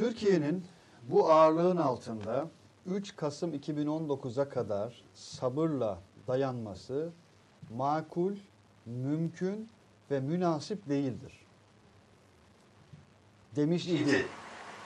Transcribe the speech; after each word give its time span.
Türkiye'nin 0.00 0.64
bu 1.10 1.30
ağırlığın 1.32 1.76
altında 1.76 2.48
3 2.86 3.16
Kasım 3.16 3.54
2019'a 3.54 4.48
kadar 4.48 5.04
sabırla 5.14 5.98
dayanması 6.28 7.10
makul, 7.70 8.36
mümkün 8.86 9.68
ve 10.10 10.20
münasip 10.20 10.88
değildir. 10.88 11.46
Demiş 13.56 13.86
idi 13.88 14.26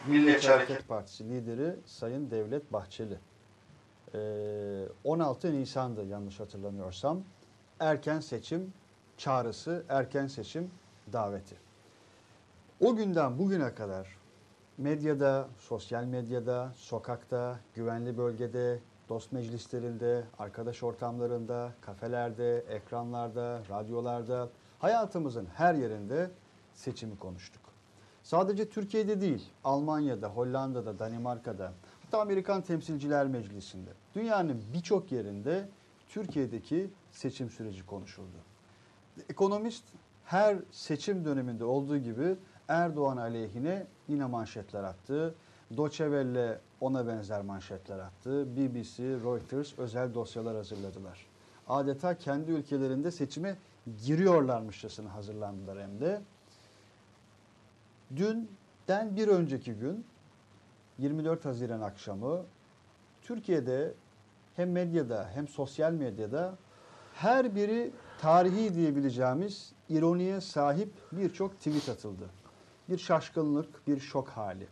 Milliyetçi 0.06 0.48
Hareket 0.48 0.88
Partisi 0.88 1.28
lideri 1.28 1.76
Sayın 1.86 2.30
Devlet 2.30 2.72
Bahçeli. 2.72 3.18
Ee, 4.14 4.84
16 5.04 5.52
Nisan'dı 5.52 6.04
yanlış 6.04 6.40
hatırlamıyorsam. 6.40 7.22
Erken 7.80 8.20
seçim 8.20 8.72
çağrısı, 9.16 9.84
erken 9.88 10.26
seçim 10.26 10.70
daveti. 11.12 11.56
O 12.80 12.96
günden 12.96 13.38
bugüne 13.38 13.74
kadar 13.74 14.23
medyada, 14.78 15.48
sosyal 15.58 16.04
medyada, 16.04 16.72
sokakta, 16.76 17.60
güvenli 17.74 18.18
bölgede, 18.18 18.80
dost 19.08 19.32
meclislerinde, 19.32 20.24
arkadaş 20.38 20.82
ortamlarında, 20.82 21.72
kafelerde, 21.80 22.58
ekranlarda, 22.58 23.62
radyolarda, 23.70 24.48
hayatımızın 24.78 25.46
her 25.54 25.74
yerinde 25.74 26.30
seçimi 26.74 27.18
konuştuk. 27.18 27.62
Sadece 28.22 28.68
Türkiye'de 28.68 29.20
değil, 29.20 29.50
Almanya'da, 29.64 30.28
Hollanda'da, 30.28 30.98
Danimarka'da, 30.98 31.72
hatta 32.04 32.20
Amerikan 32.20 32.62
Temsilciler 32.62 33.26
Meclisi'nde, 33.26 33.90
dünyanın 34.14 34.62
birçok 34.74 35.12
yerinde 35.12 35.68
Türkiye'deki 36.08 36.90
seçim 37.12 37.50
süreci 37.50 37.86
konuşuldu. 37.86 38.36
Ekonomist 39.28 39.84
her 40.24 40.56
seçim 40.70 41.24
döneminde 41.24 41.64
olduğu 41.64 41.98
gibi 41.98 42.36
Erdoğan 42.68 43.16
aleyhine 43.16 43.86
yine 44.08 44.24
manşetler 44.24 44.82
attı. 44.82 45.34
Deutsche 45.76 46.04
Welle 46.04 46.58
ona 46.80 47.06
benzer 47.06 47.42
manşetler 47.42 47.98
attı. 47.98 48.56
BBC, 48.56 49.02
Reuters 49.04 49.78
özel 49.78 50.14
dosyalar 50.14 50.56
hazırladılar. 50.56 51.26
Adeta 51.68 52.18
kendi 52.18 52.50
ülkelerinde 52.50 53.10
seçime 53.10 53.56
giriyorlarmışçasına 54.06 55.14
hazırlandılar 55.14 55.78
hem 55.82 56.00
de. 56.00 56.20
Dünden 58.16 59.16
bir 59.16 59.28
önceki 59.28 59.72
gün 59.74 60.04
24 60.98 61.44
Haziran 61.44 61.80
akşamı 61.80 62.42
Türkiye'de 63.22 63.94
hem 64.56 64.72
medyada 64.72 65.30
hem 65.34 65.48
sosyal 65.48 65.92
medyada 65.92 66.54
her 67.14 67.54
biri 67.54 67.90
tarihi 68.20 68.74
diyebileceğimiz 68.74 69.72
ironiye 69.88 70.40
sahip 70.40 70.92
birçok 71.12 71.58
tweet 71.58 71.88
atıldı. 71.88 72.24
Bir 72.88 72.98
şaşkınlık, 72.98 73.86
bir 73.86 74.00
şok 74.00 74.28
hali. 74.28 74.66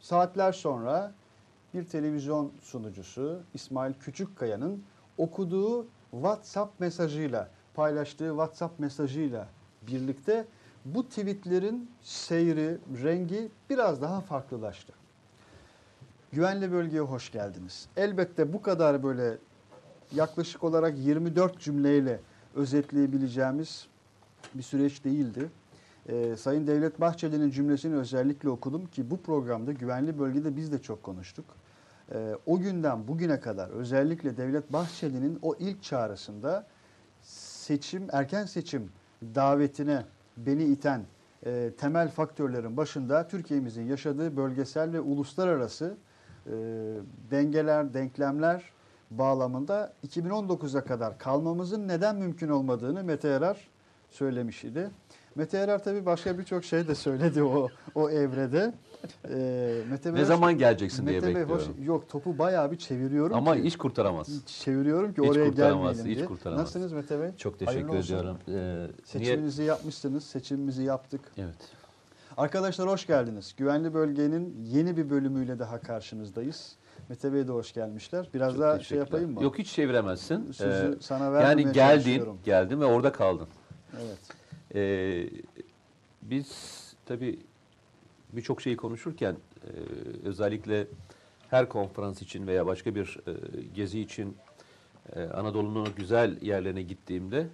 Saatler 0.00 0.52
sonra 0.52 1.12
bir 1.74 1.84
televizyon 1.84 2.52
sunucusu 2.62 3.40
İsmail 3.54 3.94
Küçükkaya'nın 3.94 4.82
okuduğu 5.18 5.86
WhatsApp 6.10 6.80
mesajıyla, 6.80 7.50
paylaştığı 7.74 8.28
WhatsApp 8.28 8.80
mesajıyla 8.80 9.48
birlikte 9.82 10.46
bu 10.84 11.08
tweetlerin 11.08 11.90
seyri, 12.02 12.78
rengi 13.02 13.48
biraz 13.70 14.02
daha 14.02 14.20
farklılaştı. 14.20 14.92
Güvenli 16.32 16.72
bölgeye 16.72 17.02
hoş 17.02 17.32
geldiniz. 17.32 17.88
Elbette 17.96 18.52
bu 18.52 18.62
kadar 18.62 19.02
böyle 19.02 19.38
yaklaşık 20.14 20.64
olarak 20.64 20.98
24 20.98 21.60
cümleyle 21.60 22.20
özetleyebileceğimiz 22.54 23.86
bir 24.54 24.62
süreç 24.62 25.04
değildi. 25.04 25.50
Ee, 26.08 26.36
Sayın 26.36 26.66
Devlet 26.66 27.00
Bahçeli'nin 27.00 27.50
cümlesini 27.50 27.96
özellikle 27.96 28.48
okudum 28.48 28.86
ki 28.86 29.10
bu 29.10 29.22
programda 29.22 29.72
güvenli 29.72 30.18
bölgede 30.18 30.56
biz 30.56 30.72
de 30.72 30.82
çok 30.82 31.02
konuştuk. 31.02 31.44
Ee, 32.12 32.36
o 32.46 32.58
günden 32.58 33.08
bugüne 33.08 33.40
kadar 33.40 33.68
özellikle 33.68 34.36
Devlet 34.36 34.72
Bahçeli'nin 34.72 35.38
o 35.42 35.54
ilk 35.58 35.82
çağrısında 35.82 36.66
seçim, 37.22 38.08
erken 38.12 38.46
seçim 38.46 38.90
davetine 39.22 40.04
beni 40.36 40.64
iten 40.64 41.02
e, 41.46 41.72
temel 41.78 42.08
faktörlerin 42.08 42.76
başında 42.76 43.28
Türkiye'mizin 43.28 43.82
yaşadığı 43.82 44.36
bölgesel 44.36 44.92
ve 44.92 45.00
uluslararası 45.00 45.96
e, 46.46 46.52
dengeler, 47.30 47.94
denklemler 47.94 48.62
bağlamında 49.10 49.92
2019'a 50.08 50.84
kadar 50.84 51.18
kalmamızın 51.18 51.88
neden 51.88 52.16
mümkün 52.16 52.48
olmadığını 52.48 53.04
Mete 53.04 53.28
Yarar 53.28 53.68
söylemiş 54.10 54.64
idi. 54.64 54.90
Mete 55.36 55.58
Yarar 55.58 55.84
tabii 55.84 56.06
başka 56.06 56.38
birçok 56.38 56.64
şey 56.64 56.88
de 56.88 56.94
söyledi 56.94 57.42
o 57.42 57.68
o 57.94 58.10
evrede. 58.10 58.74
Ee, 59.30 59.80
Mete 59.90 60.14
Ne 60.14 60.24
zaman 60.24 60.58
geleceksin 60.58 61.06
diye 61.06 61.20
Mete 61.20 61.34
Bey 61.34 61.42
hoş, 61.42 61.50
bekliyorum. 61.60 61.84
yok 61.84 62.08
topu 62.08 62.38
bayağı 62.38 62.72
bir 62.72 62.76
çeviriyorum 62.76 63.36
Ama 63.36 63.54
ki, 63.56 63.62
iş 63.62 63.76
kurtaramaz. 63.76 64.28
çeviriyorum 64.46 65.14
ki 65.14 65.22
Hiç 65.22 65.28
oraya 65.30 65.48
gelmeyelim 65.48 66.06
hiç 66.06 66.16
diye. 66.16 66.26
kurtaramaz. 66.26 66.60
Nasılsınız 66.60 66.92
Mete 66.92 67.20
Bey? 67.20 67.30
Çok 67.36 67.54
Hayırlı 67.66 67.72
teşekkür 67.72 67.98
olsun. 67.98 68.14
ediyorum. 68.14 68.38
Ee, 68.48 68.52
niye? 68.52 68.88
Seçiminizi 69.04 69.62
yapmışsınız, 69.62 70.24
seçimimizi 70.24 70.82
yaptık. 70.82 71.20
Evet. 71.38 71.54
Arkadaşlar 72.36 72.88
hoş 72.88 73.06
geldiniz. 73.06 73.54
Güvenli 73.56 73.94
Bölgenin 73.94 74.64
yeni 74.64 74.96
bir 74.96 75.10
bölümüyle 75.10 75.58
daha 75.58 75.80
karşınızdayız. 75.80 76.72
Mete 77.08 77.32
Bey 77.32 77.48
de 77.48 77.52
hoş 77.52 77.72
gelmişler. 77.74 78.28
Biraz 78.34 78.52
Çok 78.52 78.60
daha 78.62 78.78
şey 78.78 78.98
yapayım 78.98 79.34
mı? 79.34 79.42
Yok 79.44 79.58
hiç 79.58 79.72
çeviremezsin. 79.72 80.52
Sözü 80.52 80.96
Ee, 80.98 81.02
sana 81.02 81.32
vermemeye 81.32 81.62
yani 81.66 81.72
geldin, 81.74 82.24
geldin 82.44 82.80
ve 82.80 82.84
orada 82.84 83.12
kaldın. 83.12 83.48
Evet. 83.96 84.18
Ee, 84.76 85.28
biz 86.22 86.48
tabii 87.06 87.38
birçok 88.32 88.62
şeyi 88.62 88.76
konuşurken 88.76 89.36
e, 89.64 89.70
özellikle 90.28 90.86
her 91.50 91.68
konferans 91.68 92.22
için 92.22 92.46
veya 92.46 92.66
başka 92.66 92.94
bir 92.94 93.18
e, 93.26 93.32
gezi 93.74 94.00
için 94.00 94.36
e, 95.16 95.22
Anadolu'nun 95.22 95.88
güzel 95.96 96.42
yerlerine 96.42 96.82
gittiğimde 96.82 97.46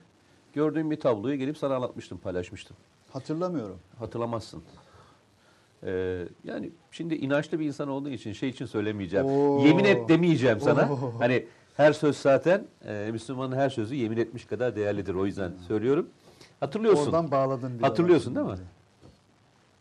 gördüğüm 0.53 0.91
bir 0.91 1.01
tabloyu 1.01 1.37
gelip 1.37 1.59
sana 1.59 1.77
anlatmıştım, 1.77 2.19
paylaşmıştım. 2.19 2.77
Hatırlamıyorum. 3.13 3.79
Hatırlamazsın. 3.99 4.63
Ee, 5.85 6.25
yani 6.45 6.71
şimdi 6.91 7.15
inançlı 7.15 7.61
bir 7.61 7.67
insan 7.67 7.89
olduğu 7.89 8.09
için 8.09 8.33
şey 8.33 8.49
için 8.49 8.67
söylemeyeceğim. 8.67 9.27
Oo. 9.27 9.65
Yemin 9.67 9.85
et 9.85 10.09
demeyeceğim 10.09 10.61
sana. 10.61 10.93
Oo. 10.93 11.15
Hani 11.19 11.47
her 11.77 11.93
söz 11.93 12.17
zaten 12.17 12.67
e, 12.85 13.09
Müslümanın 13.13 13.57
her 13.57 13.71
sözü 13.71 13.95
yemin 13.95 14.17
etmiş 14.17 14.45
kadar 14.45 14.77
değerlidir. 14.77 15.15
O 15.15 15.27
yüzden 15.27 15.53
söylüyorum. 15.69 16.09
Hatırlıyorsun. 16.63 17.05
Oradan 17.05 17.31
bağladın 17.31 17.79
bir 17.79 17.83
Hatırlıyorsun 17.83 18.35
değil 18.35 18.47
mi? 18.47 18.59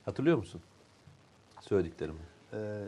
Hatırlıyor 0.06 0.38
musun? 0.38 0.62
Söylediklerimi. 1.62 2.20
Ee, 2.54 2.84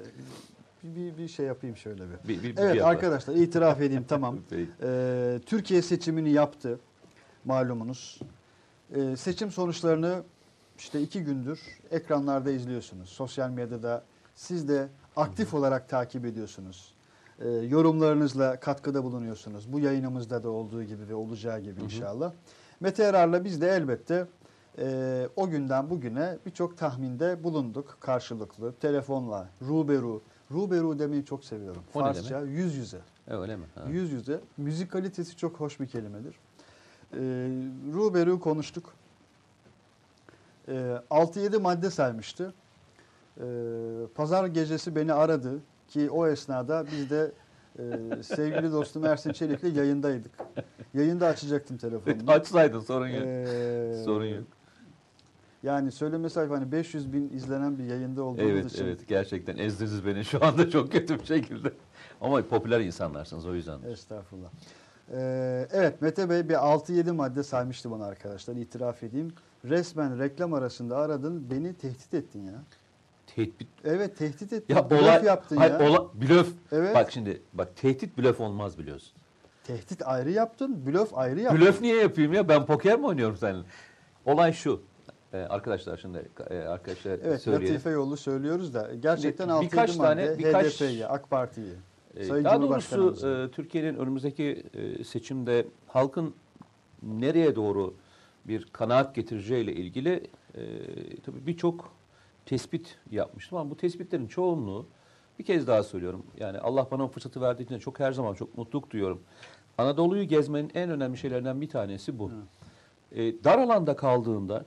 bir, 0.83 0.95
bir, 0.95 1.17
bir 1.17 1.27
şey 1.27 1.45
yapayım 1.45 1.77
şöyle 1.77 2.03
bir. 2.03 2.27
Bir, 2.27 2.43
bir, 2.43 2.55
bir 2.55 2.61
Evet 2.61 2.75
yap. 2.75 2.87
arkadaşlar 2.87 3.35
itiraf 3.35 3.81
edeyim 3.81 4.05
tamam. 4.07 4.39
Ee, 4.83 5.39
Türkiye 5.45 5.81
seçimini 5.81 6.31
yaptı 6.31 6.79
malumunuz. 7.45 8.19
Ee, 8.95 9.15
seçim 9.17 9.51
sonuçlarını 9.51 10.23
işte 10.77 11.01
iki 11.01 11.23
gündür 11.23 11.59
ekranlarda 11.91 12.51
izliyorsunuz. 12.51 13.09
Sosyal 13.09 13.49
medyada 13.49 14.03
siz 14.35 14.67
de 14.69 14.87
aktif 15.15 15.53
olarak 15.53 15.89
takip 15.89 16.25
ediyorsunuz. 16.25 16.93
Ee, 17.39 17.49
yorumlarınızla 17.49 18.59
katkıda 18.59 19.03
bulunuyorsunuz. 19.03 19.73
Bu 19.73 19.79
yayınımızda 19.79 20.43
da 20.43 20.49
olduğu 20.49 20.83
gibi 20.83 21.09
ve 21.09 21.15
olacağı 21.15 21.59
gibi 21.59 21.79
hı. 21.79 21.83
inşallah. 21.83 22.31
Mete 22.83 23.03
Yarar'la 23.03 23.43
biz 23.43 23.61
de 23.61 23.67
elbette 23.67 24.27
e, 24.77 25.27
o 25.35 25.49
günden 25.49 25.89
bugüne 25.89 26.37
birçok 26.45 26.77
tahminde 26.77 27.43
bulunduk 27.43 27.97
karşılıklı. 27.99 28.73
Telefonla, 28.73 29.49
ruberu. 29.61 30.21
Ruberu 30.51 30.99
demeyi 30.99 31.25
çok 31.25 31.45
seviyorum. 31.45 31.83
O 31.95 31.99
Farsça 31.99 32.41
yüz 32.41 32.75
yüze. 32.75 32.99
E, 33.27 33.33
Öyle 33.35 33.55
mi? 33.55 33.65
Ha. 33.75 33.83
Yüz 33.89 34.11
yüze. 34.11 34.39
Müzik 34.57 34.91
kalitesi 34.91 35.37
çok 35.37 35.59
hoş 35.59 35.79
bir 35.79 35.87
kelimedir. 35.87 36.35
Ee, 37.13 37.17
Ruberu 37.93 38.39
konuştuk. 38.39 38.93
Ee, 40.67 40.97
6-7 41.11 41.59
madde 41.59 41.89
saymıştı. 41.89 42.53
Ee, 43.37 43.43
Pazar 44.15 44.45
gecesi 44.45 44.95
beni 44.95 45.13
aradı 45.13 45.59
ki 45.87 46.09
o 46.09 46.27
esnada 46.27 46.85
biz 46.91 47.09
de 47.09 47.31
e, 47.79 48.23
sevgili 48.23 48.71
dostum 48.71 49.05
Ersin 49.05 49.31
Çelik'le 49.33 49.75
yayındaydık. 49.75 50.31
Yayında 50.93 51.27
açacaktım 51.27 51.77
telefonumu. 51.77 52.21
Açsaydın 52.31 52.79
sorun 52.79 53.07
yok. 53.07 53.23
Ee, 53.25 54.01
sorun 54.05 54.25
yok. 54.25 54.43
Yani 55.63 55.91
söylemesi 55.91 56.39
ayıp 56.39 56.51
hani 56.51 56.71
500 56.71 57.13
bin 57.13 57.29
izlenen 57.29 57.77
bir 57.77 57.83
yayında 57.83 58.23
olduğumuz 58.23 58.51
Evet 58.51 58.71
için. 58.71 58.85
evet 58.85 59.07
gerçekten 59.07 59.57
ezdiniz 59.57 60.05
beni 60.05 60.25
şu 60.25 60.45
anda 60.45 60.69
çok 60.69 60.91
kötü 60.91 61.19
bir 61.19 61.25
şekilde. 61.25 61.73
Ama 62.21 62.41
popüler 62.41 62.79
insanlarsınız 62.79 63.45
o 63.45 63.55
yüzden. 63.55 63.79
Estağfurullah. 63.81 64.49
Ee, 65.11 65.67
evet 65.71 66.01
Mete 66.01 66.29
Bey 66.29 66.49
bir 66.49 66.53
6-7 66.53 67.11
madde 67.11 67.43
saymıştı 67.43 67.91
bana 67.91 68.05
arkadaşlar 68.05 68.55
itiraf 68.55 69.03
edeyim. 69.03 69.33
Resmen 69.65 70.19
reklam 70.19 70.53
arasında 70.53 70.97
aradın 70.97 71.51
beni 71.51 71.73
tehdit 71.73 72.13
ettin 72.13 72.43
ya. 72.45 72.63
Tehdit 73.35 73.67
Evet 73.83 74.17
tehdit 74.17 74.53
ettin. 74.53 74.75
ya 74.75 74.89
Blöf 74.89 75.01
olay 75.01 75.23
yaptın 75.25 75.57
hayır, 75.57 75.79
ya. 75.79 75.89
ola- 75.89 76.21
blöf. 76.21 76.47
Evet. 76.71 76.95
Bak 76.95 77.11
şimdi 77.11 77.41
bak 77.53 77.75
tehdit 77.75 78.17
blöf 78.17 78.39
olmaz 78.41 78.77
biliyorsun. 78.77 79.11
Tehdit 79.63 80.01
ayrı 80.07 80.31
yaptın, 80.31 80.85
blöf 80.85 81.17
ayrı 81.17 81.39
yaptın. 81.39 81.61
Blöf 81.61 81.81
niye 81.81 81.95
yapayım 81.97 82.33
ya? 82.33 82.49
Ben 82.49 82.65
poker 82.65 82.99
mi 82.99 83.05
oynuyorum 83.05 83.37
seninle? 83.37 83.63
Olay 84.25 84.53
şu. 84.53 84.81
e, 85.33 85.37
arkadaşlar 85.37 85.97
şimdi 85.97 86.29
e, 86.49 86.57
arkadaşlar 86.57 87.11
Evet 87.11 87.41
söyleyelim. 87.41 87.73
Latife 87.73 87.89
yolu 87.89 88.17
söylüyoruz 88.17 88.73
da 88.73 88.91
gerçekten 88.99 89.47
6 89.49 89.65
birkaç 89.65 89.95
tane- 89.97 90.37
birkaç- 90.37 90.81
HDP'yi, 90.81 91.07
AK 91.07 91.29
Parti'yi. 91.29 91.73
E, 92.17 92.23
Sayın 92.25 92.45
Daha 92.45 92.61
doğrusu 92.61 93.27
e, 93.27 93.51
Türkiye'nin 93.51 93.95
önümüzdeki 93.95 94.63
e, 94.73 95.03
seçimde 95.03 95.65
halkın 95.87 96.33
nereye 97.03 97.55
doğru 97.55 97.93
bir 98.47 98.65
kanaat 98.73 99.15
getireceğiyle 99.15 99.73
ilgili 99.73 100.27
e, 100.55 100.61
tabii 101.25 101.47
birçok 101.47 101.93
tespit 102.45 102.97
yapmıştım 103.11 103.57
ama 103.57 103.69
bu 103.69 103.77
tespitlerin 103.77 104.27
çoğunluğu 104.27 104.85
bir 105.39 105.43
kez 105.43 105.67
daha 105.67 105.83
söylüyorum. 105.83 106.25
Yani 106.39 106.59
Allah 106.59 106.87
bana 106.91 107.03
o 107.03 107.07
fırsatı 107.07 107.41
verdiği 107.41 107.63
için 107.63 107.79
çok 107.79 107.99
her 107.99 108.11
zaman 108.11 108.33
çok 108.33 108.57
mutluluk 108.57 108.89
duyuyorum. 108.89 109.21
Anadolu'yu 109.77 110.23
gezmenin 110.23 110.71
en 110.75 110.89
önemli 110.89 111.17
şeylerinden 111.17 111.61
bir 111.61 111.69
tanesi 111.69 112.19
bu. 112.19 112.31
E, 113.11 113.43
dar 113.43 113.57
alanda 113.59 113.95
kaldığında 113.95 114.65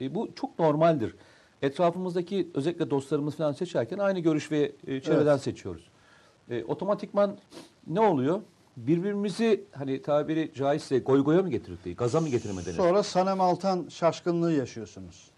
e, 0.00 0.14
bu 0.14 0.28
çok 0.34 0.58
normaldir. 0.58 1.14
Etrafımızdaki 1.62 2.48
özellikle 2.54 2.90
dostlarımız 2.90 3.36
falan 3.36 3.52
seçerken 3.52 3.98
aynı 3.98 4.18
görüş 4.20 4.52
ve 4.52 4.72
e, 4.86 5.00
çevreden 5.00 5.30
Evet. 5.30 5.42
seçiyoruz. 5.42 5.88
E, 6.50 6.64
otomatikman 6.64 7.38
ne 7.86 8.00
oluyor? 8.00 8.40
Birbirimizi 8.76 9.64
hani 9.72 10.02
tabiri 10.02 10.52
caizse 10.54 10.98
goygoya 10.98 11.42
mı 11.42 11.50
getirdik, 11.50 11.98
gaza 11.98 12.20
mı 12.20 12.28
getirmeden? 12.28 12.72
Sonra 12.72 13.02
Sanem 13.02 13.40
Altan 13.40 13.86
şaşkınlığı 13.88 14.52
yaşıyorsunuz. 14.52 15.30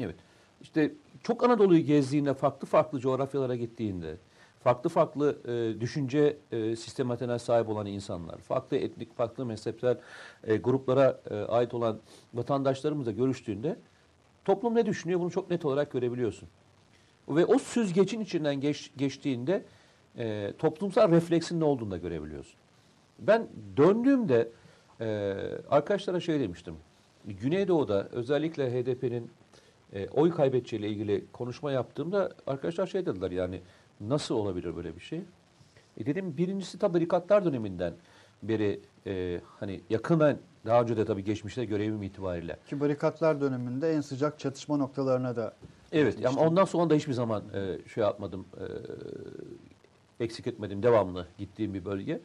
Evet. 0.00 0.16
İşte 0.62 0.92
çok 1.22 1.44
Anadolu'yu 1.44 1.80
gezdiğinde, 1.80 2.34
farklı 2.34 2.66
farklı 2.66 3.00
coğrafyalara 3.00 3.56
gittiğinde, 3.56 4.16
farklı 4.60 4.90
farklı 4.90 5.38
e, 5.44 5.80
düşünce 5.80 6.36
e, 6.52 6.76
sistematiğine 6.76 7.38
sahip 7.38 7.68
olan 7.68 7.86
insanlar, 7.86 8.38
farklı 8.38 8.76
etnik, 8.76 9.16
farklı 9.16 9.46
mezhepsel 9.46 9.98
e, 10.44 10.56
gruplara 10.56 11.20
e, 11.30 11.34
ait 11.34 11.74
olan 11.74 11.98
vatandaşlarımızla 12.34 13.12
görüştüğünde 13.12 13.76
toplum 14.44 14.74
ne 14.74 14.86
düşünüyor 14.86 15.20
bunu 15.20 15.30
çok 15.30 15.50
net 15.50 15.64
olarak 15.64 15.92
görebiliyorsun. 15.92 16.48
Ve 17.28 17.46
o 17.46 17.58
süzgecin 17.58 18.20
içinden 18.20 18.60
geç, 18.60 18.90
geçtiğinde 18.96 19.64
e, 20.18 20.52
toplumsal 20.58 21.10
refleksin 21.10 21.60
ne 21.60 21.64
olduğunu 21.64 21.90
da 21.90 21.96
görebiliyorsun. 21.96 22.54
Ben 23.18 23.48
döndüğümde 23.76 24.48
e, 25.00 25.34
arkadaşlara 25.70 26.20
şey 26.20 26.40
demiştim. 26.40 26.74
Güneydoğu'da 27.24 28.08
özellikle 28.12 28.70
HDP'nin 28.70 29.30
e, 29.92 30.08
oy 30.08 30.30
kaybedeceğiyle 30.30 30.88
ilgili 30.88 31.24
konuşma 31.32 31.72
yaptığımda 31.72 32.32
arkadaşlar 32.46 32.86
şey 32.86 33.06
dediler 33.06 33.30
yani 33.30 33.60
nasıl 34.00 34.34
olabilir 34.34 34.76
böyle 34.76 34.96
bir 34.96 35.00
şey? 35.00 35.20
E 35.98 36.06
dedim 36.06 36.36
birincisi 36.36 36.78
tabi 36.78 36.94
barikatlar 36.94 37.44
döneminden 37.44 37.92
beri 38.42 38.80
e, 39.06 39.40
hani 39.60 39.80
yakından 39.90 40.38
daha 40.66 40.82
önce 40.82 40.96
de 40.96 41.04
tabii 41.04 41.24
geçmişte 41.24 41.64
görevim 41.64 42.02
itibariyle. 42.02 42.56
Ki 42.66 42.80
barikatlar 42.80 43.40
döneminde 43.40 43.92
en 43.92 44.00
sıcak 44.00 44.38
çatışma 44.38 44.76
noktalarına 44.76 45.36
da 45.36 45.54
Evet 45.92 46.14
ama 46.14 46.20
gitmiştim. 46.20 46.42
ondan 46.48 46.64
sonra 46.64 46.90
da 46.90 46.94
hiçbir 46.94 47.12
zaman 47.12 47.42
e, 47.54 47.88
şey 47.88 48.02
yapmadım, 48.04 48.46
e, 50.20 50.24
eksik 50.24 50.46
etmedim, 50.46 50.82
devamlı 50.82 51.26
gittiğim 51.38 51.74
bir 51.74 51.84
bölge. 51.84 52.20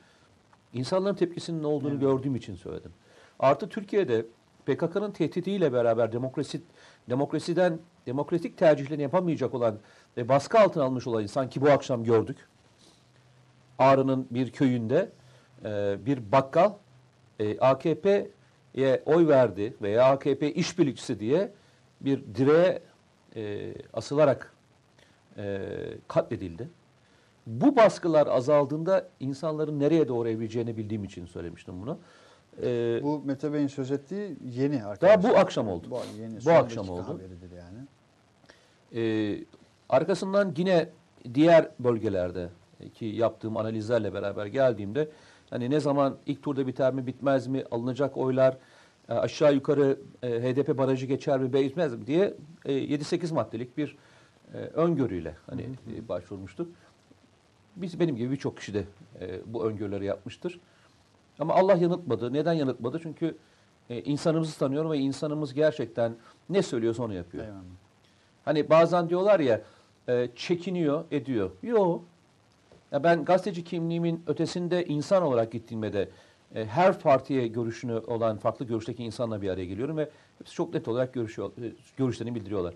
İnsanların 0.73 1.15
tepkisinin 1.15 1.63
ne 1.63 1.67
olduğunu 1.67 1.91
Evet. 1.91 2.01
gördüğüm 2.01 2.35
için 2.35 2.55
söyledim. 2.55 2.91
Artı 3.39 3.69
Türkiye'de 3.69 4.25
PKK'nın 4.65 5.11
tehdidiyle 5.11 5.73
beraber 5.73 6.11
demokrasi, 6.11 6.61
demokrasiden, 7.09 7.79
demokratik 8.07 8.57
tercihlerini 8.57 9.01
yapamayacak 9.01 9.53
olan 9.53 9.79
ve 10.17 10.29
baskı 10.29 10.59
altına 10.59 10.83
almış 10.83 11.07
olan 11.07 11.23
insan 11.23 11.49
ki 11.49 11.61
bu 11.61 11.69
akşam 11.69 12.03
gördük. 12.03 12.37
Ağrı'nın 13.79 14.27
bir 14.31 14.51
köyünde 14.51 15.11
e, 15.65 15.97
bir 16.05 16.31
bakkal 16.31 16.73
e, 17.39 17.59
AKP'ye 17.59 19.03
oy 19.05 19.27
verdi 19.27 19.73
veya 19.81 20.05
AKP 20.05 20.53
işbirlikçisi 20.53 21.19
diye 21.19 21.51
bir 22.01 22.35
direğe 22.35 22.81
e, 23.35 23.73
asılarak 23.93 24.53
e, 25.37 25.61
katledildi. 26.07 26.69
Bu 27.47 27.75
baskılar 27.75 28.27
azaldığında 28.27 29.09
insanların 29.19 29.79
nereye 29.79 30.07
doğru 30.07 30.29
evrileceğini 30.29 30.77
bildiğim 30.77 31.03
için 31.03 31.25
söylemiştim 31.25 31.81
bunu. 31.81 31.99
E, 32.61 32.99
bu 33.03 33.21
Mete 33.25 33.53
Bey'in 33.53 33.67
söz 33.67 33.91
ettiği 33.91 34.37
yeni 34.43 34.79
daha 34.79 34.89
arkadaşlar. 34.89 35.23
bu 35.33 35.37
akşam 35.37 35.67
oldu. 35.67 35.87
Bu, 35.89 35.99
yeni, 36.21 36.45
Bu 36.45 36.51
akşam 36.51 36.89
oldu. 36.89 37.21
yani. 37.57 37.87
Ee, 38.95 39.43
arkasından 39.89 40.53
yine 40.57 40.89
diğer 41.33 41.69
bölgelerde 41.79 42.49
ki 42.93 43.05
yaptığım 43.05 43.57
analizlerle 43.57 44.13
beraber 44.13 44.45
geldiğimde 44.45 45.09
hani 45.49 45.69
ne 45.69 45.79
zaman 45.79 46.17
ilk 46.25 46.43
turda 46.43 46.67
biter 46.67 46.93
mi 46.93 47.07
bitmez 47.07 47.47
mi 47.47 47.63
alınacak 47.71 48.17
oylar 48.17 48.57
e, 49.09 49.13
aşağı 49.13 49.53
yukarı 49.53 49.99
e, 50.23 50.27
HDP 50.29 50.77
barajı 50.77 51.05
geçer 51.05 51.39
mi 51.39 51.53
bitmez 51.53 51.95
mi 51.95 52.07
diye 52.07 52.33
e, 52.65 52.73
7-8 52.73 53.33
maddelik 53.33 53.77
bir 53.77 53.97
e, 54.53 54.57
öngörüyle 54.57 55.35
hani 55.49 55.61
e, 55.97 56.07
başvurmuştuk. 56.09 56.67
Biz 57.75 57.99
benim 57.99 58.15
gibi 58.15 58.31
birçok 58.31 58.57
kişi 58.57 58.73
de 58.73 58.83
e, 59.21 59.39
bu 59.45 59.65
öngörüleri 59.65 60.05
yapmıştır. 60.05 60.59
Ama 61.39 61.53
Allah 61.53 61.75
yanıltmadı. 61.75 62.33
Neden 62.33 62.53
yanıltmadı? 62.53 62.99
Çünkü 63.03 63.37
e, 63.89 64.01
insanımızı 64.01 64.59
tanıyorum 64.59 64.91
ve 64.91 64.97
insanımız 64.97 65.53
gerçekten 65.53 66.15
ne 66.49 66.61
söylüyorsa 66.61 67.03
onu 67.03 67.13
yapıyor. 67.13 67.43
Eyvallah. 67.43 67.61
Hani 68.45 68.69
bazen 68.69 69.09
diyorlar 69.09 69.39
ya 69.39 69.61
e, 70.09 70.29
çekiniyor, 70.35 71.03
ediyor. 71.11 71.51
Yok. 71.63 72.03
Ya 72.91 73.03
ben 73.03 73.25
gazeteci 73.25 73.63
kimliğimin 73.63 74.23
ötesinde 74.27 74.85
insan 74.85 75.23
olarak 75.23 75.51
gittiğimde 75.51 75.93
de 75.93 76.09
e, 76.55 76.65
her 76.65 76.99
partiye 76.99 77.47
görüşünü 77.47 77.93
olan 77.93 78.37
farklı 78.37 78.65
görüşteki 78.65 79.03
insanla 79.03 79.41
bir 79.41 79.49
araya 79.49 79.65
geliyorum 79.65 79.97
ve 79.97 80.09
hepsi 80.37 80.53
çok 80.53 80.73
net 80.73 80.87
olarak 80.87 81.13
görüşüyor, 81.13 81.51
e, 81.63 81.71
görüşlerini 81.97 82.35
bildiriyorlar. 82.35 82.73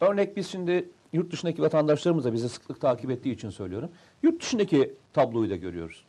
Örnek 0.00 0.36
biz 0.36 0.48
şimdi 0.48 0.88
yurt 1.12 1.32
dışındaki 1.32 1.62
vatandaşlarımız 1.62 2.24
da 2.24 2.32
bizi 2.32 2.48
sıklık 2.48 2.80
takip 2.80 3.10
ettiği 3.10 3.32
için 3.32 3.50
söylüyorum. 3.50 3.90
Yurt 4.22 4.42
dışındaki 4.42 4.94
tabloyu 5.12 5.50
da 5.50 5.56
görüyoruz. 5.56 6.04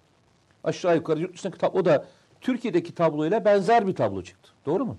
Aşağı 0.63 0.95
yukarı 0.95 1.19
yurt 1.19 1.33
dışındaki 1.33 1.57
tablo 1.57 1.86
da 1.86 2.06
Türkiye'deki 2.42 2.95
tabloyla 2.95 3.45
benzer 3.45 3.88
bir 3.88 3.95
tablo 3.95 4.24
çıktı. 4.24 4.51
Doğru 4.65 4.86
mu? 4.86 4.98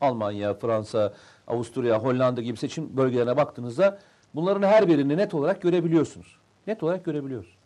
Almanya, 0.00 0.54
Fransa, 0.54 1.14
Avusturya, 1.46 1.98
Hollanda 1.98 2.42
gibi 2.42 2.58
seçim 2.58 2.96
bölgelerine 2.96 3.36
baktığınızda 3.36 3.98
bunların 4.34 4.68
her 4.68 4.88
birini 4.88 5.16
net 5.16 5.34
olarak 5.34 5.62
görebiliyorsunuz. 5.62 6.36
Net 6.66 6.82
olarak 6.82 7.04
görebiliyoruz. 7.04 7.56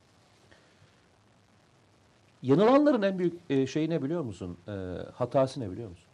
Yanılanların 2.43 3.03
en 3.03 3.19
büyük 3.19 3.35
e, 3.51 3.67
şeyi 3.67 3.91
ne 3.91 4.03
biliyor 4.03 4.23
musun? 4.23 4.57
E, 4.69 4.73
hatası 5.15 5.61
ne 5.61 5.71
biliyor 5.71 5.89
musun? 5.89 6.05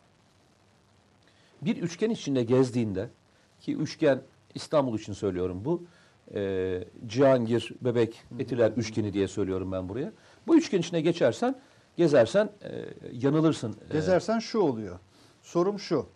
Bir 1.63 1.77
üçgen 1.77 2.11
içinde 2.11 2.43
gezdiğinde 2.43 3.09
ki 3.61 3.77
üçgen 3.77 4.23
İstanbul 4.55 4.99
için 4.99 5.13
söylüyorum 5.13 5.63
bu. 5.65 5.83
E, 6.35 6.85
Cihangir, 7.07 7.73
Bebek, 7.81 8.23
Etiler 8.39 8.71
üçgeni 8.71 9.13
diye 9.13 9.29
söylüyorum 9.29 9.73
ben 9.73 9.89
buraya. 9.89 10.13
Bu 10.51 10.57
üçgen 10.57 10.79
içine 10.79 11.01
geçersen, 11.01 11.55
gezersen 11.97 12.51
e, 12.63 12.85
yanılırsın. 13.13 13.77
E, 13.91 13.93
Gezersen 13.93 14.39
şu 14.39 14.59
oluyor. 14.59 14.99
Sorum 15.43 15.79
şu. 15.79 16.07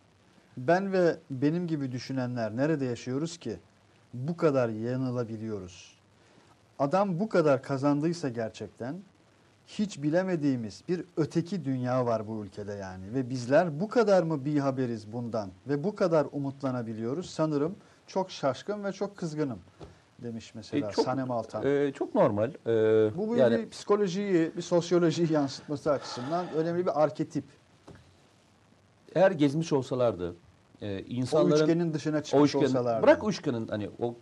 Ben 0.57 0.93
ve 0.93 1.17
benim 1.31 1.67
gibi 1.67 1.93
düşünenler 1.93 2.57
nerede 2.57 2.85
yaşıyoruz 2.85 3.39
ki 3.39 3.57
bu 4.15 4.37
kadar 4.37 4.69
yanılabiliyoruz? 4.69 5.99
Adam 6.79 7.21
bu 7.21 7.29
kadar 7.29 7.63
kazandıysa 7.63 8.29
gerçekten 8.29 8.97
hiç 9.67 10.03
bilemediğimiz 10.03 10.83
bir 10.89 11.05
öteki 11.17 11.65
dünya 11.65 12.07
var 12.07 12.29
bu 12.29 12.45
ülkede 12.45 12.73
yani 12.73 13.15
ve 13.15 13.31
bizler 13.31 13.81
bu 13.81 13.89
kadar 13.89 14.23
mı 14.23 14.45
bir 14.45 14.59
haberiz 14.59 15.13
bundan 15.13 15.51
ve 15.69 15.85
bu 15.85 15.95
kadar 15.95 16.27
umutlanabiliyoruz 16.33 17.31
sanırım 17.31 17.77
çok 18.07 18.31
şaşkın 18.31 18.85
ve 18.85 18.93
çok 18.93 19.17
kızgınım 19.17 19.59
demiş 20.23 20.55
mesela 20.55 20.89
E, 20.89 20.93
çok- 20.93 21.05
Sanem 21.05 21.31
Altan. 21.31 21.67
e, 21.67 21.93
çok 21.93 22.15
normal. 22.15 22.51
E, 22.51 23.17
bu 23.17 23.33
bir, 23.35 23.41
yani 23.41 23.59
bir 23.59 23.71
psikolojiyi, 23.71 24.53
bir 24.57 24.63
sosyolojiyi 24.63 25.33
yansıtması 25.33 25.91
açısından 25.93 26.47
önemli 26.57 26.87
bir 26.87 27.03
arketip. 27.03 27.45
eğer 29.15 29.31
gezmiş 29.31 29.73
olsalardı, 29.73 30.37
e, 30.83 30.97
O 30.97 30.99
insanların 31.09 31.63
üçgenin 31.63 31.95
dışına 31.95 32.19
o 32.19 32.23
çıkmış 32.23 32.51
üçgen, 32.55 32.61
olsalardı. 32.69 33.03
bırak 33.03 33.25
o 33.25 33.31
üçgenin 33.31 33.69
hani 33.69 33.91
o 34.01 34.15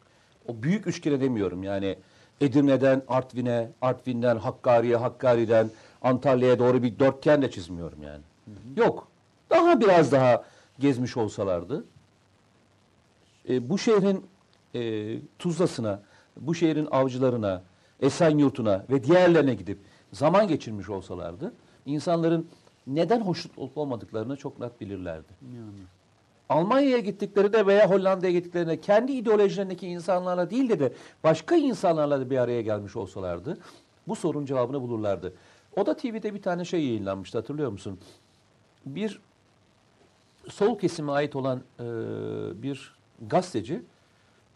o 0.49 0.63
büyük 0.63 0.87
üçgene 0.87 1.21
demiyorum 1.21 1.63
yani 1.63 1.99
Edirne'den 2.41 3.03
Artvin'e, 3.09 3.71
Artvin'den 3.83 4.37
Hakkari'ye, 4.37 4.97
Hakkari'den 4.97 5.71
Antalya'ya 6.03 6.59
doğru 6.59 6.83
bir 6.83 6.99
dörtgen 6.99 7.43
de 7.43 7.51
çizmiyorum 7.51 8.03
yani. 8.03 8.23
Yok. 8.77 9.09
Daha 9.51 9.81
biraz 9.81 10.13
daha 10.13 10.45
gezmiş 10.79 11.17
olsalardı 11.17 11.85
e, 13.49 13.69
bu 13.71 13.79
şehrin 13.79 14.27
e, 14.75 15.19
Tuzla'sına, 15.38 16.02
bu 16.41 16.55
şehrin 16.55 16.88
avcılarına, 16.91 17.62
Esenyurt'una 18.00 18.85
ve 18.91 19.05
diğerlerine 19.05 19.55
gidip 19.55 19.79
zaman 20.12 20.49
geçirmiş 20.49 20.88
olsalardı 20.88 21.52
insanların 21.87 22.49
neden 22.87 23.21
hoşnut 23.21 23.59
olup 23.59 23.79
olmadıklarını 23.79 24.37
çok 24.37 24.61
net 24.61 24.81
bilirlerdi. 24.81 25.33
Yani. 25.43 25.87
Almanya'ya 26.49 26.99
gittiklerinde 26.99 27.67
veya 27.67 27.91
Hollanda'ya 27.91 28.33
gittiklerinde 28.33 28.81
kendi 28.81 29.12
ideolojilerindeki 29.12 29.87
insanlarla 29.87 30.50
değil 30.50 30.69
de 30.69 30.81
de 30.81 30.93
başka 31.25 31.57
insanlarla 31.57 32.21
da 32.21 32.31
bir 32.31 32.38
araya 32.38 32.62
gelmiş 32.62 32.97
olsalardı 32.97 33.59
bu 34.09 34.17
sorunun 34.17 34.47
cevabını 34.47 34.83
bulurlardı. 34.83 35.35
O 35.76 35.87
da 35.87 35.97
TV'de 35.97 36.35
bir 36.35 36.43
tane 36.43 36.64
şey 36.64 36.85
yayınlanmıştı 36.85 37.38
hatırlıyor 37.38 37.71
musun? 37.71 37.99
Bir 38.87 39.21
sol 40.49 40.79
kesime 40.79 41.12
ait 41.12 41.37
olan 41.37 41.62
e, 41.81 41.85
bir 42.62 42.95
gazeteci 43.29 43.83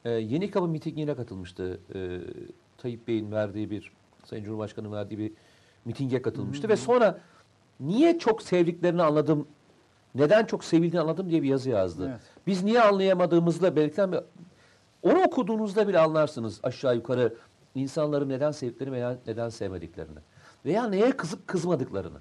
e, 0.06 0.10
Yeni 0.10 0.50
Kapı 0.50 0.68
mitingine 0.68 1.14
katılmıştı. 1.14 1.80
E, 1.94 2.20
Tayyip 2.78 3.08
Bey'in 3.08 3.32
verdiği 3.32 3.70
bir, 3.70 3.92
Sayın 4.24 4.44
Cumhurbaşkanı'nın 4.44 4.92
verdiği 4.92 5.18
bir 5.18 5.32
mitinge 5.84 6.22
katılmıştı. 6.22 6.68
Ve 6.68 6.76
sonra 6.76 7.20
niye 7.80 8.18
çok 8.18 8.42
sevdiklerini 8.42 9.02
anladım, 9.02 9.48
neden 10.14 10.44
çok 10.44 10.64
sevildiğini 10.64 11.00
anladım 11.00 11.30
diye 11.30 11.42
bir 11.42 11.48
yazı 11.48 11.70
yazdı. 11.70 12.08
Evet. 12.10 12.20
Biz 12.46 12.64
niye 12.64 12.82
anlayamadığımızda 12.82 13.76
belirtilen 13.76 14.12
bir... 14.12 14.20
Onu 15.02 15.22
okuduğunuzda 15.22 15.88
bile 15.88 15.98
anlarsınız 15.98 16.60
aşağı 16.62 16.94
yukarı 16.94 17.34
insanların 17.74 18.28
neden 18.28 18.50
sevdiklerini 18.50 18.94
veya 18.94 19.18
neden 19.26 19.48
sevmediklerini. 19.48 20.18
Veya 20.64 20.88
neye 20.88 21.10
kızıp 21.10 21.48
kızmadıklarını. 21.48 22.18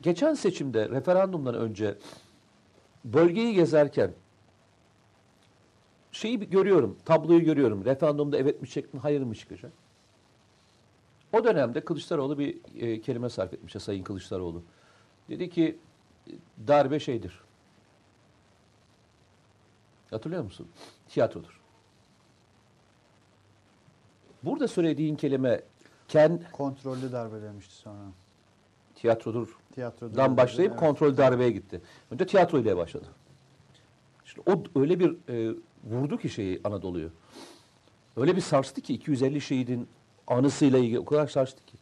Geçen 0.00 0.34
seçimde 0.34 0.88
referandumdan 0.88 1.54
önce 1.54 1.94
bölgeyi 3.04 3.54
gezerken 3.54 4.12
şeyi 6.18 6.50
görüyorum, 6.50 6.98
tabloyu 7.04 7.44
görüyorum. 7.44 7.84
Referandumda 7.84 8.36
evet 8.38 8.62
mi 8.62 8.68
çıktı, 8.68 8.98
hayır 8.98 9.22
mı 9.22 9.34
çıkacak? 9.34 9.72
O 11.32 11.44
dönemde 11.44 11.80
Kılıçdaroğlu 11.84 12.38
bir 12.38 12.58
e, 12.80 13.00
kelime 13.00 13.28
sarf 13.30 13.52
etmiş 13.54 13.74
ya 13.74 13.80
Sayın 13.80 14.02
Kılıçdaroğlu. 14.04 14.62
Dedi 15.28 15.50
ki 15.50 15.78
darbe 16.68 17.00
şeydir. 17.00 17.40
Hatırlıyor 20.10 20.42
musun? 20.44 20.68
Tiyatrodur. 21.08 21.60
Burada 24.42 24.68
söylediğin 24.68 25.16
kelime 25.16 25.60
ken 26.08 26.42
Kontrollü 26.52 27.12
darbe 27.12 27.42
demişti 27.42 27.74
sonra. 27.74 27.98
tiyatrodur 28.94 29.58
Tiyatroda. 29.74 30.14
dan 30.14 30.36
başlayıp 30.36 30.72
Evet. 30.72 30.80
kontrol 30.80 31.16
darbeye 31.16 31.50
gitti. 31.50 31.80
Önce 32.10 32.26
tiyatro 32.26 32.58
ile 32.58 32.76
başladı. 32.76 33.06
İşte 34.28 34.42
o 34.46 34.80
öyle 34.80 35.00
bir 35.00 35.16
e, 35.28 35.54
vurdu 35.84 36.18
ki 36.18 36.28
şeyi 36.28 36.60
Anadolu'yu. 36.64 37.10
Öyle 38.16 38.36
bir 38.36 38.40
sarstı 38.40 38.80
ki 38.80 38.94
250 38.94 39.40
şehidin 39.40 39.88
anısıyla 40.26 40.78
ilgili 40.78 40.98
o 40.98 41.04
kadar 41.04 41.26
sarstı 41.26 41.64
ki. 41.64 41.76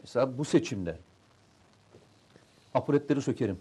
Mesela 0.00 0.38
bu 0.38 0.44
seçimde 0.44 0.98
apuletleri 2.74 3.22
sökerim. 3.22 3.58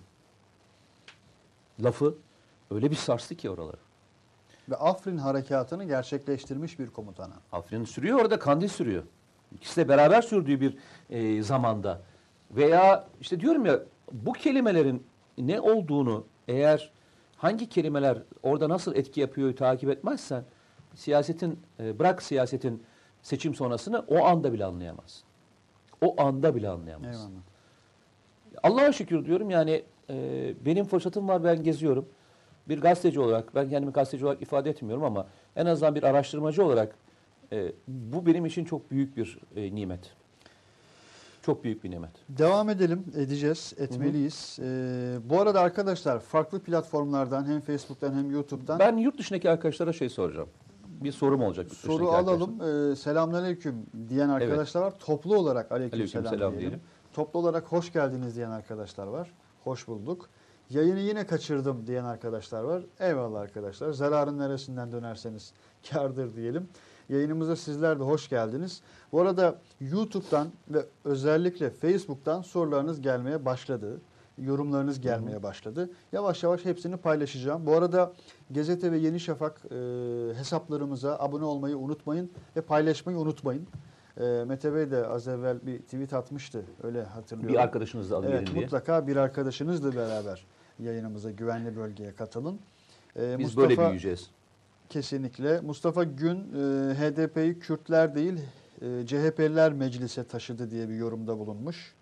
Lafı 1.84 2.15
öyle 2.72 2.92
bir 2.92 2.96
sarstı 2.96 3.36
ki 3.36 3.50
oraları. 3.50 3.77
Ve 4.70 4.75
Afrin 4.75 5.18
harekatını 5.18 5.84
gerçekleştirmiş 5.84 6.80
bir 6.80 6.88
komutana. 6.88 7.36
Afrin 7.51 7.86
sürüyor 7.86 8.20
orada 8.20 8.39
kandil 8.39 8.68
sürüyor. 8.68 9.03
İkisi 9.56 9.82
de 9.82 9.89
beraber 9.89 10.22
sürdüğü 10.22 10.62
bir 10.62 10.77
e, 11.10 11.44
zamanda. 11.44 12.01
Veya 12.51 13.08
işte 13.22 13.39
diyorum 13.39 13.65
ya 13.65 13.80
bu 14.12 14.34
kelimelerin 14.34 15.08
ne 15.38 15.62
olduğunu 15.62 16.25
eğer 16.48 16.92
hangi 17.44 17.70
kelimeler 17.70 18.18
orada 18.44 18.70
nasıl 18.70 18.96
etki 18.96 19.22
yapıyor 19.22 19.56
takip 19.56 19.90
etmezsen 19.90 20.44
siyasetin 20.96 21.60
e, 21.80 22.00
bırak 22.00 22.22
siyasetin 22.22 22.84
seçim 23.22 23.56
sonrasını 23.56 24.00
o 24.08 24.26
anda 24.26 24.54
bile 24.54 24.66
anlayamazsın. 24.66 25.24
O 26.02 26.22
anda 26.22 26.56
bile 26.56 26.70
anlayamazsın. 26.70 27.30
Eyvallah. 27.30 27.44
Allah'a 28.64 28.92
şükür 28.92 29.26
diyorum 29.26 29.50
yani 29.50 29.84
e, 30.10 30.16
benim 30.66 30.86
fırsatım 30.86 31.28
var 31.28 31.44
ben 31.44 31.64
geziyorum. 31.64 32.06
Bir 32.70 32.82
gazeteci 32.82 33.20
olarak 33.20 33.56
ben 33.56 33.70
kendimi 33.70 33.92
gazeteci 33.94 34.26
olarak 34.26 34.42
ifade 34.42 34.70
etmiyorum 34.70 35.04
ama 35.04 35.28
en 35.56 35.66
azından 35.66 35.96
bir 35.96 36.04
araştırmacı 36.04 36.66
olarak 36.66 36.96
e, 37.52 37.72
bu 37.88 38.26
benim 38.26 38.46
için 38.46 38.66
çok 38.66 38.92
büyük 38.92 39.18
bir 39.18 39.40
e, 39.56 39.76
nimet. 39.76 40.16
Çok 41.44 41.64
büyük 41.64 41.84
bir 41.84 41.92
nimet. 41.92 42.12
Devam 42.30 42.70
edelim, 42.70 43.06
edeceğiz, 43.18 43.74
etmeliyiz. 43.78 44.60
Ee, 44.62 45.16
bu 45.26 45.42
arada 45.42 45.62
arkadaşlar 45.62 46.20
farklı 46.20 46.60
platformlardan 46.60 47.46
hem 47.46 47.62
Facebook'tan 47.62 48.14
hem 48.14 48.32
YouTube'dan 48.32 48.80
Ben 48.80 48.98
yurt 48.98 49.18
dışındaki 49.18 49.50
arkadaşlara 49.50 49.94
şey 49.94 50.10
soracağım. 50.10 50.50
Bir 50.88 51.12
sorum 51.12 51.42
olacak. 51.42 51.66
yurt 51.66 51.78
soru 51.78 52.10
alalım. 52.10 52.62
Ee, 52.92 52.96
selamünaleyküm 52.96 53.76
diyen 54.10 54.30
arkadaşlar 54.30 54.82
var. 54.82 54.94
Toplu 55.00 55.36
olarak 55.38 55.72
aleyküm, 55.72 56.00
Aleyküm 56.00 56.24
diyelim. 56.24 56.60
diyelim. 56.60 56.82
Toplu 57.14 57.40
olarak 57.40 57.64
hoş 57.72 57.94
geldiniz 57.94 58.36
diyen 58.36 58.50
arkadaşlar 58.52 59.08
var. 59.08 59.34
Hoş 59.64 59.88
bulduk. 59.88 60.30
Yayını 60.70 61.00
yine 61.00 61.28
kaçırdım 61.28 61.88
diyen 61.88 62.04
arkadaşlar 62.04 62.64
var. 62.64 62.84
Eyvallah 63.00 63.40
arkadaşlar. 63.40 63.92
Zararın 63.92 64.38
neresinden 64.40 64.92
dönerseniz 64.92 65.54
kârdır 65.90 66.36
diyelim. 66.36 66.68
Yayınımıza 67.10 67.55
sizler 67.55 68.00
de 68.00 68.03
hoş 68.03 68.29
geldiniz. 68.29 68.81
Bu 69.12 69.22
arada 69.22 69.55
YouTube'dan 69.81 70.48
ve 70.69 70.86
özellikle 71.05 71.69
Facebook'tan 71.69 72.41
sorularınız 72.41 73.01
gelmeye 73.01 73.45
başladı. 73.45 74.01
Yorumlarınız 74.38 75.01
gelmeye 75.01 75.43
başladı. 75.43 75.89
Yavaş 76.12 76.43
yavaş 76.43 76.65
hepsini 76.65 76.98
paylaşacağım. 76.98 77.65
Bu 77.65 77.74
arada 77.74 78.13
Gazete 78.50 78.91
ve 78.91 78.98
Yeni 78.98 79.19
Şafak 79.19 79.62
e, 79.72 79.75
hesaplarımıza 80.38 81.19
abone 81.19 81.45
olmayı 81.45 81.77
unutmayın 81.77 82.31
ve 82.55 82.62
paylaşmayı 82.62 83.17
unutmayın. 83.17 83.67
E, 84.19 84.43
Mete 84.48 84.74
Bey 84.75 84.91
de 84.91 85.07
az 85.07 85.27
evvel 85.27 85.65
bir 85.65 85.79
tweet 85.79 86.13
atmıştı. 86.13 86.65
Öyle 86.83 87.03
hatırlıyorum. 87.03 87.53
Bir 87.55 87.60
arkadaşınızla 87.60 88.17
alın 88.17 88.27
Evet 88.27 88.53
diye. 88.53 88.62
mutlaka 88.62 89.07
bir 89.07 89.15
arkadaşınızla 89.15 89.95
beraber 89.95 90.45
yayınımıza 90.79 91.31
güvenli 91.31 91.75
bölgeye 91.75 92.15
katılın. 92.15 92.60
Ee, 93.19 93.36
Biz 93.39 93.45
Mustafa, 93.45 93.69
böyle 93.69 93.81
büyüyeceğiz. 93.81 94.29
Kesinlikle. 94.94 95.62
Mustafa 95.62 96.04
Gün 96.04 96.38
e, 96.38 96.94
HDP'yi 96.94 97.60
Kürtler 97.60 98.16
değil 98.16 98.34
e, 98.82 99.06
CHP'liler 99.06 99.74
meclise 99.74 100.24
taşıdı 100.24 100.72
diye 100.72 100.90
bir 100.90 100.96
yorumda 100.96 101.40
bulunmuş. 101.40 101.94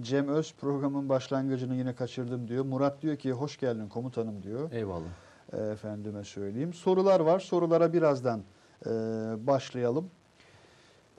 Cem 0.00 0.28
Öz 0.28 0.54
programın 0.60 1.08
başlangıcını 1.08 1.76
yine 1.76 1.94
kaçırdım 1.94 2.48
diyor. 2.48 2.64
Murat 2.64 3.02
diyor 3.02 3.16
ki 3.16 3.32
hoş 3.32 3.60
geldin 3.60 3.88
komutanım 3.88 4.42
diyor. 4.42 4.72
Eyvallah. 4.72 5.08
E, 5.52 5.56
efendime 5.56 6.24
söyleyeyim. 6.24 6.72
Sorular 6.72 7.20
var. 7.20 7.40
Sorulara 7.40 7.92
birazdan 7.92 8.42
e, 8.86 8.90
başlayalım. 9.46 10.10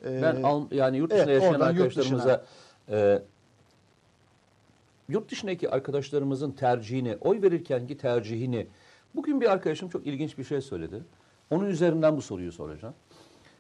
E, 0.06 0.22
Ben 0.22 0.44
al, 0.44 0.66
yani 0.72 0.98
yurt 0.98 1.12
dışında 1.12 1.32
evet, 1.32 1.44
yaşayan 1.44 1.54
oradan 1.54 1.72
yurt 1.72 1.82
arkadaşlarımıza 1.82 2.46
e, 2.90 3.22
yurt 5.10 5.32
dışındaki 5.32 5.70
arkadaşlarımızın 5.70 6.52
tercihini, 6.52 7.18
oy 7.22 7.42
verirkenki 7.42 7.98
tercihini 7.98 8.68
bugün 9.16 9.42
bir 9.42 9.52
arkadaşım 9.52 9.90
çok 9.90 10.08
ilginç 10.08 10.38
bir 10.38 10.44
şey 10.44 10.62
söyledi. 10.62 11.04
Onun 11.50 11.66
üzerinden 11.66 12.18
bu 12.18 12.22
soruyu 12.22 12.52
soracağım. 12.52 12.94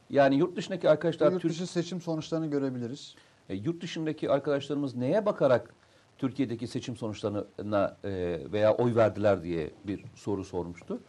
Yani 0.10 0.36
yurt 0.36 0.56
dışındaki 0.56 0.90
arkadaşlar 0.90 1.32
yurt 1.32 1.42
Türk, 1.42 1.52
dışı 1.52 1.68
seçim 1.68 2.02
sonuçlarını 2.02 2.48
görebiliriz. 2.48 3.16
e, 3.50 3.56
yurt 3.56 3.82
dışındaki 3.82 4.32
arkadaşlarımız 4.32 4.96
neye 4.96 5.26
bakarak 5.26 5.74
Türkiye'deki 6.18 6.68
seçim 6.68 6.96
sonuçlarına 6.96 7.98
e, 8.04 8.40
veya 8.52 8.74
oy 8.74 8.96
verdiler 8.96 9.44
diye 9.44 9.72
bir 9.88 10.04
soru 10.16 10.46
sormuştu. 10.46 11.02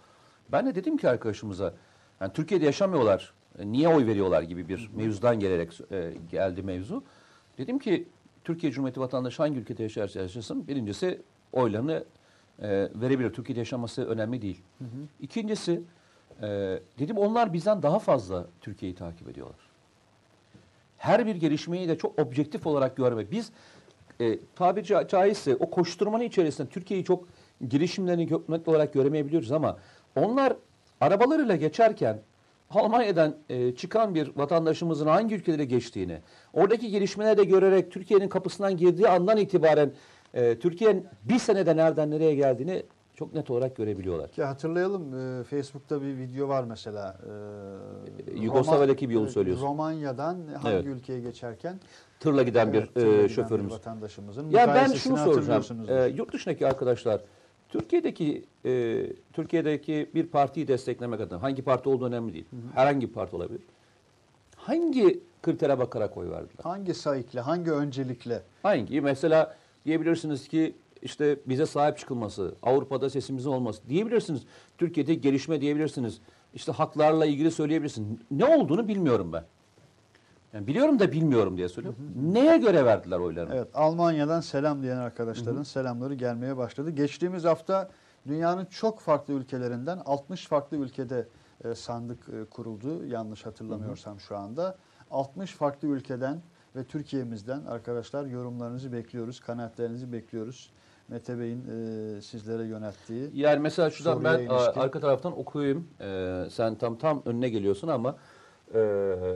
Ben 0.53 0.67
de 0.67 0.75
dedim 0.75 0.97
ki 0.97 1.09
arkadaşımıza, 1.09 1.75
yani 2.21 2.33
Türkiye'de 2.33 2.65
yaşamıyorlar, 2.65 3.33
e, 3.59 3.73
niye 3.73 3.89
oy 3.89 4.07
veriyorlar 4.07 4.43
gibi 4.43 4.69
bir 4.69 4.91
mevzudan 4.95 5.41
gelerek 5.41 5.81
e, 5.93 6.15
geldi 6.31 6.63
mevzu. 6.63 7.05
Dedim 7.59 7.79
ki 7.79 8.09
Türkiye 8.45 8.73
Cumhuriyeti 8.73 9.01
vatandaşı 9.01 9.43
hangi 9.43 9.59
ülkede 9.59 9.83
yaşarsa 9.83 10.21
yaşasın, 10.21 10.69
birincisi 10.69 11.23
oylarını 11.53 12.05
e, 12.59 12.69
verebilir. 12.95 13.33
Türkiye'de 13.33 13.61
yaşaması 13.61 14.07
önemli 14.07 14.43
değil. 14.43 14.63
İkincisi, 15.21 15.83
e, 16.43 16.79
dedim 16.99 17.19
onlar 17.19 17.53
bizden 17.53 17.83
daha 17.83 17.99
fazla 17.99 18.47
Türkiye'yi 18.61 18.95
takip 18.95 19.29
ediyorlar 19.29 19.71
her 21.01 21.27
bir 21.27 21.37
gelişmeyi 21.37 21.89
de 21.89 21.99
çok 21.99 22.19
objektif 22.19 22.67
olarak 22.67 22.97
görmek. 22.97 23.33
Biz 23.33 23.51
e, 24.21 24.39
tabiri 24.57 24.85
ca- 24.85 25.09
caizse 25.09 25.57
o 25.57 25.71
koşturmanın 25.71 26.25
içerisinde 26.25 26.69
Türkiye'yi 26.69 27.05
çok 27.05 27.29
girişimlerini 27.69 28.29
net 28.49 28.69
olarak 28.69 28.93
göremeyebiliyoruz 28.93 29.53
ama 29.53 29.77
onlar 30.17 30.57
arabalarıyla 31.01 31.57
geçerken 31.57 32.21
Almanya'dan 32.71 33.37
e, 33.49 33.75
çıkan 33.75 34.15
bir 34.15 34.33
vatandaşımızın 34.37 35.07
hangi 35.07 35.35
ülkelere 35.35 35.65
geçtiğini, 35.65 36.19
oradaki 36.53 36.91
gelişmeleri 36.91 37.39
de 37.39 37.45
görerek 37.45 37.93
Türkiye'nin 37.93 38.29
kapısından 38.29 38.77
girdiği 38.77 39.09
andan 39.09 39.37
itibaren 39.37 39.93
e, 40.35 40.59
Türkiye'nin 40.59 41.07
bir 41.25 41.39
senede 41.39 41.77
nereden 41.77 42.11
nereye 42.11 42.35
geldiğini 42.35 42.83
çok 43.21 43.35
net 43.35 43.51
olarak 43.51 43.77
görebiliyorlar. 43.77 44.31
Ki 44.33 44.45
hatırlayalım 44.45 45.15
e, 45.41 45.45
Facebook'ta 45.45 46.03
bir 46.03 46.17
video 46.19 46.49
var 46.49 46.65
mesela. 46.65 47.17
E, 48.27 48.33
E, 48.33 48.41
Yugoslavya'daki 48.41 49.09
bir 49.09 49.15
yolu 49.15 49.29
söylüyorsun. 49.29 49.67
Romanya'dan 49.67 50.39
hangi 50.63 50.75
Evet. 50.77 50.87
ülkeye 50.87 51.21
geçerken 51.21 51.81
Tırla 52.21 52.43
giden 52.43 52.69
evet, 52.69 52.89
bir 52.97 53.01
tırla 53.01 53.23
e, 53.23 53.29
şoförümüz. 53.29 53.71
bir 53.71 53.75
vatandaşımızın 53.75 54.51
Ya 54.51 54.69
ben 54.75 54.87
şunu 54.93 55.17
soracağım. 55.17 55.65
Ee, 55.89 56.13
yurt 56.17 56.33
dışındaki 56.33 56.67
arkadaşlar 56.67 57.21
Türkiye'deki 57.69 58.45
e, 58.65 59.07
Türkiye'deki 59.33 60.11
bir 60.15 60.27
partiyi 60.27 60.69
desteklemek 60.69 61.21
adına 61.21 61.43
hangi 61.43 61.63
parti 61.63 61.89
olduğu 61.89 62.07
önemli 62.07 62.33
değil. 62.33 62.47
Herhangi 62.75 63.09
bir 63.09 63.13
parti 63.13 63.37
olabilir. 63.37 63.61
Hangi 64.57 65.21
kritere 65.43 65.79
bakarak 65.79 66.17
oy 66.17 66.31
verdiler? 66.31 66.55
hangi 66.63 66.95
sayıkla, 66.95 67.47
hangi 67.47 67.71
öncelikle? 67.73 68.43
Hangi? 68.63 69.01
Mesela 69.01 69.57
diyebilirsiniz 69.85 70.49
ki 70.49 70.75
işte 71.03 71.39
bize 71.47 71.67
sahip 71.67 71.99
çıkılması, 71.99 72.55
Avrupa'da 72.63 73.11
sesimizin 73.11 73.51
olması 73.51 73.89
diyebilirsiniz. 73.89 74.43
Türkiye'de 74.79 75.15
gelişme 75.15 75.61
diyebilirsiniz. 75.61 76.21
İşte 76.55 76.73
haklarla 76.73 77.27
ilgili 77.27 77.51
söyleyebilirsiniz. 77.51 78.19
Ne 78.31 78.45
olduğunu 78.45 78.89
bilmiyorum 78.89 79.33
ben. 79.33 79.45
Yani 80.53 80.67
biliyorum 80.67 80.99
da 80.99 81.13
bilmiyorum 81.13 81.57
diye 81.57 81.69
söylüyorum. 81.69 82.01
Neye 82.23 82.57
göre 82.57 82.85
verdiler 82.85 83.19
oylarını? 83.19 83.55
Evet, 83.55 83.69
Almanya'dan 83.75 84.41
selam 84.41 84.83
diyen 84.83 84.97
arkadaşların 84.97 85.63
selamları 85.63 86.15
gelmeye 86.15 86.57
başladı. 86.57 86.91
Geçtiğimiz 86.91 87.45
hafta 87.45 87.91
dünyanın 88.29 88.65
çok 88.65 89.01
farklı 89.01 89.35
ülkelerinden 89.35 89.99
60 90.05 90.47
farklı 90.47 90.77
ülkede 90.77 91.29
e, 91.65 91.75
sandık 91.75 92.29
e, 92.29 92.45
kuruldu. 92.45 93.07
Yanlış 93.07 93.47
hatırlamıyorsam 93.47 94.21
şu 94.21 94.37
anda. 94.37 94.77
60 95.11 95.53
farklı 95.53 95.89
ülkeden 95.89 96.43
ve 96.77 96.85
Türkiye'mizden 96.85 97.65
arkadaşlar 97.65 98.27
yorumlarınızı 98.27 98.93
bekliyoruz, 98.93 99.41
kanaatlerinizi 99.41 100.13
bekliyoruz. 100.13 100.71
Mete 101.11 101.39
Bey'in 101.39 101.65
e, 101.65 102.21
sizlere 102.21 102.65
yönelttiği. 102.65 103.31
Yani 103.35 103.61
mesela 103.61 103.91
şuradan 103.91 104.25
ben 104.25 104.39
ilişkin. 104.39 104.55
a, 104.55 104.83
arka 104.83 105.01
taraftan 105.01 105.39
okuyayım. 105.39 105.89
Ee, 106.01 106.45
sen 106.51 106.75
tam 106.75 106.99
tam 106.99 107.23
önüne 107.27 107.49
geliyorsun 107.49 107.89
ama 107.89 108.17
e, 108.75 108.81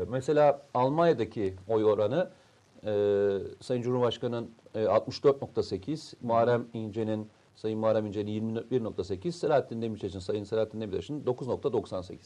mesela 0.09 0.62
Almanya'daki 0.75 1.54
oy 1.69 1.85
oranı 1.85 2.31
e, 2.87 2.93
Sayın 3.61 3.83
Cumhurbaşkanı'nın 3.83 4.50
e, 4.75 4.85
64.8, 4.85 6.14
Muharrem 6.23 6.66
İnce'nin 6.73 7.28
Sayın 7.57 7.78
Muharrem 7.78 8.07
İnce'nin 8.07 8.57
21.8, 8.57 9.33
Selahattin 9.33 9.83
Demirtaş'ın 9.83 10.19
Sayın 10.19 10.45
Selahattin 10.45 10.81
Demirtaş'ın 10.81 11.21
9.98 11.25 12.16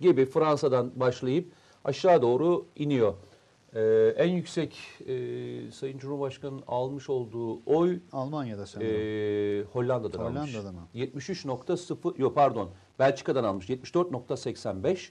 gibi 0.00 0.26
Fransa'dan 0.26 0.92
başlayıp 0.96 1.52
aşağı 1.84 2.22
doğru 2.22 2.66
iniyor. 2.76 3.14
Ee, 3.74 4.14
en 4.16 4.28
yüksek 4.28 4.78
e, 5.06 5.70
Sayın 5.70 5.98
Cumhurbaşkanı'nın 5.98 6.62
almış 6.66 7.10
olduğu 7.10 7.60
oy 7.66 7.98
Almanya'da 8.12 8.66
sanırım. 8.66 8.90
ee, 8.90 9.64
Hollanda'dan, 9.72 10.24
almış. 10.24 10.54
Hollanda'da 10.54 10.72
mı? 10.72 10.88
73.0 10.94 12.20
yok 12.20 12.34
pardon 12.34 12.70
Belçika'dan 12.98 13.44
almış 13.44 13.68
74.85. 13.68 15.10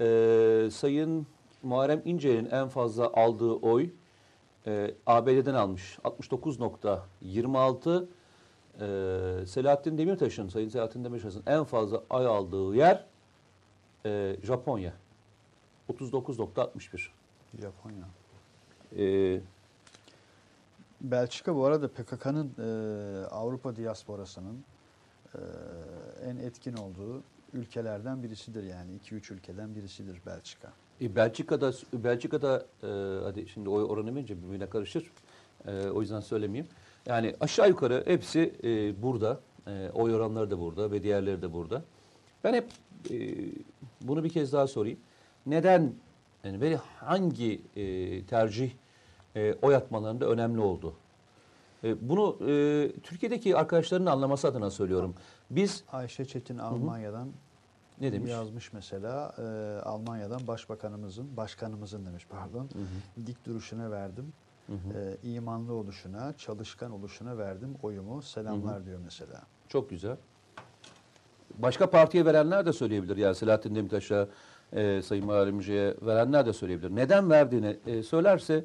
Ee, 0.00 0.70
Sayın 0.70 1.26
Muharrem 1.62 2.02
İnce'nin 2.04 2.50
en 2.50 2.68
fazla 2.68 3.12
aldığı 3.12 3.52
oy 3.52 3.90
e, 4.66 4.94
ABD'den 5.06 5.54
almış 5.54 5.98
69.26. 6.04 8.04
Ee, 8.80 9.46
Selahattin 9.46 9.98
Demirtaş'ın 9.98 10.48
Sayın 10.48 10.68
Selahattin 10.68 11.04
Demirtaş'ın 11.04 11.42
en 11.46 11.64
fazla 11.64 12.02
oy 12.10 12.26
aldığı 12.26 12.74
yer 12.76 13.06
e, 14.06 14.36
Japonya 14.42 14.92
39.61. 15.92 17.08
Japonya. 17.60 18.04
Ee, 18.98 19.40
Belçika 21.00 21.56
bu 21.56 21.64
arada 21.64 21.88
PKK'nın 21.88 22.52
e, 22.58 23.26
Avrupa 23.26 23.76
diasporasının 23.76 24.64
e, 25.34 25.38
en 26.24 26.36
etkin 26.36 26.76
olduğu 26.76 27.22
ülkelerden 27.52 28.22
birisidir 28.22 28.62
yani 28.62 28.90
2-3 29.04 29.34
ülkeden 29.34 29.74
birisidir 29.74 30.20
Belçika. 30.26 30.72
E, 31.00 31.16
Belçika'da 31.16 31.72
Belçika'da 31.92 32.66
e, 32.82 32.86
hadi 33.24 33.48
şimdi 33.48 33.68
oy 33.68 33.84
oranı 33.84 34.14
verince 34.14 34.42
birbirine 34.42 34.66
karışır. 34.66 35.10
E, 35.66 35.88
o 35.88 36.00
yüzden 36.00 36.20
söylemeyeyim. 36.20 36.68
Yani 37.06 37.36
aşağı 37.40 37.68
yukarı 37.68 38.02
hepsi 38.06 38.54
e, 38.64 39.02
burada. 39.02 39.40
E, 39.66 39.90
oy 39.94 40.14
oranları 40.14 40.50
da 40.50 40.60
burada 40.60 40.90
ve 40.90 41.02
diğerleri 41.02 41.42
de 41.42 41.52
burada. 41.52 41.82
Ben 42.44 42.54
hep 42.54 42.68
e, 43.10 43.16
bunu 44.02 44.24
bir 44.24 44.28
kez 44.28 44.52
daha 44.52 44.66
sorayım. 44.66 44.98
Neden 45.46 45.92
yani 46.44 46.60
ve 46.60 46.78
hangi 47.00 47.62
e, 47.76 48.24
tercih 48.24 48.70
e, 49.36 49.54
oy 49.62 49.76
atmalarında 49.76 50.26
önemli 50.26 50.60
oldu? 50.60 50.94
E, 51.84 52.08
bunu 52.08 52.36
e, 52.50 52.92
Türkiye'deki 53.02 53.56
arkadaşların 53.56 54.06
anlaması 54.06 54.48
adına 54.48 54.70
söylüyorum. 54.70 55.14
Biz 55.50 55.84
Ayşe 55.92 56.24
Çetin 56.24 56.58
Almanya'dan 56.58 57.28
ne 58.00 58.12
demiş? 58.12 58.30
yazmış 58.30 58.72
mesela 58.72 59.34
e, 59.38 59.42
Almanya'dan 59.82 60.46
başbakanımızın, 60.46 61.36
başkanımızın 61.36 62.06
demiş 62.06 62.26
pardon, 62.30 62.68
dik 63.26 63.46
duruşuna 63.46 63.90
verdim. 63.90 64.32
Hı 64.66 64.72
hı. 64.72 65.18
E, 65.24 65.28
imanlı 65.28 65.72
oluşuna, 65.72 66.32
çalışkan 66.38 66.90
oluşuna 66.90 67.38
verdim 67.38 67.74
oyumu. 67.82 68.22
Selamlar 68.22 68.86
diyor 68.86 69.00
mesela. 69.04 69.42
Çok 69.68 69.90
güzel. 69.90 70.16
Başka 71.58 71.90
partiye 71.90 72.24
verenler 72.24 72.66
de 72.66 72.72
söyleyebilir. 72.72 73.16
Yani 73.16 73.34
Selahattin 73.34 73.74
Demirtaş'a, 73.74 74.28
e, 74.72 75.02
Sayın 75.02 75.24
Muharrem 75.24 75.56
İnce'ye 75.56 75.94
verenler 76.02 76.46
de 76.46 76.52
söyleyebilir. 76.52 76.96
Neden 76.96 77.30
verdiğini 77.30 77.76
e, 77.86 78.02
söylerse 78.02 78.64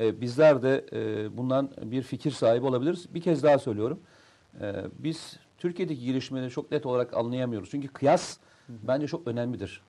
e, 0.00 0.20
bizler 0.20 0.62
de 0.62 0.84
e, 0.92 1.36
bundan 1.36 1.70
bir 1.82 2.02
fikir 2.02 2.30
sahibi 2.30 2.66
olabiliriz. 2.66 3.14
Bir 3.14 3.20
kez 3.20 3.42
daha 3.42 3.58
söylüyorum. 3.58 4.00
E, 4.60 4.74
biz 4.98 5.36
Türkiye'deki 5.58 6.04
gelişmeleri 6.04 6.50
çok 6.50 6.70
net 6.70 6.86
olarak 6.86 7.16
anlayamıyoruz. 7.16 7.70
Çünkü 7.70 7.88
kıyas 7.88 8.36
bence 8.68 9.06
çok 9.06 9.26
önemlidir. 9.26 9.80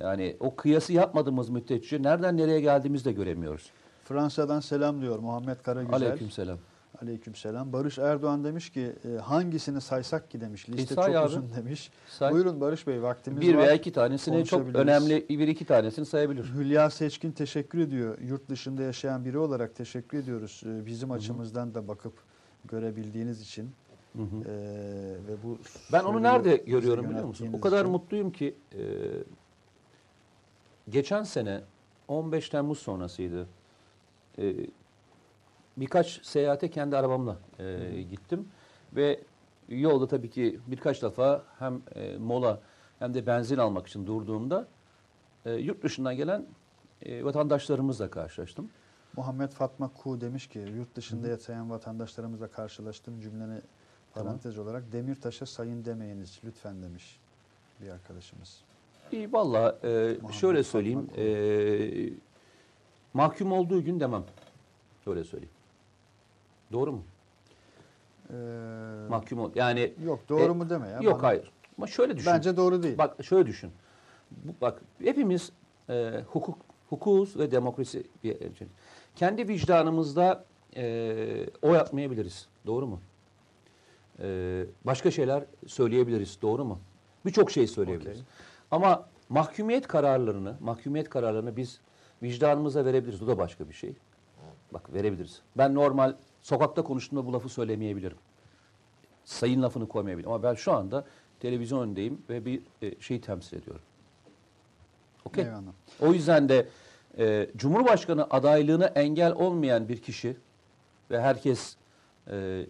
Yani 0.00 0.36
o 0.40 0.56
kıyası 0.56 0.92
yapmadığımız 0.92 1.48
müddetçe 1.48 2.02
nereden 2.02 2.36
nereye 2.36 2.60
geldiğimizi 2.60 3.04
de 3.04 3.12
göremiyoruz. 3.12 3.70
Fransa'dan 4.04 4.60
selam 4.60 5.00
diyor 5.00 5.18
Muhammed 5.18 5.56
Karagüzel. 5.56 5.96
Aleykümselam. 5.96 6.58
Aleykümselam. 7.02 7.72
Barış 7.72 7.98
Erdoğan 7.98 8.44
demiş 8.44 8.70
ki 8.70 8.92
e, 9.04 9.18
hangisini 9.18 9.80
saysak 9.80 10.30
ki 10.30 10.40
demiş. 10.40 10.68
Liste 10.68 10.94
say 10.94 11.06
çok 11.12 11.16
abi. 11.16 11.26
uzun 11.26 11.50
demiş. 11.56 11.90
Say. 12.08 12.32
Buyurun 12.32 12.60
Barış 12.60 12.86
Bey 12.86 13.02
vaktimiz 13.02 13.40
Bir 13.40 13.54
var. 13.54 13.62
veya 13.62 13.72
iki 13.72 13.92
tanesini 13.92 14.44
çok 14.44 14.74
önemli, 14.74 15.28
bir 15.28 15.48
iki 15.48 15.64
tanesini 15.64 16.06
sayabilir. 16.06 16.44
Hülya 16.44 16.90
Seçkin 16.90 17.32
teşekkür 17.32 17.78
ediyor. 17.78 18.18
Yurt 18.20 18.48
dışında 18.48 18.82
yaşayan 18.82 19.24
biri 19.24 19.38
olarak 19.38 19.74
teşekkür 19.76 20.18
ediyoruz. 20.18 20.62
Ee, 20.66 20.86
Bizim 20.86 21.10
açımızdan 21.10 21.74
da 21.74 21.88
bakıp 21.88 22.12
görebildiğiniz 22.64 23.40
için. 23.40 23.70
Hı 24.16 24.22
hı. 24.22 24.26
Ee, 24.46 24.52
ve 25.28 25.42
bu 25.44 25.58
Ben 25.92 26.04
onu 26.04 26.22
nerede 26.22 26.56
görüyorum 26.56 27.10
biliyor 27.10 27.24
musun? 27.24 27.48
O 27.52 27.60
kadar 27.60 27.80
için. 27.80 27.90
mutluyum 27.90 28.30
ki 28.32 28.54
e, 28.74 28.80
geçen 30.88 31.22
sene 31.22 31.60
15 32.08 32.48
Temmuz 32.48 32.78
sonrasıydı. 32.78 33.46
E, 34.38 34.54
birkaç 35.76 36.26
seyahate 36.26 36.70
kendi 36.70 36.96
arabamla 36.96 37.36
e, 37.58 38.02
gittim 38.10 38.48
ve 38.92 39.20
yolda 39.68 40.06
tabii 40.08 40.30
ki 40.30 40.60
birkaç 40.66 41.02
defa 41.02 41.42
hem 41.58 41.82
e, 41.94 42.16
mola 42.16 42.60
hem 42.98 43.14
de 43.14 43.26
benzin 43.26 43.58
almak 43.58 43.86
için 43.86 44.06
durduğumda 44.06 44.66
e, 45.44 45.52
yurt 45.52 45.82
dışından 45.82 46.16
gelen 46.16 46.46
e, 47.02 47.24
vatandaşlarımızla 47.24 48.10
karşılaştım. 48.10 48.70
Muhammed 49.16 49.48
Fatma 49.48 49.88
Ku 49.88 50.20
demiş 50.20 50.46
ki 50.46 50.58
yurt 50.58 50.96
dışında 50.96 51.28
yaşayan 51.28 51.70
vatandaşlarımızla 51.70 52.48
karşılaştım 52.48 53.20
cümleni 53.20 53.60
parantez 54.14 54.58
olarak 54.58 54.92
Demirtaş'a 54.92 55.46
sayın 55.46 55.84
demeyiniz 55.84 56.40
lütfen 56.44 56.82
demiş 56.82 57.18
bir 57.80 57.88
arkadaşımız. 57.90 58.60
İyi 59.12 59.32
valla 59.32 59.78
e, 59.84 59.88
Muhammed 59.88 60.34
şöyle 60.34 60.62
söyleyeyim. 60.62 61.10
E, 61.16 61.24
mahkum 63.14 63.52
olduğu 63.52 63.84
gün 63.84 64.00
demem. 64.00 64.24
Öyle 65.06 65.24
söyleyeyim. 65.24 65.54
Doğru 66.72 66.92
mu? 66.92 67.02
Ee, 68.30 68.34
Mahkum 69.08 69.38
ol. 69.38 69.50
Yani 69.54 69.92
yok 70.04 70.20
doğru 70.28 70.42
E, 70.42 70.48
mu 70.48 70.70
deme 70.70 70.88
ya. 70.88 71.00
yok 71.00 71.14
bana. 71.14 71.22
hayır. 71.28 71.52
Ama 71.78 71.86
şöyle 71.86 72.16
düşün. 72.16 72.32
Bence 72.32 72.56
doğru 72.56 72.82
değil. 72.82 72.98
Bak 72.98 73.24
şöyle 73.24 73.46
düşün. 73.46 73.70
Bu, 74.30 74.52
bak 74.60 74.82
hepimiz 75.04 75.52
e, 75.90 76.22
hukuk 76.26 76.58
hukukuz 76.90 77.38
ve 77.38 77.50
demokrasi 77.50 78.06
bir 78.24 78.36
kendi 79.16 79.48
vicdanımızda 79.48 80.44
e, 80.76 81.46
oy 81.62 81.78
atmayabiliriz. 81.78 82.48
Doğru 82.66 82.86
mu? 82.86 83.00
E, 84.22 84.64
başka 84.84 85.10
şeyler 85.10 85.44
söyleyebiliriz. 85.66 86.38
Doğru 86.42 86.64
mu? 86.64 86.78
Birçok 87.26 87.50
şey 87.50 87.66
söyleyebiliriz. 87.66 88.18
Okey. 88.20 88.26
Ama 88.70 89.06
mahkumiyet 89.28 89.86
kararlarını, 89.86 90.56
mahkumiyet 90.60 91.10
kararlarını 91.10 91.56
biz 91.56 91.80
vicdanımıza 92.22 92.84
verebiliriz. 92.84 93.20
Bu 93.20 93.26
da 93.26 93.38
başka 93.38 93.68
bir 93.68 93.74
şey. 93.74 93.94
Bak 94.72 94.92
verebiliriz. 94.94 95.42
Ben 95.58 95.74
normal 95.74 96.14
sokakta 96.42 96.84
konuştuğumda 96.84 97.26
bu 97.26 97.32
lafı 97.32 97.48
söylemeyebilirim. 97.48 98.16
Sayın 99.24 99.62
lafını 99.62 99.88
koymayabilirim. 99.88 100.32
Ama 100.32 100.42
ben 100.42 100.54
şu 100.54 100.72
anda 100.72 101.04
televizyon 101.40 101.82
önündeyim 101.82 102.22
ve 102.28 102.44
bir 102.44 102.62
e, 102.82 103.00
şeyi 103.00 103.20
temsil 103.20 103.56
ediyorum. 103.56 103.82
Okey. 105.24 105.46
O 106.00 106.12
yüzden 106.12 106.48
de 106.48 106.68
e, 107.18 107.50
Cumhurbaşkanı 107.56 108.26
adaylığına 108.30 108.86
engel 108.86 109.32
olmayan 109.32 109.88
bir 109.88 110.02
kişi 110.02 110.36
ve 111.10 111.20
herkes 111.20 111.76
e, 112.30 112.66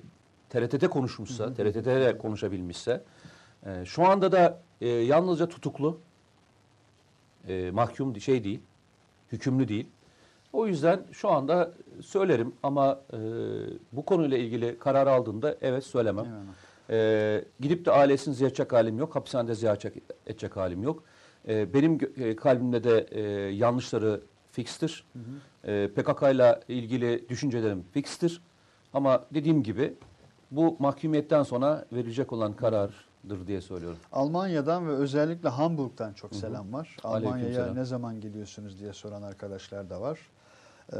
TRT'de 0.50 0.88
konuşmuşsa, 0.88 1.54
TRT'de 1.54 2.00
de 2.00 2.18
konuşabilmişse, 2.18 3.04
e, 3.66 3.84
şu 3.84 4.06
anda 4.06 4.32
da 4.32 4.62
e, 4.80 4.88
yalnızca 4.88 5.48
tutuklu, 5.48 6.00
e, 7.48 7.70
mahkum 7.70 8.20
şey 8.20 8.44
değil, 8.44 8.60
hükümlü 9.32 9.68
değil. 9.68 9.88
O 10.52 10.66
yüzden 10.66 11.00
şu 11.12 11.30
anda 11.30 11.72
söylerim 12.00 12.52
ama 12.62 13.00
e, 13.12 13.18
bu 13.92 14.04
konuyla 14.04 14.38
ilgili 14.38 14.78
karar 14.78 15.06
aldığında 15.06 15.56
evet 15.60 15.84
söylemem. 15.84 16.24
Eyvallah. 16.24 16.54
Ee, 16.90 17.44
gidip 17.60 17.86
de 17.86 17.90
ailesini 17.90 18.34
ziyaret 18.34 18.60
edecek 18.60 18.72
halim 18.72 18.98
yok. 18.98 19.16
Hapishanede 19.16 19.54
ziyaret 19.54 19.84
edecek, 20.26 20.56
halim 20.56 20.82
yok. 20.82 21.04
Ee, 21.48 21.74
benim 21.74 21.98
e, 22.16 22.36
kalbimde 22.36 22.84
de 22.84 23.06
e, 23.10 23.20
yanlışları 23.54 24.20
fikstir. 24.52 25.04
Ee, 25.64 25.88
PKK 25.96 26.22
ile 26.22 26.60
ilgili 26.68 27.28
düşüncelerim 27.28 27.84
fikstir. 27.92 28.42
Ama 28.92 29.24
dediğim 29.34 29.62
gibi 29.62 29.94
bu 30.50 30.76
mahkumiyetten 30.78 31.42
sonra 31.42 31.84
verilecek 31.92 32.32
olan 32.32 32.52
karar 32.52 32.90
diye 33.46 33.60
söylüyorum. 33.60 33.98
Almanya'dan 34.12 34.88
ve 34.88 34.92
özellikle 34.92 35.48
Hamburg'dan 35.48 36.12
çok 36.12 36.34
selam 36.34 36.72
var. 36.72 36.96
Almanya'ya 37.04 37.74
ne 37.74 37.84
zaman 37.84 38.20
gidiyorsunuz 38.20 38.80
diye 38.80 38.92
soran 38.92 39.22
arkadaşlar 39.22 39.90
da 39.90 40.00
var. 40.00 40.18
Ee, 40.92 40.96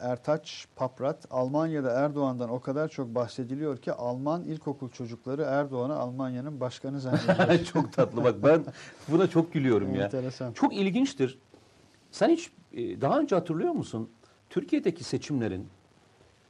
Ertaç 0.00 0.66
Paprat, 0.76 1.26
Almanya'da 1.30 1.90
Erdoğan'dan 1.90 2.50
o 2.50 2.60
kadar 2.60 2.88
çok 2.88 3.14
bahsediliyor 3.14 3.78
ki 3.78 3.92
Alman 3.92 4.44
ilkokul 4.44 4.90
çocukları 4.90 5.42
Erdoğan'ı 5.42 5.96
Almanya'nın 5.96 6.60
başkanı 6.60 7.00
zannediyor. 7.00 7.64
çok 7.72 7.92
tatlı 7.92 8.24
bak 8.24 8.34
ben 8.42 8.64
buna 9.08 9.26
çok 9.26 9.52
gülüyorum 9.52 9.94
ya. 9.94 10.04
Enteresan. 10.04 10.52
Çok 10.52 10.74
ilginçtir. 10.76 11.38
Sen 12.10 12.28
hiç 12.28 12.50
e, 12.72 13.00
daha 13.00 13.18
önce 13.18 13.34
hatırlıyor 13.34 13.72
musun? 13.72 14.10
Türkiye'deki 14.50 15.04
seçimlerin 15.04 15.68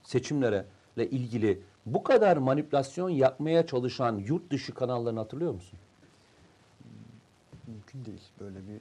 seçimlere 0.02 0.66
ilgili 0.96 1.62
bu 1.86 2.02
kadar 2.02 2.36
manipülasyon 2.36 3.08
yapmaya 3.08 3.66
çalışan 3.66 4.16
yurt 4.16 4.50
dışı 4.50 4.74
kanallarını 4.74 5.18
hatırlıyor 5.18 5.52
musun? 5.52 5.78
Mümkün 7.66 8.04
değil. 8.04 8.22
Böyle 8.40 8.58
bir 8.58 8.80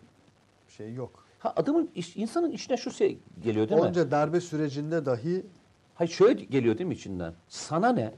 şey 0.73 0.93
yok. 0.93 1.22
Ha 1.43 1.53
adamın 1.55 1.89
iş- 1.95 2.17
insanın 2.17 2.51
içine 2.51 2.77
şu 2.77 2.91
şey 2.91 3.19
geliyor 3.43 3.69
değil 3.69 3.81
mi? 3.81 3.87
Onca 3.87 4.11
darbe 4.11 4.41
sürecinde 4.41 5.05
dahi 5.05 5.45
Hayır 5.95 6.11
şöyle 6.11 6.43
geliyor 6.43 6.77
değil 6.77 6.87
mi 6.87 6.93
içinden? 6.93 7.33
Sana 7.47 7.91
ne? 7.91 8.13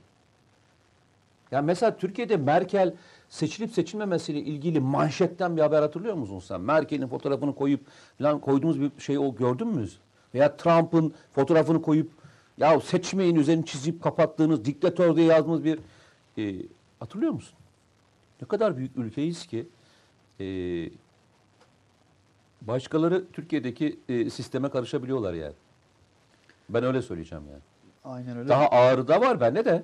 Ya 1.52 1.62
mesela 1.62 1.98
Türkiye'de 1.98 2.38
Merkel 2.38 2.94
seçilip 3.30 3.72
seçilmemesiyle 3.72 4.40
ilgili 4.40 4.80
manşetten 4.80 5.58
bir 5.58 5.62
haber 5.62 5.82
hatırlıyor 5.82 6.16
musun 6.16 6.40
sen? 6.40 6.62
Merkel'in 6.62 7.08
fotoğrafını 7.08 7.56
koyup 7.56 7.82
falan 8.18 8.40
koyduğumuz 8.40 8.82
bir 8.82 8.92
şey 9.00 9.18
o 9.20 9.36
gördün 9.36 9.68
mü? 9.68 9.88
Veya 10.34 10.58
Trump'ın 10.58 11.14
fotoğrafını 11.34 11.82
koyup 11.82 12.12
ya 12.58 12.80
seçmeyin 12.80 13.36
üzerini 13.36 13.66
çizip 13.66 14.04
kapattığınız 14.04 14.66
diktatör 14.66 15.16
diye 15.16 15.28
yazdığımız 15.28 15.64
bir 15.64 15.80
e, 16.38 16.66
hatırlıyor 17.00 17.32
musun? 17.32 17.58
Ne 18.42 18.48
kadar 18.48 18.78
büyük 18.78 18.98
ülkeyiz 18.98 19.48
ki 19.48 19.68
e, 20.40 20.46
başkaları 22.68 23.32
Türkiye'deki 23.34 24.00
e, 24.10 24.30
sisteme 24.30 24.70
karışabiliyorlar 24.70 25.34
yani. 25.34 25.54
Ben 26.70 26.84
öyle 26.84 27.02
söyleyeceğim 27.02 27.44
yani. 27.52 27.62
aynen 28.04 28.38
öyle. 28.38 28.50
Daha 28.50 28.68
ağırı 28.68 29.08
da 29.08 29.22
var 29.22 29.42
bende 29.42 29.66
de. 29.66 29.84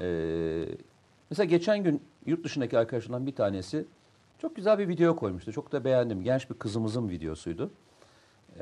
Ee, 0.00 0.64
mesela 1.30 1.44
geçen 1.44 1.84
gün 1.84 2.02
yurt 2.26 2.44
dışındaki 2.44 2.78
arkadaşlarımdan 2.78 3.26
bir 3.26 3.34
tanesi 3.34 3.84
çok 4.38 4.56
güzel 4.56 4.78
bir 4.78 4.88
video 4.88 5.16
koymuştu. 5.16 5.52
Çok 5.52 5.72
da 5.72 5.84
beğendim. 5.84 6.22
Genç 6.22 6.50
bir 6.50 6.54
kızımızın 6.54 7.08
videosuydu. 7.08 7.70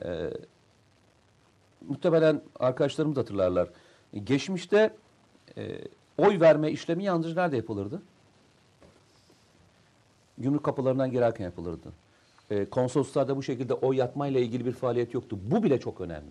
Ee, 0.04 0.31
muhtemelen 1.88 2.42
arkadaşlarım 2.59 3.16
da 3.16 3.20
hatırlarlar. 3.20 3.68
Geçmişte 4.24 4.94
e, 5.57 5.78
oy 6.18 6.40
verme 6.40 6.70
işlemi 6.70 7.04
yalnızca 7.04 7.42
nerede 7.42 7.57
yapılırdı? 7.57 8.02
Gümrük 10.38 10.64
kapılarından 10.64 11.11
girerken 11.11 11.44
yapılırdı. 11.44 11.92
E, 12.50 12.64
konsoloslarda 12.64 13.37
bu 13.37 13.42
şekilde 13.42 13.74
oy 13.74 13.96
yatmayla 13.96 14.40
ilgili 14.40 14.66
bir 14.66 14.72
faaliyet 14.72 15.14
yoktu. 15.14 15.38
Bu 15.42 15.62
bile 15.62 15.80
çok 15.80 16.00
önemli. 16.00 16.30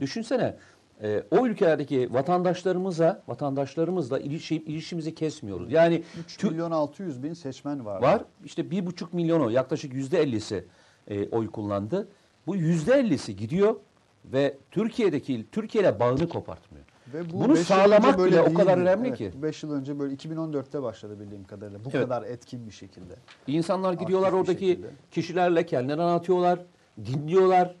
Düşünsene 0.00 0.56
e, 1.02 1.22
o 1.30 1.46
ülkelerdeki 1.46 2.14
vatandaşlarımıza, 2.14 3.22
vatandaşlarımızla 3.28 4.18
ilişki, 4.18 4.56
ilişkimizi 4.56 5.14
kesmiyoruz. 5.14 5.72
Yani 5.72 6.02
3 6.24 6.36
Tü- 6.36 6.50
milyon 6.50 6.70
600 6.70 7.22
bin 7.22 7.32
seçmen 7.34 7.84
var. 7.84 8.02
var 8.02 8.24
işte 8.44 8.70
bir 8.70 8.86
buçuk 8.86 9.14
milyonu 9.14 9.50
yaklaşık 9.50 9.94
yüzde 9.94 10.22
ellisi 10.22 10.64
e, 11.08 11.28
oy 11.28 11.50
kullandı. 11.50 12.08
Bu 12.46 12.56
yüzde 12.56 12.94
ellisi 12.94 13.36
gidiyor 13.36 13.76
ve 14.24 14.56
Türkiye'deki 14.70 15.46
Türkiye 15.52 15.84
ile 15.84 16.00
bağını 16.00 16.28
kopartmıyor. 16.28 16.84
Ve 17.14 17.30
Bunu 17.32 17.48
beş 17.48 17.58
yıl 17.58 17.64
sağlamak 17.64 18.18
böyle 18.18 18.32
bile 18.32 18.40
o 18.40 18.54
kadar 18.54 18.76
değildi. 18.76 18.88
önemli 18.90 19.08
Evet, 19.08 19.18
ki. 19.18 19.32
5 19.42 19.62
yıl 19.62 19.72
önce 19.72 19.98
böyle 19.98 20.14
2014'te 20.14 20.82
başladı 20.82 21.20
bildiğim 21.20 21.44
kadarıyla. 21.44 21.84
Bu 21.84 21.88
Evet. 21.92 22.02
kadar 22.02 22.22
etkin 22.22 22.66
bir 22.66 22.72
şekilde. 22.72 23.14
İnsanlar 23.46 23.92
gidiyorlar 23.92 24.28
Aktif 24.28 24.40
oradaki 24.40 24.66
şekilde. 24.66 24.86
kişilerle 25.10 25.66
kendilerini 25.66 26.02
anlatıyorlar, 26.02 26.58
dinliyorlar. 27.04 27.74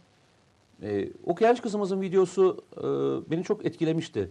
Ee, 0.82 1.08
o 1.26 1.36
genç 1.36 1.62
kızımızın 1.62 2.00
videosu 2.00 2.64
e, 2.76 2.82
beni 3.30 3.44
çok 3.44 3.66
etkilemişti. 3.66 4.30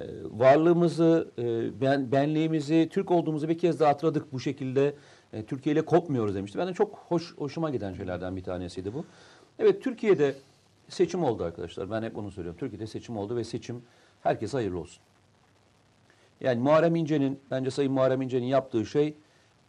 E, 0.00 0.04
varlığımızı, 0.30 1.30
e, 1.38 1.80
ben, 1.80 2.12
benliğimizi, 2.12 2.88
Türk 2.92 3.10
olduğumuzu 3.10 3.48
bir 3.48 3.58
kez 3.58 3.80
daha 3.80 3.88
hatırladık 3.90 4.32
bu 4.32 4.40
şekilde. 4.40 4.94
E, 5.32 5.44
Türkiye 5.44 5.72
ile 5.72 5.82
kopmuyoruz 5.84 6.34
demişti. 6.34 6.58
Ben 6.58 6.68
de 6.68 6.72
çok 6.74 6.94
hoş, 7.08 7.34
hoşuma 7.36 7.70
giden 7.70 7.94
şeylerden 7.94 8.36
bir 8.36 8.42
tanesiydi 8.44 8.94
bu. 8.94 9.04
Evet 9.58 9.82
Türkiye'de 9.82 10.34
seçim 10.88 11.24
oldu 11.24 11.44
arkadaşlar. 11.44 11.90
Ben 11.90 12.02
hep 12.02 12.18
onu 12.18 12.30
söylüyorum. 12.30 12.58
Türkiye'de 12.60 12.86
seçim 12.86 13.16
oldu 13.16 13.36
ve 13.36 13.44
seçim 13.44 13.82
herkese 14.22 14.56
hayırlı 14.56 14.80
olsun. 14.80 15.02
Yani 16.40 16.60
Muharrem 16.60 16.96
İnce'nin, 16.96 17.40
bence 17.50 17.70
Sayın 17.70 17.92
Muharrem 17.92 18.22
İnce'nin 18.22 18.46
yaptığı 18.46 18.86
şey 18.86 19.14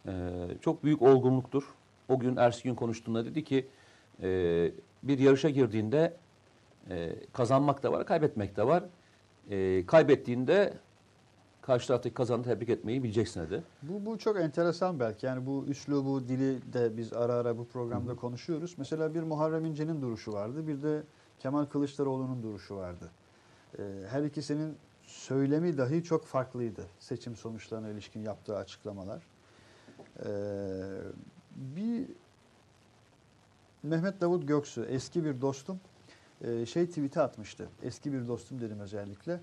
e, 0.06 0.12
çok 0.60 0.84
büyük 0.84 1.02
olgunluktur. 1.02 1.74
O 2.08 2.18
gün 2.18 2.36
Ersi 2.36 2.62
Gün 2.62 2.74
konuştuğunda 2.74 3.24
dedi 3.24 3.44
ki 3.44 3.66
e, 4.22 4.28
bir 5.02 5.18
yarışa 5.18 5.48
girdiğinde 5.48 6.16
e, 6.90 7.14
kazanmak 7.32 7.82
da 7.82 7.92
var, 7.92 8.06
kaybetmek 8.06 8.56
de 8.56 8.66
var. 8.66 8.84
E, 9.50 9.86
kaybettiğinde 9.86 10.74
karşı 11.62 11.88
taraftaki 11.88 12.14
kazanı 12.14 12.42
tebrik 12.42 12.68
etmeyi 12.68 13.02
bileceksin 13.02 13.40
dedi. 13.40 13.62
Bu, 13.82 14.06
bu 14.06 14.18
çok 14.18 14.40
enteresan 14.40 15.00
belki. 15.00 15.26
Yani 15.26 15.46
bu 15.46 15.64
üslubu, 15.68 16.28
dili 16.28 16.72
de 16.72 16.96
biz 16.96 17.12
ara 17.12 17.32
ara 17.34 17.58
bu 17.58 17.68
programda 17.68 18.14
konuşuyoruz. 18.14 18.74
Mesela 18.78 19.14
bir 19.14 19.22
Muharrem 19.22 19.64
İnce'nin 19.64 20.02
duruşu 20.02 20.32
vardı. 20.32 20.66
Bir 20.66 20.82
de 20.82 21.02
Kemal 21.38 21.64
Kılıçdaroğlu'nun 21.64 22.42
duruşu 22.42 22.76
vardı. 22.76 23.10
Ee, 23.78 23.82
her 24.08 24.22
ikisinin 24.22 24.76
söylemi 25.02 25.78
dahi 25.78 26.04
çok 26.04 26.26
farklıydı. 26.26 26.86
Seçim 26.98 27.36
sonuçlarına 27.36 27.88
ilişkin 27.88 28.20
yaptığı 28.20 28.56
açıklamalar. 28.56 29.22
Ee, 30.24 30.28
bir 31.56 32.06
Mehmet 33.82 34.20
Davut 34.20 34.48
Göksu, 34.48 34.84
eski 34.84 35.24
bir 35.24 35.40
dostum, 35.40 35.80
e, 36.40 36.66
şey 36.66 36.86
tweet'i 36.86 37.20
atmıştı. 37.20 37.68
Eski 37.82 38.12
bir 38.12 38.28
dostum 38.28 38.60
dedim 38.60 38.80
özellikle. 38.80 39.40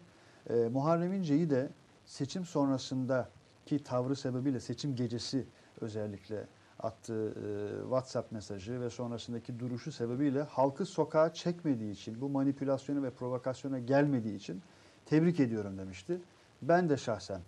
E, 0.49 0.53
Muharrem 0.53 1.13
İnce'yi 1.13 1.49
de 1.49 1.69
seçim 2.05 2.45
sonrasındaki 2.45 3.83
tavrı 3.83 4.15
sebebiyle 4.15 4.59
seçim 4.59 4.95
gecesi 4.95 5.45
özellikle 5.81 6.47
attığı 6.85 7.29
e, 7.29 7.81
WhatsApp 7.81 8.31
mesajı 8.31 8.81
ve 8.81 8.89
sonrasındaki 8.89 9.59
duruşu 9.59 9.91
sebebiyle 9.91 10.41
halkı 10.41 10.85
sokağa 10.85 11.33
çekmediği 11.33 11.91
için, 11.91 12.21
bu 12.21 12.29
manipülasyona 12.29 13.03
ve 13.03 13.09
provokasyona 13.09 13.79
gelmediği 13.79 14.35
için 14.35 14.61
tebrik 15.05 15.39
ediyorum 15.39 15.77
demişti. 15.77 16.21
Ben 16.61 16.89
de 16.89 16.97
şahsen 16.97 17.41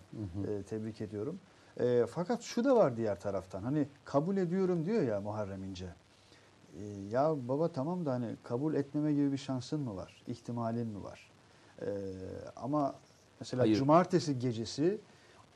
e, 0.48 0.62
tebrik 0.62 1.00
ediyorum. 1.00 1.38
E, 1.80 2.06
fakat 2.10 2.42
şu 2.42 2.64
da 2.64 2.76
var 2.76 2.96
diğer 2.96 3.20
taraftan. 3.20 3.62
Hani 3.62 3.88
kabul 4.04 4.36
ediyorum 4.36 4.84
diyor 4.86 5.02
ya 5.02 5.20
Muharrem 5.20 5.64
İnce. 5.64 5.86
E, 6.80 6.84
ya 7.10 7.34
baba 7.48 7.68
tamam 7.72 8.06
da 8.06 8.12
hani 8.12 8.36
kabul 8.42 8.74
etmeme 8.74 9.12
gibi 9.12 9.32
bir 9.32 9.36
şansın 9.38 9.80
mı 9.80 9.96
var? 9.96 10.22
İhtimalin 10.26 10.86
mi 10.86 11.02
var? 11.04 11.30
E, 11.82 11.88
ama 12.56 12.94
mesela 13.40 13.62
Hayır. 13.62 13.76
cumartesi 13.76 14.38
gecesi 14.38 15.00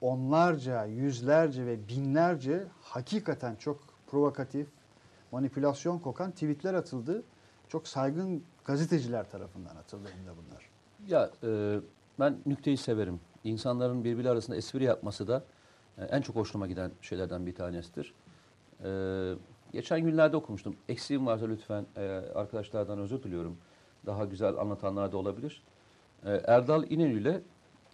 onlarca, 0.03 0.85
yüzlerce 0.85 1.67
ve 1.67 1.89
binlerce 1.89 2.65
hakikaten 2.83 3.57
çok 3.57 3.81
provokatif, 4.07 4.69
manipülasyon 5.33 5.99
kokan 5.99 6.31
tweetler 6.31 6.75
atıldı. 6.75 7.23
Çok 7.69 7.89
saygın 7.89 8.45
gazeteciler 8.65 9.31
tarafından 9.31 9.77
atıldı 9.77 10.09
hem 10.17 10.27
de 10.27 10.39
bunlar. 10.39 10.69
Ya 11.09 11.31
e, 11.43 11.81
ben 12.21 12.37
nükteyi 12.47 12.77
severim. 12.77 13.21
İnsanların 13.45 14.05
birbiri 14.05 14.31
arasında 14.31 14.57
espri 14.57 14.85
yapması 14.85 15.29
da 15.29 15.45
e, 15.99 16.05
en 16.05 16.21
çok 16.21 16.37
hoşuma 16.37 16.67
giden 16.67 16.91
şeylerden 17.01 17.47
bir 17.47 17.55
tanesidir. 17.55 18.15
E, 18.85 18.89
geçen 19.73 20.01
günlerde 20.01 20.37
okumuştum. 20.37 20.77
Eksiğim 20.89 21.27
varsa 21.27 21.47
lütfen 21.47 21.87
e, 21.97 22.03
arkadaşlardan 22.35 22.99
özür 22.99 23.23
diliyorum. 23.23 23.57
Daha 24.07 24.25
güzel 24.25 24.57
anlatanlar 24.57 25.13
da 25.13 25.17
olabilir. 25.17 25.63
E, 26.25 26.31
Erdal 26.31 26.91
İnönü 26.91 27.21
ile 27.21 27.43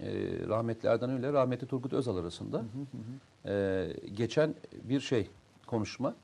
e, 0.01 0.07
rahmetli 0.49 0.89
Erdal 0.89 1.09
İnönü 1.09 1.21
ile 1.21 1.33
rahmetli 1.33 1.67
Turgut 1.67 1.93
Özal 1.93 2.17
arasında 2.17 2.65
e, 3.47 3.87
geçen 4.15 4.55
bir 4.83 5.01
şey 5.01 5.31
konuşma. 5.67 6.15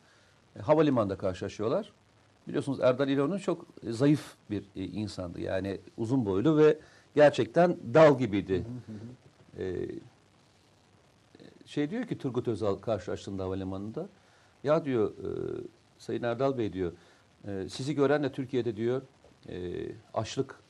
E, 0.57 0.61
havalimanında 0.61 1.19
karşılaşıyorlar. 1.19 1.93
Biliyorsunuz 2.49 2.81
Erdal 2.81 3.09
İnönü 3.09 3.41
çok 3.41 3.67
zayıf 3.89 4.35
bir 4.51 4.65
e, 4.77 4.85
insandı. 4.85 5.41
Yani 5.41 5.81
uzun 5.97 6.27
boylu 6.27 6.57
ve 6.59 6.79
gerçekten 7.15 7.77
dal 7.95 8.19
gibiydi. 8.19 8.65
E, 9.59 9.89
şey 11.67 11.91
diyor 11.91 12.05
ki 12.05 12.19
Turgut 12.19 12.49
Özal 12.49 12.77
karşılaştığında 12.77 13.45
havalimanında 13.45 14.09
ya 14.65 14.85
diyor 14.85 15.11
e, 15.11 15.29
Sayın 15.99 16.23
Erdal 16.23 16.59
Bey 16.59 16.73
diyor 16.73 16.93
e, 17.49 17.69
sizi 17.69 17.95
gören 17.95 18.23
de 18.23 18.33
Türkiye'de 18.33 18.77
diyor 18.77 19.03
e, 19.49 19.87
açlık 20.15 20.61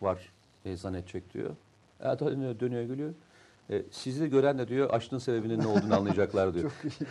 var 0.00 0.32
e, 0.64 0.76
zannedecek 0.76 1.34
diyor. 1.34 1.50
Erdal 2.00 2.32
İnönü 2.32 2.60
dönüyor 2.60 2.82
gülüyor. 2.82 3.14
E, 3.70 3.82
sizi 3.90 4.28
gören 4.30 4.58
de 4.58 4.68
diyor 4.68 4.90
açlığın 4.90 5.18
sebebinin 5.18 5.58
ne 5.58 5.66
olduğunu 5.66 5.96
anlayacaklar 5.96 6.54
diyor. 6.54 6.72
Çok 6.82 6.92
iyi. 6.92 7.06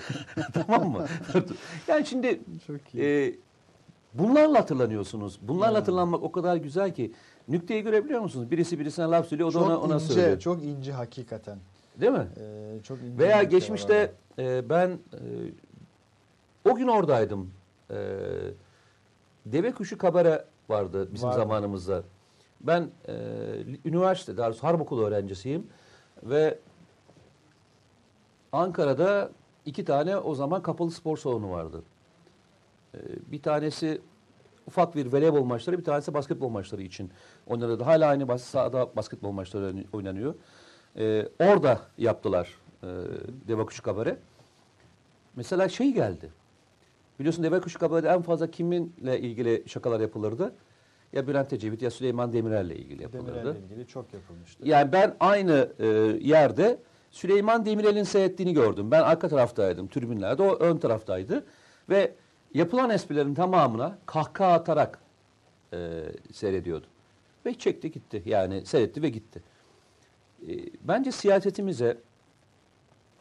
tamam 0.54 0.92
mı? 0.92 1.06
yani 1.88 2.06
şimdi 2.06 2.42
Çok 2.68 2.94
iyi. 2.96 3.04
e, 3.04 3.36
bunlarla 4.14 4.60
hatırlanıyorsunuz. 4.60 5.40
Bunlarla 5.42 5.74
Ya. 5.74 5.82
hatırlanmak 5.82 6.24
o 6.24 6.32
kadar 6.32 6.56
güzel 6.56 6.94
ki. 6.94 7.14
Nükteyi 7.48 7.84
görebiliyor 7.84 8.22
musunuz? 8.22 8.52
Birisi 8.52 8.80
birisine 8.80 9.06
laf 9.06 9.28
söylüyor, 9.28 9.50
o 9.50 9.54
da 9.54 9.60
çok 9.60 9.68
ona, 9.68 9.78
ona 9.80 9.94
ince, 9.96 10.06
söylüyor. 10.14 10.40
çok 10.40 10.64
ince 10.64 10.92
hakikaten. 10.92 11.58
Değil 12.02 12.12
mi? 12.12 12.28
Ee, 12.40 12.80
çok 12.84 12.98
ince 13.02 13.18
Veya 13.18 13.44
geçmişte 13.44 14.14
var. 14.40 14.44
e, 14.44 14.70
ben 14.70 14.90
e, 14.90 15.20
o 16.72 16.76
gün 16.76 16.88
oradaydım. 16.88 17.52
E, 17.92 17.96
Deve 19.46 19.72
Kuşu 19.72 19.98
Kabare 19.98 20.46
vardı 20.70 21.10
bizim 21.14 21.28
Vardı. 21.30 21.38
zamanımızda. 21.40 22.04
Ben 22.62 22.90
e, 23.08 23.14
üniversite, 23.86 24.38
daha 24.38 24.52
harp 24.62 24.82
okulu 24.82 25.06
öğrencisiyim. 25.06 25.68
Ve 26.24 26.60
Ankara'da 28.52 29.32
iki 29.66 29.86
tane 29.86 30.18
o 30.18 30.36
zaman 30.36 30.62
kapalı 30.62 30.92
spor 30.92 31.18
salonu 31.18 31.52
vardı. 31.52 31.84
E, 32.96 32.98
bir 33.32 33.42
tanesi 33.42 34.02
ufak 34.68 34.96
bir 34.96 35.14
voleybol 35.14 35.44
maçları, 35.44 35.78
bir 35.78 35.84
tanesi 35.84 36.14
basketbol 36.14 36.50
maçları 36.50 36.82
için 36.82 37.12
oynanırdı. 37.48 37.84
Hala 37.84 38.08
aynı 38.08 38.28
bas 38.28 38.44
sahada 38.44 38.96
basketbol 38.96 39.32
maçları 39.32 39.76
oynanıyor. 39.94 40.36
E, 40.98 41.28
orada 41.40 41.82
yaptılar 41.98 42.56
e, 42.84 42.88
Deve 43.48 43.66
Kuşu 43.66 43.84
Kabare. 43.84 44.18
Mesela 45.36 45.70
şey 45.70 45.94
geldi. 45.94 46.32
Biliyorsun 47.20 47.44
Deve 47.44 47.62
Kuşu 47.62 47.80
Kabare'de 47.80 48.10
en 48.10 48.22
fazla 48.22 48.52
kiminle 48.52 49.20
ilgili 49.20 49.64
şakalar 49.68 50.00
yapılırdı? 50.00 50.54
Ya 51.14 51.28
Bülent 51.28 51.54
Ecevit 51.54 51.82
ya 51.82 51.92
Süleyman 51.92 52.34
Demirel'le 52.34 52.70
ilgili 52.72 53.04
yapılırdı. 53.04 53.36
Demirel'le 53.36 53.64
ilgili 53.66 53.88
çok 53.88 54.14
yapılmıştı. 54.14 54.68
Yani 54.68 54.92
ben 54.92 55.16
aynı 55.20 55.70
e, 55.80 55.86
yerde 56.22 56.80
Süleyman 57.12 57.66
Demirel'in 57.66 58.04
seyrettiğini 58.04 58.54
gördüm. 58.54 58.92
Ben 58.92 59.02
arka 59.02 59.30
taraftaydım, 59.30 59.88
tribünlerde. 59.88 60.44
O 60.44 60.56
ön 60.60 60.78
taraftaydı. 60.78 61.46
Ve 61.90 62.14
yapılan 62.54 62.90
esprilerin 62.90 63.34
tamamına 63.34 63.98
kahkaha 64.06 64.54
atarak 64.54 65.00
e, 65.74 66.04
seyrediyordu. 66.34 66.86
Ve 67.46 67.54
çekti 67.54 67.92
gitti. 67.92 68.24
Yani 68.26 68.66
seyretti 68.66 69.02
ve 69.02 69.10
gitti. 69.10 69.44
E, 70.48 70.52
bence 70.82 71.12
siyasetimize 71.12 71.98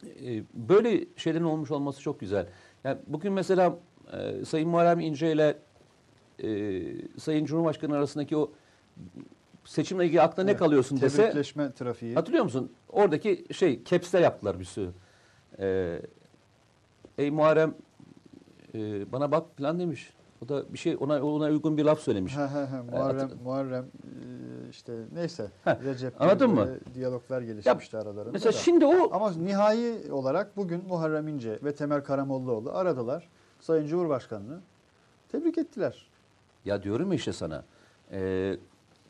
e, 0.03 0.43
böyle 0.53 1.05
şeylerin 1.15 1.43
olmuş 1.43 1.71
olması 1.71 2.01
çok 2.01 2.19
güzel. 2.19 2.47
Yani 2.83 2.97
bugün 3.07 3.33
mesela 3.33 3.79
e, 4.13 4.45
Sayın 4.45 4.69
Muharrem 4.69 4.99
İnce 4.99 5.31
ile 5.31 5.57
e, 6.43 6.81
Sayın 7.19 7.45
Cumhurbaşkanı 7.45 7.95
arasındaki 7.95 8.37
o 8.37 8.51
seçimle 9.65 10.05
ilgili 10.05 10.21
aklına 10.21 10.45
ne 10.45 10.51
Evet, 10.51 10.59
kalıyorsun 10.59 11.01
dese 11.01 11.17
Tebrikleşme 11.21 11.71
trafiği. 11.73 12.15
hatırlıyor 12.15 12.43
musun? 12.43 12.71
Oradaki 12.89 13.45
şey 13.51 13.83
caps'te 13.83 14.19
yaptılar 14.19 14.59
bir 14.59 14.65
sürü. 14.65 14.89
E, 15.59 15.99
Ey 17.17 17.31
Muharrem 17.31 17.73
e, 18.75 19.11
bana 19.11 19.31
bak 19.31 19.45
falan 19.57 19.79
demiş. 19.79 20.13
O 20.45 20.49
da 20.49 20.73
bir 20.73 20.77
şey 20.77 20.97
ona 20.99 21.23
ona 21.23 21.45
uygun 21.45 21.77
bir 21.77 21.83
laf 21.85 21.99
söylemiş. 21.99 22.35
Ha, 22.37 22.53
ha, 22.53 22.71
ha, 22.71 22.83
Muharrem, 22.91 23.19
hatır- 23.19 23.41
Muharrem 23.43 23.83
e, 23.85 24.69
işte 24.69 24.93
neyse 25.13 25.47
Ha, 25.63 25.79
Recep 25.83 26.21
anladın 26.21 26.49
mı? 26.49 26.67
diyaloglar 26.93 27.41
gelişmişti 27.41 27.97
aralarında. 27.97 28.31
Mesela 28.31 28.53
da. 28.53 28.57
şimdi 28.57 28.85
o 28.85 29.13
Ama 29.15 29.31
nihai 29.31 30.11
olarak 30.11 30.57
bugün 30.57 30.83
Muharrem 30.87 31.27
İnce 31.27 31.59
ve 31.63 31.75
Temel 31.75 32.03
Karamollaoğlu 32.03 32.71
aradılar. 32.71 33.29
Sayın 33.59 33.87
Cumhurbaşkanı'nı 33.87 34.59
tebrik 35.31 35.57
ettiler. 35.57 36.07
Ya 36.67 36.83
diyorum 36.83 37.11
ya 37.11 37.15
işte 37.15 37.33
sana. 37.33 37.63
e, 38.11 38.57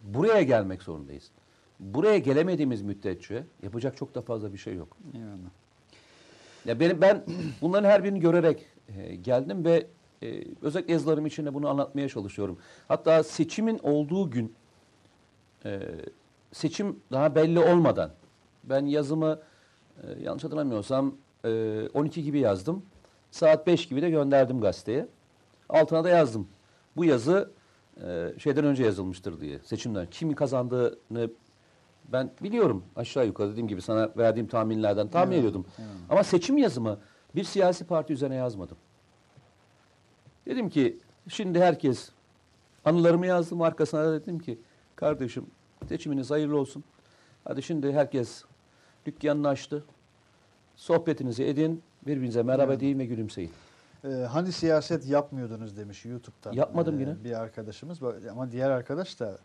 buraya 0.04 0.42
gelmek 0.42 0.84
zorundayız. 0.84 1.32
Buraya 1.80 2.18
gelemediğimiz 2.18 2.82
müddetçe 2.82 3.44
yapacak 3.64 3.98
çok 3.98 4.16
da 4.16 4.22
fazla 4.22 4.54
bir 4.54 4.58
şey 4.58 4.76
yok. 4.76 4.98
Eyvallah. 5.16 5.50
Ya 6.66 6.80
benim 6.80 7.02
ben 7.02 7.24
bunların 7.62 7.90
her 7.90 8.04
birini 8.04 8.20
görerek 8.20 8.66
e, 8.98 9.16
geldim 9.16 9.66
ve 9.66 9.88
e, 10.24 10.44
özellikle 10.62 10.94
yazılarım 10.94 11.26
içinde 11.26 11.54
bunu 11.54 11.70
anlatmaya 11.70 12.10
çalışıyorum. 12.10 12.58
Hatta 12.88 13.24
seçimin 13.24 13.80
olduğu 13.84 14.32
gün 14.32 14.56
e, 15.66 15.80
seçim 16.52 17.00
daha 17.12 17.36
belli 17.36 17.60
olmadan 17.60 18.12
ben 18.64 18.86
yazımı 18.86 19.40
e, 20.04 20.24
yanlış 20.24 20.44
hatırlamıyorsam 20.44 21.16
e, 21.46 21.82
12 21.94 22.24
gibi 22.24 22.40
yazdım. 22.40 22.86
Saat 23.32 23.68
5 23.68 23.88
gibi 23.88 24.02
de 24.02 24.10
gönderdim 24.10 24.62
gazeteye. 24.62 25.08
Altına 25.70 26.04
da 26.04 26.10
yazdım. 26.10 26.48
Bu 26.98 27.06
yazı 27.06 27.52
e, 28.04 28.34
şeyden 28.38 28.66
önce 28.66 28.84
yazılmıştır 28.84 29.42
diye. 29.42 29.60
Seçimden. 29.60 30.08
Kimin 30.12 30.34
kazandığını 30.34 31.30
ben 32.12 32.32
biliyorum 32.44 32.84
aşağı 32.96 33.26
yukarı 33.26 33.52
dediğim 33.52 33.68
gibi 33.68 33.82
sana 33.82 34.10
verdiğim 34.18 34.48
tahminlerden 34.48 35.08
tahmin 35.08 35.32
Evet, 35.32 35.40
ediyordum. 35.40 35.66
evet. 35.80 35.90
Ama 36.10 36.24
seçim 36.24 36.58
yazımı 36.58 37.00
bir 37.36 37.44
siyasi 37.44 37.86
parti 37.86 38.14
üzerine 38.14 38.36
yazmadım. 38.36 38.78
Dedim 40.46 40.70
ki 40.70 40.98
şimdi 41.30 41.60
herkes 41.60 42.10
anılarımı 42.86 43.26
yazdım 43.28 43.62
arkasına 43.62 44.04
da 44.04 44.22
dedim 44.22 44.40
ki 44.40 44.60
kardeşim 44.96 45.46
seçiminiz 45.88 46.32
hayırlı 46.32 46.58
olsun. 46.60 46.84
Hadi 47.44 47.64
şimdi 47.64 47.94
herkes 47.94 48.44
dükkanını 49.06 49.48
açtı. 49.48 49.86
Sohbetinizi 50.76 51.44
edin. 51.44 51.84
Birbirinize 52.08 52.44
merhaba 52.44 52.72
Evet. 52.72 52.82
deyin 52.82 53.00
ve 53.00 53.06
gülümseyin. 53.06 53.52
Ee, 54.04 54.08
hani 54.10 54.52
siyaset 54.52 55.06
yapmıyordunuz 55.06 55.78
demiş 55.78 56.06
YouTube'dan. 56.06 56.54
Yapmadım 56.54 57.00
ee, 57.00 57.02
yine. 57.02 57.24
Bir 57.24 57.40
arkadaşımız 57.40 58.00
ama 58.32 58.52
diğer 58.52 58.70
arkadaş 58.70 59.20
da 59.20 59.38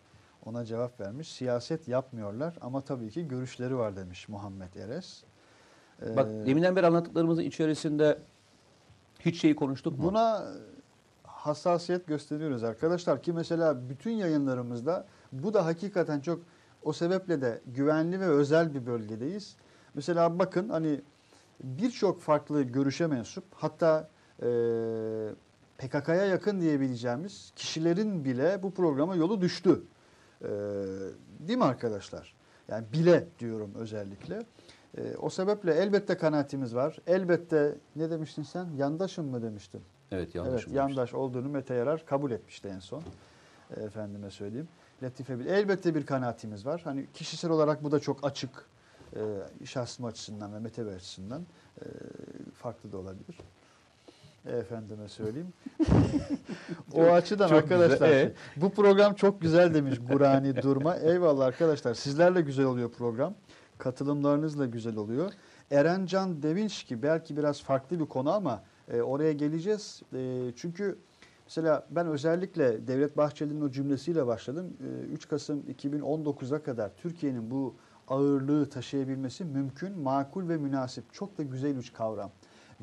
ona 0.46 0.64
cevap 0.64 1.00
vermiş. 1.00 1.32
Siyaset 1.32 1.88
yapmıyorlar 1.88 2.58
ama 2.60 2.80
tabii 2.80 3.10
ki 3.10 3.28
görüşleri 3.28 3.76
var 3.76 3.96
demiş 3.96 4.28
Muhammed 4.28 4.74
Eres. 4.74 5.22
Ee, 6.02 6.16
Bak 6.16 6.26
deminden 6.46 6.76
beri 6.76 6.86
anlattıklarımızın 6.86 7.42
içerisinde 7.42 8.18
hiç 9.20 9.40
şeyi 9.40 9.56
konuştuk 9.56 9.98
mu? 9.98 10.04
Buna 10.04 10.44
hassasiyet 11.22 12.06
gösteriyoruz 12.06 12.64
arkadaşlar 12.64 13.22
ki 13.22 13.32
mesela 13.32 13.88
bütün 13.88 14.10
yayınlarımızda 14.10 15.06
bu 15.32 15.54
da 15.54 15.66
hakikaten 15.66 16.20
çok 16.20 16.42
o 16.82 16.92
sebeple 16.92 17.40
de 17.40 17.60
güvenli 17.66 18.20
ve 18.20 18.26
özel 18.26 18.74
bir 18.74 18.86
bölgedeyiz. 18.86 19.56
Mesela 19.94 20.38
bakın 20.38 20.68
hani 20.68 21.00
birçok 21.62 22.20
farklı 22.20 22.62
görüşe 22.62 23.06
mensup 23.06 23.44
hatta 23.54 24.08
e, 24.42 24.48
PKK'ya 25.78 26.26
yakın 26.26 26.60
diyebileceğimiz 26.60 27.52
kişilerin 27.56 28.24
bile 28.24 28.62
bu 28.62 28.70
programa 28.74 29.16
yolu 29.16 29.40
düştü. 29.40 29.82
E, 30.42 30.48
değil 31.38 31.58
mi 31.58 31.64
arkadaşlar? 31.64 32.34
Yani 32.68 32.86
bile 32.92 33.26
diyorum 33.38 33.70
özellikle. 33.74 34.42
E, 34.98 35.16
o 35.16 35.30
sebeple 35.30 35.74
elbette 35.74 36.16
kanaatimiz 36.16 36.74
var. 36.74 36.98
Elbette 37.06 37.74
ne 37.96 38.10
demiştin 38.10 38.42
sen? 38.42 38.66
Yandaşım 38.76 39.26
mı 39.26 39.42
demiştin? 39.42 39.82
Evet 40.12 40.34
yanlış 40.34 40.64
evet, 40.66 40.76
yandaş 40.76 41.14
olduğunu 41.14 41.48
Mete 41.48 41.74
Yarar 41.74 42.06
kabul 42.06 42.30
etmişti 42.30 42.68
en 42.68 42.78
son. 42.78 43.02
E, 43.76 43.80
Efendime 43.82 44.30
söyleyeyim. 44.30 44.68
Latife 45.02 45.38
Bil. 45.38 45.46
Elbette 45.46 45.94
bir 45.94 46.06
kanaatimiz 46.06 46.66
var. 46.66 46.80
Hani 46.84 47.06
kişisel 47.14 47.50
olarak 47.50 47.84
bu 47.84 47.92
da 47.92 48.00
çok 48.00 48.24
açık. 48.24 48.66
E, 49.16 49.20
şahsım 49.64 50.04
açısından 50.04 50.54
ve 50.54 50.58
Mete 50.58 50.86
Bey 50.86 50.94
açısından 50.94 51.46
e, 51.80 51.84
farklı 52.54 52.92
da 52.92 52.98
olabilir. 52.98 53.38
Efendime 54.46 55.08
söyleyeyim. 55.08 55.52
o 56.94 57.02
açıdan 57.02 57.48
çok 57.48 57.58
arkadaşlar 57.58 58.08
güzel. 58.08 58.26
E? 58.26 58.32
bu 58.56 58.70
program 58.70 59.14
çok 59.14 59.40
güzel 59.40 59.74
demiş 59.74 59.98
Burani 60.12 60.62
Durma. 60.62 60.96
Eyvallah 60.96 61.44
arkadaşlar. 61.44 61.94
Sizlerle 61.94 62.40
güzel 62.40 62.64
oluyor 62.64 62.90
program. 62.90 63.34
Katılımlarınızla 63.78 64.66
güzel 64.66 64.96
oluyor. 64.96 65.32
Erencan 65.70 66.42
Devinçki 66.42 67.02
belki 67.02 67.36
biraz 67.36 67.62
farklı 67.62 68.00
bir 68.00 68.06
konu 68.06 68.32
ama 68.32 68.62
e, 68.92 69.02
oraya 69.02 69.32
geleceğiz. 69.32 70.02
E, 70.12 70.52
çünkü 70.56 70.98
mesela 71.46 71.86
ben 71.90 72.06
özellikle 72.06 72.86
Devlet 72.86 73.16
Bahçeli'nin 73.16 73.60
o 73.60 73.70
cümlesiyle 73.70 74.26
başladım. 74.26 74.76
E, 74.80 75.12
3 75.12 75.28
Kasım 75.28 75.60
2019'a 75.60 76.62
kadar 76.62 76.90
Türkiye'nin 76.96 77.50
bu 77.50 77.74
ağırlığı 78.08 78.68
taşıyabilmesi 78.70 79.44
mümkün, 79.44 79.98
makul 79.98 80.48
ve 80.48 80.56
münasip. 80.56 81.12
Çok 81.12 81.38
da 81.38 81.42
güzel 81.42 81.76
üç 81.76 81.92
kavram. 81.92 82.30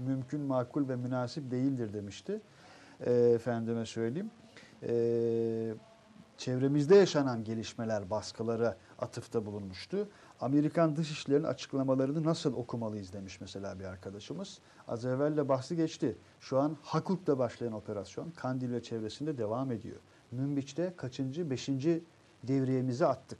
Mümkün, 0.07 0.41
makul 0.41 0.89
ve 0.89 0.95
münasip 0.95 1.51
değildir 1.51 1.93
demişti. 1.93 2.41
E, 3.05 3.11
efendime 3.13 3.85
söyleyeyim. 3.85 4.31
E, 4.83 5.73
çevremizde 6.37 6.95
yaşanan 6.95 7.43
gelişmeler, 7.43 8.09
baskılara 8.09 8.77
atıfta 8.99 9.45
bulunmuştu. 9.45 10.07
Amerikan 10.41 10.95
Dışişleri'nin 10.95 11.43
açıklamalarını 11.43 12.23
nasıl 12.23 12.53
okumalıyız 12.53 13.13
demiş 13.13 13.41
mesela 13.41 13.79
bir 13.79 13.85
arkadaşımız. 13.85 14.59
Az 14.87 15.05
evvel 15.05 15.37
de 15.37 15.49
bahsi 15.49 15.75
geçti. 15.75 16.17
Şu 16.39 16.59
an 16.59 16.77
Hakut'ta 16.81 17.39
başlayan 17.39 17.73
operasyon 17.73 18.31
Kandil 18.31 18.71
ve 18.71 18.83
çevresinde 18.83 19.37
devam 19.37 19.71
ediyor. 19.71 19.97
Münbiç'te 20.31 20.93
kaçıncı, 20.97 21.49
beşinci 21.49 22.03
devriyemizi 22.43 23.05
attık. 23.05 23.39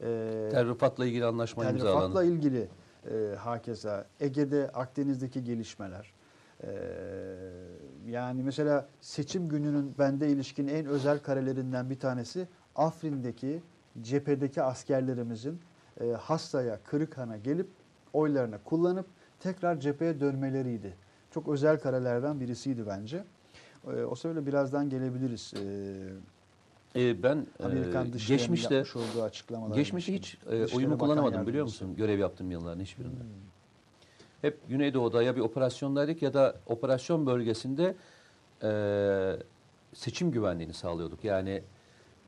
Ee, 0.00 0.48
Tel 0.50 0.66
Rıfat'la 0.66 1.06
ilgili 1.06 1.24
anlaşma 1.24 1.64
imzalandı. 1.64 1.98
Rıfat'la 1.98 2.24
ilgili 2.24 2.68
e, 3.10 3.34
hakeza 3.36 4.06
Ege'de, 4.20 4.70
Akdeniz'deki 4.74 5.44
gelişmeler. 5.44 6.12
E, 6.62 6.70
yani 8.06 8.42
mesela 8.42 8.88
seçim 9.00 9.48
gününün 9.48 9.94
bende 9.98 10.28
ilişkin 10.28 10.68
en 10.68 10.86
özel 10.86 11.18
karelerinden 11.18 11.90
bir 11.90 11.98
tanesi 11.98 12.48
Afrin'deki 12.76 13.62
cephedeki 14.00 14.62
askerlerimizin 14.62 15.60
e, 16.00 16.10
Hasta'ya, 16.10 16.78
Kırıkhan'a 16.84 17.36
gelip 17.36 17.68
oylarını 18.12 18.58
kullanıp 18.64 19.06
tekrar 19.40 19.80
cepheye 19.80 20.20
dönmeleriydi. 20.20 20.96
Çok 21.30 21.48
özel 21.48 21.80
karelerden 21.80 22.40
birisiydi 22.40 22.86
bence. 22.86 23.24
E, 23.86 24.04
o 24.04 24.14
sebeple 24.14 24.46
birazdan 24.46 24.90
gelebiliriz. 24.90 25.54
E, 25.54 25.64
Ee, 26.96 27.22
ben 27.22 27.46
Amerikan 27.62 28.06
e, 28.06 28.10
geçmişte 28.28 28.84
olduğu 28.94 29.22
açıklamalar. 29.22 29.76
geçmişte 29.76 30.14
hiç 30.14 30.38
e, 30.50 30.76
oyumu 30.76 30.98
kullanamadım 30.98 31.46
biliyor 31.46 31.64
musun? 31.64 31.96
Görev 31.96 32.18
yaptığım 32.18 32.50
yılların 32.50 32.80
hiçbirinde. 32.80 33.20
Hmm. 33.20 33.28
Hep 34.42 34.68
Güneydoğu'da 34.68 35.22
ya 35.22 35.36
bir 35.36 35.40
operasyondaydık 35.40 36.22
ya 36.22 36.34
da 36.34 36.56
operasyon 36.66 37.26
bölgesinde 37.26 37.94
e, 38.62 38.70
seçim 39.94 40.30
güvenliğini 40.30 40.72
sağlıyorduk. 40.72 41.24
Yani 41.24 41.62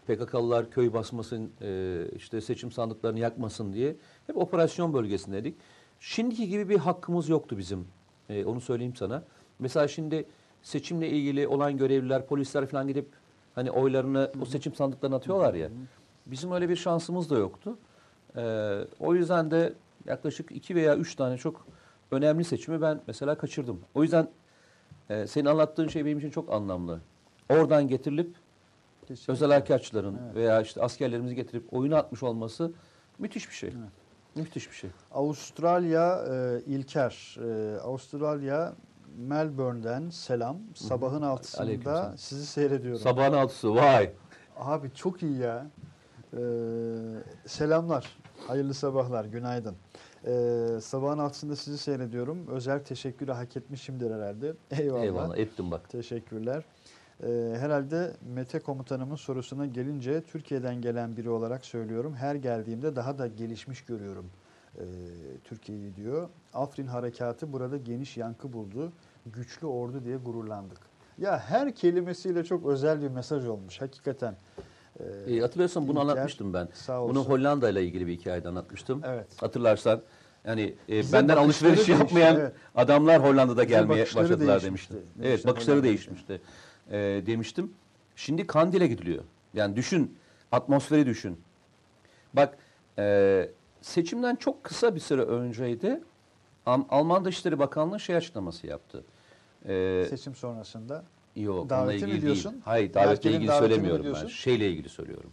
PKK'lılar 0.07 0.71
köy 0.71 0.93
basmasın, 0.93 1.51
e, 1.63 2.03
işte 2.17 2.41
seçim 2.41 2.73
sandıklarını 2.73 3.19
yakmasın 3.19 3.73
diye 3.73 3.97
hep 4.27 4.37
operasyon 4.37 4.95
bölgesindeydik. 4.95 5.55
Şimdiki 6.01 6.49
gibi 6.49 6.69
bir 6.69 6.79
hakkımız 6.79 7.29
yoktu 7.29 7.59
bizim. 7.59 7.89
E, 8.29 8.45
onu 8.45 8.61
söyleyeyim 8.61 8.97
sana. 8.97 9.23
Mesela 9.59 9.89
şimdi 9.89 10.25
seçimle 10.63 11.09
ilgili 11.11 11.49
olan 11.49 11.77
görevliler, 11.77 12.27
polisler 12.27 12.67
falan 12.67 12.89
gidip 12.89 13.09
hani 13.57 13.71
oylarını 13.71 14.31
o 14.43 14.45
seçim 14.45 14.75
sandıklarına 14.75 15.17
atıyorlar 15.17 15.55
ya. 15.55 15.69
Bizim 16.27 16.53
öyle 16.53 16.69
bir 16.69 16.77
şansımız 16.77 17.31
da 17.31 17.39
yoktu. 17.39 17.79
E, 18.37 18.43
o 19.01 19.15
yüzden 19.15 19.51
de 19.51 19.73
yaklaşık 20.05 20.53
iki 20.53 20.75
veya 20.75 20.97
üç 20.97 21.15
tane 21.15 21.37
çok 21.39 21.67
önemli 22.11 22.45
seçimi 22.45 22.81
ben 22.81 23.01
mesela 23.07 23.39
kaçırdım. 23.39 23.81
O 23.95 24.03
yüzden 24.03 24.29
e, 25.11 25.27
senin 25.27 25.45
anlattığın 25.47 25.89
şey 25.89 26.05
benim 26.05 26.19
için 26.19 26.31
çok 26.31 26.53
anlamlı. 26.53 27.01
Oradan 27.51 27.89
getirilip 27.89 28.35
Kesinlikle. 29.09 29.33
özel 29.33 29.51
harekatçıların 29.51 30.19
Evet. 30.25 30.35
veya 30.35 30.61
işte 30.61 30.83
askerlerimizi 30.83 31.35
getirip 31.35 31.73
oyuna 31.75 31.99
atmış 31.99 32.23
olması 32.23 32.73
müthiş 33.19 33.49
bir 33.51 33.55
şey. 33.55 33.69
Evet. 33.69 33.89
Müthiş 34.35 34.71
bir 34.71 34.75
şey. 34.77 34.91
Avustralya 35.13 36.25
e, 36.31 36.61
İlker, 36.67 37.37
e, 37.45 37.79
Avustralya 37.81 38.75
Melbourne'den 39.17 40.11
selam. 40.11 40.59
Sabahın 40.75 41.23
altısında 41.23 42.15
sizi 42.17 42.47
seyrediyorum. 42.47 43.01
Sabahın 43.01 43.33
altısı 43.33 43.75
vay. 43.75 44.13
Abi 44.57 44.91
çok 44.95 45.23
iyi 45.23 45.39
ya. 45.39 45.67
Ee, 46.33 46.39
selamlar. 47.47 48.17
Hayırlı 48.47 48.75
sabahlar. 48.75 49.25
Günaydın. 49.25 49.77
Ee, 50.27 50.67
sabahın 50.83 51.19
altısında 51.19 51.57
sizi 51.57 51.79
seyrediyorum. 51.79 52.47
Özel 52.49 52.85
teşekkürü 52.85 53.33
hak 53.33 53.57
etmişimdir 53.57 54.11
herhalde. 54.11 54.55
Eyvallah. 54.71 55.03
Eyvallah 55.03 55.39
ettim 55.39 55.71
bak. 55.71 55.91
Teşekkürler. 55.91 56.65
Ee, 57.23 57.57
herhalde 57.61 58.13
Mete 58.35 58.59
komutanımın 58.59 59.17
sorusuna 59.17 59.67
gelince 59.67 60.23
Türkiye'den 60.23 60.81
gelen 60.81 61.17
biri 61.17 61.31
olarak 61.31 61.65
söylüyorum. 61.65 62.15
Her 62.15 62.35
geldiğimde 62.35 62.97
daha 62.97 63.19
da 63.19 63.27
gelişmiş 63.27 63.85
görüyorum 63.85 64.31
ee, 64.79 64.85
Türkiye'yi 65.45 65.97
diyor. 65.97 66.29
Afrin 66.55 66.87
harekatı 66.87 67.53
burada 67.53 67.77
geniş 67.77 68.17
yankı 68.17 68.53
buldu. 68.53 68.93
Güçlü 69.27 69.67
ordu 69.67 70.05
diye 70.05 70.17
gururlandık. 70.17 70.79
Ya 71.19 71.39
her 71.39 71.75
kelimesiyle 71.75 72.45
çok 72.45 72.67
özel 72.67 73.03
bir 73.03 73.09
mesaj 73.09 73.47
olmuş 73.47 73.81
hakikaten. 73.81 74.37
E, 75.29 75.41
hatırlıyorsan 75.41 75.89
bunu 75.89 76.01
anlatmıştım 76.01 76.55
ben. 76.55 76.69
Bunu 76.89 77.25
Hollanda 77.25 77.71
ile 77.71 77.85
ilgili 77.85 78.07
bir 78.07 78.13
hikayede 78.19 78.49
anlatmıştım. 78.49 79.03
Evet. 79.05 79.43
Hatırlarsan 79.43 80.03
yani 80.45 80.75
e, 80.89 81.13
benden 81.13 81.37
alışveriş 81.37 81.77
değişti, 81.77 81.93
yapmayan 81.93 82.37
evet. 82.37 82.53
adamlar 82.75 83.25
Hollanda'da 83.25 83.65
gelmeye 83.65 84.03
başladılar 84.03 84.39
değişmişti. 84.39 84.67
demiştim. 84.67 84.97
Demişler 84.97 85.31
Evet 85.31 85.47
bakışları 85.47 85.83
değişmişti 85.83 86.41
e, 86.91 86.97
demiştim. 87.27 87.73
Şimdi 88.17 88.47
Kandil'e 88.47 88.87
gidiliyor. 88.87 89.25
Yani 89.55 89.77
düşün 89.77 90.19
atmosferi 90.53 91.07
düşün. 91.07 91.41
Bak 92.33 92.59
e, 92.99 93.49
seçimden 93.81 94.37
çok 94.37 94.65
kısa 94.65 94.95
bir 94.95 95.01
süre 95.01 95.23
önceydi 95.23 96.01
Alman 96.67 97.25
Dışişleri 97.25 97.59
Bakanlığı 97.59 98.01
şey 98.01 98.17
açıklaması 98.17 98.67
yaptı. 98.67 99.05
E, 99.69 100.07
Seçim 100.11 100.35
sonrasında. 100.35 101.05
Yok 101.37 101.55
onunla 101.59 101.71
Daveti 101.71 101.93
mi 102.05 102.11
ilgili 102.11 102.13
değil. 102.13 102.23
diyorsun? 102.23 102.63
Hayır 102.65 102.95
davetle 102.95 103.31
ilgili 103.31 103.49
davetini 103.49 103.69
mi 103.69 103.69
söylemiyorum 103.69 104.17
ben. 104.23 104.27
Şeyle 104.29 104.71
ilgili 104.71 104.89
söylüyorum. 104.89 105.31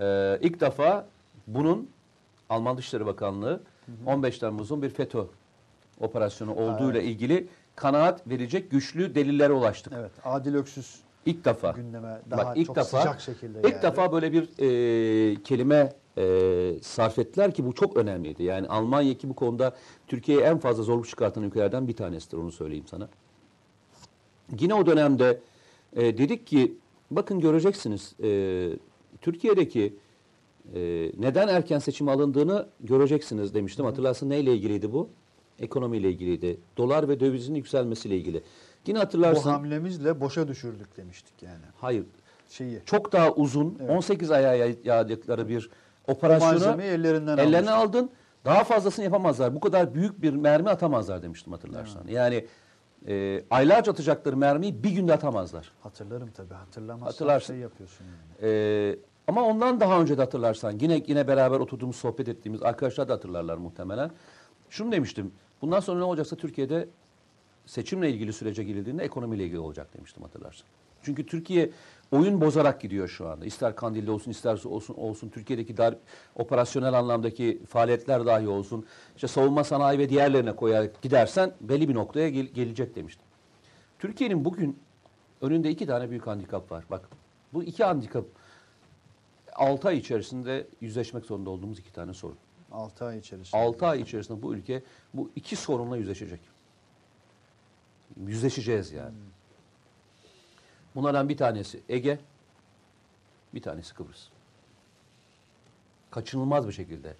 Ee, 0.00 0.38
ilk 0.42 0.60
defa 0.60 1.06
bunun 1.46 1.90
Alman 2.48 2.78
Dışişleri 2.78 3.06
Bakanlığı 3.06 3.60
15 4.06 4.38
Temmuz'un 4.38 4.82
bir 4.82 4.90
FETÖ 4.90 5.22
operasyonu 6.00 6.54
olduğuyla 6.54 7.00
Evet. 7.00 7.04
ilgili 7.10 7.46
kanaat 7.76 8.26
verecek 8.28 8.70
güçlü 8.70 9.14
delillere 9.14 9.52
ulaştık. 9.52 9.92
Evet. 9.96 10.10
Adil 10.24 10.54
Öksüz 10.54 11.00
İlk 11.26 11.44
defa. 11.44 11.70
gündeme 11.70 12.20
daha 12.30 12.44
Bak 12.44 12.56
ilk 12.56 12.66
çok 12.66 12.76
defa 12.76 12.98
sıcak 12.98 13.20
şekilde 13.20 13.58
ilk 13.58 13.64
geldi. 13.68 13.82
defa 13.82 14.12
böyle 14.12 14.32
bir 14.32 14.42
e, 14.58 15.42
kelime 15.42 15.92
e, 16.18 16.24
sarf 16.82 17.18
ettiler 17.18 17.54
ki 17.54 17.66
bu 17.66 17.74
çok 17.74 17.96
önemliydi. 17.96 18.42
Yani 18.42 18.68
Almanya 18.68 19.14
ki 19.14 19.28
bu 19.28 19.34
konuda 19.34 19.74
Türkiye'ye 20.06 20.44
en 20.44 20.58
fazla 20.58 20.82
zorluk 20.82 21.08
çıkartan 21.08 21.42
ülkelerden 21.44 21.88
bir 21.88 21.96
tanesidir 21.96 22.36
onu 22.36 22.52
söyleyeyim 22.52 22.84
sana. 22.90 23.08
Yine 24.60 24.74
o 24.74 24.86
dönemde 24.86 25.40
e, 25.96 26.18
dedik 26.18 26.46
ki 26.46 26.74
bakın 27.10 27.40
göreceksiniz 27.40 28.14
e, 28.22 28.70
Türkiye'deki 29.20 29.94
e, 30.74 30.80
neden 31.18 31.48
erken 31.48 31.78
seçim 31.78 32.08
alındığını 32.08 32.66
göreceksiniz 32.80 33.54
demiştim. 33.54 33.84
Hatırlarsın 33.84 34.30
neyle 34.30 34.54
ilgiliydi 34.54 34.92
bu? 34.92 35.08
Ekonomiyle 35.58 36.10
ilgiliydi. 36.10 36.60
Dolar 36.76 37.08
ve 37.08 37.20
dövizin 37.20 37.54
yükselmesiyle 37.54 38.16
ilgili. 38.16 38.42
Yine 38.86 38.98
Bu 38.98 39.02
hatırlarsın. 39.02 39.50
hamlemizle 39.50 40.20
boşa 40.20 40.48
düşürdük 40.48 40.96
demiştik 40.96 41.42
yani. 41.42 41.64
Hayır. 41.80 42.04
Şeyi. 42.48 42.80
Çok 42.86 43.12
daha 43.12 43.32
uzun 43.32 43.76
Evet. 43.80 43.90
18 43.90 44.30
aya 44.30 44.74
yaydıkları 44.84 45.48
bir 45.48 45.70
operasyonu 46.08 46.82
ellerinden 46.82 47.38
ellerine 47.38 47.70
almıştık. 47.70 47.96
aldın. 48.00 48.10
Daha 48.44 48.64
fazlasını 48.64 49.04
yapamazlar. 49.04 49.54
Bu 49.54 49.60
kadar 49.60 49.94
büyük 49.94 50.22
bir 50.22 50.32
mermi 50.34 50.70
atamazlar 50.70 51.22
demiştim 51.22 51.52
hatırlarsan. 51.52 52.06
Yani 52.08 52.44
e, 53.08 53.44
aylarca 53.50 53.92
atacakları 53.92 54.36
mermiyi 54.36 54.82
bir 54.84 54.90
günde 54.90 55.12
atamazlar. 55.12 55.72
Hatırlarım 55.80 56.30
tabii. 56.30 56.54
Hatırlamazsan 56.54 57.06
Hatırlarsın. 57.06 57.54
şey 57.54 57.62
yapıyorsun 57.62 58.04
yani. 58.06 58.50
E, 58.52 58.98
ama 59.26 59.42
ondan 59.42 59.80
daha 59.80 60.00
önce 60.00 60.18
de 60.18 60.22
hatırlarsan 60.22 60.78
yine 60.80 61.02
yine 61.06 61.28
beraber 61.28 61.60
oturduğumuz 61.60 61.96
sohbet 61.96 62.28
ettiğimiz 62.28 62.62
arkadaşlar 62.62 63.08
da 63.08 63.12
hatırlarlar 63.12 63.56
muhtemelen. 63.56 64.10
Şunu 64.70 64.92
demiştim. 64.92 65.32
Bundan 65.62 65.80
sonra 65.80 65.98
ne 65.98 66.04
olacaksa 66.04 66.36
Türkiye'de 66.36 66.88
seçimle 67.66 68.10
ilgili 68.10 68.32
sürece 68.32 68.64
girildiğinde 68.64 69.04
ekonomiyle 69.04 69.44
ilgili 69.44 69.58
olacak 69.58 69.94
demiştim 69.96 70.22
hatırlarsın. 70.22 70.66
Çünkü 71.02 71.26
Türkiye 71.26 71.70
oyun 72.12 72.40
bozarak 72.40 72.80
gidiyor 72.80 73.08
şu 73.08 73.28
anda. 73.28 73.44
İster 73.44 73.76
Kandil'de 73.76 74.10
olsun, 74.10 74.30
ister 74.30 74.64
olsun, 74.64 74.94
olsun 74.94 75.28
Türkiye'deki 75.28 75.76
dar, 75.76 75.94
operasyonel 76.34 76.92
anlamdaki 76.94 77.62
faaliyetler 77.68 78.26
dahi 78.26 78.48
olsun. 78.48 78.86
İşte 79.14 79.28
savunma 79.28 79.64
sanayi 79.64 79.98
ve 79.98 80.08
diğerlerine 80.08 80.56
koyarak 80.56 81.02
gidersen 81.02 81.52
belli 81.60 81.88
bir 81.88 81.94
noktaya 81.94 82.28
gel- 82.28 82.46
gelecek 82.46 82.94
demiştim. 82.96 83.26
Türkiye'nin 83.98 84.44
bugün 84.44 84.78
önünde 85.40 85.70
iki 85.70 85.86
tane 85.86 86.10
büyük 86.10 86.26
handikap 86.26 86.72
var. 86.72 86.84
Bak 86.90 87.08
bu 87.52 87.62
iki 87.64 87.84
handikap 87.84 88.24
6 89.52 89.88
ay 89.88 89.98
içerisinde 89.98 90.66
yüzleşmek 90.80 91.24
zorunda 91.24 91.50
olduğumuz 91.50 91.78
iki 91.78 91.92
tane 91.92 92.14
sorun. 92.14 92.36
6 92.72 93.04
ay 93.04 93.18
içerisinde. 93.18 93.62
6 93.62 93.86
ay 93.86 94.00
içerisinde 94.00 94.42
bu 94.42 94.54
ülke 94.54 94.82
bu 95.14 95.30
iki 95.36 95.56
sorunla 95.56 95.96
yüzleşecek. 95.96 96.40
Yüzleşeceğiz 98.26 98.92
yani. 98.92 99.14
Bunlardan 100.96 101.28
bir 101.28 101.36
tanesi 101.36 101.80
Ege, 101.88 102.18
bir 103.54 103.62
tanesi 103.62 103.94
Kıbrıs. 103.94 104.28
Kaçınılmaz 106.10 106.68
bir 106.68 106.72
şekilde 106.72 107.14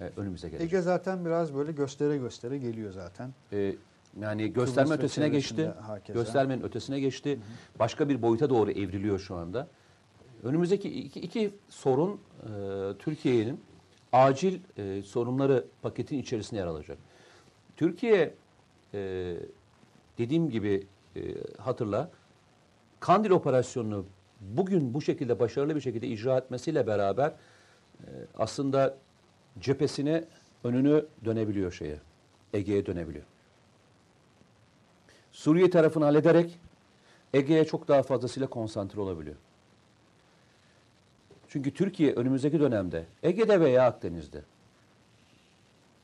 e, 0.00 0.10
önümüze 0.16 0.48
gelecek. 0.48 0.72
Ege 0.72 0.82
zaten 0.82 1.24
biraz 1.24 1.54
böyle 1.54 1.72
göstere 1.72 2.16
göstere 2.16 2.58
geliyor 2.58 2.92
zaten. 2.92 3.30
E, 3.52 3.74
yani 4.20 4.52
gösterme 4.52 4.88
Kıbrıs 4.88 4.98
ötesine 4.98 5.28
geçti. 5.28 5.66
hakeza. 5.66 6.18
Göstermenin 6.18 6.62
ötesine 6.62 7.00
geçti. 7.00 7.40
Başka 7.78 8.08
bir 8.08 8.22
boyuta 8.22 8.50
doğru 8.50 8.70
evriliyor 8.70 9.18
şu 9.18 9.36
anda. 9.36 9.68
Önümüzdeki 10.42 10.88
iki, 11.00 11.20
iki 11.20 11.54
sorun 11.68 12.20
e, 12.42 12.48
Türkiye'nin 12.98 13.60
acil 14.12 14.60
e, 14.78 15.02
sorunları 15.02 15.64
paketin 15.82 16.18
içerisine 16.18 16.58
yer 16.58 16.66
alacak. 16.66 16.98
Türkiye 17.76 18.34
e, 18.94 19.34
dediğim 20.18 20.50
gibi 20.50 20.86
e, 21.16 21.20
hatırla 21.58 22.10
Kandil 23.04 23.30
operasyonunu 23.30 24.06
bugün 24.40 24.94
bu 24.94 25.02
şekilde 25.02 25.40
başarılı 25.40 25.76
bir 25.76 25.80
şekilde 25.80 26.08
icra 26.08 26.38
etmesiyle 26.38 26.86
beraber 26.86 27.28
e, 27.28 28.08
aslında 28.38 28.96
cephesine 29.60 30.24
önünü 30.64 31.06
dönebiliyor 31.24 31.72
şeye. 31.72 32.00
Ege'ye 32.52 32.86
dönebiliyor. 32.86 33.24
Suriye 35.32 35.70
tarafını 35.70 36.04
hallederek 36.04 36.60
Ege'ye 37.34 37.64
çok 37.64 37.88
daha 37.88 38.02
fazlasıyla 38.02 38.48
konsantre 38.48 39.00
olabiliyor. 39.00 39.36
Çünkü 41.48 41.74
Türkiye 41.74 42.14
önümüzdeki 42.14 42.60
dönemde 42.60 43.06
Ege'de 43.22 43.60
veya 43.60 43.86
Akdeniz'de 43.86 44.42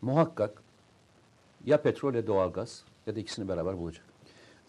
muhakkak 0.02 0.62
ya 1.64 1.82
petrol 1.82 2.14
ya 2.14 2.26
doğalgaz 2.26 2.84
ya 3.06 3.16
da 3.16 3.20
ikisini 3.20 3.48
beraber 3.48 3.78
bulacak. 3.78 4.04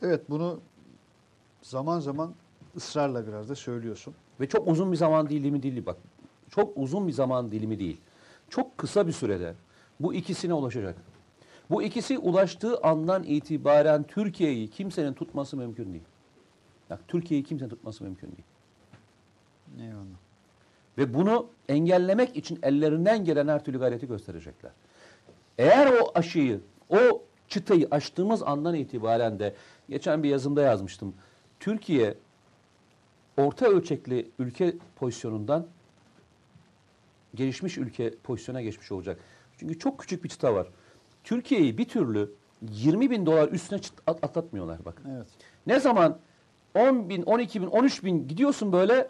Evet 0.01 0.30
bunu 0.30 0.60
zaman 1.62 1.99
zaman 1.99 2.34
ısrarla 2.76 3.28
biraz 3.28 3.49
da 3.49 3.55
söylüyorsun. 3.55 4.16
Ve 4.39 4.49
çok 4.49 4.68
uzun 4.68 4.91
bir 4.91 4.97
zaman 4.97 5.30
dilimi 5.30 5.64
değil 5.64 5.86
bak. 5.86 5.97
Çok 6.49 6.78
uzun 6.78 7.07
bir 7.07 7.14
zaman 7.14 7.51
dilimi 7.51 7.80
değil. 7.80 7.97
Çok 8.49 8.78
kısa 8.78 9.07
bir 9.07 9.12
sürede 9.12 9.53
bu 9.99 10.14
ikisine 10.14 10.53
ulaşacak. 10.53 10.95
Bu 11.70 11.84
ikisi 11.84 12.18
ulaştığı 12.18 12.78
andan 12.78 13.24
itibaren 13.24 14.03
Türkiye'yi 14.03 14.68
kimsenin 14.68 15.14
tutması 15.14 15.57
mümkün 15.57 15.93
değil. 15.93 16.03
Bak 16.89 16.99
Türkiye'yi 17.07 17.43
kimsenin 17.43 17.70
tutması 17.70 18.03
mümkün 18.03 18.28
değil. 18.28 18.43
Eyvallah. 19.88 20.18
Ve 20.97 21.14
bunu 21.14 21.47
engellemek 21.70 22.36
için 22.36 22.59
ellerinden 22.64 23.26
gelen 23.26 23.47
her 23.47 23.64
türlü 23.64 23.80
gayreti 23.80 24.07
gösterecekler. 24.07 24.72
Eğer 25.57 25.91
o 26.01 26.12
aşıyı, 26.16 26.62
o 26.89 26.97
çıtayı 27.47 27.88
aştığımız 27.91 28.43
andan 28.43 28.76
itibaren 28.76 29.39
de 29.39 29.55
geçen 29.89 30.24
bir 30.24 30.30
yazımda 30.30 30.62
yazmıştım. 30.62 31.14
Türkiye 31.62 32.18
orta 33.38 33.66
ölçekli 33.66 34.32
ülke 34.39 34.76
pozisyonundan 34.95 35.68
gelişmiş 37.36 37.78
ülke 37.78 38.14
pozisyona 38.24 38.62
geçmiş 38.62 38.91
olacak. 38.91 39.20
Çünkü 39.57 39.80
çok 39.80 39.99
küçük 39.99 40.24
bir 40.24 40.30
çıta 40.30 40.53
var. 40.53 40.68
Türkiye'yi 41.24 41.78
bir 41.78 41.88
türlü 41.88 42.32
20 42.62 43.12
bin 43.12 43.26
dolar 43.26 43.49
üstüne 43.49 43.80
atlatmıyorlar 44.07 44.86
bakın. 44.86 45.09
Evet. 45.16 45.28
Ne 45.68 45.80
zaman 45.80 46.20
10 46.76 47.09
bin, 47.09 47.24
12 47.24 47.62
bin, 47.62 47.68
13 47.68 48.03
bin 48.03 48.28
gidiyorsun 48.28 48.74
böyle 48.74 49.09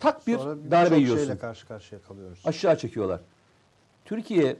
tak 0.00 0.26
bir 0.26 0.38
Sonra 0.38 0.70
darbe 0.70 0.96
yiyorsun. 0.96 1.24
şeyle 1.24 1.38
karşı 1.38 1.68
karşıya 1.68 2.02
kalıyoruz. 2.02 2.42
Aşağı 2.44 2.78
çekiyorlar. 2.78 3.20
Türkiye 4.04 4.56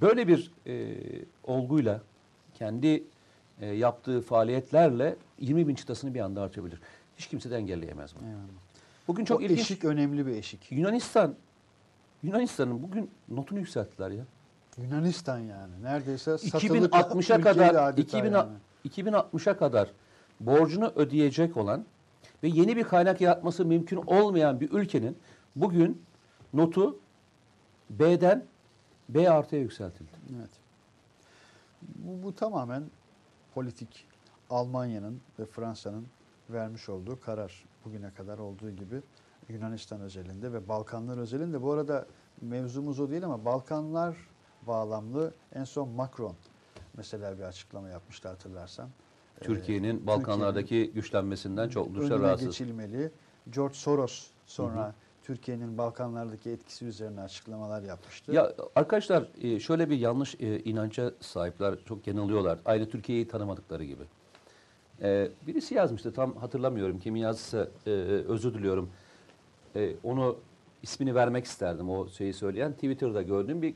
böyle 0.00 0.28
bir 0.28 0.52
e, 0.66 0.96
olguyla 1.44 2.02
kendi 2.54 3.04
e, 3.60 3.66
yaptığı 3.66 4.20
faaliyetlerle 4.20 5.16
20 5.40 5.68
bin 5.68 5.74
çıtasını 5.74 6.14
bir 6.14 6.20
anda 6.20 6.42
artırabilir. 6.42 6.80
Hiç 7.16 7.26
kimse 7.26 7.50
de 7.50 7.56
engelleyemez 7.56 8.14
bunu. 8.16 8.28
Eyvallah. 8.28 8.44
Bugün 9.08 9.24
çok 9.24 9.40
o 9.40 9.42
ilginç. 9.42 9.60
eşik 9.60 9.84
önemli 9.84 10.26
bir 10.26 10.32
eşik. 10.32 10.72
Yunanistan 10.72 11.34
Yunanistan'ın 12.22 12.82
bugün 12.82 13.10
notunu 13.28 13.58
yükselttiler 13.58 14.10
ya. 14.10 14.24
Yunanistan 14.78 15.38
yani. 15.38 15.82
Neredeyse 15.82 16.38
satılık 16.38 16.92
2060'a 16.94 17.18
ülkeyi 17.18 17.40
kadar 17.40 17.74
adeta 17.74 18.02
2000 18.02 18.32
yani. 18.32 18.52
2060'a 18.88 19.56
kadar 19.56 19.90
borcunu 20.40 20.92
ödeyecek 20.96 21.56
olan 21.56 21.84
ve 22.42 22.48
yeni 22.48 22.76
bir 22.76 22.84
kaynak 22.84 23.20
yaratması 23.20 23.64
mümkün 23.64 23.96
olmayan 23.96 24.60
bir 24.60 24.70
ülkenin 24.70 25.16
bugün 25.56 26.02
notu 26.54 26.98
B'den 27.90 28.44
B 29.08 29.30
artıya 29.30 29.62
yükseltildi. 29.62 30.10
Evet. 30.36 30.50
Bu, 31.82 32.26
bu 32.26 32.34
tamamen 32.34 32.82
politik 33.54 34.06
Almanya'nın 34.50 35.20
ve 35.38 35.46
Fransa'nın 35.46 36.06
vermiş 36.50 36.88
olduğu 36.88 37.20
karar. 37.20 37.64
Bugüne 37.84 38.14
kadar 38.14 38.38
olduğu 38.38 38.70
gibi 38.70 39.02
Yunanistan 39.48 40.00
özelinde 40.00 40.52
ve 40.52 40.68
Balkanlar 40.68 41.18
özelinde. 41.18 41.62
Bu 41.62 41.72
arada 41.72 42.06
mevzumuz 42.40 43.00
o 43.00 43.10
değil 43.10 43.24
ama 43.24 43.44
Balkanlar 43.44 44.16
bağlamlı 44.66 45.34
en 45.52 45.64
son 45.64 45.88
Macron 45.88 46.36
mesela 46.96 47.38
bir 47.38 47.42
açıklama 47.42 47.88
yapmıştı 47.88 48.28
hatırlarsan. 48.28 48.88
Ee, 49.40 49.44
Türkiye'nin 49.44 50.06
Balkanlardaki 50.06 50.92
güçlenmesinden 50.94 51.68
çok 51.68 51.88
oldukça 51.88 52.18
rahatsız. 52.18 52.46
geçilmeli. 52.46 53.10
George 53.50 53.74
Soros 53.74 54.30
sonra 54.46 54.94
Türkiye'nin 55.24 55.78
Balkanlardaki 55.78 56.50
etkisi 56.50 56.84
üzerine 56.84 57.20
açıklamalar 57.20 57.82
yapmıştı. 57.82 58.32
Ya 58.32 58.52
arkadaşlar 58.76 59.28
e, 59.42 59.60
şöyle 59.60 59.90
bir 59.90 59.98
yanlış 59.98 60.34
e, 60.34 60.60
inanca 60.60 61.12
sahipler 61.20 61.74
çok 61.84 62.06
yanılıyorlar. 62.06 62.58
Aynı 62.64 62.88
Türkiye'yi 62.88 63.28
tanımadıkları 63.28 63.84
gibi. 63.84 64.02
E, 65.02 65.28
Birisi 65.46 65.74
yazmıştı 65.74 66.12
tam 66.12 66.36
hatırlamıyorum 66.36 66.98
kimin 66.98 67.20
yazdıysa 67.20 67.68
e, 67.86 67.90
özür 68.28 68.54
diliyorum. 68.54 68.90
Onu 70.02 70.36
ismini 70.82 71.14
vermek 71.14 71.44
isterdim 71.44 71.90
o 71.90 72.08
şeyi 72.08 72.32
söyleyen. 72.32 72.72
Twitter'da 72.72 73.22
gördüğüm 73.22 73.62
bir 73.62 73.74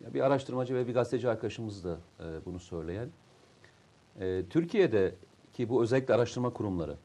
bir 0.00 0.20
araştırmacı 0.20 0.74
ve 0.74 0.86
bir 0.88 0.94
gazeteci 0.94 1.28
arkadaşımız 1.28 1.84
da 1.84 1.98
e, 2.20 2.24
bunu 2.46 2.60
söyleyen. 2.60 3.08
Türkiye'de 4.50 5.14
ki 5.52 5.68
bu 5.68 5.82
özellikle 5.82 6.14
araştırma 6.14 6.50
kurumları 6.50 6.96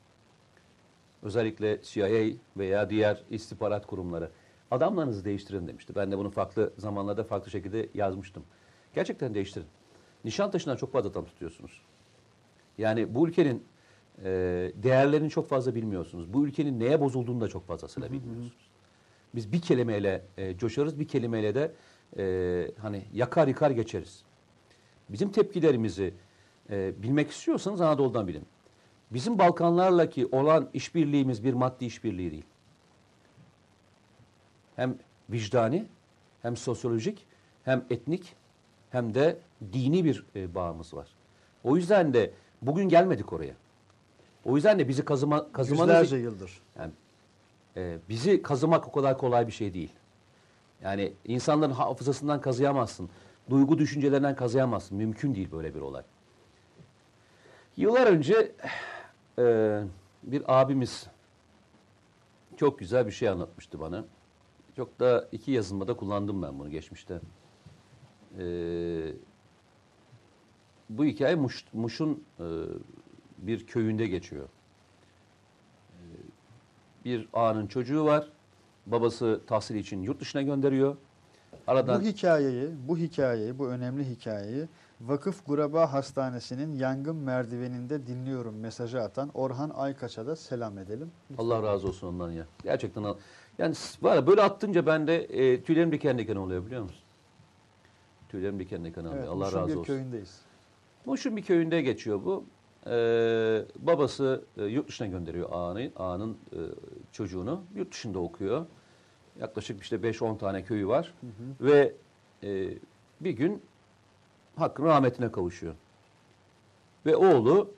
özellikle 1.24 1.82
CIA 1.84 2.38
veya 2.58 2.90
diğer 2.90 3.24
istihbarat 3.30 3.86
kurumları 3.86 4.32
adamlarınızı 4.72 5.26
değiştirin 5.26 5.68
demişti. 5.68 5.96
Ben 5.96 6.12
de 6.12 6.18
bunu 6.18 6.30
farklı 6.30 6.74
zamanlarda 6.78 7.24
farklı 7.24 7.52
şekilde 7.52 7.90
yazmıştım. 7.94 8.44
Gerçekten 8.96 9.34
değiştirin. 9.34 9.68
Nişantaşı'ndan 10.26 10.76
çok 10.76 10.92
fazla 10.92 11.10
adam 11.10 11.26
tutuyorsunuz. 11.26 11.82
Yani 12.78 13.16
bu 13.16 13.28
ülkenin 13.28 13.64
e, 14.24 14.32
değerlerini 14.76 15.30
çok 15.30 15.50
fazla 15.50 15.76
bilmiyorsunuz. 15.76 16.34
Bu 16.34 16.48
ülkenin 16.48 16.80
neye 16.80 17.02
bozulduğunu 17.02 17.42
da 17.42 17.48
çok 17.48 17.68
fazlasıyla 17.68 18.12
bilmiyorsunuz. 18.12 18.70
Biz 19.36 19.52
bir 19.52 19.62
kelimeyle 19.62 20.26
e, 20.38 20.58
coşarız, 20.58 21.00
bir 21.00 21.08
kelimeyle 21.08 21.56
de 21.56 21.72
e, 22.18 22.72
hani 22.82 23.04
yakar 23.14 23.48
yıkar 23.48 23.72
geçeriz. 23.72 24.24
Bizim 25.10 25.32
tepkilerimizi 25.32 26.14
e, 26.70 27.04
bilmek 27.04 27.32
istiyorsanız 27.32 27.82
Anadolu'dan 27.82 28.28
bilin. 28.28 28.44
Bizim 29.12 29.40
Balkanlarla 29.40 30.10
ki 30.10 30.28
olan 30.32 30.70
işbirliğimiz 30.74 31.44
bir 31.44 31.54
maddi 31.54 31.86
işbirliği 31.86 32.32
değil. 32.32 32.46
Hem 34.76 34.98
vicdani, 35.30 35.86
hem 36.42 36.58
sosyolojik, 36.58 37.26
hem 37.66 37.86
etnik, 37.90 38.36
hem 38.90 39.14
de 39.14 39.38
dini 39.74 40.06
bir 40.06 40.26
e, 40.36 40.56
bağımız 40.56 40.94
var. 40.94 41.08
O 41.64 41.76
yüzden 41.76 42.14
de 42.14 42.32
bugün 42.62 42.90
gelmedik 42.90 43.34
oraya. 43.34 43.54
O 44.46 44.56
yüzden 44.56 44.80
de 44.80 44.88
bizi 44.88 45.06
kazıma, 45.06 45.52
kazımanız... 45.52 45.90
Yüzlerce 45.90 46.18
yıldır. 46.18 46.62
Yani, 46.80 46.92
e, 47.78 47.98
bizi 48.10 48.42
kazımak 48.42 48.88
o 48.88 48.92
kadar 48.92 49.18
kolay 49.18 49.48
bir 49.48 49.52
şey 49.52 49.74
değil. 49.74 49.92
Yani 50.84 51.14
insanların 51.26 51.72
hafızasından 51.72 52.42
kazıyamazsın. 52.42 53.10
Duygu 53.50 53.78
düşüncelerinden 53.78 54.36
kazıyamazsın. 54.36 54.98
Mümkün 54.98 55.36
değil 55.36 55.52
böyle 55.52 55.76
bir 55.76 55.82
olay. 55.82 56.04
Yıllar 57.78 58.08
önce 58.08 58.52
e, 59.40 59.84
bir 60.24 60.44
abimiz 60.48 61.08
çok 62.58 62.80
güzel 62.80 63.08
bir 63.08 63.12
şey 63.12 63.30
anlatmıştı 63.30 63.80
bana. 63.80 64.06
Çok 64.76 65.00
da 65.00 65.28
iki 65.32 65.52
yazılmada 65.52 65.94
kullandım 65.94 66.42
ben 66.42 66.60
bunu 66.60 66.70
geçmişte. 66.70 67.20
E, 68.40 68.44
bu 70.90 71.06
hikaye 71.06 71.36
Muş, 71.36 71.66
Muş'un 71.74 72.24
e, 72.40 72.46
bir 73.38 73.68
köyünde 73.68 74.08
geçiyor. 74.08 74.50
E, 75.94 76.04
bir 77.06 77.30
ağanın 77.34 77.68
çocuğu 77.68 78.06
var. 78.06 78.30
Babası 78.88 79.42
tahsil 79.48 79.76
için 79.76 80.02
yurt 80.02 80.20
dışına 80.20 80.42
gönderiyor. 80.42 80.98
Aradan 81.68 82.02
Bu 82.02 82.06
hikayeyi, 82.06 82.70
bu 82.88 82.98
hikayeyi, 82.98 83.60
bu 83.60 83.68
önemli 83.68 84.10
hikayeyi 84.10 84.68
Vakıf 85.02 85.46
Guraba 85.46 85.94
Hastanesi'nin 85.94 86.76
yangın 86.76 87.16
merdiveninde 87.16 88.08
dinliyorum 88.08 88.60
mesajı 88.60 89.02
atan 89.02 89.32
Orhan 89.34 89.70
Aykaç'a 89.70 90.28
da 90.28 90.36
selam 90.36 90.78
edelim. 90.78 91.12
Allah 91.38 91.64
razı 91.64 91.88
olsun 91.88 92.08
ondan 92.08 92.32
ya. 92.32 92.46
Gerçekten 92.64 93.04
al- 93.04 93.18
yani 93.58 93.76
var 94.02 94.16
ya 94.16 94.28
böyle 94.28 94.42
attınca 94.42 94.86
bende 94.86 95.16
e, 95.24 95.64
tüylerim 95.64 95.92
diken 95.92 96.18
diken 96.18 96.36
oluyor 96.36 96.66
biliyor 96.66 96.82
musun? 96.84 97.04
Tüylerim 98.30 98.60
diken 98.60 98.86
diken 98.86 99.02
oluyor. 99.02 99.18
Evet, 99.18 99.30
Allah 99.30 99.46
Muş'un 99.46 99.58
razı 99.60 99.68
bir 99.68 99.76
olsun. 99.76 99.84
köyündeyiz. 99.94 100.42
Muş'un 101.06 101.38
bir 101.38 101.42
köyünde 101.42 101.82
geçiyor 101.82 102.20
bu. 102.26 102.46
Ee, 102.88 103.66
babası 103.80 104.44
e, 104.58 104.64
yurt 104.66 104.88
dışına 104.88 105.08
gönderiyor 105.08 105.50
ağanın, 105.52 105.92
ağanın 105.96 106.32
e, 106.54 106.60
çocuğunu. 107.12 107.64
Yurt 107.76 107.92
dışında 107.92 108.20
okuyor. 108.20 108.66
Yaklaşık 109.40 109.82
işte 109.84 109.96
5-10 109.96 110.38
tane 110.38 110.64
köyü 110.64 110.88
var. 110.88 111.14
Ve 111.62 111.94
e, 112.44 112.70
bir 113.22 113.32
gün 113.32 113.62
hakkın 114.60 114.84
rahmetine 114.86 115.32
kavuşuyor. 115.32 115.74
Ve 117.06 117.16
oğlu 117.16 117.72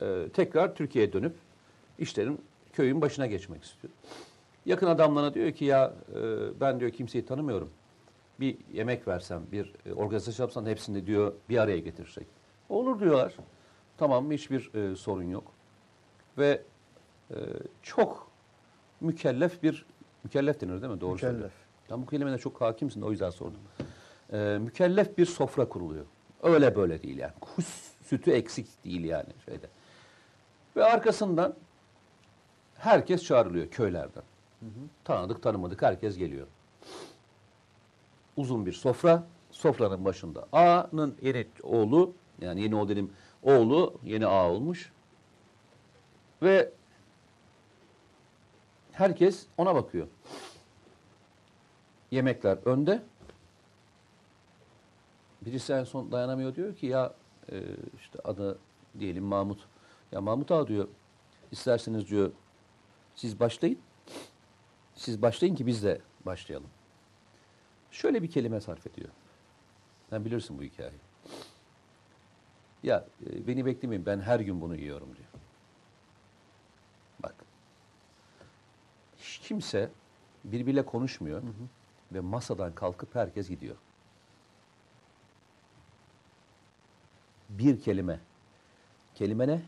e, 0.00 0.28
tekrar 0.32 0.74
Türkiye'ye 0.74 1.12
dönüp 1.12 1.34
işlerin 1.98 2.40
köyün 2.72 3.00
başına 3.00 3.26
geçmek 3.26 3.64
istiyor. 3.64 3.92
Yakın 4.66 4.86
adamlarına 4.86 5.34
diyor 5.34 5.52
ki 5.52 5.64
ya 5.64 5.94
e, 6.14 6.20
ben 6.60 6.80
diyor 6.80 6.90
kimseyi 6.90 7.26
tanımıyorum. 7.26 7.70
Bir 8.40 8.56
yemek 8.72 9.08
versem, 9.08 9.42
bir 9.52 9.72
e, 9.86 9.92
organizasyon 9.92 10.46
yapsan 10.46 10.66
hepsini 10.66 11.06
diyor 11.06 11.32
bir 11.48 11.58
araya 11.58 11.78
getirsek. 11.78 12.26
Olur 12.68 13.00
diyorlar. 13.00 13.36
Tamam 13.98 14.30
hiçbir 14.30 14.74
e, 14.74 14.96
sorun 14.96 15.22
yok. 15.22 15.44
Ve 16.38 16.62
e, 17.30 17.36
çok 17.82 18.30
mükellef 19.00 19.62
bir, 19.62 19.84
mükellef 20.24 20.60
denir 20.60 20.82
değil 20.82 20.92
mi? 20.92 21.00
Doğru 21.00 21.12
Mükellef. 21.12 21.32
söylüyorum. 21.32 21.56
Sen 21.88 22.02
bu 22.02 22.06
kelimene 22.06 22.38
çok 22.38 22.60
hakimsin 22.60 23.00
de 23.00 23.04
o 23.04 23.10
yüzden 23.10 23.30
sordum. 23.30 23.60
E, 24.32 24.58
mükellef 24.60 25.18
bir 25.18 25.26
sofra 25.26 25.68
kuruluyor. 25.68 26.04
Öyle 26.42 26.76
böyle 26.76 27.02
değil 27.02 27.18
yani. 27.18 27.32
Kuş 27.40 27.64
sütü 28.02 28.30
eksik 28.30 28.84
değil 28.84 29.04
yani 29.04 29.28
şeyde. 29.44 29.66
Ve 30.76 30.84
arkasından 30.84 31.54
herkes 32.74 33.24
çağrılıyor 33.24 33.68
köylerden. 33.70 34.22
Tanıdık 35.04 35.42
tanımadık 35.42 35.82
herkes 35.82 36.18
geliyor. 36.18 36.46
Uzun 38.36 38.66
bir 38.66 38.72
sofra. 38.72 39.26
Sofranın 39.50 40.04
başında 40.04 40.48
A'nın 40.52 41.16
yeni 41.22 41.46
oğlu 41.62 42.14
yani 42.40 42.62
yeni 42.62 42.74
oğlu 42.74 42.88
dedim 42.88 43.12
oğlu 43.42 43.94
yeni 44.04 44.26
A 44.26 44.50
olmuş. 44.50 44.92
Ve 46.42 46.72
herkes 48.92 49.46
ona 49.58 49.74
bakıyor. 49.74 50.06
Yemekler 52.10 52.58
önde. 52.64 53.02
Birisi 55.46 55.72
en 55.72 55.84
son 55.84 56.12
dayanamıyor 56.12 56.54
diyor 56.54 56.76
ki 56.76 56.86
ya 56.86 57.14
e, 57.52 57.62
işte 57.98 58.18
adı 58.24 58.58
diyelim 58.98 59.24
Mahmut. 59.24 59.68
Ya 60.12 60.20
Mahmut 60.20 60.50
Ağa 60.50 60.68
diyor 60.68 60.88
isterseniz 61.52 62.08
diyor 62.08 62.32
siz 63.14 63.40
başlayın. 63.40 63.78
Siz 64.94 65.22
başlayın 65.22 65.54
ki 65.54 65.66
biz 65.66 65.84
de 65.84 66.00
başlayalım. 66.26 66.68
Şöyle 67.90 68.22
bir 68.22 68.30
kelime 68.30 68.60
sarf 68.60 68.86
ediyor. 68.86 69.08
Sen 70.10 70.24
bilirsin 70.24 70.58
bu 70.58 70.62
hikayeyi. 70.62 71.00
Ya 72.82 73.06
e, 73.26 73.46
beni 73.46 73.66
beklemeyin 73.66 74.06
ben 74.06 74.20
her 74.20 74.40
gün 74.40 74.60
bunu 74.60 74.76
yiyorum 74.76 75.08
diyor. 75.16 75.28
Bak. 77.22 77.34
Hiç 79.16 79.38
kimse 79.38 79.90
birbiriyle 80.44 80.84
konuşmuyor 80.84 81.42
ve 82.12 82.20
masadan 82.20 82.74
kalkıp 82.74 83.14
herkes 83.14 83.48
gidiyor. 83.48 83.76
Bir 87.58 87.80
kelime. 87.80 88.20
Kelime 89.14 89.48
ne? 89.48 89.62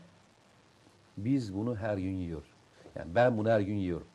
Biz 1.17 1.55
bunu 1.55 1.75
her 1.75 1.97
gün 1.97 2.13
yiyoruz. 2.13 2.47
Yani 2.95 3.15
ben 3.15 3.37
bunu 3.37 3.49
her 3.49 3.59
gün 3.59 3.75
yiyorum. 3.75 4.07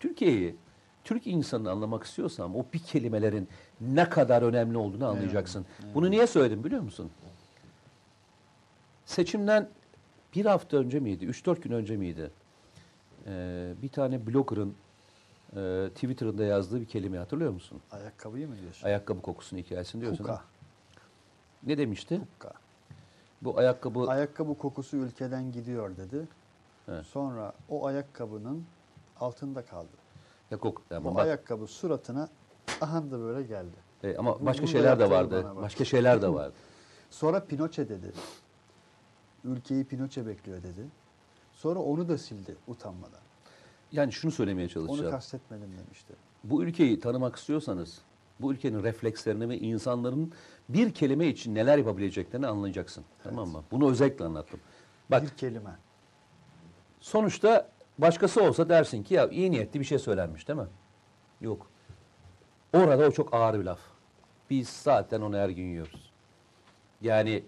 Türkiye'yi, 0.00 0.56
Türk 1.04 1.26
insanını 1.26 1.70
anlamak 1.70 2.04
istiyorsam 2.04 2.56
o 2.56 2.66
bir 2.72 2.78
kelimelerin 2.78 3.48
ne 3.80 4.08
kadar 4.08 4.42
önemli 4.42 4.78
olduğunu 4.78 5.06
anlayacaksın. 5.06 5.66
Bunu 5.94 6.10
niye 6.10 6.26
söyledim 6.26 6.64
biliyor 6.64 6.82
musun? 6.82 7.10
Seçimden 9.04 9.68
bir 10.34 10.46
hafta 10.46 10.76
önce 10.76 11.00
miydi, 11.00 11.24
üç 11.24 11.46
dört 11.46 11.62
gün 11.62 11.70
önce 11.70 11.96
miydi? 11.96 12.30
Ee, 13.26 13.74
bir 13.82 13.88
tane 13.88 14.26
blogger'ın 14.26 14.74
e, 15.56 15.88
Twitter'ında 15.94 16.44
yazdığı 16.44 16.80
bir 16.80 16.86
kelime 16.86 17.18
hatırlıyor 17.18 17.50
musun? 17.52 17.80
Ayakkabıyı 17.90 18.48
mı 18.48 18.54
diyorsun? 18.60 18.86
Ayakkabı 18.86 19.22
kokusunun 19.22 19.60
hikayesini 19.62 20.00
diyorsun. 20.00 20.24
Kuka. 20.24 20.36
ha? 20.36 20.44
Ne 21.62 21.78
demişti? 21.78 22.20
Kuka. 22.38 22.52
Bu 23.42 23.58
ayakkabı 23.58 24.00
Ayakkabı 24.08 24.54
kokusu 24.58 24.96
ülkeden 24.96 25.52
gidiyor 25.52 25.96
dedi. 25.96 26.28
Evet. 26.88 27.06
Sonra 27.06 27.52
o 27.68 27.86
ayakkabının 27.86 28.64
altında 29.20 29.64
kaldı. 29.64 29.88
ya 30.50 30.58
kok 30.58 30.82
ama 30.90 31.10
O 31.10 31.14
bak- 31.14 31.24
ayakkabı 31.24 31.66
suratına 31.66 32.28
aha 32.80 33.02
da 33.10 33.20
böyle 33.20 33.46
geldi. 33.46 33.76
e, 34.04 34.16
ama 34.16 34.40
Bu- 34.40 34.46
başka 34.46 34.62
bunu 34.62 34.68
da 34.68 34.72
şeyler 34.72 34.98
de 34.98 35.10
vardı. 35.10 35.46
Başka 35.56 35.84
şeyler 35.84 36.22
de 36.22 36.28
vardı. 36.34 36.54
Sonra 37.10 37.44
Pinochet 37.44 37.88
dedi. 37.88 38.12
Ülkeyi 39.44 39.84
Pinochet 39.84 40.26
bekliyor 40.26 40.58
dedi. 40.62 40.86
Sonra 41.52 41.78
onu 41.78 42.08
da 42.08 42.18
sildi 42.18 42.56
utanmadan. 42.68 43.20
Yani 43.92 44.12
şunu 44.12 44.30
söylemeye 44.30 44.64
Onu 44.66 44.72
çalışacağım. 44.72 45.10
kastetmedim 45.10 45.70
demişti. 45.86 46.12
bu 46.44 46.62
ülkeyi 46.64 47.00
tanımak 47.00 47.36
istiyorsanız 47.36 47.98
bu 48.40 48.52
ülkenin 48.52 48.82
reflekslerini 48.82 49.48
ve 49.48 49.58
insanların 49.58 50.32
bir 50.68 50.94
kelime 50.94 51.26
için 51.26 51.54
neler 51.54 51.78
yapabileceklerini 51.78 52.46
anlayacaksın. 52.46 53.04
Tamam 53.24 53.48
mı? 53.48 53.62
Bunu 53.70 53.90
özellikle 53.90 54.24
anlattım. 54.24 54.60
Bak 55.10 55.22
Bir 55.22 55.28
kelime. 55.28 55.76
sonuçta 57.00 57.70
başkası 57.98 58.42
olsa 58.42 58.68
dersin 58.68 59.02
ki 59.02 59.14
ya 59.14 59.28
iyi 59.28 59.50
niyetli 59.50 59.80
bir 59.80 59.84
şey 59.84 59.98
söylenmiş 59.98 60.48
değil 60.48 60.58
mi? 60.58 60.66
Yok. 61.40 61.70
Orada 62.72 63.06
o 63.06 63.10
çok 63.10 63.34
ağır 63.34 63.58
bir 63.60 63.64
laf. 63.64 63.80
Biz 64.50 64.68
zaten 64.68 65.20
onu 65.20 65.36
her 65.36 65.48
gün 65.48 65.64
yiyoruz. 65.64 66.12
Yani 67.02 67.44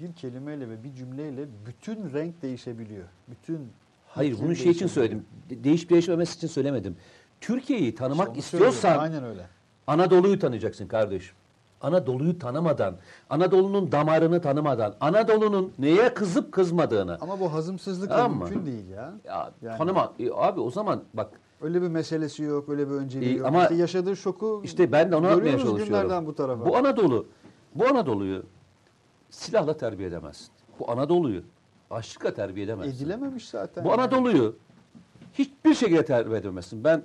Bir 0.00 0.12
kelimeyle 0.12 0.68
ve 0.70 0.84
bir 0.84 0.94
cümleyle 0.94 1.46
bütün 1.66 2.12
renk 2.12 2.42
değişebiliyor. 2.42 3.08
Bütün 3.28 3.72
hayır 4.10 4.36
bunu 4.42 4.56
şey 4.56 4.72
için 4.72 4.86
söyledim. 4.86 5.24
De- 5.50 5.64
Değişip 5.64 5.90
değişmemesi 5.90 6.36
için 6.36 6.48
söylemedim. 6.48 6.96
Türkiye'yi 7.40 7.94
tanımak 7.94 8.28
onu 8.28 8.36
istiyorsan. 8.36 8.98
Aynen 8.98 9.24
öyle. 9.24 9.46
Anadolu'yu 9.86 10.38
tanıyacaksın 10.38 10.86
kardeşim. 10.86 11.34
Anadolu'yu 11.80 12.38
tanımadan, 12.38 12.94
Anadolu'nun 13.30 13.92
damarını 13.92 14.40
tanımadan, 14.42 14.94
Anadolu'nun 15.00 15.72
neye 15.78 16.14
kızıp 16.14 16.52
kızmadığını. 16.52 17.18
Ama 17.20 17.40
bu 17.40 17.52
hazımsızlık 17.52 18.10
da 18.10 18.16
Tamam 18.16 18.38
mı? 18.38 18.44
mümkün 18.44 18.66
değil 18.66 18.88
ya. 18.88 19.12
Ya, 19.24 19.52
Yani- 19.62 19.78
tanıma. 19.78 20.12
E, 20.18 20.30
abi 20.34 20.60
o 20.60 20.70
zaman 20.70 21.02
bak 21.14 21.30
Öyle 21.62 21.82
bir 21.82 21.88
meselesi 21.88 22.42
yok, 22.42 22.68
öyle 22.68 22.88
bir 22.90 22.94
önceliği 22.94 23.34
E, 23.34 23.36
yok. 23.36 23.46
ama 23.46 23.62
işte 23.62 23.74
yaşadığı 23.74 24.16
şoku 24.16 24.60
işte 24.64 24.92
ben 24.92 25.12
de 25.12 25.16
onu 25.16 25.24
yapmaya 25.26 25.38
görüyoruz 25.40 25.64
çalışıyorum. 25.64 25.94
günlerden 26.02 26.26
bu 26.26 26.34
tarafa. 26.34 26.66
Bu 26.66 26.76
Anadolu, 26.76 27.26
bu 27.74 27.86
Anadolu'yu 27.86 28.42
silahla 29.30 29.76
terbiye 29.76 30.08
edemezsin. 30.08 30.48
Bu 30.78 30.90
Anadolu'yu 30.90 31.42
açlıkla 31.90 32.34
terbiye 32.34 32.66
edemezsin. 32.66 32.96
Edilememiş 32.96 33.48
zaten. 33.48 33.84
Bu 33.84 33.88
yani. 33.88 34.00
Anadolu'yu 34.00 34.56
hiçbir 35.34 35.74
şekilde 35.74 36.04
terbiye 36.04 36.38
edemezsin. 36.38 36.84
Ben 36.84 37.02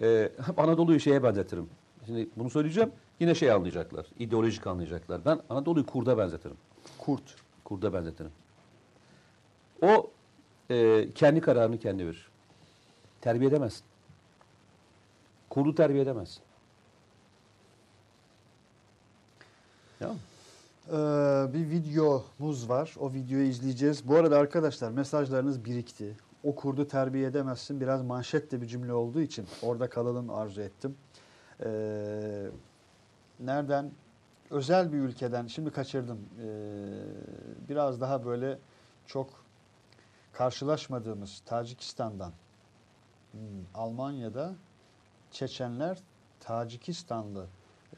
e, 0.00 0.32
hep 0.46 0.58
Anadolu'yu 0.58 1.00
şeye 1.00 1.22
benzetirim. 1.22 1.68
Şimdi 2.06 2.28
bunu 2.36 2.50
söyleyeceğim 2.50 2.92
yine 3.20 3.34
şey 3.34 3.52
anlayacaklar. 3.52 4.06
ideolojik 4.18 4.66
anlayacaklar. 4.66 5.24
Ben 5.24 5.40
Anadolu'yu 5.50 5.86
kurda 5.86 6.18
benzetirim. 6.18 6.56
Kurt. 6.98 7.36
Kurda 7.64 7.92
benzetirim. 7.92 8.30
O 9.82 10.10
e, 10.70 11.08
kendi 11.14 11.40
kararını 11.40 11.78
kendi 11.78 12.06
verir. 12.06 12.28
Terbiye 13.20 13.50
edemezsin. 13.50 13.82
Kurdu 15.50 15.74
terbiye 15.74 16.02
edemezsin. 16.02 16.42
Ya. 20.00 20.10
Ee, 20.88 20.92
bir 21.54 21.70
videomuz 21.70 22.68
var. 22.68 22.94
O 23.00 23.12
videoyu 23.12 23.44
izleyeceğiz. 23.44 24.08
Bu 24.08 24.16
arada 24.16 24.38
arkadaşlar 24.38 24.90
mesajlarınız 24.90 25.64
birikti. 25.64 26.16
O 26.42 26.54
kurdu 26.54 26.88
terbiye 26.88 27.26
edemezsin. 27.26 27.80
Biraz 27.80 28.02
manşette 28.02 28.60
bir 28.60 28.66
cümle 28.66 28.92
olduğu 28.92 29.20
için 29.20 29.46
orada 29.62 29.90
kalalım 29.90 30.30
arzu 30.30 30.60
ettim. 30.60 30.96
Ee, 31.64 32.46
nereden? 33.40 33.90
Özel 34.50 34.92
bir 34.92 34.98
ülkeden. 34.98 35.46
Şimdi 35.46 35.70
kaçırdım. 35.70 36.18
Ee, 36.18 36.48
biraz 37.68 38.00
daha 38.00 38.24
böyle 38.24 38.58
çok 39.06 39.44
karşılaşmadığımız 40.32 41.42
Tacikistan'dan. 41.46 42.32
Hmm, 43.32 43.40
Almanya'da 43.74 44.54
Çeçenler 45.30 45.98
Tacikistanlı 46.40 47.46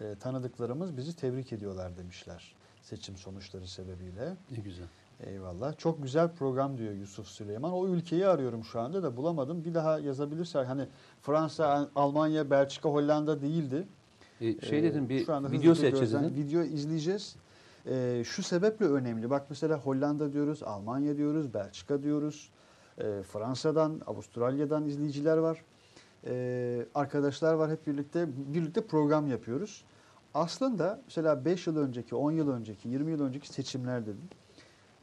e, 0.01 0.15
tanıdıklarımız 0.21 0.97
bizi 0.97 1.17
tebrik 1.17 1.53
ediyorlar 1.53 1.97
demişler 1.97 2.56
seçim 2.87 3.17
sonuçları 3.17 3.69
sebebiyle. 3.69 4.37
Ne 4.51 4.59
güzel. 4.59 4.87
Eyvallah. 5.21 5.79
Çok 5.79 6.03
güzel 6.03 6.29
program 6.33 6.79
diyor 6.79 6.93
Yusuf 6.93 7.27
Süleyman. 7.27 7.73
O 7.73 7.89
ülkeyi 7.89 8.27
arıyorum 8.27 8.65
şu 8.65 8.81
anda 8.81 9.03
da 9.03 9.17
bulamadım. 9.17 9.65
Bir 9.65 9.75
daha 9.75 9.99
yazabilirse 9.99 10.59
hani 10.59 10.87
Fransa, 11.23 11.89
Almanya, 11.95 12.51
Belçika, 12.51 12.89
Hollanda 12.89 13.43
değildi. 13.43 13.87
E, 14.41 14.61
şey 14.61 14.79
Ee, 14.79 14.83
dedim 14.83 15.09
bir 15.09 15.29
anda 15.29 15.53
video 15.53 15.75
seçeceğiz 15.75 16.13
dedin. 16.13 16.35
Video 16.35 16.63
izleyeceğiz. 16.63 17.37
Ee, 17.87 18.23
şu 18.27 18.43
sebeple 18.43 18.87
önemli. 18.87 19.31
Bak 19.31 19.47
mesela 19.49 19.79
Hollanda 19.79 20.33
diyoruz, 20.33 20.63
Almanya 20.63 21.17
diyoruz, 21.17 21.55
Belçika 21.55 22.03
diyoruz. 22.03 22.51
Ee, 22.99 23.23
Fransa'dan, 23.23 24.01
Avustralya'dan 24.07 24.87
izleyiciler 24.87 25.37
var. 25.37 25.65
Ee, 26.27 26.87
arkadaşlar 26.95 27.55
var 27.55 27.71
hep 27.71 27.87
birlikte 27.87 28.29
birlikte 28.55 28.81
program 28.81 29.27
yapıyoruz. 29.27 29.85
Aslında 30.37 31.01
mesela 31.07 31.45
5 31.45 31.67
yıl 31.67 31.77
önceki, 31.77 32.15
10 32.15 32.33
yıl 32.33 32.49
önceki, 32.51 32.89
20 32.89 33.11
yıl 33.11 33.21
önceki 33.21 33.49
seçimler 33.49 34.03
dedim. 34.07 34.29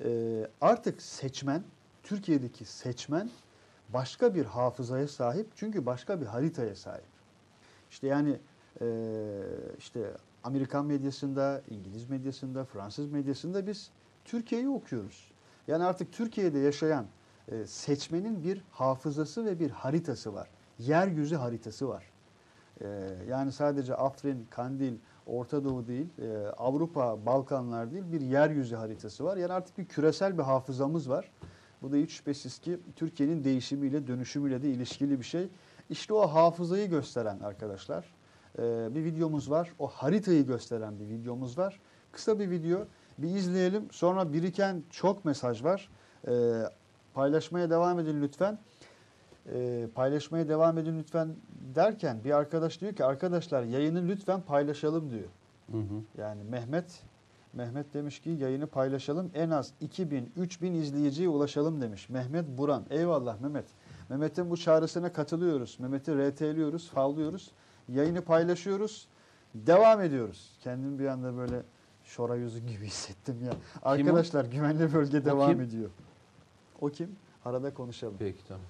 Ee, 0.03 0.47
artık 0.61 1.01
seçmen, 1.01 1.63
Türkiye'deki 2.03 2.65
seçmen 2.65 3.29
başka 3.89 4.35
bir 4.35 4.45
hafızaya 4.45 5.07
sahip 5.07 5.47
çünkü 5.55 5.85
başka 5.85 6.21
bir 6.21 6.25
haritaya 6.25 6.75
sahip. 6.75 7.05
İşte 7.89 8.07
yani 8.07 8.39
e, 8.81 8.87
işte 9.77 10.11
Amerikan 10.43 10.85
medyasında, 10.85 11.61
İngiliz 11.69 12.09
medyasında, 12.09 12.65
Fransız 12.65 13.11
medyasında 13.11 13.67
biz 13.67 13.89
Türkiye'yi 14.25 14.69
okuyoruz. 14.69 15.31
Yani 15.67 15.83
artık 15.83 16.13
Türkiye'de 16.13 16.59
yaşayan 16.59 17.05
e, 17.47 17.65
seçmenin 17.65 18.43
bir 18.43 18.61
hafızası 18.71 19.45
ve 19.45 19.59
bir 19.59 19.69
haritası 19.69 20.33
var. 20.33 20.49
Yeryüzü 20.79 21.35
haritası 21.35 21.89
var. 21.89 22.03
E, 22.81 22.87
yani 23.29 23.51
sadece 23.51 23.95
Afrin, 23.95 24.47
Kandil, 24.49 24.93
Orta 25.27 25.63
Doğu 25.63 25.87
değil, 25.87 26.07
e, 26.21 26.47
Avrupa, 26.47 27.25
Balkanlar 27.25 27.91
değil 27.91 28.03
bir 28.11 28.21
yeryüzü 28.21 28.75
haritası 28.75 29.23
var. 29.23 29.37
Yani 29.37 29.53
artık 29.53 29.77
bir 29.77 29.85
küresel 29.85 30.37
bir 30.37 30.43
hafızamız 30.43 31.09
var. 31.09 31.31
Bu 31.81 31.91
da 31.91 31.95
hiç 31.95 32.11
şüphesiz 32.11 32.59
ki 32.59 32.79
Türkiye'nin 32.95 33.43
değişimiyle, 33.43 34.07
dönüşümüyle 34.07 34.61
de 34.61 34.69
ilişkili 34.69 35.19
bir 35.19 35.25
şey. 35.25 35.49
İşte 35.89 36.13
o 36.13 36.27
hafızayı 36.27 36.89
gösteren 36.89 37.39
arkadaşlar 37.39 38.13
e, 38.59 38.95
bir 38.95 39.03
videomuz 39.03 39.51
var. 39.51 39.73
O 39.79 39.87
haritayı 39.87 40.45
gösteren 40.45 40.99
bir 40.99 41.09
videomuz 41.09 41.57
var. 41.57 41.79
Kısa 42.11 42.39
bir 42.39 42.49
video. 42.49 42.79
Bir 43.17 43.35
izleyelim. 43.35 43.87
Sonra 43.91 44.33
biriken 44.33 44.83
çok 44.89 45.25
mesaj 45.25 45.63
var. 45.63 45.89
E, 46.27 46.33
paylaşmaya 47.13 47.69
devam 47.69 47.99
edin 47.99 48.21
lütfen. 48.21 48.59
E, 49.51 49.87
paylaşmaya 49.95 50.49
devam 50.49 50.77
edin 50.77 50.99
lütfen 50.99 51.35
derken 51.75 52.23
bir 52.23 52.31
arkadaş 52.31 52.81
diyor 52.81 52.93
ki 52.93 53.05
arkadaşlar 53.05 53.63
yayını 53.63 54.07
lütfen 54.07 54.41
paylaşalım 54.41 55.11
diyor. 55.11 55.29
Hı 55.71 55.77
hı. 55.77 56.21
Yani 56.21 56.43
Mehmet 56.43 57.03
Mehmet 57.53 57.93
demiş 57.93 58.19
ki 58.19 58.29
yayını 58.29 58.67
paylaşalım 58.67 59.31
en 59.33 59.49
az 59.49 59.73
2000 59.81 60.31
3000 60.35 60.73
izleyiciye 60.73 61.29
ulaşalım 61.29 61.81
demiş. 61.81 62.09
Mehmet 62.09 62.47
Buran. 62.57 62.85
Eyvallah 62.89 63.39
Mehmet. 63.41 63.65
Mehmet'in 64.09 64.49
bu 64.49 64.57
çağrısına 64.57 65.13
katılıyoruz. 65.13 65.77
Mehmet'i 65.79 66.11
RT'liyoruz, 66.11 66.89
favlıyoruz. 66.89 67.51
Yayını 67.89 68.21
paylaşıyoruz. 68.21 69.07
Devam 69.55 70.01
ediyoruz. 70.01 70.57
Kendimi 70.63 70.99
bir 70.99 71.05
anda 71.07 71.37
böyle 71.37 71.63
şora 72.03 72.35
yüzü 72.35 72.59
gibi 72.59 72.85
hissettim 72.85 73.37
ya. 73.45 73.53
Arkadaşlar 73.83 74.45
güvenli 74.45 74.93
bölge 74.93 75.25
devam 75.25 75.51
kim? 75.51 75.61
ediyor. 75.61 75.89
O 76.81 76.89
kim? 76.89 77.15
Arada 77.45 77.73
konuşalım. 77.73 78.15
Peki 78.19 78.47
tamam. 78.47 78.65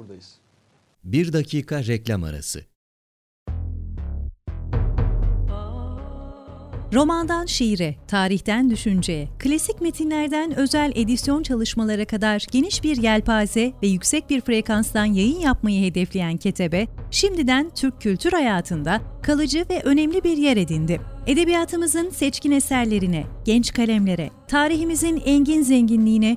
Buradayız. 0.00 0.34
Bir 1.04 1.32
dakika 1.32 1.84
reklam 1.84 2.24
arası. 2.24 2.64
Romandan 6.94 7.46
şiire, 7.46 7.96
tarihten 8.08 8.70
düşünceye, 8.70 9.28
klasik 9.38 9.80
metinlerden 9.80 10.58
özel 10.58 10.92
edisyon 10.94 11.42
çalışmalara 11.42 12.04
kadar 12.04 12.46
geniş 12.50 12.84
bir 12.84 12.96
yelpaze 12.96 13.72
ve 13.82 13.86
yüksek 13.86 14.30
bir 14.30 14.40
frekanstan 14.40 15.04
yayın 15.04 15.40
yapmayı 15.40 15.90
hedefleyen 15.90 16.36
Ketebe, 16.36 16.86
şimdiden 17.10 17.70
Türk 17.74 18.00
kültür 18.00 18.32
hayatında 18.32 19.00
kalıcı 19.22 19.64
ve 19.70 19.82
önemli 19.84 20.24
bir 20.24 20.36
yer 20.36 20.56
edindi. 20.56 21.00
Edebiyatımızın 21.26 22.10
seçkin 22.10 22.50
eserlerine, 22.50 23.26
genç 23.44 23.72
kalemlere, 23.72 24.30
tarihimizin 24.48 25.22
engin 25.24 25.62
zenginliğine, 25.62 26.36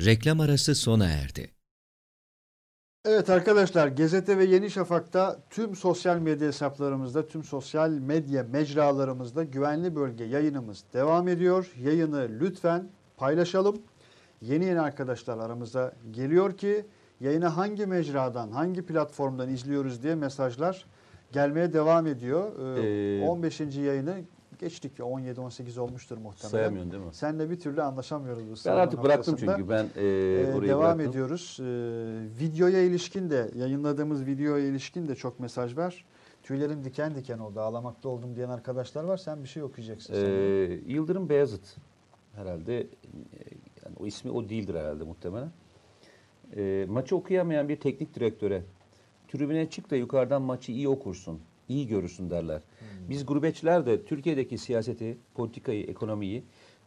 Reklam 0.00 0.40
arası 0.40 0.74
sona 0.74 1.06
erdi. 1.06 1.50
Evet 3.04 3.30
arkadaşlar 3.30 3.88
Gezete 3.88 4.38
ve 4.38 4.44
Yeni 4.44 4.70
Şafak'ta 4.70 5.38
tüm 5.50 5.76
sosyal 5.76 6.18
medya 6.18 6.48
hesaplarımızda, 6.48 7.26
tüm 7.26 7.44
sosyal 7.44 7.90
medya 7.90 8.42
mecralarımızda 8.42 9.44
güvenli 9.44 9.96
bölge 9.96 10.24
yayınımız 10.24 10.84
devam 10.92 11.28
ediyor. 11.28 11.72
Yayını 11.82 12.28
lütfen 12.40 12.88
paylaşalım. 13.16 13.82
Yeni 14.40 14.64
yeni 14.64 14.80
arkadaşlar 14.80 15.38
aramıza 15.38 15.92
geliyor 16.10 16.56
ki 16.56 16.86
yayını 17.20 17.46
hangi 17.46 17.86
mecradan, 17.86 18.50
hangi 18.50 18.82
platformdan 18.86 19.48
izliyoruz 19.48 20.02
diye 20.02 20.14
mesajlar 20.14 20.86
gelmeye 21.32 21.72
devam 21.72 22.06
ediyor. 22.06 22.76
Ee, 22.78 23.20
Ee, 23.22 23.26
15. 23.28 23.60
yayını 23.80 24.20
geçtik 24.64 24.98
ya 24.98 25.04
17-18 25.06 25.78
olmuştur 25.80 26.18
muhtemelen. 26.18 26.50
Sayamıyorsun 26.50 26.92
değil 26.92 27.02
mi? 27.04 27.08
Seninle 27.14 27.50
bir 27.50 27.60
türlü 27.60 27.82
anlaşamıyoruz 27.82 28.42
bu 28.66 28.68
Ben 28.70 28.76
artık 28.76 29.02
bıraktım 29.02 29.32
noktasında. 29.34 29.56
çünkü 29.56 29.70
ben 29.70 29.84
e, 29.96 30.04
Ee, 30.04 30.54
orayı 30.54 30.68
devam 30.70 30.82
bıraktım. 30.82 31.10
ediyoruz. 31.10 31.58
Ee, 31.60 31.64
videoya 32.40 32.82
ilişkin 32.82 33.30
de 33.30 33.50
yayınladığımız 33.54 34.26
videoya 34.26 34.64
ilişkin 34.66 35.08
de 35.08 35.14
çok 35.14 35.40
mesaj 35.40 35.76
var. 35.76 36.04
Tüylerim 36.42 36.84
diken 36.84 37.14
diken 37.14 37.38
oldu. 37.38 37.60
Ağlamakta 37.60 38.08
oldum 38.08 38.36
diyen 38.36 38.48
arkadaşlar 38.48 39.04
var. 39.04 39.16
Sen 39.16 39.42
bir 39.42 39.48
şey 39.48 39.62
okuyacaksın. 39.62 40.14
Ee. 40.16 40.80
Yıldırım 40.86 41.28
Beyazıt 41.28 41.76
herhalde 42.34 42.80
e, 42.80 42.86
yani 43.84 43.96
o 44.00 44.06
ismi 44.06 44.30
o 44.30 44.48
değildir 44.48 44.74
herhalde 44.74 45.04
muhtemelen. 45.04 45.50
Ee, 46.56 46.86
maçı 46.88 47.16
okuyamayan 47.16 47.68
bir 47.68 47.76
teknik 47.80 48.14
direktöre 48.14 48.62
tribüne 49.28 49.70
çık 49.70 49.90
da 49.90 49.96
yukarıdan 49.96 50.42
maçı 50.42 50.72
iyi 50.72 50.88
okursun, 50.88 51.40
iyi 51.68 51.86
görürsün 51.86 52.30
derler. 52.30 52.60
Biz 53.08 53.26
gurbetçiler 53.26 53.86
de 53.86 54.04
Türkiye'deki 54.04 54.58
siyaseti, 54.58 55.18
politikayı, 55.34 55.86
ekonomiyi, 55.86 56.44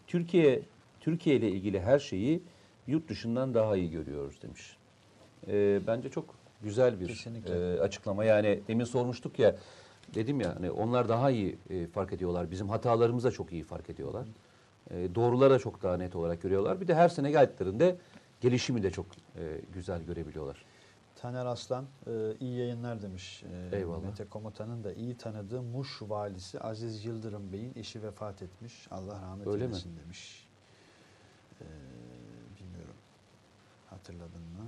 Türkiye 0.07 0.61
Türkiye 0.99 1.35
ile 1.35 1.51
ilgili 1.51 1.81
her 1.81 1.99
şeyi 1.99 2.43
yurt 2.87 3.09
dışından 3.09 3.53
daha 3.53 3.77
iyi 3.77 3.91
görüyoruz 3.91 4.41
demiş. 4.41 4.77
Ee, 5.47 5.79
bence 5.87 6.09
çok 6.09 6.35
güzel 6.63 6.99
bir 6.99 7.07
Kesinlikle. 7.07 7.75
e, 7.75 7.79
açıklama. 7.79 8.25
Yani 8.25 8.59
demin 8.67 8.85
sormuştuk 8.85 9.39
ya 9.39 9.55
dedim 10.15 10.41
ya 10.41 10.55
hani 10.55 10.71
onlar 10.71 11.09
daha 11.09 11.31
iyi 11.31 11.57
e, 11.69 11.87
fark 11.87 12.13
ediyorlar. 12.13 12.51
Bizim 12.51 12.69
hatalarımızı 12.69 13.27
da 13.27 13.31
çok 13.31 13.51
iyi 13.53 13.63
fark 13.63 13.89
ediyorlar. 13.89 14.27
E, 14.91 15.15
doğruları 15.15 15.53
da 15.53 15.59
çok 15.59 15.83
daha 15.83 15.97
net 15.97 16.15
olarak 16.15 16.41
görüyorlar. 16.41 16.81
Bir 16.81 16.87
de 16.87 16.95
her 16.95 17.09
sene 17.09 17.31
geldiklerinde 17.31 17.95
gelişimi 18.41 18.83
de 18.83 18.91
çok 18.91 19.05
e, 19.35 19.61
güzel 19.73 20.03
görebiliyorlar. 20.03 20.65
Taner 21.21 21.45
Aslan 21.45 21.85
e, 22.07 22.11
iyi 22.39 22.57
yayınlar 22.59 23.01
demiş. 23.01 23.43
E, 23.71 23.75
Eyvallah. 23.77 24.03
Mete 24.03 24.25
Komutan'ın 24.25 24.83
da 24.83 24.93
iyi 24.93 25.17
tanıdığı 25.17 25.61
Muş 25.61 26.01
valisi 26.01 26.59
Aziz 26.59 27.05
Yıldırım 27.05 27.53
Bey'in 27.53 27.73
eşi 27.75 28.03
vefat 28.03 28.41
etmiş. 28.41 28.87
Allah 28.91 29.21
rahmet 29.21 29.47
Öyle 29.47 29.57
mi? 29.57 29.63
eylesin 29.71 29.97
demiş. 30.03 30.47
E, 31.61 31.65
bilmiyorum. 32.59 32.93
Hatırladın 33.89 34.41
mı? 34.41 34.67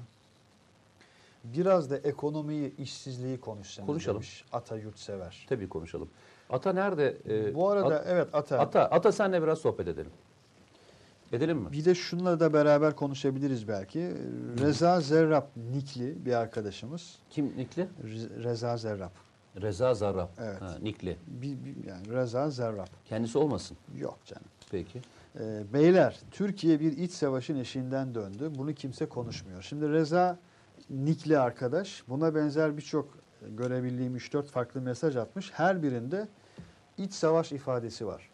Biraz 1.44 1.92
da 1.92 1.98
ekonomiyi, 1.98 2.76
işsizliği 2.78 3.40
konuşsanız 3.40 3.88
Konuşalım. 3.88 4.16
demiş. 4.18 4.46
Ata 4.52 4.76
Yurtsever. 4.78 5.46
Tabii 5.50 5.70
konuşalım. 5.70 6.10
Ata 6.50 6.74
nerede? 6.74 7.18
E, 7.30 7.56
Bu 7.56 7.70
arada 7.70 7.96
At- 8.00 8.06
evet 8.08 8.36
Ata. 8.36 8.60
Ata, 8.60 8.86
Ata 8.86 9.12
senle 9.12 9.42
biraz 9.44 9.60
sohbet 9.60 9.88
edelim. 9.88 10.12
Edelim 11.34 11.58
mi? 11.58 11.72
Bir 11.72 11.86
de 11.86 11.96
şunla 11.96 12.40
da 12.40 12.54
beraber 12.54 12.96
konuşabiliriz 12.96 13.68
belki. 13.68 14.12
Reza 14.62 15.02
Zerrab 15.02 15.44
Nikli 15.72 16.26
bir 16.26 16.34
arkadaşımız. 16.34 17.16
Kim 17.30 17.46
Nikli? 17.58 17.88
Re- 18.04 18.44
Reza 18.44 18.78
Zerrab. 18.78 19.10
Reza 19.62 19.94
Zarrab. 19.94 20.28
Evet. 20.40 20.62
Ha, 20.62 20.78
Nikli. 20.82 21.18
Bir, 21.28 21.58
bir- 21.66 21.88
yani 21.88 22.10
Reza 22.10 22.50
Zerrab. 22.50 22.88
Kendisi 23.06 23.38
olmasın. 23.38 23.78
Yok 23.98 24.20
canım. 24.26 24.44
Peki. 24.72 25.02
Ee, 25.40 25.64
beyler 25.74 26.20
Türkiye 26.32 26.80
bir 26.80 26.98
iç 26.98 27.12
savaşın 27.12 27.56
eşiğinden 27.56 28.16
döndü. 28.16 28.52
Bunu 28.58 28.74
kimse 28.74 29.06
konuşmuyor. 29.06 29.62
Şimdi 29.62 29.90
Reza 29.90 30.38
Nikli 30.90 31.40
arkadaş 31.40 32.04
buna 32.08 32.36
benzer 32.36 32.78
birçok 32.78 33.18
görebildiğim 33.58 34.18
3-4 34.18 34.44
farklı 34.44 34.82
mesaj 34.82 35.16
atmış. 35.16 35.52
Her 35.54 35.84
birinde 35.84 36.28
iç 36.98 37.14
savaş 37.14 37.52
ifadesi 37.52 38.08
var. 38.08 38.29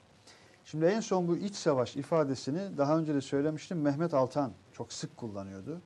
Şimdi 0.66 0.86
en 0.86 1.00
son 1.00 1.28
bu 1.28 1.38
iç 1.38 1.56
savaş 1.56 1.96
ifadesini 1.96 2.78
daha 2.78 2.98
önce 2.98 3.16
de 3.16 3.22
söylemiştim. 3.22 3.82
Mehmet 3.82 4.14
Altan 4.14 4.52
çok 4.74 4.94
sık 4.94 5.18
kullanıyordu. 5.18 5.82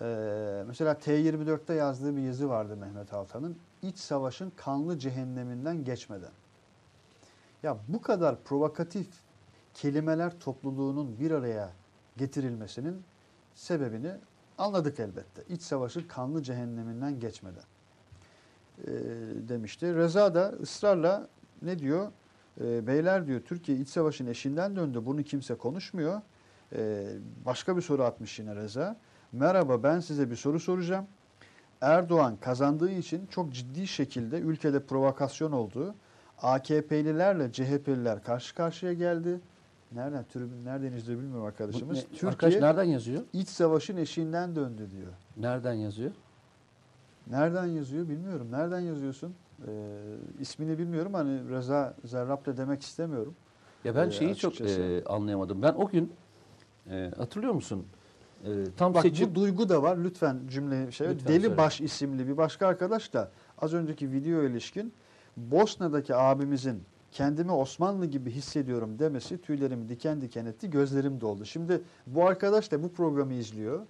Ee, 0.00 0.64
mesela 0.66 0.92
T24'te 0.92 1.74
yazdığı 1.74 2.16
bir 2.16 2.22
yazı 2.22 2.48
vardı 2.48 2.76
Mehmet 2.76 3.12
Altan'ın. 3.12 3.56
İç 3.82 3.98
savaşın 3.98 4.52
kanlı 4.56 4.98
cehenneminden 4.98 5.84
geçmeden. 5.84 6.30
Ya 7.62 7.76
bu 7.88 8.02
kadar 8.02 8.42
provokatif 8.42 9.08
kelimeler 9.74 10.40
topluluğunun 10.40 11.18
bir 11.18 11.30
araya 11.30 11.72
getirilmesinin 12.16 13.02
sebebini 13.54 14.12
anladık 14.58 15.00
elbette. 15.00 15.42
İç 15.48 15.62
savaşın 15.62 16.02
kanlı 16.08 16.42
cehenneminden 16.42 17.20
geçmeden 17.20 17.64
Ee, 18.86 18.92
demişti. 19.48 19.94
Reza 19.94 20.34
da 20.34 20.48
ısrarla 20.48 21.28
ne 21.62 21.78
diyor? 21.78 22.12
Ee, 22.60 22.86
beyler 22.86 23.26
diyor 23.26 23.40
Türkiye 23.40 23.78
iç 23.78 23.88
savaşın 23.88 24.26
eşinden 24.26 24.76
döndü. 24.76 25.02
Bunu 25.06 25.22
kimse 25.22 25.54
konuşmuyor. 25.54 26.20
Ee, 26.76 27.06
başka 27.46 27.76
bir 27.76 27.82
soru 27.82 28.02
atmış 28.04 28.38
yine 28.38 28.56
Reza. 28.56 28.96
Merhaba 29.32 29.82
ben 29.82 30.00
size 30.00 30.30
bir 30.30 30.36
soru 30.36 30.60
soracağım. 30.60 31.06
Erdoğan 31.80 32.36
kazandığı 32.40 32.90
için 32.90 33.26
çok 33.26 33.52
ciddi 33.52 33.86
şekilde 33.86 34.38
ülkede 34.40 34.80
provokasyon 34.86 35.52
olduğu 35.52 35.94
AKP'lilerle 36.42 37.52
CHP'liler 37.52 38.22
karşı 38.22 38.54
karşıya 38.54 38.92
geldi. 38.92 39.40
Nereden 39.92 40.24
tribün 40.24 40.64
nereden 40.64 40.92
izliyor 40.92 41.20
bilmiyorum 41.20 41.44
arkadaşımız. 41.46 41.96
Ne- 41.96 42.04
Türkiye 42.04 42.30
Arkadaş 42.30 42.54
nereden 42.54 42.84
yazıyor? 42.84 43.22
iç 43.32 43.48
savaşın 43.48 43.96
eşiğinden 43.96 44.56
döndü 44.56 44.90
diyor. 44.90 45.12
Nereden 45.36 45.72
yazıyor? 45.72 46.10
Nereden 47.26 47.66
yazıyor 47.66 48.08
bilmiyorum. 48.08 48.48
Nereden 48.52 48.80
yazıyorsun? 48.80 49.34
Ee, 49.66 49.70
ismini 50.40 50.78
bilmiyorum. 50.78 51.14
Hani 51.14 51.50
Reza 51.50 51.94
Zerrab 52.04 52.46
da 52.46 52.56
demek 52.56 52.82
istemiyorum. 52.82 53.34
Ya 53.84 53.96
ben 53.96 54.08
Ee, 54.08 54.10
şeyi 54.10 54.36
çok 54.36 54.52
açıkçası. 54.52 54.80
e, 54.80 55.04
anlayamadım. 55.04 55.62
Ben 55.62 55.72
o 55.72 55.88
gün 55.88 56.12
e, 56.90 57.10
hatırlıyor 57.16 57.52
musun? 57.52 57.86
E, 58.44 58.48
tam 58.76 58.94
Bak 58.94 59.02
seçim 59.02 59.30
bu 59.30 59.34
duygu 59.34 59.68
da 59.68 59.82
var. 59.82 59.96
Lütfen 59.96 60.40
cümle 60.48 60.92
şey. 60.92 61.08
Lütfen 61.08 61.28
Deli 61.28 61.40
söyle. 61.40 61.56
Baş 61.56 61.80
isimli 61.80 62.28
bir 62.28 62.36
başka 62.36 62.66
arkadaş 62.66 63.12
da 63.12 63.30
az 63.58 63.74
önceki 63.74 64.12
video 64.12 64.42
ilişkin 64.42 64.92
Bosna'daki 65.36 66.14
abimizin 66.14 66.82
kendimi 67.12 67.52
Osmanlı 67.52 68.06
gibi 68.06 68.30
hissediyorum 68.30 68.98
demesi 68.98 69.38
tüylerimi 69.40 69.88
diken 69.88 70.20
diken 70.20 70.46
etti. 70.46 70.70
Gözlerim 70.70 71.20
doldu. 71.20 71.44
Şimdi 71.44 71.82
bu 72.06 72.26
arkadaş 72.26 72.72
da 72.72 72.82
bu 72.82 72.92
programı 72.92 73.34
izliyor 73.34 73.80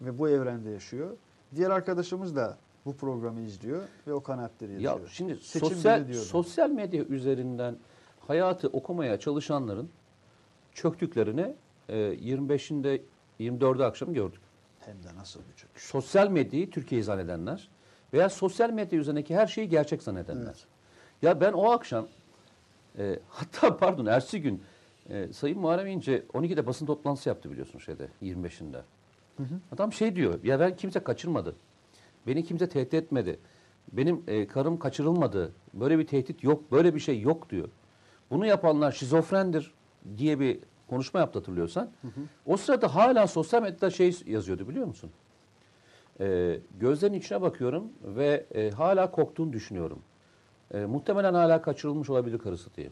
ve 0.00 0.18
bu 0.18 0.28
evrende 0.28 0.70
yaşıyor. 0.70 1.10
Diğer 1.56 1.70
arkadaşımız 1.70 2.36
da 2.36 2.56
bu 2.86 2.96
programı 2.96 3.40
izliyor 3.40 3.82
ve 4.06 4.12
o 4.12 4.22
kanaatleri 4.22 4.72
Ya 4.72 4.80
yazıyor. 4.80 5.08
şimdi 5.12 5.36
Seçim 5.36 5.68
sosyal 5.68 6.12
sosyal 6.12 6.70
medya 6.70 7.04
üzerinden 7.04 7.76
hayatı 8.26 8.68
okumaya 8.68 9.20
çalışanların 9.20 9.90
çöktüklerini 10.74 11.54
e, 11.88 11.96
25'inde 11.96 13.00
24'ü 13.40 13.84
akşam 13.84 14.14
gördük. 14.14 14.40
Hem 14.80 15.02
de 15.02 15.16
nasıl 15.16 15.40
bir 15.40 15.56
çocuk. 15.56 15.80
Sosyal 15.80 16.28
medyayı 16.28 16.70
Türkiye'yi 16.70 17.04
zannedenler 17.04 17.68
veya 18.12 18.28
sosyal 18.28 18.70
medya 18.70 18.98
üzerindeki 18.98 19.36
her 19.36 19.46
şeyi 19.46 19.68
gerçek 19.68 20.02
zannedenler. 20.02 20.44
Evet. 20.44 20.66
Ya 21.22 21.40
ben 21.40 21.52
o 21.52 21.70
akşam 21.70 22.08
e, 22.98 23.18
hatta 23.28 23.76
pardon 23.76 24.06
ertesi 24.06 24.42
gün 24.42 24.62
e, 25.10 25.32
Sayın 25.32 25.58
Muharrem 25.58 25.86
İnce 25.86 26.24
12'de 26.34 26.66
basın 26.66 26.86
toplantısı 26.86 27.28
yaptı 27.28 27.50
biliyorsun 27.50 27.78
şeyde 27.78 28.08
25'inde. 28.22 28.80
Adam 29.72 29.92
şey 29.92 30.16
diyor. 30.16 30.44
Ya 30.44 30.60
ben 30.60 30.76
kimse 30.76 31.00
kaçırmadı. 31.00 31.56
Beni 32.26 32.44
kimse 32.44 32.68
tehdit 32.68 32.94
etmedi. 32.94 33.38
Benim 33.92 34.22
e, 34.26 34.46
karım 34.46 34.78
kaçırılmadı. 34.78 35.52
Böyle 35.74 35.98
bir 35.98 36.06
tehdit 36.06 36.44
yok. 36.44 36.72
Böyle 36.72 36.94
bir 36.94 37.00
şey 37.00 37.20
yok 37.20 37.50
diyor. 37.50 37.68
Bunu 38.30 38.46
yapanlar 38.46 38.92
şizofrendir 38.92 39.74
diye 40.16 40.40
bir 40.40 40.58
konuşma 40.88 41.20
yaptı 41.20 41.38
hatırlıyorsan. 41.38 41.90
O 42.46 42.56
sırada 42.56 42.94
hala 42.94 43.26
sosyal 43.26 43.62
medyada 43.62 43.90
şey 43.90 44.16
yazıyordu 44.26 44.68
biliyor 44.68 44.86
musun? 44.86 45.10
E, 46.20 46.58
gözlerinin 46.80 47.18
içine 47.18 47.42
bakıyorum 47.42 47.84
ve 48.04 48.46
e, 48.54 48.70
hala 48.70 49.10
korktuğunu 49.10 49.52
düşünüyorum. 49.52 49.98
E, 50.74 50.84
muhtemelen 50.84 51.34
hala 51.34 51.62
kaçırılmış 51.62 52.10
olabilir 52.10 52.38
karısı 52.38 52.74
diye. 52.74 52.90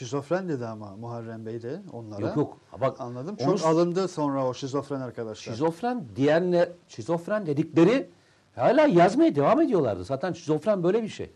Şizofren 0.00 0.48
dedi 0.48 0.66
ama 0.66 0.96
Muharrem 0.96 1.46
Bey 1.46 1.62
de 1.62 1.80
onlara. 1.92 2.20
Yok 2.26 2.36
yok. 2.36 2.58
Bak 2.80 3.00
Anladım. 3.00 3.36
onu- 3.46 3.58
Çok 3.58 3.66
alındı 3.68 4.08
sonra 4.08 4.46
o 4.48 4.54
şizofren 4.54 5.00
arkadaşlar. 5.00 5.52
Şizofren 5.52 6.04
diyenler, 6.16 6.68
şizofren 6.88 7.46
dedikleri 7.46 8.10
hala 8.56 8.86
yazmaya 8.86 9.34
devam 9.34 9.60
ediyorlardı. 9.60 10.04
Zaten 10.04 10.32
şizofren 10.32 10.82
böyle 10.82 11.02
bir 11.02 11.08
şey. 11.08 11.30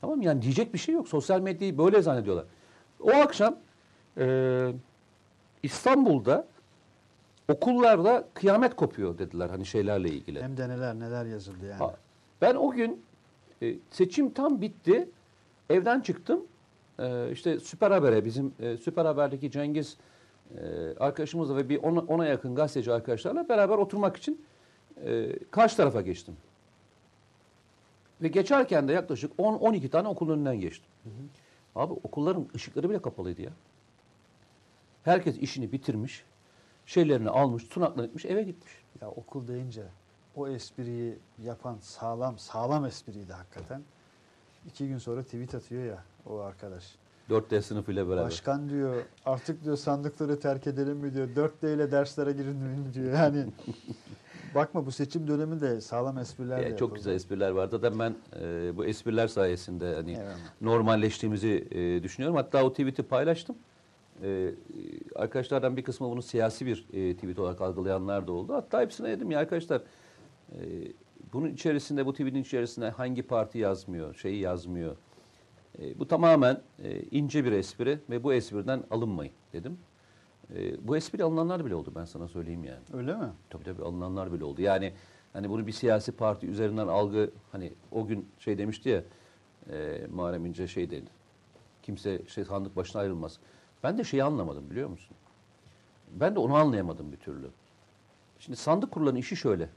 Tamam 0.00 0.22
yani 0.22 0.42
diyecek 0.42 0.74
bir 0.74 0.78
şey 0.78 0.94
yok. 0.94 1.08
Sosyal 1.08 1.40
medyayı 1.40 1.78
böyle 1.78 2.02
zannediyorlar. 2.02 2.44
O 3.00 3.10
akşam 3.10 3.56
e, 4.18 4.72
İstanbul'da 5.62 6.46
okullarda 7.48 8.24
kıyamet 8.34 8.76
kopuyor 8.76 9.18
dediler 9.18 9.50
hani 9.50 9.66
şeylerle 9.66 10.08
ilgili. 10.08 10.42
Hem 10.42 10.56
de 10.56 10.68
neler 10.68 10.94
neler 11.00 11.24
yazıldı 11.24 11.66
yani. 11.66 11.78
Ha, 11.78 11.94
Ben 12.42 12.54
o 12.54 12.70
gün 12.70 13.02
e, 13.62 13.74
seçim 13.90 14.30
tam 14.30 14.60
bitti. 14.60 15.08
Evden 15.70 16.00
çıktım. 16.00 16.40
E, 16.98 17.32
işte 17.32 17.60
Süper 17.60 17.90
Haber'e 17.90 18.24
bizim 18.24 18.54
e, 18.60 18.76
Süper 18.76 19.04
Haber'deki 19.04 19.50
Cengiz 19.50 19.96
e, 20.56 20.94
arkadaşımızla 21.00 21.56
ve 21.56 21.68
bir 21.68 21.82
ona, 21.82 22.00
ona 22.00 22.26
yakın 22.26 22.54
gazeteci 22.54 22.92
arkadaşlarla 22.92 23.48
beraber 23.48 23.78
oturmak 23.78 24.16
için 24.16 24.44
e, 25.04 25.38
karşı 25.50 25.76
tarafa 25.76 26.00
geçtim. 26.00 26.36
Ve 28.22 28.28
geçerken 28.28 28.88
de 28.88 28.92
yaklaşık 28.92 29.32
10-12 29.38 29.88
tane 29.88 30.08
okulun 30.08 30.32
önünden 30.32 30.60
geçtim. 30.60 30.90
Abi 31.74 31.92
okulların 31.92 32.48
ışıkları 32.54 32.90
bile 32.90 33.02
kapalıydı 33.02 33.42
ya. 33.42 33.52
Herkes 35.02 35.38
işini 35.38 35.72
bitirmiş, 35.72 36.24
şeylerini 36.86 37.30
almış, 37.30 37.68
tunaklarını 37.68 38.06
gitmiş, 38.06 38.24
eve 38.24 38.42
gitmiş. 38.42 38.72
Ya 39.00 39.10
okul 39.10 39.48
deyince 39.48 39.82
o 40.36 40.48
espriyi 40.48 41.18
yapan 41.38 41.78
sağlam 41.80 42.38
sağlam 42.38 42.84
espriydi 42.84 43.32
hakikaten. 43.32 43.82
İki 44.66 44.88
gün 44.88 44.98
sonra 44.98 45.22
tweet 45.22 45.54
atıyor 45.54 45.84
ya 45.84 46.04
o 46.28 46.38
arkadaş. 46.38 46.84
4D 47.30 47.62
sınıfıyla 47.62 48.08
beraber. 48.08 48.24
Başkan 48.24 48.68
diyor 48.68 48.94
artık 49.26 49.64
diyor 49.64 49.76
sandıkları 49.76 50.40
terk 50.40 50.66
edelim 50.66 50.96
mi 50.96 51.14
diyor. 51.14 51.28
4D 51.28 51.74
ile 51.74 51.90
derslere 51.90 52.32
girin 52.32 52.56
mi 52.56 52.94
diyor. 52.94 53.12
Yani 53.14 53.44
bakma 54.54 54.86
bu 54.86 54.92
seçim 54.92 55.28
dönemi 55.28 55.60
de 55.60 55.80
sağlam 55.80 56.18
espriler 56.18 56.64
de 56.64 56.68
Ya 56.68 56.76
çok 56.76 56.94
güzel 56.94 57.12
espriler 57.12 57.50
var. 57.50 57.68
Zaten 57.68 57.98
ben 57.98 58.14
e, 58.42 58.76
bu 58.76 58.84
espriler 58.84 59.28
sayesinde 59.28 59.94
hani 59.94 60.12
Evet. 60.12 60.36
normalleştiğimizi 60.60 61.68
e, 61.70 62.02
düşünüyorum. 62.02 62.36
Hatta 62.36 62.64
o 62.64 62.70
tweet'i 62.70 63.02
paylaştım. 63.02 63.56
E, 64.22 64.50
arkadaşlardan 65.16 65.76
bir 65.76 65.84
kısmı 65.84 66.10
bunu 66.10 66.22
siyasi 66.22 66.66
bir 66.66 66.86
e, 66.92 67.14
tweet 67.14 67.38
olarak 67.38 67.60
algılayanlar 67.60 68.26
da 68.26 68.32
oldu. 68.32 68.54
Hatta 68.54 68.80
hepsine 68.80 69.08
dedim 69.08 69.30
ya 69.30 69.38
arkadaşlar 69.38 69.82
e, 70.52 70.58
bunun 71.32 71.48
içerisinde 71.50 72.06
bu 72.06 72.12
tweet'in 72.12 72.42
içerisinde 72.42 72.90
hangi 72.90 73.22
parti 73.22 73.58
yazmıyor, 73.58 74.14
şeyi 74.14 74.40
yazmıyor. 74.40 74.96
E, 75.82 75.98
bu 75.98 76.08
tamamen 76.08 76.60
e, 76.84 77.00
ince 77.00 77.44
bir 77.44 77.52
espri 77.52 77.98
ve 78.10 78.22
bu 78.22 78.32
espriden 78.32 78.84
alınmayın 78.90 79.32
dedim. 79.52 79.78
E, 80.54 80.88
bu 80.88 80.96
espri 80.96 81.24
alınanlar 81.24 81.66
bile 81.66 81.74
oldu 81.74 81.92
ben 81.94 82.04
sana 82.04 82.28
söyleyeyim 82.28 82.64
yani. 82.64 82.82
Öyle 82.92 83.14
mi? 83.16 83.28
Tabii 83.50 83.64
tabii 83.64 83.82
alınanlar 83.82 84.32
bile 84.32 84.44
oldu. 84.44 84.62
Yani 84.62 84.92
hani 85.32 85.50
bunu 85.50 85.66
bir 85.66 85.72
siyasi 85.72 86.12
parti 86.12 86.46
üzerinden 86.46 86.86
algı 86.88 87.30
hani 87.52 87.72
o 87.92 88.06
gün 88.06 88.28
şey 88.38 88.58
demişti 88.58 88.88
ya 88.88 89.02
e, 89.72 90.06
Muharrem 90.14 90.46
İnce 90.46 90.66
şey 90.66 90.90
dedi. 90.90 91.10
Kimse 91.82 92.22
şey 92.28 92.44
sandık 92.44 92.76
başına 92.76 93.02
ayrılmaz. 93.02 93.38
Ben 93.82 93.98
de 93.98 94.04
şeyi 94.04 94.24
anlamadım 94.24 94.70
biliyor 94.70 94.88
musun? 94.88 95.16
Ben 96.12 96.34
de 96.34 96.38
onu 96.38 96.54
anlayamadım 96.54 97.12
bir 97.12 97.16
türlü. 97.16 97.48
Şimdi 98.38 98.56
sandık 98.56 98.90
kurulanın 98.90 99.16
işi 99.16 99.36
şöyle. 99.36 99.68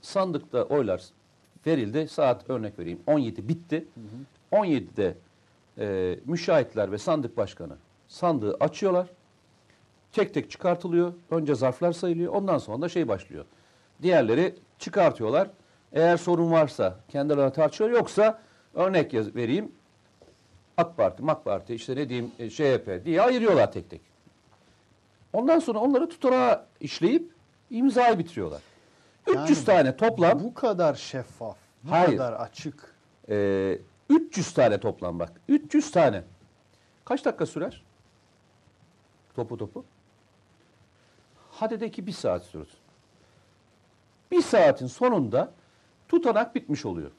Sandıkta 0.00 0.62
oylar 0.62 1.02
verildi. 1.66 2.08
Saat 2.08 2.50
örnek 2.50 2.78
vereyim 2.78 3.00
17 3.06 3.48
bitti. 3.48 3.86
17'de 4.52 5.14
e, 5.78 6.18
müşahitler 6.24 6.92
ve 6.92 6.98
sandık 6.98 7.36
başkanı 7.36 7.76
sandığı 8.08 8.56
açıyorlar. 8.60 9.06
Tek 10.12 10.34
tek 10.34 10.50
çıkartılıyor. 10.50 11.12
Önce 11.30 11.54
zarflar 11.54 11.92
sayılıyor. 11.92 12.32
Ondan 12.32 12.58
sonra 12.58 12.82
da 12.82 12.88
şey 12.88 13.08
başlıyor. 13.08 13.44
Diğerleri 14.02 14.54
çıkartıyorlar. 14.78 15.50
Eğer 15.92 16.16
sorun 16.16 16.52
varsa 16.52 16.96
kendilerine 17.08 17.52
tartışıyor. 17.52 17.90
Yoksa 17.90 18.40
örnek 18.74 19.12
yaz, 19.12 19.34
vereyim. 19.36 19.72
AK 20.76 20.96
Parti, 20.96 21.22
MAK 21.22 21.44
Parti, 21.44 21.74
işte 21.74 21.96
ne 21.96 22.08
diyeyim 22.08 22.30
e, 22.38 23.04
diye 23.04 23.22
ayırıyorlar 23.22 23.72
tek 23.72 23.90
tek. 23.90 24.00
Ondan 25.32 25.58
sonra 25.58 25.78
onları 25.78 26.08
tutanağa 26.08 26.66
işleyip 26.80 27.32
imzayı 27.70 28.18
bitiriyorlar. 28.18 28.60
300 29.26 29.58
Yani 29.58 29.64
tane 29.64 29.96
toplam, 29.96 30.40
Bu 30.44 30.54
kadar 30.54 30.94
şeffaf, 30.94 31.56
bu 31.82 31.90
Hayır. 31.90 32.16
kadar 32.16 32.32
açık. 32.32 32.94
e, 33.28 33.78
300 34.16 34.54
tane 34.54 34.80
toplam 34.80 35.18
bak. 35.18 35.40
300 35.48 35.90
tane. 35.90 36.24
Kaç 37.04 37.24
dakika 37.24 37.46
sürer? 37.46 37.82
Topu 39.34 39.56
topu. 39.56 39.84
Hadi 41.50 41.80
de 41.80 41.90
ki 41.90 42.06
bir 42.06 42.12
saat 42.12 42.44
sürdü. 42.44 42.70
Bir 44.30 44.42
saatin 44.42 44.86
sonunda 44.86 45.52
tutanak 46.08 46.54
bitmiş 46.54 46.86
oluyor. 46.86 47.10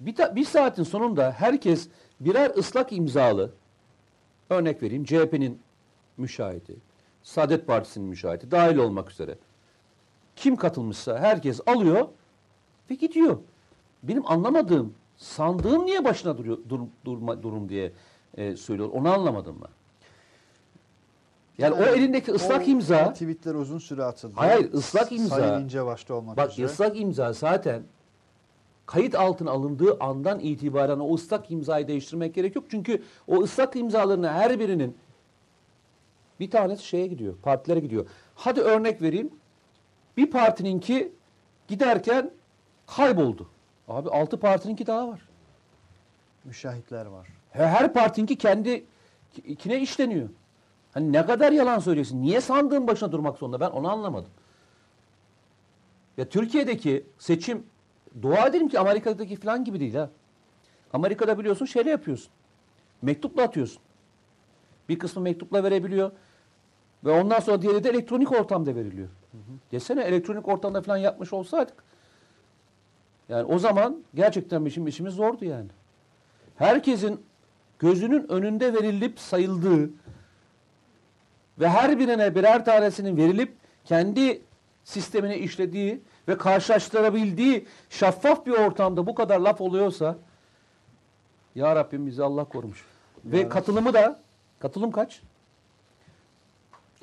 Bir, 0.00 0.14
ta- 0.14 0.36
bir 0.36 0.44
saatin 0.44 0.82
sonunda 0.82 1.32
herkes 1.32 1.88
birer 2.20 2.50
ıslak 2.56 2.92
imzalı, 2.92 3.50
örnek 4.50 4.82
vereyim 4.82 5.04
CHP'nin 5.04 5.60
müşahidi, 6.16 6.76
Saadet 7.22 7.66
Partisi'nin 7.66 8.06
müşahidi 8.08 8.50
dahil 8.50 8.76
olmak 8.76 9.10
üzere. 9.10 9.38
Kim 10.36 10.56
katılmışsa 10.56 11.18
herkes 11.18 11.60
alıyor 11.66 12.08
ve 12.90 12.94
gidiyor. 12.94 13.38
Benim 14.02 14.26
anlamadığım 14.30 14.94
sandığın 15.18 15.86
niye 15.86 16.04
başına 16.04 16.38
duruyor, 16.38 16.58
dur, 16.68 16.80
durma, 17.04 17.42
durum 17.42 17.68
diye 17.68 17.92
e, 18.36 18.56
söylüyor. 18.56 18.88
Onu 18.92 19.12
anlamadım 19.12 19.56
ben. 19.62 19.70
Yani 21.58 21.74
o 21.74 21.82
elindeki 21.82 22.32
ıslak 22.32 22.60
O- 22.68 22.70
imza 22.70 23.12
tweetler 23.12 23.54
uzun 23.54 23.78
süre 23.78 24.04
atıldı. 24.04 24.32
Hayır, 24.36 24.72
ıslak 24.72 25.12
imza. 25.12 25.36
Sayın 25.36 25.64
İnce 25.64 25.84
başta 25.86 26.14
olmak 26.14 26.36
Bak 26.36 26.50
üzere. 26.52 26.66
ıslak 26.66 27.00
imza 27.00 27.32
zaten 27.32 27.82
kayıt 28.86 29.14
altına 29.14 29.50
alındığı 29.50 29.96
andan 30.00 30.40
itibaren 30.40 30.98
o 30.98 31.14
ıslak 31.14 31.50
imzayı 31.50 31.88
değiştirmek 31.88 32.34
gerek 32.34 32.56
yok. 32.56 32.64
Çünkü 32.70 33.02
o 33.26 33.42
ıslak 33.42 33.76
imzalarının 33.76 34.28
her 34.28 34.60
birinin 34.60 34.96
bir 36.40 36.50
tanesi 36.50 36.84
şeye 36.86 37.06
gidiyor, 37.06 37.34
partilere 37.42 37.80
gidiyor. 37.80 38.06
Hadi 38.34 38.60
örnek 38.60 39.02
vereyim. 39.02 39.30
Bir 40.16 40.30
partininki 40.30 41.12
giderken 41.68 42.30
kayboldu. 42.86 43.48
Abi 43.88 44.10
altı 44.10 44.40
partininki 44.40 44.86
daha 44.86 45.08
var. 45.08 45.20
Müşahitler 46.44 47.06
var. 47.06 47.28
Her, 47.50 47.92
partinki 47.92 48.36
kendi 48.36 48.86
ikine 49.44 49.80
işleniyor. 49.80 50.28
Hani 50.94 51.12
ne 51.12 51.26
kadar 51.26 51.52
yalan 51.52 51.78
söylüyorsun? 51.78 52.22
Niye 52.22 52.40
sandığın 52.40 52.86
başına 52.86 53.12
durmak 53.12 53.38
zorunda? 53.38 53.60
Ben 53.60 53.70
onu 53.70 53.90
anlamadım. 53.92 54.30
Ya 56.16 56.28
Türkiye'deki 56.28 57.06
seçim 57.18 57.66
dua 58.22 58.46
edelim 58.46 58.68
ki 58.68 58.78
Amerika'daki 58.78 59.36
falan 59.36 59.64
gibi 59.64 59.80
değil 59.80 59.94
ha. 59.94 60.10
Amerika'da 60.92 61.38
biliyorsun 61.38 61.66
şeyle 61.66 61.90
yapıyorsun. 61.90 62.30
Mektupla 63.02 63.42
atıyorsun. 63.42 63.82
Bir 64.88 64.98
kısmı 64.98 65.22
mektupla 65.22 65.64
verebiliyor. 65.64 66.10
Ve 67.04 67.20
ondan 67.20 67.40
sonra 67.40 67.62
diğeri 67.62 67.84
de 67.84 67.90
elektronik 67.90 68.32
ortamda 68.32 68.74
veriliyor. 68.74 69.08
Desene 69.72 70.02
elektronik 70.02 70.48
ortamda 70.48 70.82
falan 70.82 70.96
yapmış 70.96 71.32
olsaydık. 71.32 71.84
Yani 73.28 73.44
o 73.44 73.58
zaman 73.58 74.02
gerçekten 74.14 74.66
bizim 74.66 74.86
işimiz 74.86 75.14
zordu 75.14 75.44
yani. 75.44 75.68
Herkesin 76.56 77.20
gözünün 77.78 78.28
önünde 78.32 78.74
verilip 78.74 79.20
sayıldığı 79.20 79.90
ve 81.58 81.68
her 81.68 81.98
birine 81.98 82.34
birer 82.34 82.64
tanesinin 82.64 83.16
verilip 83.16 83.54
kendi 83.84 84.42
sistemine 84.84 85.38
işlediği 85.38 86.00
ve 86.28 86.38
karşılaştırabildiği 86.38 87.66
şeffaf 87.90 88.46
bir 88.46 88.52
ortamda 88.52 89.06
bu 89.06 89.14
kadar 89.14 89.40
laf 89.40 89.60
oluyorsa 89.60 90.16
ya 91.54 91.76
Rabbim 91.76 92.06
bizi 92.06 92.22
Allah 92.22 92.44
korumuş. 92.44 92.84
Ve 93.24 93.38
Ya 93.38 93.48
katılımı 93.48 93.94
da 93.94 94.20
katılım 94.58 94.90
kaç? 94.90 95.22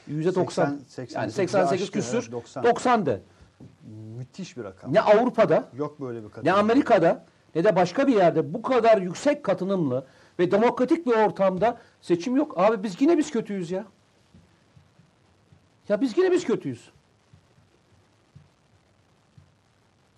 Yüzde 0.08 0.36
90. 0.36 0.80
80, 0.88 1.22
Yani 1.22 1.30
88'i 1.30 1.36
88 1.36 1.72
aştı, 1.82 1.92
küsür. 1.92 2.18
evet, 2.24 2.32
90. 2.32 2.64
90 2.64 3.06
de. 3.06 3.22
Müthiş 4.18 4.58
bir 4.58 4.64
rakam. 4.64 4.94
Ne 4.94 5.02
Avrupa'da 5.02 5.70
Yok 5.78 6.02
böyle 6.02 6.24
bir 6.24 6.30
kadın. 6.30 6.46
ne 6.48 6.54
Amerika'da 6.54 7.26
ne 7.56 7.64
de 7.64 7.76
başka 7.76 8.08
bir 8.08 8.16
yerde 8.16 8.54
bu 8.54 8.62
kadar 8.62 8.98
yüksek 9.02 9.44
katılımlı 9.44 10.06
ve 10.40 10.52
demokratik 10.52 11.06
bir 11.06 11.12
ortamda 11.12 11.78
seçim 12.02 12.36
yok. 12.36 12.58
Abi 12.58 12.84
biz 12.84 13.02
yine 13.02 13.18
biz 13.18 13.32
kötüyüz 13.32 13.72
ya. 13.72 13.86
Ya 15.90 16.02
biz 16.02 16.18
yine 16.18 16.32
biz 16.32 16.46
kötüyüz. 16.46 16.90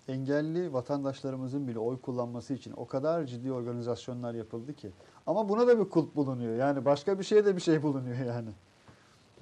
Engelli 0.07 0.73
vatandaşlarımızın 0.73 1.67
bile 1.67 1.79
oy 1.79 2.01
kullanması 2.01 2.53
için 2.53 2.73
o 2.77 2.87
kadar 2.87 3.25
ciddi 3.25 3.51
organizasyonlar 3.51 4.33
yapıldı 4.33 4.73
ki. 4.73 4.91
Ama 5.27 5.49
buna 5.49 5.67
da 5.67 5.79
bir 5.79 5.89
kulp 5.89 6.15
bulunuyor. 6.15 6.55
Yani 6.55 6.85
başka 6.85 7.19
bir 7.19 7.23
şeye 7.23 7.45
de 7.45 7.55
bir 7.55 7.61
şey 7.61 7.83
bulunuyor 7.83 8.17
yani. 8.17 8.49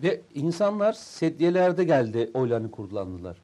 Ve 0.03 0.22
insanlar 0.34 0.93
sedyelerde 0.93 1.84
geldi 1.84 2.32
oylarını 2.34 2.72
kullandılar. 2.72 3.41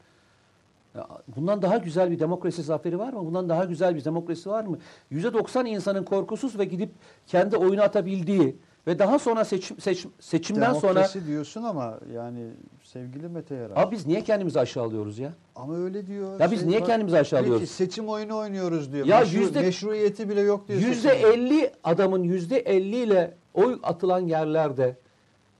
Bundan 1.35 1.61
daha 1.61 1.77
güzel 1.77 2.11
bir 2.11 2.19
demokrasi 2.19 2.63
zaferi 2.63 2.99
var 2.99 3.13
mı? 3.13 3.25
Bundan 3.25 3.49
daha 3.49 3.65
güzel 3.65 3.95
bir 3.95 4.05
demokrasi 4.05 4.49
var 4.49 4.63
mı? 4.63 4.77
%90 5.11 5.67
insanın 5.67 6.03
korkusuz 6.03 6.59
ve 6.59 6.65
gidip 6.65 6.89
kendi 7.27 7.57
oyunu 7.57 7.81
atabildiği 7.81 8.55
ve 8.87 8.99
daha 8.99 9.19
sonra 9.19 9.45
seçim, 9.45 9.79
seç- 9.79 10.07
seçimden 10.19 10.73
sonra 10.73 10.81
Demokrasi 10.95 11.27
diyorsun 11.27 11.63
ama 11.63 11.99
yani 12.13 12.47
sevgili 12.83 13.27
Mete 13.29 13.55
Yarar. 13.55 13.71
Abi 13.83 13.91
biz 13.95 14.07
niye 14.07 14.21
kendimizi 14.21 14.59
aşağılıyoruz 14.59 15.19
ya? 15.19 15.33
Ama 15.55 15.77
öyle 15.77 16.07
diyor. 16.07 16.39
Ya 16.39 16.51
biz 16.51 16.65
niye 16.65 16.83
kendimizi 16.83 17.17
aşağılıyoruz? 17.17 17.59
Peki 17.61 17.71
seçim 17.73 18.09
oyunu 18.09 18.37
oynuyoruz 18.37 18.91
diyor. 18.93 19.05
Ya 19.05 19.21
Meşru- 19.21 19.37
yüzde- 19.39 19.61
meşruiyeti 19.61 20.29
bile 20.29 20.41
yok 20.41 20.67
diyor. 20.67 20.79
Yüzde 20.81 21.09
elli 21.11 21.71
adamın 21.83 22.23
yüzde 22.23 22.59
elli 22.59 22.95
ile 22.95 23.33
oy 23.53 23.79
atılan 23.83 24.19
yerlerde 24.19 24.95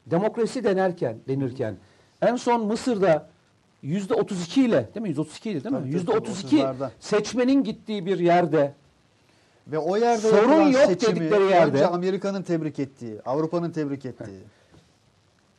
demokrasi 0.06 0.64
denerken 0.64 1.18
denirken 1.28 1.76
en 2.22 2.36
son 2.36 2.66
Mısır'da 2.66 3.30
yüzde 3.82 4.14
otuz 4.14 4.44
iki 4.46 4.64
ile 4.66 4.90
değil 4.96 5.02
mi? 5.02 5.10
Yüzde 5.10 5.22
otuz 5.22 5.38
iki 5.38 5.52
ile 5.52 5.64
değil 5.64 5.76
mi? 5.76 5.90
Yüzde 5.90 6.06
tabii, 6.12 6.18
otuz 6.18 6.42
iki 6.44 6.58
30'larda. 6.58 6.90
seçmenin 7.00 7.64
gittiği 7.64 8.06
bir 8.06 8.20
yerde 8.20 8.74
Ve 9.68 9.78
o 9.78 9.98
yerde 9.98 10.22
Sorun 10.30 10.62
yok 10.62 10.86
seçimi 10.86 11.16
dedikleri 11.16 11.44
yerde- 11.44 11.88
Amerika'nın 11.88 12.44
tebrik 12.44 12.80
ettiği, 12.80 13.22
Avrupa'nın 13.26 13.72
tebrik 13.72 14.06
ettiği. 14.06 14.40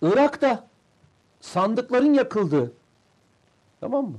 Irak'ta 0.02 0.66
sandıkların 1.40 2.14
yakıldığı 2.14 2.72
tamam 3.80 4.04
mı? 4.04 4.16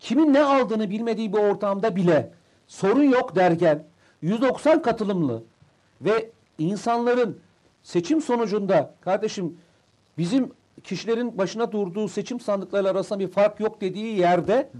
Kimin 0.00 0.34
ne 0.34 0.42
aldığını 0.44 0.90
bilmediği 0.90 1.32
bir 1.32 1.38
ortamda 1.38 1.96
bile 1.96 2.30
sorun 2.66 3.02
yok 3.02 3.36
derken 3.36 3.84
190 4.22 4.82
katılımlı 4.82 5.42
ve 6.00 6.30
insanların 6.58 7.38
seçim 7.82 8.20
sonucunda 8.20 8.94
kardeşim 9.00 9.56
bizim 10.18 10.52
kişilerin 10.86 11.38
başına 11.38 11.72
durduğu 11.72 12.08
seçim 12.08 12.40
sandıkları 12.40 12.88
arasında 12.90 13.18
bir 13.18 13.28
fark 13.28 13.60
yok 13.60 13.80
dediği 13.80 14.18
yerde 14.18 14.70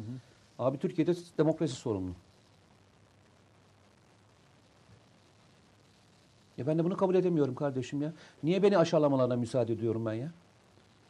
abi 0.58 0.78
Türkiye'de 0.78 1.14
demokrasi 1.38 1.74
sorunlu. 1.74 2.10
Ya 6.58 6.66
ben 6.66 6.78
de 6.78 6.84
bunu 6.84 6.96
kabul 6.96 7.14
edemiyorum 7.14 7.54
kardeşim 7.54 8.02
ya. 8.02 8.12
Niye 8.42 8.62
beni 8.62 8.78
aşağılamalarına 8.78 9.36
müsaade 9.36 9.72
ediyorum 9.72 10.06
ben 10.06 10.12
ya? 10.12 10.30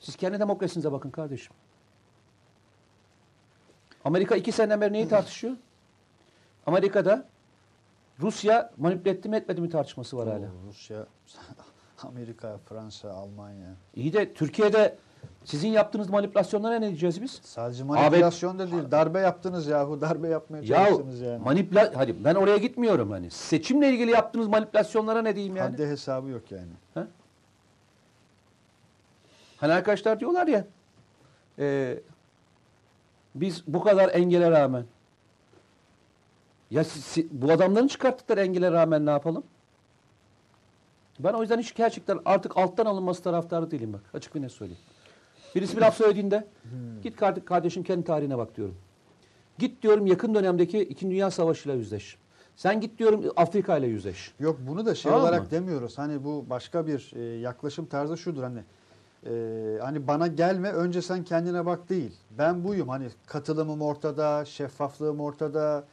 Siz 0.00 0.16
kendi 0.16 0.40
demokrasinize 0.40 0.92
bakın 0.92 1.10
kardeşim. 1.10 1.52
Amerika 4.04 4.36
iki 4.36 4.52
seneden 4.52 4.80
beri 4.80 4.92
neyi 4.92 5.08
tartışıyor? 5.08 5.56
Amerika'da 6.66 7.28
Rusya 8.20 8.72
manipüle 8.76 9.10
etti 9.10 9.28
mi 9.28 9.36
etmedi 9.36 9.60
mi 9.60 9.68
tartışması 9.68 10.16
var 10.16 10.28
hala. 10.28 10.46
Oo, 10.46 10.68
Rusya, 10.68 11.06
Amerika, 12.04 12.58
Fransa, 12.68 13.10
Almanya. 13.10 13.68
İyi 13.94 14.12
de 14.12 14.34
Türkiye'de 14.34 14.96
sizin 15.44 15.68
yaptığınız 15.68 16.10
manipülasyonlara 16.10 16.74
ne 16.78 16.88
diyeceğiz 16.88 17.22
biz? 17.22 17.40
Sadece 17.42 17.84
manipülasyon 17.84 18.58
da 18.58 18.70
değil. 18.72 18.90
Darbe 18.90 19.20
yaptınız 19.20 19.66
yahu. 19.66 20.00
Darbe 20.00 20.28
yapmaya 20.28 20.62
Ya 20.62 20.86
çalıştınız 20.86 21.20
yani. 21.20 21.42
manipüla 21.44 21.92
hadi 21.94 22.24
ben 22.24 22.34
oraya 22.34 22.56
gitmiyorum 22.56 23.10
hani. 23.10 23.30
Seçimle 23.30 23.90
ilgili 23.90 24.10
yaptığınız 24.10 24.48
manipülasyonlara 24.48 25.22
ne 25.22 25.34
diyeyim 25.36 25.56
yani? 25.56 25.70
Haddi 25.70 25.86
hesabı 25.86 26.28
yok 26.28 26.42
yani. 26.52 27.06
Hani 29.56 29.72
arkadaşlar 29.72 30.20
diyorlar 30.20 30.46
ya 30.46 30.64
e, 31.58 31.98
biz 33.34 33.62
bu 33.66 33.80
kadar 33.82 34.08
engele 34.14 34.50
rağmen 34.50 34.84
ya 36.70 36.84
si- 36.84 37.00
si- 37.02 37.28
bu 37.30 37.52
adamların 37.52 37.86
çıkarttıkları 37.88 38.40
engele 38.40 38.72
rağmen 38.72 39.06
ne 39.06 39.10
yapalım? 39.10 39.44
Ben 41.20 41.32
o 41.32 41.40
yüzden 41.42 41.58
hiç 41.58 41.74
gerçekten 41.74 42.18
artık 42.24 42.56
alttan 42.56 42.86
alınması 42.86 43.22
taraftarı 43.22 43.70
değilim 43.70 43.92
bak. 43.92 44.00
Açık 44.14 44.34
bir 44.34 44.42
ne 44.42 44.48
söyleyeyim. 44.48 44.80
Birisi 45.54 45.76
bir 45.76 45.82
laf 45.82 45.96
söylediğinde 45.96 46.46
git 47.02 47.16
kardeş- 47.20 47.44
kardeşim 47.44 47.82
kendi 47.82 48.04
tarihine 48.04 48.38
bak 48.38 48.56
diyorum. 48.56 48.74
Git 49.58 49.82
diyorum 49.82 50.06
yakın 50.06 50.34
dönemdeki 50.34 50.78
İkinci 50.82 51.14
Dünya 51.14 51.30
Savaşı 51.30 51.68
ile 51.68 51.76
yüzleş. 51.78 52.16
Sen 52.56 52.80
git 52.80 52.98
diyorum 52.98 53.24
Afrika 53.36 53.76
ile 53.78 53.86
yüzleş. 53.86 54.34
Yok 54.40 54.58
bunu 54.68 54.86
da 54.86 54.94
şey 54.94 55.10
Tamam 55.10 55.24
olarak 55.26 55.42
mı? 55.42 55.50
demiyoruz. 55.50 55.98
Hani 55.98 56.24
bu 56.24 56.44
başka 56.50 56.86
bir 56.86 57.12
e, 57.16 57.20
yaklaşım 57.22 57.86
tarzı 57.86 58.16
şudur 58.16 58.42
hani 58.42 58.60
e, 59.26 59.32
hani 59.82 60.06
bana 60.06 60.26
gelme 60.26 60.72
önce 60.72 61.02
sen 61.02 61.24
kendine 61.24 61.66
bak 61.66 61.88
değil. 61.88 62.12
Ben 62.38 62.64
buyum 62.64 62.88
hani 62.88 63.08
katılımım 63.26 63.82
ortada, 63.82 64.44
şeffaflığım 64.44 65.20
ortada. 65.20 65.84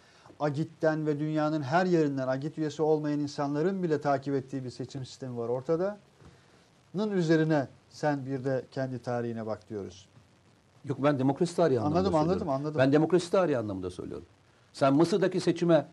Agit'ten 0.43 1.05
ve 1.07 1.19
dünyanın 1.19 1.61
her 1.61 1.85
yerinden 1.85 2.27
Agit 2.27 2.57
üyesi 2.57 2.81
olmayan 2.81 3.19
insanların 3.19 3.83
bile 3.83 4.01
takip 4.01 4.33
ettiği 4.35 4.63
bir 4.63 4.69
seçim 4.69 5.05
sistemi 5.05 5.37
var 5.37 5.49
ortada. 5.49 5.97
Nın 6.93 7.11
üzerine 7.11 7.67
sen 7.89 8.25
bir 8.25 8.43
de 8.43 8.65
kendi 8.71 8.99
tarihine 8.99 9.45
bak 9.45 9.69
diyoruz. 9.69 10.07
Yok 10.85 10.97
ben 11.03 11.19
demokrasi 11.19 11.55
tarihi 11.55 11.79
anlamında 11.79 11.99
Anladım, 11.99 12.15
anladım, 12.15 12.39
söylüyorum. 12.39 12.61
anladım. 12.61 12.79
Ben 12.79 12.91
demokrasi 12.91 13.31
tarihi 13.31 13.57
anlamında 13.57 13.89
söylüyorum. 13.89 14.25
Sen 14.73 14.93
Mısır'daki 14.93 15.39
seçime 15.39 15.87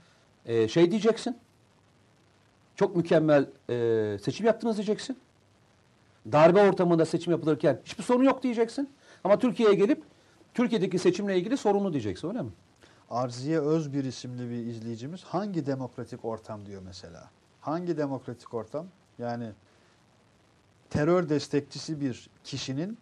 e, 0.47 0.69
şey 0.69 0.91
diyeceksin. 0.91 1.39
Çok 2.77 2.97
mükemmel 2.97 3.47
e, 3.71 4.19
seçim 4.23 4.47
yaptınız 4.47 4.77
diyeceksin. 4.77 5.19
Darbe 6.33 6.69
ortamında 6.69 7.05
seçim 7.05 7.31
yapılırken 7.31 7.81
hiçbir 7.85 8.05
sorun 8.05 8.25
yok 8.25 8.43
diyeceksin. 8.43 8.91
Ama 9.25 9.39
Türkiye'ye 9.39 9.75
gelip 9.75 10.03
Türkiye'deki 10.55 10.99
seçimle 10.99 11.39
ilgili 11.39 11.57
sorunlu 11.57 11.93
diyeceksin 11.93 12.29
öyle 12.29 12.43
mi? 12.43 12.51
Arziye 13.11 13.61
Özbir 13.61 14.05
isimli 14.05 14.51
bir 14.51 14.67
izleyicimiz 14.67 15.25
hangi 15.25 15.67
demokratik 15.67 16.25
ortam 16.25 16.67
diyor 16.67 16.83
mesela. 16.85 17.31
Hangi 17.61 17.97
demokratik 17.97 18.55
ortam? 18.55 18.87
Yani 19.19 19.51
terör 20.91 21.29
destekçisi 21.29 22.01
bir 22.01 22.31
kişinin 22.45 22.99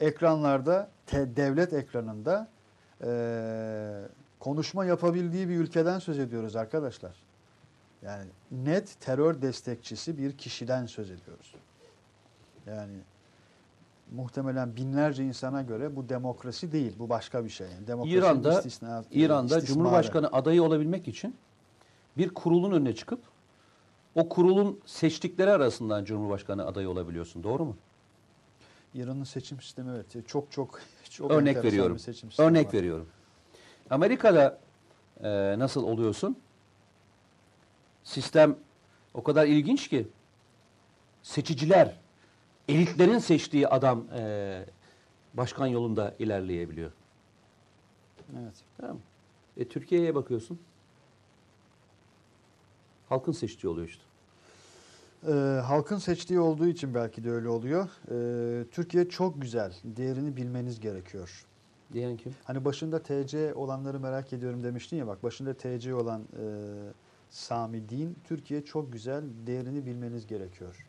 ekranlarda, 0.00 0.90
te- 1.06 1.36
devlet 1.36 1.72
ekranında 1.72 2.48
eee, 3.04 4.02
konuşma 4.40 4.84
yapabildiği 4.84 5.48
bir 5.48 5.56
ülkeden 5.56 5.98
söz 5.98 6.18
ediyoruz 6.18 6.56
arkadaşlar. 6.56 7.16
Yani 8.02 8.24
net 8.50 9.00
terör 9.00 9.42
destekçisi 9.42 10.18
bir 10.18 10.38
kişiden 10.38 10.86
söz 10.86 11.10
ediyoruz. 11.10 11.54
Yani 12.66 12.96
muhtemelen 14.12 14.76
binlerce 14.76 15.24
insana 15.24 15.62
göre 15.62 15.96
bu 15.96 16.08
demokrasi 16.08 16.72
değil, 16.72 16.92
bu 16.98 17.08
başka 17.08 17.44
bir 17.44 17.50
şey. 17.50 17.66
Yani 17.70 17.86
demokrasinin 17.86 18.18
İran'da 18.22 18.60
istisna- 18.60 19.04
İran'da 19.10 19.44
istismarı. 19.58 19.66
Cumhurbaşkanı 19.66 20.28
adayı 20.32 20.62
olabilmek 20.62 21.08
için 21.08 21.36
bir 22.18 22.28
kurulun 22.34 22.72
önüne 22.72 22.94
çıkıp 22.94 23.20
o 24.14 24.28
kurulun 24.28 24.80
seçtikleri 24.86 25.50
arasından 25.50 26.04
Cumhurbaşkanı 26.04 26.66
adayı 26.66 26.90
olabiliyorsun. 26.90 27.42
Doğru 27.42 27.64
mu? 27.64 27.76
İran'ın 28.94 29.24
seçim 29.24 29.60
sistemi 29.60 29.90
evet 29.90 30.28
çok 30.28 30.52
çok 30.52 30.80
çok 31.10 31.30
Örnek 31.30 31.64
veriyorum. 31.64 31.94
bir 31.94 32.00
seçim 32.00 32.30
sistemi 32.30 32.48
Örnek 32.48 32.66
var. 32.66 32.72
veriyorum. 32.72 33.08
Amerika'da 33.90 34.58
e, 35.22 35.58
nasıl 35.58 35.82
oluyorsun? 35.82 36.36
Sistem 38.04 38.56
o 39.14 39.22
kadar 39.22 39.46
ilginç 39.46 39.88
ki 39.88 40.08
seçiciler, 41.22 41.96
elitlerin 42.68 43.18
seçtiği 43.18 43.68
adam 43.68 44.04
e, 44.18 44.64
başkan 45.34 45.66
yolunda 45.66 46.14
ilerleyebiliyor. 46.18 46.92
Evet. 48.42 48.54
Tamam? 48.78 48.98
E, 49.56 49.68
Türkiye'ye 49.68 50.14
bakıyorsun. 50.14 50.58
Halkın 53.08 53.32
seçtiği 53.32 53.70
oluyor 53.70 53.88
işte. 53.88 54.02
Ee, 55.28 55.32
halkın 55.64 55.98
seçtiği 55.98 56.40
olduğu 56.40 56.66
için 56.66 56.94
belki 56.94 57.24
de 57.24 57.30
öyle 57.30 57.48
oluyor. 57.48 57.88
Ee, 58.10 58.64
Türkiye 58.70 59.08
çok 59.08 59.42
güzel. 59.42 59.74
Değerini 59.84 60.36
bilmeniz 60.36 60.80
gerekiyor. 60.80 61.46
Diyen 61.92 62.16
kim? 62.16 62.34
Hani 62.44 62.64
başında 62.64 63.02
TC 63.02 63.54
olanları 63.54 64.00
merak 64.00 64.32
ediyorum 64.32 64.64
demiştin 64.64 64.96
ya 64.96 65.06
bak 65.06 65.22
başında 65.22 65.54
TC 65.54 65.94
olan 65.94 66.20
e, 66.22 66.44
Sami 67.30 67.88
Din 67.88 68.16
Türkiye 68.24 68.64
çok 68.64 68.92
güzel 68.92 69.24
değerini 69.46 69.86
bilmeniz 69.86 70.26
gerekiyor. 70.26 70.86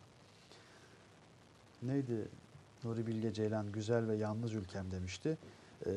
Neydi? 1.82 2.28
Nuri 2.84 3.06
Bilge 3.06 3.32
Ceylan 3.32 3.72
güzel 3.72 4.08
ve 4.08 4.16
yalnız 4.16 4.54
ülkem 4.54 4.90
demişti. 4.90 5.38
Ee, 5.86 5.90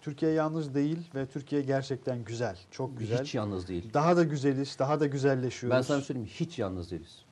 Türkiye 0.00 0.32
yalnız 0.32 0.74
değil 0.74 1.10
ve 1.14 1.26
Türkiye 1.26 1.62
gerçekten 1.62 2.24
güzel. 2.24 2.58
Çok 2.70 2.98
güzel. 2.98 3.20
Hiç 3.20 3.34
yalnız 3.34 3.68
değil. 3.68 3.90
Daha 3.94 4.16
da 4.16 4.24
güzeliz, 4.24 4.76
daha 4.78 5.00
da 5.00 5.06
güzelleşiyoruz. 5.06 5.76
Ben 5.76 5.82
sana 5.82 6.00
söyleyeyim 6.00 6.28
hiç 6.32 6.58
yalnız 6.58 6.90
değiliz. 6.90 7.24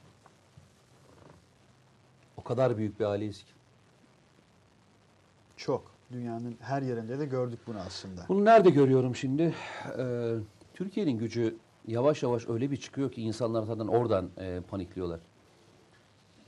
O 2.37 2.43
kadar 2.43 2.77
büyük 2.77 3.01
bir 3.01 3.05
aileyiz 3.05 3.43
ki. 3.43 3.53
Çok. 5.57 5.99
Dünyanın 6.13 6.57
her 6.61 6.83
yerinde 6.83 7.19
de 7.19 7.27
gördük 7.27 7.59
bunu 7.67 7.79
aslında. 7.79 8.25
Bunu 8.29 8.45
nerede 8.45 8.71
görüyorum 8.71 9.17
şimdi? 9.17 9.55
Ee, 9.99 10.35
Türkiye'nin 10.75 11.19
gücü 11.19 11.57
yavaş 11.87 12.23
yavaş 12.23 12.49
öyle 12.49 12.71
bir 12.71 12.77
çıkıyor 12.77 13.13
ki 13.13 13.23
insanlar 13.23 13.63
zaten 13.63 13.87
oradan 13.87 14.31
e, 14.39 14.61
panikliyorlar. 14.71 15.21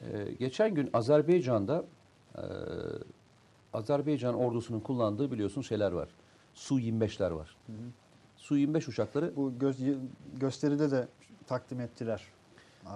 Ee, 0.02 0.32
geçen 0.38 0.74
gün 0.74 0.90
Azerbaycan'da 0.92 1.84
e, 2.36 2.42
Azerbaycan 3.72 4.34
ordusunun 4.34 4.80
kullandığı 4.80 5.30
biliyorsun 5.32 5.62
şeyler 5.62 5.92
var. 5.92 6.08
Su-25'ler 6.54 7.34
var. 7.34 7.56
Su-25 8.36 8.88
uçakları 8.90 9.36
Bu 9.36 9.58
göz, 9.58 9.78
gösteride 10.40 10.90
de 10.90 11.08
takdim 11.46 11.80
ettiler. 11.80 12.22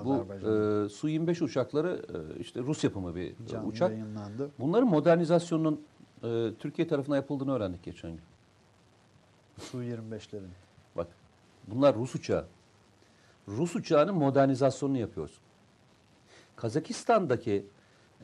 bu 0.05 0.15
e, 0.17 0.89
Su-25 0.89 1.45
uçakları 1.45 2.03
e, 2.15 2.41
işte 2.41 2.61
Rus 2.61 2.85
yapımı 2.85 3.15
bir 3.15 3.31
e, 3.31 3.35
Canlı 3.49 3.67
uçak. 3.69 3.91
yayınlandı. 3.91 4.51
Bunların 4.59 4.89
modernizasyonunun 4.89 5.81
e, 6.25 6.51
Türkiye 6.59 6.89
tarafından 6.89 7.17
yapıldığını 7.17 7.53
öğrendik 7.57 7.83
geçen 7.83 8.11
gün. 8.11 8.21
Su-25'lerin. 9.61 10.49
Bak 10.97 11.07
bunlar 11.69 11.95
Rus 11.95 12.15
uçağı. 12.15 12.47
Rus 13.49 13.77
uçağının 13.77 14.15
modernizasyonunu 14.15 14.99
yapıyoruz. 14.99 15.39
Kazakistan'daki 16.57 17.67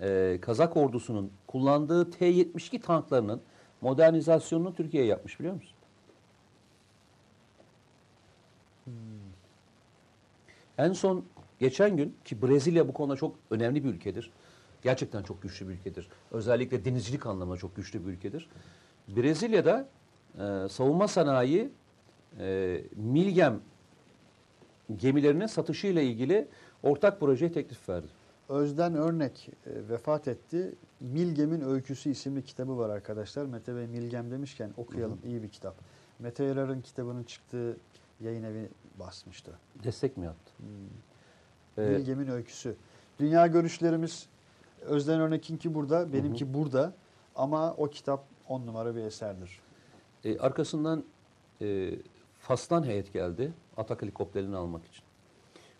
e, 0.01 0.39
Kazak 0.41 0.77
ordusunun 0.77 1.33
kullandığı 1.47 2.11
T-72 2.11 2.81
tanklarının 2.81 3.41
modernizasyonunu 3.81 4.75
Türkiye 4.75 5.05
yapmış 5.05 5.41
biliyor 5.41 5.55
musun? 5.55 5.77
En 10.79 10.93
son 10.93 11.25
geçen 11.59 11.97
gün 11.97 12.17
ki 12.25 12.43
Brezilya 12.43 12.89
bu 12.89 12.93
konuda 12.93 13.17
çok 13.17 13.37
önemli 13.51 13.85
bir 13.85 13.89
ülkedir. 13.89 14.31
Gerçekten 14.83 15.23
çok 15.23 15.43
güçlü 15.43 15.69
bir 15.69 15.73
ülkedir. 15.73 16.09
Özellikle 16.31 16.85
denizcilik 16.85 17.27
anlamında 17.27 17.59
çok 17.59 17.77
güçlü 17.77 18.07
bir 18.07 18.13
ülkedir. 18.13 18.49
Brezilya'da 19.09 19.89
e, 20.35 20.69
savunma 20.69 21.09
sanayi 21.09 21.71
e, 22.39 22.81
Milgem 22.97 23.61
gemilerinin 24.97 25.47
satışıyla 25.47 26.03
ilgili 26.03 26.49
ortak 26.83 27.21
projeye 27.21 27.53
teklif 27.53 27.89
verdi. 27.89 28.20
Özden 28.51 28.95
Örnek 28.95 29.49
e, 29.67 29.89
vefat 29.89 30.29
etti. 30.29 30.75
Milgem'in 31.01 31.61
Öyküsü 31.61 32.11
isimli 32.11 32.45
kitabı 32.45 32.79
var 32.79 32.91
arkadaşlar. 32.91 33.47
Mete 33.47 33.77
Bey 33.77 33.87
Milgem 33.87 34.31
demişken 34.31 34.71
okuyalım. 34.77 35.19
iyi 35.25 35.43
bir 35.43 35.49
kitap. 35.49 35.75
Mete 36.19 36.45
Yarar'ın 36.45 36.81
kitabının 36.81 37.25
çıktığı 37.25 37.77
yayın 38.21 38.43
evi 38.43 38.69
basmıştı. 38.99 39.59
Destek 39.85 40.17
mi 40.17 40.25
yaptı? 40.25 40.53
Ee, 41.79 41.83
Milgem'in 41.83 42.29
Öyküsü. 42.29 42.75
Dünya 43.19 43.47
görüşlerimiz 43.47 44.27
Özden 44.81 45.21
Örnek'inki 45.21 45.75
burada, 45.75 46.13
benimki 46.13 46.55
burada. 46.55 46.93
Ama 47.37 47.75
o 47.75 47.87
kitap 47.91 48.25
on 48.49 48.67
numara 48.67 48.97
bir 48.97 49.01
eserdir. 49.01 49.61
e, 50.25 50.39
arkasından 50.39 51.05
e, 51.63 51.91
Fas'tan 52.39 52.83
heyet 52.87 53.13
geldi. 53.13 53.53
Atak 53.77 54.03
helikopterini 54.03 54.57
almak 54.57 54.87
için. 54.87 55.05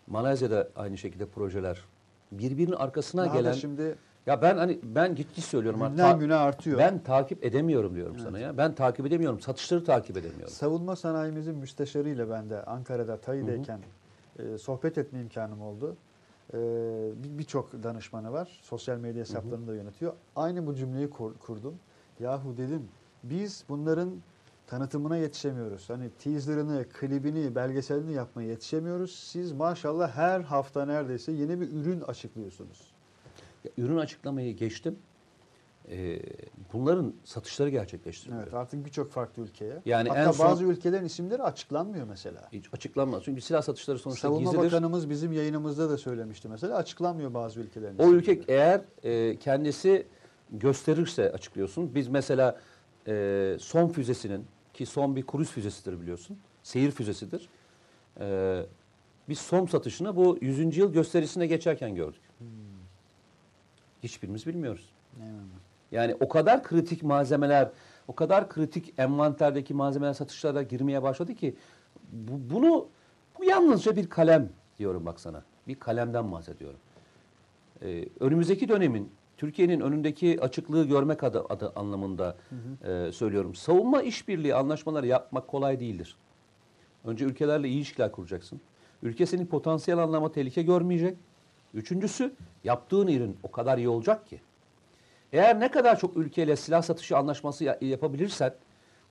Malezya'da 0.07 0.69
aynı 0.75 0.97
şekilde 0.97 1.25
projeler. 1.25 1.85
Birbirinin 2.31 2.75
arkasına 2.75 3.25
Daha 3.25 3.33
da 3.33 3.39
gelen 3.39 3.53
şimdi 3.53 3.95
Ya 4.25 4.41
ben 4.41 4.57
hani 4.57 4.79
ben 4.83 5.15
ciddi 5.15 5.41
söylüyorum. 5.41 5.79
günden 5.89 6.19
güne 6.19 6.35
artıyor. 6.35 6.79
Ben 6.79 6.99
takip 6.99 7.43
edemiyorum 7.45 7.95
diyorum 7.95 8.19
sana 8.19 8.39
ya. 8.39 8.57
Ben 8.57 8.75
takip 8.75 9.05
edemiyorum. 9.05 9.39
Satışları 9.39 9.83
takip 9.83 10.17
edemiyorum. 10.17 10.49
Savunma 10.53 10.95
sanayimizin 10.95 11.55
müsteşarıyla 11.55 12.29
ben 12.29 12.49
de 12.49 12.63
Ankara'da 12.63 13.17
TAİ'deyken 13.17 13.79
e, 14.39 14.57
sohbet 14.57 14.97
etme 14.97 15.19
imkanım 15.21 15.61
oldu. 15.61 15.95
E, 16.53 16.57
bir- 17.23 17.37
Birçok 17.39 17.83
danışmanı 17.83 18.31
var. 18.33 18.59
Sosyal 18.63 18.97
medya 18.97 19.21
hesaplarını 19.21 19.67
da 19.67 19.75
yönetiyor. 19.75 20.13
Aynı 20.35 20.67
bu 20.67 20.75
cümleyi 20.75 21.09
kur- 21.09 21.37
kurdum. 21.37 21.75
Yahu 22.19 22.57
dedim 22.57 22.87
biz 23.23 23.63
bunların 23.69 24.11
tanıtımına 24.71 25.17
yetişemiyoruz. 25.17 25.89
Hani 25.89 26.09
teaserını, 26.09 26.85
klibini, 26.89 27.55
belgeselini 27.55 28.13
yapmaya 28.13 28.47
yetişemiyoruz. 28.49 29.15
Siz 29.15 29.51
maşallah 29.51 30.15
her 30.15 30.41
hafta 30.41 30.85
neredeyse 30.85 31.31
yeni 31.31 31.61
bir 31.61 31.71
ürün 31.71 32.01
açıklıyorsunuz. 32.01 32.91
Ya, 33.63 33.71
ürün 33.77 33.97
açıklamayı 33.97 34.55
geçtim. 34.55 34.99
Ee, 35.89 36.19
bunların 36.73 37.13
satışları 37.23 37.69
gerçekleştiriliyor. 37.69 38.43
Evet 38.43 38.53
artık 38.53 38.85
birçok 38.85 39.11
farklı 39.11 39.43
ülkeye. 39.43 39.81
Yani 39.85 40.09
Hatta 40.09 40.21
en 40.21 40.31
son- 40.31 40.47
bazı 40.47 40.63
ülkelerin 40.63 41.05
isimleri 41.05 41.43
açıklanmıyor 41.43 42.07
mesela. 42.07 42.49
Hiç 42.53 42.65
açıklanmaz. 42.73 43.23
Çünkü 43.23 43.41
silah 43.41 43.61
satışları 43.61 43.99
sonuçta 43.99 44.27
Savunma 44.27 44.51
gizlidir. 44.51 44.65
Bakanımız 44.65 45.09
bizim 45.09 45.33
yayınımızda 45.33 45.89
da 45.89 45.97
söylemişti 45.97 46.47
mesela. 46.47 46.77
Açıklanmıyor 46.77 47.33
bazı 47.33 47.59
ülkelerin. 47.59 47.97
O 47.97 48.03
isimleri. 48.03 48.19
ülke 48.19 48.53
eğer 48.53 48.81
e, 49.03 49.37
kendisi 49.37 50.07
gösterirse 50.51 51.31
açıklıyorsun. 51.31 51.95
Biz 51.95 52.07
mesela 52.07 52.59
e, 53.07 53.57
son 53.59 53.87
füzesinin 53.87 54.45
ki 54.73 54.85
son 54.85 55.15
bir 55.15 55.27
kruz 55.27 55.49
füzesidir 55.51 56.01
biliyorsun. 56.01 56.37
Seyir 56.63 56.91
füzesidir. 56.91 57.49
E, 58.19 58.65
biz 59.29 59.39
son 59.39 59.65
satışını 59.65 60.15
bu 60.15 60.37
100. 60.41 60.77
yıl 60.77 60.93
gösterisine 60.93 61.47
geçerken 61.47 61.95
gördük. 61.95 62.21
Hiçbirimiz 64.03 64.47
bilmiyoruz. 64.47 64.89
Eyvallah. 65.19 65.61
Yani 65.91 66.15
o 66.19 66.29
kadar 66.29 66.63
kritik 66.63 67.03
malzemeler, 67.03 67.71
o 68.07 68.15
kadar 68.15 68.49
kritik 68.49 68.93
envanterdeki 68.97 69.73
malzemeler 69.73 70.13
satışlara 70.13 70.63
girmeye 70.63 71.03
başladı 71.03 71.35
ki 71.35 71.55
bu, 72.11 72.53
bunu 72.53 72.87
bu 73.39 73.43
yalnızca 73.43 73.95
bir 73.95 74.09
kalem 74.09 74.49
diyorum 74.79 75.05
bak 75.05 75.19
sana. 75.19 75.43
Bir 75.67 75.75
kalemden 75.75 76.31
bahsediyorum. 76.31 76.79
Ee, 77.81 78.05
önümüzdeki 78.19 78.69
dönemin 78.69 79.11
Türkiye'nin 79.41 79.79
önündeki 79.79 80.37
açıklığı 80.41 80.83
görmek 80.87 81.23
adı, 81.23 81.45
adı 81.49 81.71
anlamında 81.75 82.35
e, 82.87 83.11
söylüyorum. 83.11 83.55
Savunma 83.55 84.01
işbirliği 84.01 84.55
anlaşmaları 84.55 85.07
yapmak 85.07 85.47
kolay 85.47 85.79
değildir. 85.79 86.15
Önce 87.05 87.25
ülkelerle 87.25 87.67
iyi 87.67 87.77
ilişkiler 87.77 88.11
kuracaksın. 88.11 88.61
Ülke 89.03 89.25
senin 89.25 89.45
potansiyel 89.45 89.99
anlamda 89.99 90.31
tehlike 90.31 90.61
görmeyecek. 90.63 91.17
Üçüncüsü 91.73 92.33
yaptığın 92.63 93.07
ürün 93.07 93.37
o 93.43 93.51
kadar 93.51 93.77
iyi 93.77 93.89
olacak 93.89 94.27
ki. 94.27 94.41
Eğer 95.33 95.59
ne 95.59 95.71
kadar 95.71 95.99
çok 95.99 96.17
ülkeyle 96.17 96.55
silah 96.55 96.81
satışı 96.81 97.17
anlaşması 97.17 97.63
ya- 97.63 97.77
yapabilirsen 97.81 98.53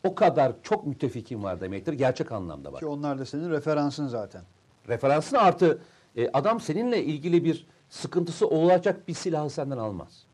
o 0.05 0.15
kadar 0.15 0.53
çok 0.63 0.87
müttefikin 0.87 1.43
var 1.43 1.61
demektir 1.61 1.93
gerçek 1.93 2.33
anlamda 2.33 2.73
bak. 2.73 2.81
Ki 2.81 2.87
onlar 2.87 3.19
da 3.19 3.25
senin 3.27 3.51
referansın 3.51 4.09
zaten. 4.09 4.43
Referansın 4.89 5.37
artı 5.37 5.79
e, 6.17 6.29
adam 6.33 6.61
seninle 6.61 7.05
ilgili 7.05 7.45
bir 7.45 7.67
sıkıntısı 7.91 8.49
olacak 8.49 9.09
bir 9.09 9.15
silahı 9.15 9.51
senden 9.51 9.79
almaz. 9.79 10.25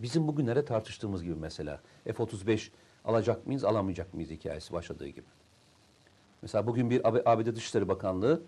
Bizim 0.00 0.28
bugünlere 0.28 0.64
tartıştığımız 0.64 1.22
gibi 1.22 1.34
mesela 1.34 1.80
F-35 2.04 2.68
alacak 3.04 3.46
mıyız 3.46 3.64
alamayacak 3.64 4.14
mıyız 4.14 4.30
hikayesi 4.30 4.72
başladığı 4.72 5.08
gibi. 5.08 5.26
Mesela 6.42 6.66
bugün 6.66 6.90
bir 6.90 7.08
AB- 7.08 7.22
ABD 7.26 7.56
Dışişleri 7.56 7.88
Bakanlığı 7.88 8.42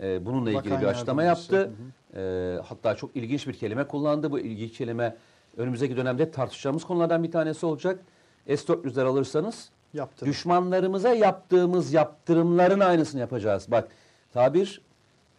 e, 0.00 0.26
bununla 0.26 0.50
ilgili 0.50 0.64
Bakan 0.70 0.80
bir 0.82 0.86
açıklama 0.86 1.22
yaptı. 1.22 1.72
E, 2.16 2.58
hatta 2.68 2.96
çok 2.96 3.16
ilginç 3.16 3.46
bir 3.46 3.52
kelime 3.52 3.84
kullandı. 3.88 4.30
Bu 4.30 4.38
ilginç 4.38 4.78
kelime 4.78 5.16
önümüzdeki 5.56 5.96
dönemde 5.96 6.30
tartışacağımız 6.30 6.84
konulardan 6.84 7.22
bir 7.24 7.30
tanesi 7.30 7.66
olacak. 7.66 8.00
S-400'ler 8.46 9.04
alırsanız 9.04 9.70
Yaptın. 9.94 10.26
düşmanlarımıza 10.26 11.14
yaptığımız 11.14 11.92
yaptırımların 11.92 12.80
aynısını 12.80 13.20
yapacağız. 13.20 13.66
Bak 13.70 13.88
tabir 14.32 14.80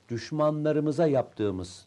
düşmanlarımıza 0.09 1.07
yaptığımız. 1.07 1.85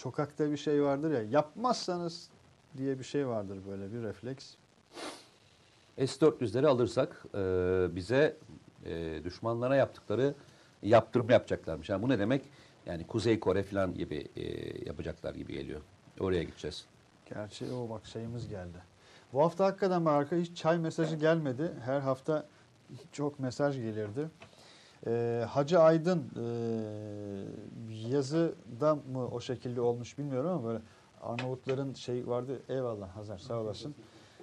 Sokakta 0.00 0.50
bir 0.50 0.56
şey 0.56 0.82
vardır 0.82 1.10
ya 1.10 1.22
yapmazsanız 1.22 2.28
diye 2.76 2.98
bir 2.98 3.04
şey 3.04 3.28
vardır 3.28 3.58
böyle 3.68 3.92
bir 3.92 4.02
refleks. 4.02 4.54
S-400'leri 5.96 6.66
alırsak 6.66 7.24
e, 7.34 7.40
bize 7.96 8.36
e, 8.84 9.24
düşmanlara 9.24 9.76
yaptıkları 9.76 10.34
yaptırım 10.82 11.30
yapacaklarmış. 11.30 11.88
Yani 11.88 12.02
bu 12.02 12.08
ne 12.08 12.18
demek? 12.18 12.42
Yani 12.86 13.06
Kuzey 13.06 13.40
Kore 13.40 13.62
falan 13.62 13.94
gibi 13.94 14.28
e, 14.36 14.42
yapacaklar 14.86 15.34
gibi 15.34 15.52
geliyor. 15.52 15.80
Oraya 16.20 16.42
gideceğiz. 16.42 16.86
Gerçi 17.34 17.72
o 17.72 17.90
bak 17.90 18.06
şeyimiz 18.06 18.48
geldi. 18.48 18.78
Bu 19.32 19.42
hafta 19.42 19.64
hakikaten 19.64 20.04
bak 20.04 20.12
arka 20.12 20.36
hiç 20.36 20.56
çay 20.56 20.78
mesajı 20.78 21.16
gelmedi. 21.16 21.72
Her 21.84 22.00
hafta 22.00 22.46
çok 23.12 23.38
mesaj 23.40 23.76
gelirdi. 23.76 24.28
Ee, 25.06 25.44
Hacı 25.48 25.80
Aydın 25.80 26.30
e, 26.36 26.44
yazıda 28.08 28.94
mı 28.94 29.28
o 29.28 29.40
şekilde 29.40 29.80
olmuş 29.80 30.18
bilmiyorum 30.18 30.50
ama 30.50 30.64
böyle 30.64 30.80
Arnavutların 31.22 31.94
şey 31.94 32.26
vardı. 32.26 32.60
Eyvallah 32.68 33.16
Hazar 33.16 33.38
sağ 33.38 33.60
olasın. 33.60 33.94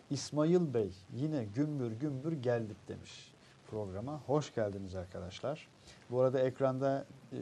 İsmail 0.10 0.74
Bey 0.74 0.91
yine 1.14 1.45
gümbür 1.45 1.91
gümbür 1.91 2.32
geldik 2.32 2.78
demiş 2.88 3.34
programa. 3.72 4.22
Hoş 4.26 4.55
geldiniz 4.55 4.95
arkadaşlar. 4.95 5.68
Bu 6.10 6.22
arada 6.22 6.39
ekranda 6.39 7.05
e, 7.32 7.38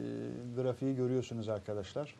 grafiği 0.56 0.96
görüyorsunuz 0.96 1.48
arkadaşlar. 1.48 2.14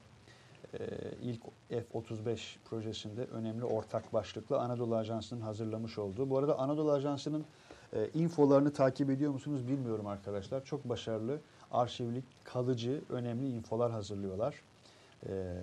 Ee, 0.75 0.87
ilk 1.23 1.43
F-35 1.69 2.57
projesinde 2.65 3.25
önemli 3.25 3.65
ortak 3.65 4.13
başlıklı 4.13 4.59
Anadolu 4.59 4.97
Ajansı'nın 4.97 5.41
hazırlamış 5.41 5.99
olduğu. 5.99 6.31
Bu 6.31 6.39
arada 6.39 6.59
Anadolu 6.59 6.93
Ajansı'nın 6.93 7.45
e, 7.93 8.11
infolarını 8.15 8.73
takip 8.73 9.11
ediyor 9.11 9.33
musunuz 9.33 9.69
bilmiyorum 9.69 10.07
arkadaşlar. 10.07 10.65
Çok 10.65 10.89
başarılı, 10.89 11.39
arşivlik, 11.73 12.25
kalıcı, 12.45 13.01
önemli 13.11 13.49
infolar 13.49 13.93
hazırlıyorlar. 13.93 14.55
Ee, 15.29 15.55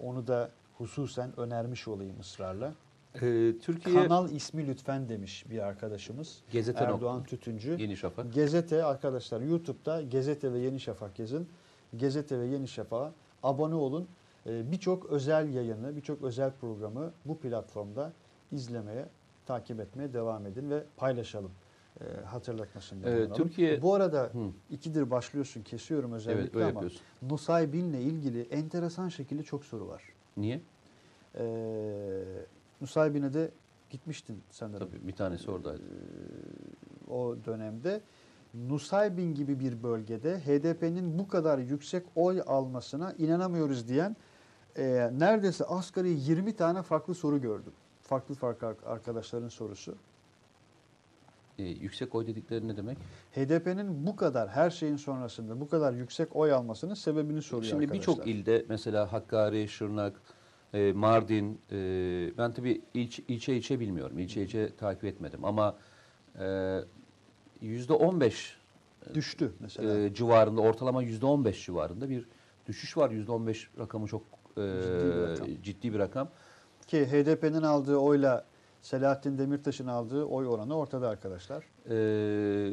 onu 0.00 0.26
da 0.26 0.50
hususen 0.78 1.40
önermiş 1.40 1.88
olayım 1.88 2.20
ısrarla. 2.20 2.74
E, 3.14 3.52
Türkiye 3.62 4.02
Kanal 4.02 4.30
ismi 4.30 4.66
lütfen 4.66 5.08
demiş 5.08 5.44
bir 5.50 5.58
arkadaşımız. 5.58 6.38
Gezete 6.50 6.84
Erdoğan. 6.84 7.24
Tütüncü. 7.24 7.76
Yeni 7.78 7.96
Şafak. 7.96 8.32
Gezete 8.34 8.84
arkadaşlar 8.84 9.40
YouTube'da 9.40 10.02
Gezete 10.02 10.52
ve 10.52 10.58
Yeni 10.58 10.80
Şafak 10.80 11.18
yazın. 11.18 11.48
Gezete 11.96 12.40
ve 12.40 12.46
Yeni 12.46 12.68
Şafak'a 12.68 13.12
abone 13.42 13.74
olun. 13.74 14.08
E, 14.46 14.72
birçok 14.72 15.06
özel 15.06 15.54
yayını, 15.54 15.96
birçok 15.96 16.22
özel 16.22 16.52
programı 16.60 17.12
bu 17.24 17.38
platformda 17.38 18.12
izlemeye, 18.52 19.06
takip 19.48 19.80
etmeye 19.80 20.12
devam 20.12 20.46
edin 20.46 20.70
ve 20.70 20.84
paylaşalım. 20.96 21.50
E, 22.00 22.04
hatırlatmasını 22.24 23.08
Ee. 23.08 23.32
Türkiye- 23.32 23.82
Bu 23.82 23.94
arada 23.94 24.22
Hı. 24.22 24.50
ikidir 24.70 25.10
başlıyorsun, 25.10 25.62
kesiyorum 25.62 26.12
özellikle 26.12 26.60
Evet 26.64 26.76
ama. 26.76 26.88
Nusaybin'le 27.22 27.94
ilgili 28.00 28.40
enteresan 28.42 29.08
şekilde 29.08 29.42
çok 29.42 29.64
soru 29.64 29.88
var. 29.88 30.02
Niye? 30.36 30.60
Ee, 31.34 31.42
Nusaybin'e 32.80 33.34
de 33.34 33.50
gitmiştin 33.90 34.42
sanırım. 34.50 34.88
Tabii 34.88 35.06
bir 35.08 35.12
tanesi 35.12 35.50
oradaydı. 35.50 35.82
o 37.10 37.36
dönemde. 37.46 38.00
Nusaybin 38.54 39.34
gibi 39.34 39.60
bir 39.60 39.82
bölgede 39.82 40.38
HDP'nin 40.40 41.18
bu 41.18 41.28
kadar 41.28 41.58
yüksek 41.58 42.02
oy 42.16 42.42
almasına 42.46 43.12
inanamıyoruz 43.18 43.88
diyen 43.88 44.16
e, 44.76 45.10
neredeyse 45.18 45.64
asgari 45.64 46.08
20 46.08 46.56
tane 46.56 46.82
farklı 46.82 47.14
soru 47.14 47.40
gördüm. 47.40 47.72
Farklı 48.08 48.34
farklı 48.34 48.76
arkadaşların 48.86 49.48
sorusu. 49.48 49.94
Ee, 51.58 51.62
yüksek 51.62 52.14
oy 52.14 52.26
dedikleri 52.26 52.68
ne 52.68 52.76
demek? 52.76 52.98
HDP'nin 53.32 54.06
bu 54.06 54.16
kadar 54.16 54.48
her 54.48 54.70
şeyin 54.70 54.96
sonrasında 54.96 55.60
bu 55.60 55.68
kadar 55.68 55.92
yüksek 55.92 56.36
oy 56.36 56.52
almasının 56.52 56.94
sebebini 56.94 57.42
soruyor 57.42 57.70
Şimdi 57.70 57.92
birçok 57.92 58.26
ilde 58.26 58.64
mesela 58.68 59.12
Hakkari, 59.12 59.68
Şırnak, 59.68 60.20
e, 60.74 60.92
Mardin, 60.92 61.60
e, 61.72 61.76
ben 62.38 62.52
tabii 62.52 62.82
ilçe, 62.94 63.22
ilçe 63.28 63.56
ilçe 63.56 63.80
bilmiyorum. 63.80 64.18
İlçe 64.18 64.42
ilçe 64.42 64.76
takip 64.76 65.04
etmedim 65.04 65.44
ama 65.44 65.76
e, 66.38 66.78
yüzde 67.60 67.92
on 67.92 68.20
beş 68.20 68.58
düştü 69.14 69.52
mesela. 69.60 69.98
e, 69.98 70.14
civarında 70.14 70.60
ortalama 70.60 71.02
yüzde 71.02 71.26
on 71.26 71.44
beş 71.44 71.66
civarında 71.66 72.10
bir 72.10 72.28
düşüş 72.66 72.96
var. 72.96 73.10
Yüzde 73.10 73.32
on 73.32 73.46
beş 73.46 73.70
rakamı 73.78 74.06
çok 74.06 74.22
e, 74.56 74.60
Ciddi 74.82 75.16
bir 75.16 75.20
rakam. 75.20 75.48
ciddi 75.62 75.92
bir 75.94 75.98
rakam. 75.98 76.30
Ki 76.88 77.06
HDP'nin 77.06 77.62
aldığı 77.62 77.96
oyla 77.96 78.44
Selahattin 78.82 79.38
Demirtaş'ın 79.38 79.86
aldığı 79.86 80.24
oy 80.24 80.46
oranı 80.48 80.76
ortada 80.76 81.08
arkadaşlar. 81.08 81.64
Ee, 81.90 82.72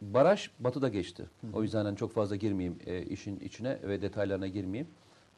baraj 0.00 0.50
batıda 0.60 0.88
geçti. 0.88 1.26
O 1.52 1.62
yüzden 1.62 1.84
hani 1.84 1.96
çok 1.96 2.12
fazla 2.12 2.36
girmeyeyim 2.36 2.78
e, 2.86 3.02
işin 3.02 3.40
içine 3.40 3.78
ve 3.82 4.02
detaylarına 4.02 4.46
girmeyeyim. 4.46 4.88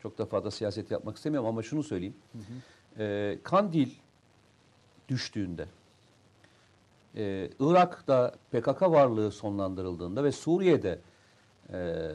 Çok 0.03 0.19
da 0.19 0.27
fazla 0.27 0.51
siyaset 0.51 0.91
yapmak 0.91 1.17
istemiyorum 1.17 1.49
ama 1.49 1.63
şunu 1.63 1.83
söyleyeyim. 1.83 2.17
Ee, 2.99 3.39
Kandil 3.43 3.91
düştüğünde, 5.09 5.67
e, 7.17 7.51
Irak'ta 7.61 8.35
PKK 8.53 8.83
varlığı 8.83 9.33
sonlandırıldığında 9.33 10.25
ve 10.25 10.33
Suriye'de 10.33 10.99
e, 11.73 12.09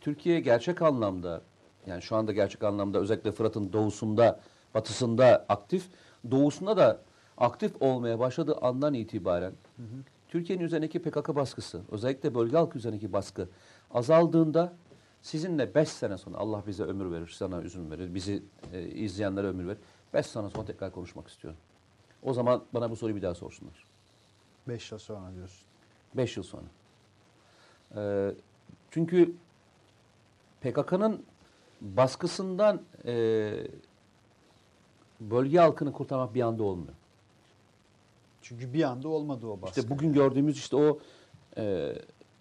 Türkiye 0.00 0.40
gerçek 0.40 0.82
anlamda 0.82 1.42
yani 1.88 2.02
şu 2.02 2.16
anda 2.16 2.32
gerçek 2.32 2.62
anlamda 2.62 2.98
özellikle 2.98 3.32
Fırat'ın 3.32 3.72
doğusunda, 3.72 4.40
batısında 4.74 5.46
aktif, 5.48 5.88
doğusunda 6.30 6.76
da 6.76 7.00
aktif 7.38 7.82
olmaya 7.82 8.18
başladığı 8.18 8.56
andan 8.56 8.94
itibaren 8.94 9.52
Türkiye'nin 10.28 10.64
üzerindeki 10.64 11.02
PKK 11.02 11.34
baskısı, 11.34 11.80
özellikle 11.90 12.34
bölge 12.34 12.56
halkı 12.56 12.78
üzerindeki 12.78 13.12
baskı 13.12 13.48
azaldığında 13.90 14.72
sizinle 15.22 15.74
5 15.74 15.88
sene 15.88 16.18
sonra 16.18 16.38
Allah 16.38 16.62
bize 16.66 16.82
ömür 16.82 17.12
verir, 17.12 17.28
sana 17.38 17.62
üzüm 17.62 17.90
verir, 17.90 18.14
bizi 18.14 18.42
e, 18.72 18.82
izleyenlere 18.82 19.46
ömür 19.46 19.66
verir. 19.66 19.78
5 20.14 20.26
sene 20.26 20.50
sonra 20.50 20.64
tekrar 20.64 20.92
konuşmak 20.92 21.28
istiyorum. 21.28 21.60
O 22.22 22.32
zaman 22.32 22.64
bana 22.74 22.90
bu 22.90 22.96
soruyu 22.96 23.16
bir 23.16 23.22
daha 23.22 23.34
sorsunlar. 23.34 23.84
5 24.68 24.92
yıl 24.92 24.98
sonra 24.98 25.34
diyorsun. 25.34 25.66
5 26.14 26.36
yıl 26.36 26.44
sonra. 26.44 26.64
Ee, 27.96 28.34
çünkü 28.90 29.34
PKK'nın 30.60 31.24
baskısından 31.80 32.82
e, 33.04 33.50
bölge 35.20 35.58
halkını 35.58 35.92
kurtarmak 35.92 36.34
bir 36.34 36.42
anda 36.42 36.62
olmuyor. 36.62 36.94
Çünkü 38.42 38.72
bir 38.72 38.82
anda 38.82 39.08
olmadı 39.08 39.46
o 39.46 39.62
baskı. 39.62 39.80
İşte 39.80 39.90
bugün 39.90 40.12
gördüğümüz 40.12 40.58
işte 40.58 40.76
o 40.76 40.98
e, 41.56 41.94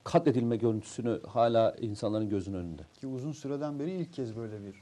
katledilme 0.04 0.58
görüntüsünü 0.58 1.22
hala 1.28 1.76
insanların 1.82 2.30
gözünün 2.30 2.58
önünde. 2.58 2.82
Ki 3.00 3.08
uzun 3.08 3.32
süreden 3.32 3.80
beri 3.80 3.92
ilk 3.92 4.14
kez 4.14 4.36
böyle 4.36 4.64
bir 4.64 4.76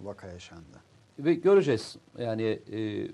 vaka 0.00 0.26
yaşandı. 0.26 0.78
Ve 1.18 1.34
göreceğiz. 1.34 1.96
Yani 2.18 2.42
e, 2.72 3.08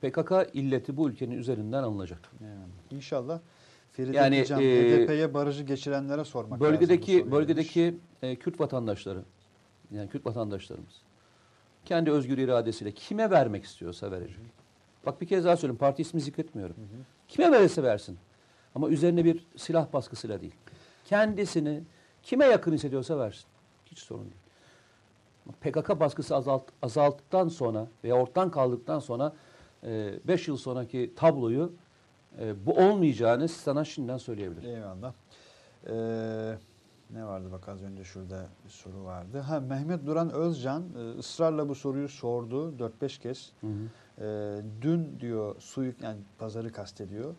PKK 0.00 0.32
illeti 0.54 0.96
bu 0.96 1.08
ülkenin 1.08 1.38
üzerinden 1.38 1.82
alınacak. 1.82 2.20
Yani 2.42 2.98
inşallah 2.98 3.40
Feride 3.92 4.16
Yani, 4.16 4.34
Diyeceğim, 4.34 4.62
e, 4.62 5.04
HDP'ye 5.04 5.34
barajı 5.34 5.64
geçirenlere 5.64 6.24
sormak 6.24 6.62
lazım. 6.62 6.72
Bölgedeki 6.72 7.12
soruyu 7.12 7.32
bölgedeki 7.32 7.98
e, 8.22 8.36
Kürt 8.36 8.60
vatandaşları 8.60 9.22
yani 9.90 10.08
Kürt 10.08 10.26
vatandaşlarımız 10.26 11.02
kendi 11.84 12.10
özgür 12.10 12.38
iradesiyle 12.38 12.92
kime 12.92 13.30
vermek 13.30 13.64
istiyorsa 13.64 14.10
verecek. 14.10 14.40
Bak 15.06 15.20
bir 15.20 15.26
kez 15.26 15.44
daha 15.44 15.56
söyleyeyim 15.56 15.78
parti 15.78 16.02
ismi 16.02 16.20
zikretmiyorum. 16.20 16.76
Kime 17.28 17.52
verirse 17.52 17.82
versin. 17.82 18.18
Ama 18.74 18.88
üzerine 18.88 19.24
bir 19.24 19.46
silah 19.56 19.92
baskısıyla 19.92 20.40
değil. 20.40 20.54
Kendisini 21.04 21.82
kime 22.22 22.44
yakın 22.44 22.72
hissediyorsa 22.72 23.18
versin. 23.18 23.44
Hiç 23.86 23.98
sorun 23.98 24.24
değil. 24.24 24.42
PKK 25.60 26.00
baskısı 26.00 26.36
azalt, 26.36 26.64
azalttıktan 26.82 27.48
sonra 27.48 27.88
veya 28.04 28.14
ortadan 28.14 28.50
kaldıktan 28.50 28.98
sonra 28.98 29.32
5 29.82 30.48
yıl 30.48 30.56
sonraki 30.56 31.12
tabloyu 31.16 31.72
e, 32.40 32.66
bu 32.66 32.72
olmayacağını 32.72 33.48
sana 33.48 33.84
şimdiden 33.84 34.18
söyleyebilirim. 34.18 34.70
Eyvallah. 34.70 35.12
Ee, 35.86 36.58
ne 37.14 37.26
vardı 37.26 37.48
bak 37.52 37.68
az 37.68 37.82
önce 37.82 38.04
şurada 38.04 38.46
bir 38.64 38.70
soru 38.70 39.04
vardı. 39.04 39.38
Ha 39.38 39.60
Mehmet 39.60 40.06
Duran 40.06 40.32
Özcan 40.32 40.84
e, 40.98 41.18
ısrarla 41.18 41.68
bu 41.68 41.74
soruyu 41.74 42.08
sordu 42.08 42.74
4-5 43.02 43.20
kez. 43.20 43.52
Hı 43.60 43.66
hı. 43.66 43.70
Ee, 44.20 44.62
dün 44.82 45.20
diyor 45.20 45.54
suyu 45.58 45.92
yani 46.02 46.18
pazarı 46.38 46.72
kastediyor. 46.72 47.34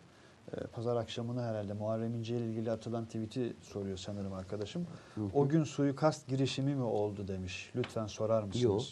Ee, 0.52 0.66
pazar 0.66 0.96
akşamını 0.96 1.42
herhalde 1.42 1.72
Muharrem 1.72 2.14
İnce 2.14 2.36
ile 2.36 2.46
ilgili 2.46 2.70
atılan 2.70 3.04
tweet'i 3.04 3.56
soruyor 3.62 3.96
sanırım 3.96 4.32
arkadaşım. 4.32 4.86
O 5.34 5.48
gün 5.48 5.64
suikast 5.64 6.28
girişimi 6.28 6.74
mi 6.74 6.82
oldu 6.82 7.28
demiş. 7.28 7.70
Lütfen 7.76 8.06
sorar 8.06 8.42
mısınız? 8.42 8.64
Yok. 8.64 8.82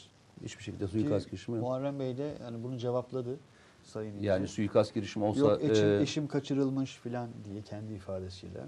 Hiçbir 0.45 0.63
şekilde 0.63 0.89
suikast 0.89 1.27
girişimi 1.27 1.57
yok. 1.57 1.67
Muharrem 1.67 1.99
Bey 1.99 2.19
de 2.19 2.35
yani 2.43 2.63
bunu 2.63 2.79
cevapladı 2.79 3.37
Sayın 3.85 4.15
İnce. 4.15 4.27
Yani 4.27 4.49
suikast 4.49 4.95
girişimi 4.95 5.25
olsa 5.25 5.41
Yok 5.41 5.65
eşim, 5.65 5.89
e, 5.89 6.03
eşim 6.03 6.27
kaçırılmış 6.27 6.97
filan 6.97 7.29
diye 7.45 7.63
kendi 7.63 7.93
ifadesiyle. 7.93 8.61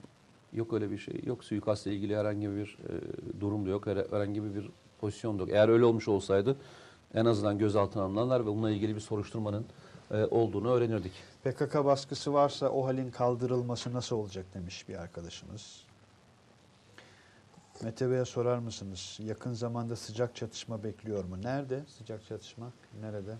Yok 0.53 0.73
öyle 0.73 0.91
bir 0.91 0.99
şey. 0.99 1.21
Yok 1.25 1.45
suikastla 1.45 1.91
ilgili 1.91 2.17
herhangi 2.17 2.51
bir 2.51 2.79
e, 2.89 3.41
durum 3.41 3.67
da 3.67 3.71
yok. 3.71 3.87
her- 3.87 3.97
Herhangi 4.11 4.55
bir 4.55 4.71
pozisyon 5.01 5.39
da 5.39 5.43
yok. 5.43 5.51
Eğer 5.53 5.69
öyle 5.69 5.85
olmuş 5.85 6.09
olsaydı 6.09 6.57
en 7.15 7.25
azından 7.25 7.59
gözaltına 7.59 8.03
alınanlar 8.03 8.41
ve 8.43 8.47
bununla 8.47 8.71
ilgili 8.71 8.95
bir 8.95 9.01
soruşturmanın 9.01 9.65
e, 10.11 10.25
olduğunu 10.25 10.71
öğrenirdik. 10.71 11.13
PKK 11.45 11.75
baskısı 11.85 12.33
varsa 12.33 12.69
o 12.69 12.87
halin 12.87 13.11
kaldırılması 13.11 13.93
nasıl 13.93 14.17
olacak 14.17 14.47
demiş 14.55 14.89
bir 14.89 14.95
arkadaşımız. 14.95 15.85
Mete 17.83 18.11
Bey'e 18.11 18.25
sorar 18.25 18.59
mısınız? 18.59 19.19
Yakın 19.23 19.53
zamanda 19.53 19.97
sıcak 19.97 20.37
çatışma 20.37 20.85
bekliyor 20.85 21.25
mu? 21.25 21.43
Nerede 21.43 21.81
sıcak 21.99 22.27
çatışma? 22.27 22.73
Nerede? 23.01 23.35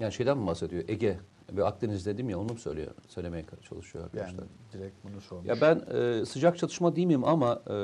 Yani 0.00 0.12
şeyden 0.12 0.38
mi 0.38 0.46
bahsediyor? 0.46 0.84
Ege 0.88 1.18
ve 1.56 1.64
Akdeniz 1.64 2.06
dedim 2.06 2.30
ya 2.30 2.38
onu 2.38 2.52
mu 2.52 2.58
söylüyor? 2.58 2.90
Söylemeye 3.08 3.44
çalışıyor 3.68 4.04
Yani 4.14 4.22
arkadaşlar. 4.24 4.48
direkt 4.72 4.94
bunu 5.04 5.20
sormuş. 5.20 5.48
Ya 5.48 5.60
ben 5.60 5.82
e, 5.94 6.26
sıcak 6.26 6.58
çatışma 6.58 6.96
diyeyim 6.96 7.24
ama 7.24 7.62
e, 7.66 7.74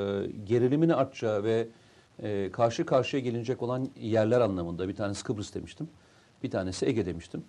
gerilimin 0.43 0.89
artacağı 0.89 1.43
ve 1.43 1.67
e, 2.23 2.51
karşı 2.51 2.85
karşıya 2.85 3.23
gelinecek 3.23 3.61
olan 3.61 3.89
yerler 3.99 4.41
anlamında 4.41 4.87
bir 4.87 4.95
tanesi 4.95 5.23
Kıbrıs 5.23 5.53
demiştim. 5.55 5.89
Bir 6.43 6.51
tanesi 6.51 6.85
Ege 6.85 7.05
demiştim. 7.05 7.43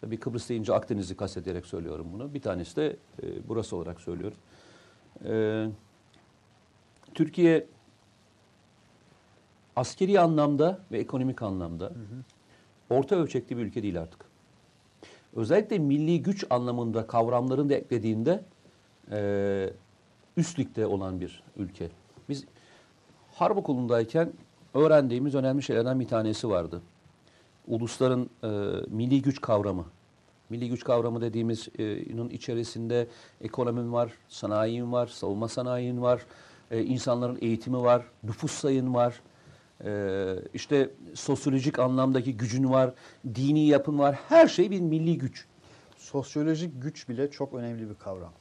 Tabii 0.00 0.16
Kıbrıs 0.20 0.48
deyince 0.48 0.74
Akdeniz'i 0.74 1.16
kastederek 1.16 1.66
söylüyorum 1.66 2.06
bunu. 2.12 2.34
Bir 2.34 2.40
tanesi 2.42 2.76
de 2.76 2.96
e, 3.22 3.48
burası 3.48 3.76
olarak 3.76 4.00
söylüyorum. 4.00 4.36
E, 5.24 5.66
Türkiye 7.14 7.66
askeri 9.76 10.20
anlamda 10.20 10.78
ve 10.92 10.98
ekonomik 10.98 11.42
anlamda 11.42 11.92
orta 12.90 13.16
ölçekli 13.16 13.56
bir 13.56 13.62
ülke 13.62 13.82
değil 13.82 14.00
artık. 14.00 14.29
Özellikle 15.36 15.78
milli 15.78 16.22
güç 16.22 16.44
anlamında 16.50 17.06
kavramlarını 17.06 17.68
da 17.68 17.74
eklediğinde 17.74 18.44
e, 19.10 19.70
üst 20.36 20.58
ligde 20.58 20.86
olan 20.86 21.20
bir 21.20 21.42
ülke. 21.56 21.88
Biz 22.28 22.44
harp 23.34 23.56
okulundayken 23.56 24.32
öğrendiğimiz 24.74 25.34
önemli 25.34 25.62
şeylerden 25.62 26.00
bir 26.00 26.08
tanesi 26.08 26.48
vardı. 26.48 26.82
Ulusların 27.68 28.30
e, 28.44 28.48
milli 28.88 29.22
güç 29.22 29.40
kavramı. 29.40 29.84
Milli 30.50 30.68
güç 30.68 30.84
kavramı 30.84 31.20
dediğimiz 31.20 31.68
e, 31.78 31.96
içerisinde 32.30 33.06
ekonomin 33.40 33.92
var, 33.92 34.12
sanayinin 34.28 34.92
var, 34.92 35.06
savunma 35.06 35.48
sanayinin 35.48 36.02
var, 36.02 36.26
e, 36.70 36.82
insanların 36.82 37.38
eğitimi 37.40 37.82
var, 37.82 38.04
nüfus 38.22 38.52
sayın 38.52 38.94
var, 38.94 39.20
e, 39.84 40.34
işte 40.54 40.90
sosyolojik 41.14 41.78
anlamdaki 41.78 42.36
gücün 42.36 42.70
var, 42.70 42.90
dini 43.34 43.66
yapın 43.66 43.98
var. 43.98 44.18
Her 44.28 44.48
şey 44.48 44.70
bir 44.70 44.80
milli 44.80 45.18
güç. 45.18 45.46
Sosyolojik 45.98 46.82
güç 46.82 47.08
bile 47.08 47.30
çok 47.30 47.54
önemli 47.54 47.90
bir 47.90 47.94
kavram. 47.94 48.32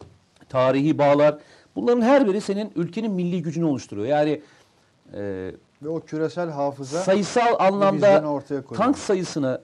tarihi 0.49 0.97
bağlar. 0.97 1.37
Bunların 1.75 2.01
her 2.01 2.27
biri 2.27 2.41
senin 2.41 2.71
ülkenin 2.75 3.11
milli 3.11 3.41
gücünü 3.41 3.65
oluşturuyor. 3.65 4.07
Yani 4.07 4.41
e, 5.13 5.51
Ve 5.81 5.89
o 5.89 5.99
küresel 5.99 6.49
hafıza 6.49 6.99
sayısal 7.01 7.55
anlamda 7.59 8.31
ortaya 8.31 8.63
koyuyor. 8.63 8.85
tank 8.85 8.97
sayısını, 8.97 9.61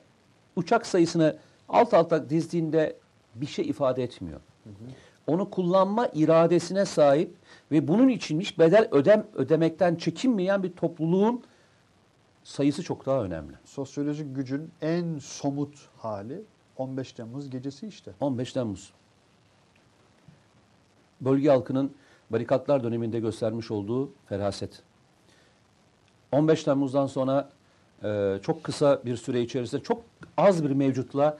uçak 0.55 0.85
sayısını 0.85 1.37
alt 1.69 1.93
alta 1.93 2.29
dizdiğinde 2.29 2.95
bir 3.35 3.45
şey 3.45 3.69
ifade 3.69 4.03
etmiyor. 4.03 4.39
Onu 5.27 5.49
kullanma 5.49 6.07
iradesine 6.13 6.85
sahip 6.85 7.33
ve 7.71 7.87
bunun 7.87 8.07
için 8.07 8.39
hiç 8.39 8.59
bedel 8.59 8.87
ödem 8.91 9.27
ödemekten 9.35 9.95
çekinmeyen 9.95 10.63
bir 10.63 10.71
topluluğun 10.71 11.43
sayısı 12.45 12.83
çok 12.83 13.05
daha 13.05 13.23
önemli. 13.23 13.53
Sosyolojik 13.65 14.35
gücün 14.35 14.71
en 14.81 15.17
somut 15.19 15.75
hali 15.97 16.41
15 16.77 17.11
Temmuz 17.11 17.49
gecesi 17.49 17.87
işte. 17.87 18.11
15 18.19 18.53
Temmuz. 18.53 18.93
Bölge 21.21 21.49
halkının 21.49 21.91
barikatlar 22.29 22.83
döneminde 22.83 23.19
göstermiş 23.19 23.71
olduğu 23.71 24.11
feraset. 24.25 24.81
15 26.31 26.63
Temmuz'dan 26.63 27.07
sonra 27.07 27.49
e, 28.03 28.39
çok 28.41 28.63
kısa 28.63 29.01
bir 29.05 29.17
süre 29.17 29.41
içerisinde 29.41 29.83
çok 29.83 30.03
az 30.37 30.63
bir 30.63 30.71
mevcutla 30.71 31.37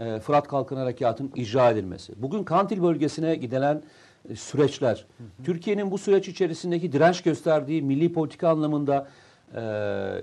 e, 0.00 0.20
Fırat 0.20 0.48
Kalkın 0.48 0.76
Harekatı'nın 0.76 1.32
icra 1.34 1.70
edilmesi. 1.70 2.22
Bugün 2.22 2.44
Kantil 2.44 2.82
bölgesine 2.82 3.34
gidilen 3.36 3.82
e, 4.28 4.36
süreçler, 4.36 5.06
Türkiye'nin 5.44 5.90
bu 5.90 5.98
süreç 5.98 6.28
içerisindeki 6.28 6.92
direnç 6.92 7.22
gösterdiği 7.22 7.82
milli 7.82 8.12
politika 8.12 8.48
anlamında 8.48 9.08
e, 9.54 9.60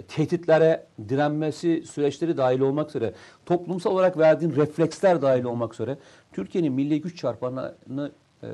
tehditlere 0.08 0.86
direnmesi 1.10 1.84
süreçleri 1.86 2.38
dahil 2.38 2.60
olmak 2.60 2.90
üzere, 2.90 3.14
toplumsal 3.46 3.92
olarak 3.92 4.18
verdiğin 4.18 4.56
refleksler 4.56 5.22
dahil 5.22 5.44
olmak 5.44 5.74
üzere 5.74 5.98
Türkiye'nin 6.32 6.74
milli 6.74 7.02
güç 7.02 7.18
çarpanını 7.18 8.12
e, 8.44 8.48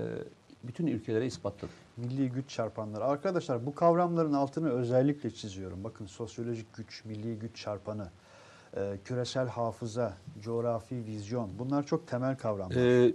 bütün 0.64 0.88
ülkelere 0.88 1.26
ispatladı. 1.26 1.72
Milli 1.98 2.30
güç 2.32 2.50
çarpanları. 2.50 3.04
Arkadaşlar 3.06 3.66
bu 3.66 3.76
kavramların 3.76 4.34
altını 4.34 4.70
özellikle 4.70 5.32
çiziyorum. 5.32 5.84
Bakın 5.84 6.06
sosyolojik 6.06 6.74
güç, 6.74 7.06
milli 7.06 7.40
güç 7.40 7.56
çarpanı, 7.56 8.08
e, 8.78 8.98
küresel 9.06 9.48
hafıza, 9.48 10.14
coğrafi 10.42 11.06
vizyon. 11.06 11.50
Bunlar 11.60 11.86
çok 11.86 12.08
temel 12.08 12.38
kavramlar. 12.38 12.76
E, 13.08 13.14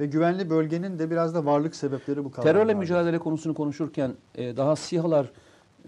Ve 0.00 0.06
güvenli 0.06 0.50
bölgenin 0.50 0.98
de 0.98 1.10
biraz 1.10 1.34
da 1.34 1.44
varlık 1.46 1.76
sebepleri 1.76 2.24
bu 2.24 2.30
kavramlar. 2.30 2.52
Terörle 2.52 2.74
mücadele 2.74 3.18
konusunu 3.18 3.54
konuşurken 3.54 4.12
e, 4.34 4.56
daha 4.56 4.76
SİHA'lar 4.76 5.30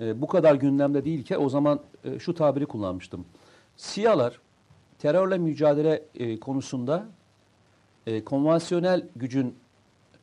e, 0.01 0.23
bu 0.23 0.27
kadar 0.27 0.55
gündemde 0.55 1.05
değilken 1.05 1.41
o 1.41 1.49
zaman 1.49 1.81
e, 2.05 2.19
şu 2.19 2.35
tabiri 2.35 2.67
kullanmıştım. 2.67 3.25
SİHA'lar 3.77 4.41
terörle 4.99 5.39
mücadele 5.39 6.03
e, 6.15 6.41
konusunda 6.41 7.07
e, 8.07 8.25
konvansiyonel 8.25 9.09
gücün 9.17 9.57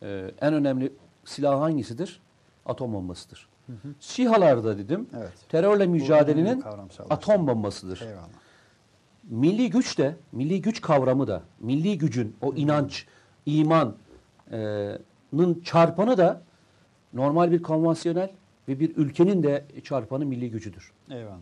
e, 0.02 0.32
en 0.42 0.54
önemli 0.54 0.94
silahı 1.26 1.58
hangisidir? 1.58 2.20
Atom 2.66 2.94
bombasıdır. 2.94 3.48
SİHA'larda 4.00 4.78
dedim 4.78 5.10
Evet. 5.18 5.32
terörle 5.50 5.88
mücadelenin 5.88 6.64
atom 7.10 7.48
bombasıdır. 7.48 8.02
Eyvallah. 8.02 8.28
Milli 9.24 9.70
güç 9.70 9.98
de, 9.98 10.16
milli 10.32 10.62
güç 10.62 10.82
kavramı 10.82 11.28
da, 11.28 11.44
milli 11.60 11.98
gücün 11.98 12.36
o 12.42 12.54
inanç, 12.54 13.06
imanın 13.46 13.96
çarpanı 15.64 16.18
da 16.18 16.42
normal 17.14 17.52
bir 17.52 17.64
konvansiyonel 17.64 18.30
ve 18.68 18.80
bir 18.80 18.98
ülkenin 18.98 19.44
de 19.44 19.66
çarpanı 19.84 20.26
milli 20.26 20.52
gücüdür. 20.52 20.92
Eyvallah. 21.10 21.38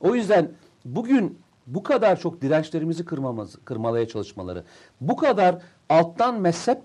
O 0.00 0.14
yüzden 0.14 0.50
bugün 0.84 1.38
bu 1.66 1.82
kadar 1.82 2.20
çok 2.20 2.42
dirençlerimizi 2.42 3.04
kırmamız, 3.04 3.56
kırmalaya 3.64 4.08
çalışmaları, 4.08 4.64
bu 5.00 5.16
kadar 5.16 5.58
alttan 5.88 6.40
mezhep 6.40 6.78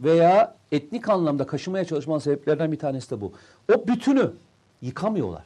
veya 0.00 0.56
etnik 0.72 1.08
anlamda 1.08 1.46
kaşımaya 1.46 1.84
çalışmanın 1.84 2.18
sebeplerinden 2.18 2.72
bir 2.72 2.78
tanesi 2.78 3.10
de 3.10 3.20
bu. 3.20 3.32
O 3.74 3.88
bütünü 3.88 4.30
yıkamıyorlar. 4.82 5.44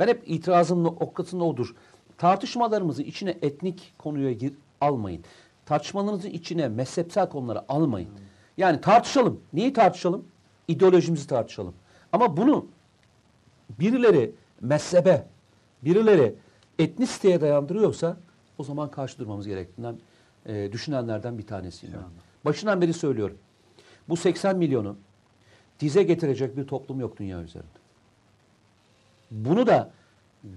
Ben 0.00 0.08
hep 0.08 0.22
itirazım 0.26 0.84
noktasında 0.84 1.44
odur. 1.44 1.74
Tartışmalarımızı 2.18 3.02
içine 3.02 3.38
etnik 3.42 3.94
konuya 3.98 4.32
gir, 4.32 4.52
almayın. 4.80 5.24
Tartışmalarınızın 5.66 6.30
içine 6.30 6.68
mezhepsel 6.68 7.28
konuları 7.28 7.72
almayın. 7.72 8.08
Yani 8.56 8.80
tartışalım. 8.80 9.40
Neyi 9.52 9.72
tartışalım? 9.72 10.24
İdeolojimizi 10.68 11.26
tartışalım. 11.26 11.74
Ama 12.14 12.36
bunu 12.36 12.66
birileri 13.80 14.32
mezhebe, 14.60 15.26
birileri 15.84 16.34
etnisiteye 16.78 17.40
dayandırıyorsa 17.40 18.16
o 18.58 18.64
zaman 18.64 18.90
karşı 18.90 19.18
durmamız 19.18 19.46
gerektiğinden 19.46 19.98
e, 20.46 20.72
düşünenlerden 20.72 21.38
bir 21.38 21.46
tanesiyim 21.46 21.94
ben. 21.94 22.02
Başından 22.44 22.80
beri 22.80 22.92
söylüyorum. 22.92 23.38
Bu 24.08 24.16
80 24.16 24.56
milyonu 24.56 24.96
dize 25.80 26.02
getirecek 26.02 26.56
bir 26.56 26.66
toplum 26.66 27.00
yok 27.00 27.18
dünya 27.18 27.42
üzerinde. 27.42 27.68
Bunu 29.30 29.66
da 29.66 29.90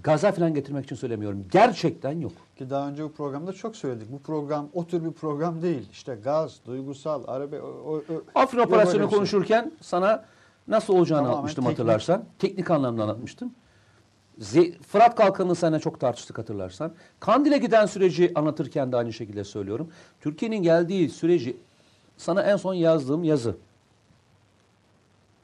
gaza 0.02 0.32
falan 0.32 0.54
getirmek 0.54 0.84
için 0.84 0.96
söylemiyorum. 0.96 1.46
Gerçekten 1.52 2.20
yok. 2.20 2.32
Ki 2.58 2.70
daha 2.70 2.88
önce 2.88 3.04
bu 3.04 3.12
programda 3.12 3.52
çok 3.52 3.76
söyledik. 3.76 4.12
Bu 4.12 4.18
program 4.18 4.68
o 4.74 4.86
tür 4.86 5.04
bir 5.04 5.12
program 5.12 5.62
değil. 5.62 5.88
İşte 5.92 6.14
gaz, 6.14 6.60
duygusal, 6.66 7.24
arabe... 7.26 7.62
O, 7.62 7.96
o, 7.96 8.02
Afrin 8.34 8.58
operasyonu 8.58 9.10
şey. 9.10 9.18
konuşurken 9.18 9.72
sana 9.80 10.24
nasıl 10.68 10.94
olacağını 10.94 11.20
Tamamen 11.20 11.32
anlatmıştım 11.36 11.64
teknik. 11.64 11.78
hatırlarsan. 11.78 12.24
Teknik 12.38 12.70
anlamda 12.70 13.02
anlatmıştım. 13.02 13.54
Ze- 14.40 14.82
Fırat 14.82 15.16
Kalkanı'nı 15.16 15.54
seninle 15.54 15.80
çok 15.80 16.00
tartıştık 16.00 16.38
hatırlarsan. 16.38 16.92
Kandil'e 17.20 17.58
giden 17.58 17.86
süreci 17.86 18.32
anlatırken 18.34 18.92
de 18.92 18.96
aynı 18.96 19.12
şekilde 19.12 19.44
söylüyorum. 19.44 19.88
Türkiye'nin 20.20 20.62
geldiği 20.62 21.08
süreci 21.10 21.56
sana 22.16 22.42
en 22.42 22.56
son 22.56 22.74
yazdığım 22.74 23.24
yazı. 23.24 23.56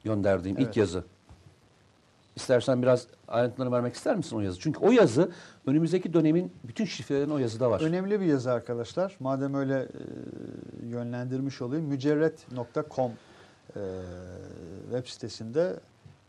Gönderdiğim 0.03 0.57
ilk 0.57 0.65
Evet. 0.65 0.77
yazı. 0.77 1.03
İstersen 2.35 2.81
biraz 2.81 3.07
ayrıntılarını 3.27 3.73
vermek 3.75 3.95
ister 3.95 4.15
misin 4.15 4.35
o 4.37 4.39
yazı? 4.41 4.59
Çünkü 4.59 4.79
o 4.79 4.91
yazı 4.91 5.31
önümüzdeki 5.67 6.13
dönemin 6.13 6.51
bütün 6.63 6.85
şifrelerin 6.85 7.29
o 7.29 7.37
yazıda 7.37 7.71
var. 7.71 7.81
Önemli 7.81 8.21
bir 8.21 8.25
yazı 8.25 8.51
arkadaşlar. 8.51 9.15
Madem 9.19 9.53
öyle 9.53 9.79
e, 9.79 10.87
yönlendirmiş 10.87 11.61
olayım. 11.61 11.85
Mücerret.com 11.85 13.11
e, 13.75 13.81
web 14.91 15.05
sitesinde 15.07 15.79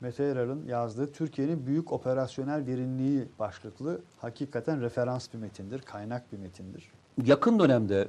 Mete 0.01 0.25
Yarar'ın 0.25 0.67
yazdığı 0.67 1.13
Türkiye'nin 1.13 1.67
büyük 1.67 1.93
operasyonel 1.93 2.67
derinliği 2.67 3.29
başlıklı 3.39 4.01
hakikaten 4.19 4.81
referans 4.81 5.29
bir 5.35 5.39
metindir, 5.39 5.79
kaynak 5.83 6.33
bir 6.33 6.39
metindir. 6.39 6.91
yakın 7.25 7.59
dönemde 7.59 8.09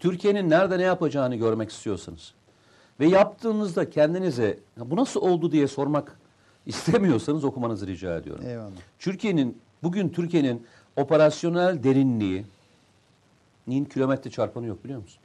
Türkiye'nin 0.00 0.50
nerede 0.50 0.78
ne 0.78 0.82
yapacağını 0.82 1.36
görmek 1.36 1.70
istiyorsanız 1.70 2.34
ve 3.00 3.06
yaptığınızda 3.06 3.90
kendinize 3.90 4.58
"Ya 4.78 4.90
bu 4.90 4.96
nasıl 4.96 5.20
oldu 5.20 5.52
diye 5.52 5.68
sormak 5.68 6.16
istemiyorsanız 6.66 7.44
okumanızı 7.44 7.86
rica 7.86 8.16
ediyorum. 8.16 8.44
Eyvallah. 8.46 8.70
Türkiye'nin 8.98 9.58
bugün 9.82 10.08
Türkiye'nin 10.08 10.66
operasyonel 10.96 11.82
derinliği 11.82 12.46
nin 13.66 13.84
kilometre 13.84 14.30
çarpanı 14.30 14.66
yok 14.66 14.84
biliyor 14.84 15.00
musun? 15.02 15.21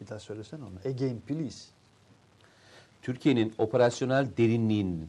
Bir 0.00 0.08
daha 0.08 0.20
söylesene 0.20 0.64
onu. 0.64 0.92
Again 0.94 1.20
please. 1.26 1.64
Türkiye'nin 3.02 3.54
operasyonel 3.58 4.36
derinliğinin 4.36 5.08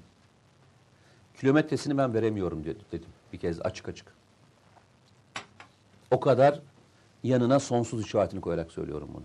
kilometresini 1.40 1.98
ben 1.98 2.14
veremiyorum 2.14 2.64
dedi- 2.64 2.86
dedim 2.92 3.10
bir 3.34 3.38
kez 3.38 3.62
açık 3.62 3.90
açık. 3.90 4.14
O 6.12 6.20
kadar 6.20 6.62
yanına 7.24 7.60
sonsuz 7.60 8.06
işaretini 8.06 8.42
koyarak 8.42 8.72
söylüyorum 8.72 9.10
bunu. 9.14 9.24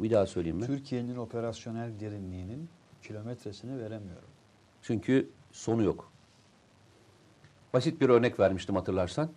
Bir 0.00 0.10
daha 0.10 0.26
söyleyeyim 0.26 0.56
mi? 0.56 0.66
Türkiye'nin 0.66 1.16
operasyonel 1.16 2.00
derinliğinin 2.00 2.68
kilometresini 3.02 3.78
veremiyorum. 3.78 4.28
Çünkü 4.82 5.30
sonu 5.52 5.82
yok. 5.82 6.12
Basit 7.72 8.00
bir 8.00 8.08
örnek 8.08 8.40
vermiştim 8.40 8.76
hatırlarsan. 8.76 9.30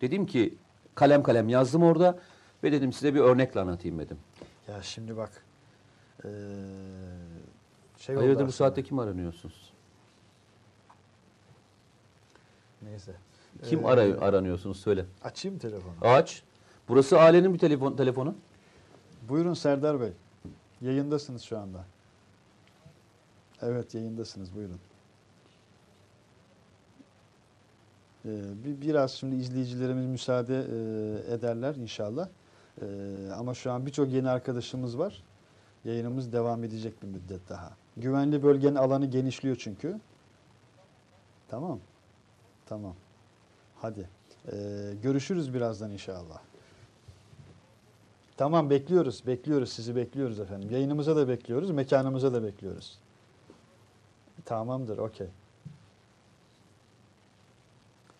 Dedim 0.00 0.26
ki 0.26 0.54
kalem 0.94 1.22
kalem 1.22 1.48
yazdım 1.48 1.82
orada 1.82 2.18
ve 2.64 2.72
dedim 2.72 2.92
size 2.92 3.14
bir 3.14 3.20
örnekle 3.20 3.60
anlatayım 3.60 3.98
dedim. 3.98 4.18
Ya 4.68 4.82
şimdi 4.82 5.16
bak. 5.16 5.44
eee, 6.24 6.30
şey 7.96 8.16
Hayırdır 8.16 8.46
bu 8.46 8.52
saatte 8.52 8.82
kim 8.82 8.98
aranıyorsunuz? 8.98 9.72
Neyse. 12.82 13.14
Kim 13.62 13.80
Ee, 13.80 13.82
aray- 13.82 14.18
aranıyorsunuz 14.24 14.80
söyle. 14.80 15.06
Açayım 15.24 15.58
telefonu. 15.58 15.92
Aç. 16.00 16.42
Burası 16.88 17.18
ailenin 17.20 17.54
bir 17.54 17.58
telefon 17.58 17.96
telefonu. 17.96 18.34
Buyurun 19.28 19.54
Serdar 19.54 20.00
Bey. 20.00 20.12
Yayındasınız 20.80 21.42
şu 21.42 21.58
anda. 21.58 21.84
Evet 23.62 23.94
yayındasınız 23.94 24.54
buyurun. 24.54 24.80
Ee, 28.24 28.30
bir, 28.64 28.80
biraz 28.80 29.12
şimdi 29.12 29.36
izleyicilerimiz 29.36 30.06
müsaade 30.06 30.54
e, 30.58 31.34
ederler 31.34 31.74
inşallah. 31.74 32.28
Ee, 32.82 32.86
ama 33.36 33.54
şu 33.54 33.72
an 33.72 33.86
birçok 33.86 34.08
yeni 34.08 34.30
arkadaşımız 34.30 34.98
var. 34.98 35.22
Yayınımız 35.84 36.32
devam 36.32 36.64
edecek 36.64 37.02
bir 37.02 37.08
müddet 37.08 37.48
daha. 37.48 37.76
Güvenli 37.96 38.42
bölgenin 38.42 38.74
alanı 38.74 39.06
genişliyor 39.06 39.56
çünkü. 39.56 40.00
Tamam. 41.48 41.80
Tamam. 42.66 42.94
Hadi. 43.76 44.08
Ee, 44.52 44.92
görüşürüz 45.02 45.54
birazdan 45.54 45.90
inşallah. 45.90 46.40
Tamam 48.36 48.70
bekliyoruz, 48.70 49.26
bekliyoruz. 49.26 49.72
Sizi 49.72 49.96
bekliyoruz 49.96 50.40
efendim. 50.40 50.70
Yayınımıza 50.70 51.16
da 51.16 51.28
bekliyoruz, 51.28 51.70
mekanımıza 51.70 52.32
da 52.32 52.42
bekliyoruz. 52.42 52.98
Tamamdır, 54.44 54.98
okey. 54.98 55.28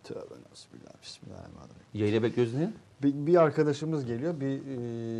Tövbe 0.04 0.34
nasibüllah. 0.50 1.02
Bismillahirrahmanirrahim. 1.02 1.86
Yayla 1.94 2.22
bekliyoruz 2.22 2.54
ne? 2.54 2.72
Bir, 3.02 3.26
bir 3.26 3.36
arkadaşımız 3.36 4.04
geliyor. 4.06 4.40
Bir 4.40 4.60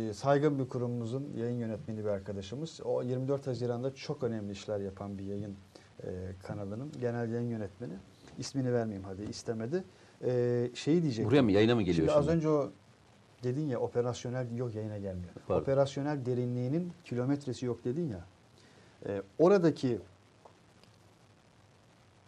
e, 0.09 0.13
saygın 0.13 0.59
bir 0.59 0.67
kurumumuzun 0.69 1.33
yayın 1.37 1.57
yönetmeni 1.57 1.99
bir 1.99 2.09
arkadaşımız. 2.09 2.79
O 2.85 3.03
24 3.03 3.47
Haziran'da 3.47 3.95
çok 3.95 4.23
önemli 4.23 4.51
işler 4.51 4.79
yapan 4.79 5.17
bir 5.17 5.23
yayın 5.23 5.55
e, 6.03 6.07
kanalının 6.43 6.91
genel 7.01 7.29
yayın 7.29 7.49
yönetmeni. 7.49 7.93
İsmini 8.37 8.73
vermeyeyim 8.73 9.03
hadi 9.03 9.23
istemedi. 9.23 9.83
E, 10.25 10.69
şeyi 10.73 11.01
diyecek. 11.01 11.25
Buraya 11.25 11.41
mı 11.41 11.51
yayına 11.51 11.75
mı 11.75 11.81
geliyor 11.81 11.95
Şimdi 11.95 12.09
şimdi? 12.09 12.19
az 12.19 12.27
önce 12.27 12.49
o 12.49 12.71
dedin 13.43 13.67
ya 13.67 13.79
operasyonel 13.79 14.57
yok 14.57 14.75
yayına 14.75 14.97
gelmiyor. 14.97 15.33
Pardon. 15.47 15.61
Operasyonel 15.61 16.25
derinliğinin 16.25 16.93
kilometresi 17.03 17.65
yok 17.65 17.83
dedin 17.85 18.09
ya. 18.09 18.25
E, 19.05 19.21
oradaki 19.39 19.99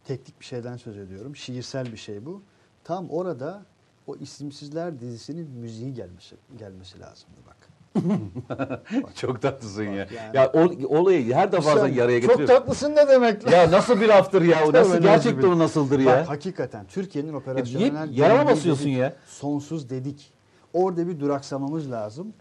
teknik 0.03 0.39
bir 0.39 0.45
şeyden 0.45 0.77
söz 0.77 0.97
ediyorum. 0.97 1.35
Şiirsel 1.35 1.91
bir 1.91 1.97
şey 1.97 2.25
bu. 2.25 2.41
Tam 2.83 3.09
orada 3.09 3.65
o 4.09 4.15
isimsizler 4.15 4.99
dizisinin 4.99 5.49
müziği 5.51 5.93
gelmesi 5.93 6.35
gelmesi 6.59 6.99
lazımdı 6.99 7.37
bak. 7.47 7.55
Çok 9.15 9.41
tatlısın 9.41 9.83
ya. 9.83 10.05
Bak 10.05 10.11
yani. 10.11 10.37
Ya 10.37 10.51
o, 10.53 10.97
olayı 10.99 11.33
her 11.33 11.51
defasında 11.51 11.87
yaraya 11.87 12.21
Çok 12.21 12.29
getiriyorsun. 12.29 12.55
tatlısın 12.55 12.95
ne 12.95 13.07
demek? 13.07 13.51
Ya 13.51 13.71
nasıl 13.71 14.01
bir 14.01 14.07
laftır 14.07 14.41
ya? 14.41 14.57
O 14.67 14.73
nasıl 14.73 14.97
gerçekten 14.97 15.47
o 15.47 15.59
nasıldır 15.59 15.97
Bak 15.99 16.05
ya? 16.05 16.29
hakikaten 16.29 16.85
Türkiye'nin 16.85 17.29
niye 17.29 17.37
operasyonel 17.39 18.17
yarama 18.17 18.35
derinliği 18.37 18.55
basıyorsun 18.55 18.85
dedik, 18.85 18.97
ya? 18.97 19.15
Sonsuz 19.27 19.89
dedik. 19.89 20.33
Orada 20.73 21.07
bir 21.07 21.19
duraksamamız 21.19 21.91
lazım. 21.91 22.33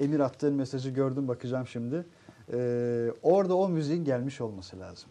Emir 0.00 0.20
attığın 0.20 0.54
mesajı 0.54 0.90
gördüm 0.90 1.28
bakacağım 1.28 1.66
şimdi. 1.66 2.06
Ee, 2.52 3.08
orada 3.22 3.54
o 3.56 3.68
müziğin 3.68 4.04
gelmiş 4.04 4.40
olması 4.40 4.80
lazım. 4.80 5.10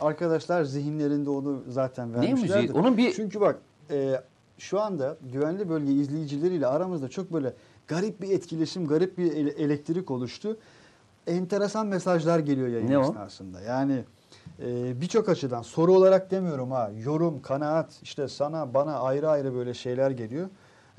Arkadaşlar 0.00 0.64
zihinlerinde 0.64 1.30
onu 1.30 1.62
zaten 1.68 2.12
Ne 2.12 2.16
vermişlerdir. 2.16 2.62
müziği? 2.62 2.80
Onun 2.80 2.96
bir 2.96 3.12
Çünkü 3.12 3.40
bak 3.40 3.58
e, 3.90 4.20
şu 4.58 4.80
anda 4.80 5.16
güvenli 5.32 5.68
bölge 5.68 5.92
izleyicileriyle 5.92 6.66
aramızda 6.66 7.08
çok 7.08 7.32
böyle 7.32 7.54
garip 7.88 8.22
bir 8.22 8.30
etkileşim, 8.30 8.86
garip 8.86 9.18
bir 9.18 9.32
ele- 9.32 9.50
elektrik 9.50 10.10
oluştu. 10.10 10.56
Enteresan 11.26 11.86
mesajlar 11.86 12.38
geliyor 12.38 12.68
yayın 12.68 12.88
Ne 12.90 12.98
o? 12.98 13.02
esnasında. 13.02 13.60
Yani 13.60 14.04
e, 14.62 15.00
birçok 15.00 15.28
açıdan 15.28 15.62
soru 15.62 15.92
olarak 15.94 16.30
demiyorum 16.30 16.70
ha 16.70 16.90
yorum, 17.04 17.42
kanaat 17.42 17.98
işte 18.02 18.28
sana 18.28 18.74
bana 18.74 19.00
ayrı 19.00 19.28
ayrı 19.30 19.54
böyle 19.54 19.74
şeyler 19.74 20.10
geliyor. 20.10 20.48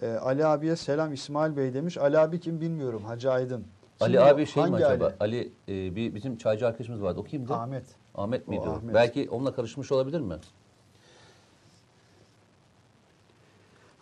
E, 0.02 0.07
Ali 0.14 0.45
abiye 0.45 0.76
selam 0.76 1.14
İsmail 1.14 1.57
Bey 1.57 1.73
demiş. 1.73 1.98
Ali 1.98 2.19
abi 2.19 2.40
kim 2.40 2.61
bilmiyorum 2.61 3.02
Hacı 3.06 3.31
Aydın. 3.31 3.64
Ali 3.99 4.14
Kim 4.14 4.22
abi 4.22 4.45
şey 4.45 4.64
mi 4.65 4.76
acaba? 4.76 5.06
Ali? 5.06 5.14
Ali, 5.19 5.53
e, 5.88 5.95
bir 5.95 6.15
bizim 6.15 6.38
çaycı 6.38 6.68
arkadaşımız 6.68 7.02
vardı. 7.02 7.19
O 7.19 7.23
kimdi? 7.23 7.53
Ahmet. 7.53 7.86
Ahmet 8.15 8.48
miydi 8.48 8.61
o? 8.68 8.72
Ahmet. 8.72 8.95
Belki 8.95 9.30
onunla 9.30 9.56
karışmış 9.56 9.91
olabilir 9.91 10.22
mi? 10.22 10.34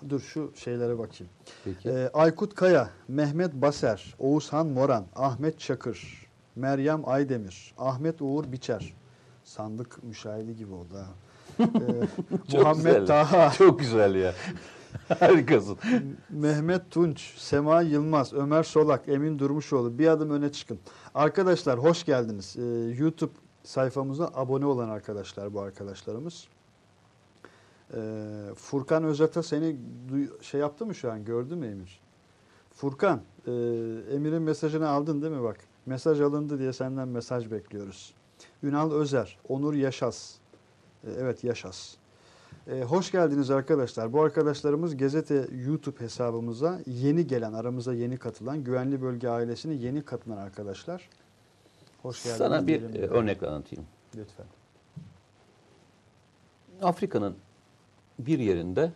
Dur 0.10 0.20
şu 0.20 0.52
şeylere 0.56 0.98
bakayım. 1.00 1.34
Peki. 1.66 1.90
Ee, 1.90 2.10
Aykut 2.14 2.56
Kaya, 2.56 2.90
Mehmet 3.08 3.54
Baser, 3.54 4.16
Oğuzhan 4.20 4.68
Moran, 4.68 5.06
Ahmet 5.16 5.60
Çakır, 5.60 6.28
Meryem 6.56 7.10
Aydemir, 7.10 7.74
Ahmet 7.78 8.22
Uğur 8.22 8.52
Biçer. 8.52 8.94
Sandık 9.44 10.04
müşahidi 10.04 10.56
gibi 10.56 10.74
oldu 10.74 10.94
ha. 10.96 11.08
Ee, 11.60 12.58
Muhammed 12.58 12.86
güzel. 12.86 13.06
Taha, 13.06 13.52
Çok 13.58 13.80
güzel 13.80 14.16
ya. 14.16 14.34
Harikasın. 15.20 15.78
Mehmet 16.30 16.92
Tunç, 16.92 17.34
Sema 17.38 17.82
Yılmaz, 17.82 18.34
Ömer 18.34 18.64
Solak, 18.64 19.10
Emin 19.10 19.40
Durmuşoğlu 19.40 20.00
bir 20.00 20.08
adım 20.08 20.30
öne 20.30 20.52
çıkın. 20.52 20.80
Arkadaşlar 21.16 21.80
hoş 21.80 22.04
geldiniz. 22.04 22.56
Ee, 22.58 22.64
YouTube 22.98 23.32
sayfamıza 23.64 24.32
abone 24.34 24.66
olan 24.66 24.90
arkadaşlar 24.90 25.54
bu 25.54 25.62
arkadaşlarımız. 25.62 26.48
Ee, 27.94 28.54
Furkan 28.56 29.04
Özata 29.04 29.44
seni 29.44 29.78
şey 30.42 30.62
yaptı 30.62 30.86
mı 30.86 30.96
şu 30.96 31.12
an 31.12 31.26
gördü 31.26 31.56
mü 31.56 31.68
Emir? 31.68 32.02
Furkan, 32.72 33.22
e, 33.48 33.52
Emir'in 34.12 34.42
mesajını 34.42 34.90
aldın 34.90 35.22
değil 35.22 35.34
mi 35.34 35.44
bak? 35.44 35.58
Mesaj 35.86 36.22
alındı 36.22 36.60
diye 36.60 36.74
senden 36.74 37.08
mesaj 37.08 37.52
bekliyoruz. 37.52 38.14
Ünal 38.64 38.92
Özer, 38.92 39.38
Onur 39.50 39.74
Yaşas. 39.74 40.36
E, 41.04 41.12
evet 41.12 41.44
Yaşas. 41.44 41.96
E, 42.68 42.84
hoş 42.84 43.12
geldiniz 43.12 43.52
arkadaşlar. 43.52 44.14
Bu 44.14 44.22
arkadaşlarımız 44.22 44.98
Gazete 44.98 45.48
YouTube 45.66 46.00
hesabımıza 46.00 46.80
yeni 46.86 47.28
gelen, 47.28 47.54
aramıza 47.54 47.94
yeni 47.94 48.18
katılan, 48.18 48.64
Güvenli 48.64 49.02
Bölge 49.02 49.30
ailesine 49.30 49.74
yeni 49.74 50.02
katılan 50.02 50.38
arkadaşlar. 50.38 51.10
Hoş 52.02 52.24
geldiniz. 52.24 52.38
Sana 52.38 52.68
bir 52.68 52.96
e, 52.96 53.08
örnek 53.08 53.44
anlatayım. 53.44 53.86
Lütfen. 54.16 54.46
Afrika'nın 56.82 57.36
bir 58.20 58.40
yerinde 58.40 58.92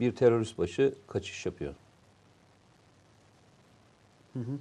bir 0.00 0.14
terörist 0.14 0.58
başı 0.58 0.94
kaçış 1.06 1.46
yapıyor. 1.46 1.74
Hı 4.32 4.38
hı. 4.38 4.58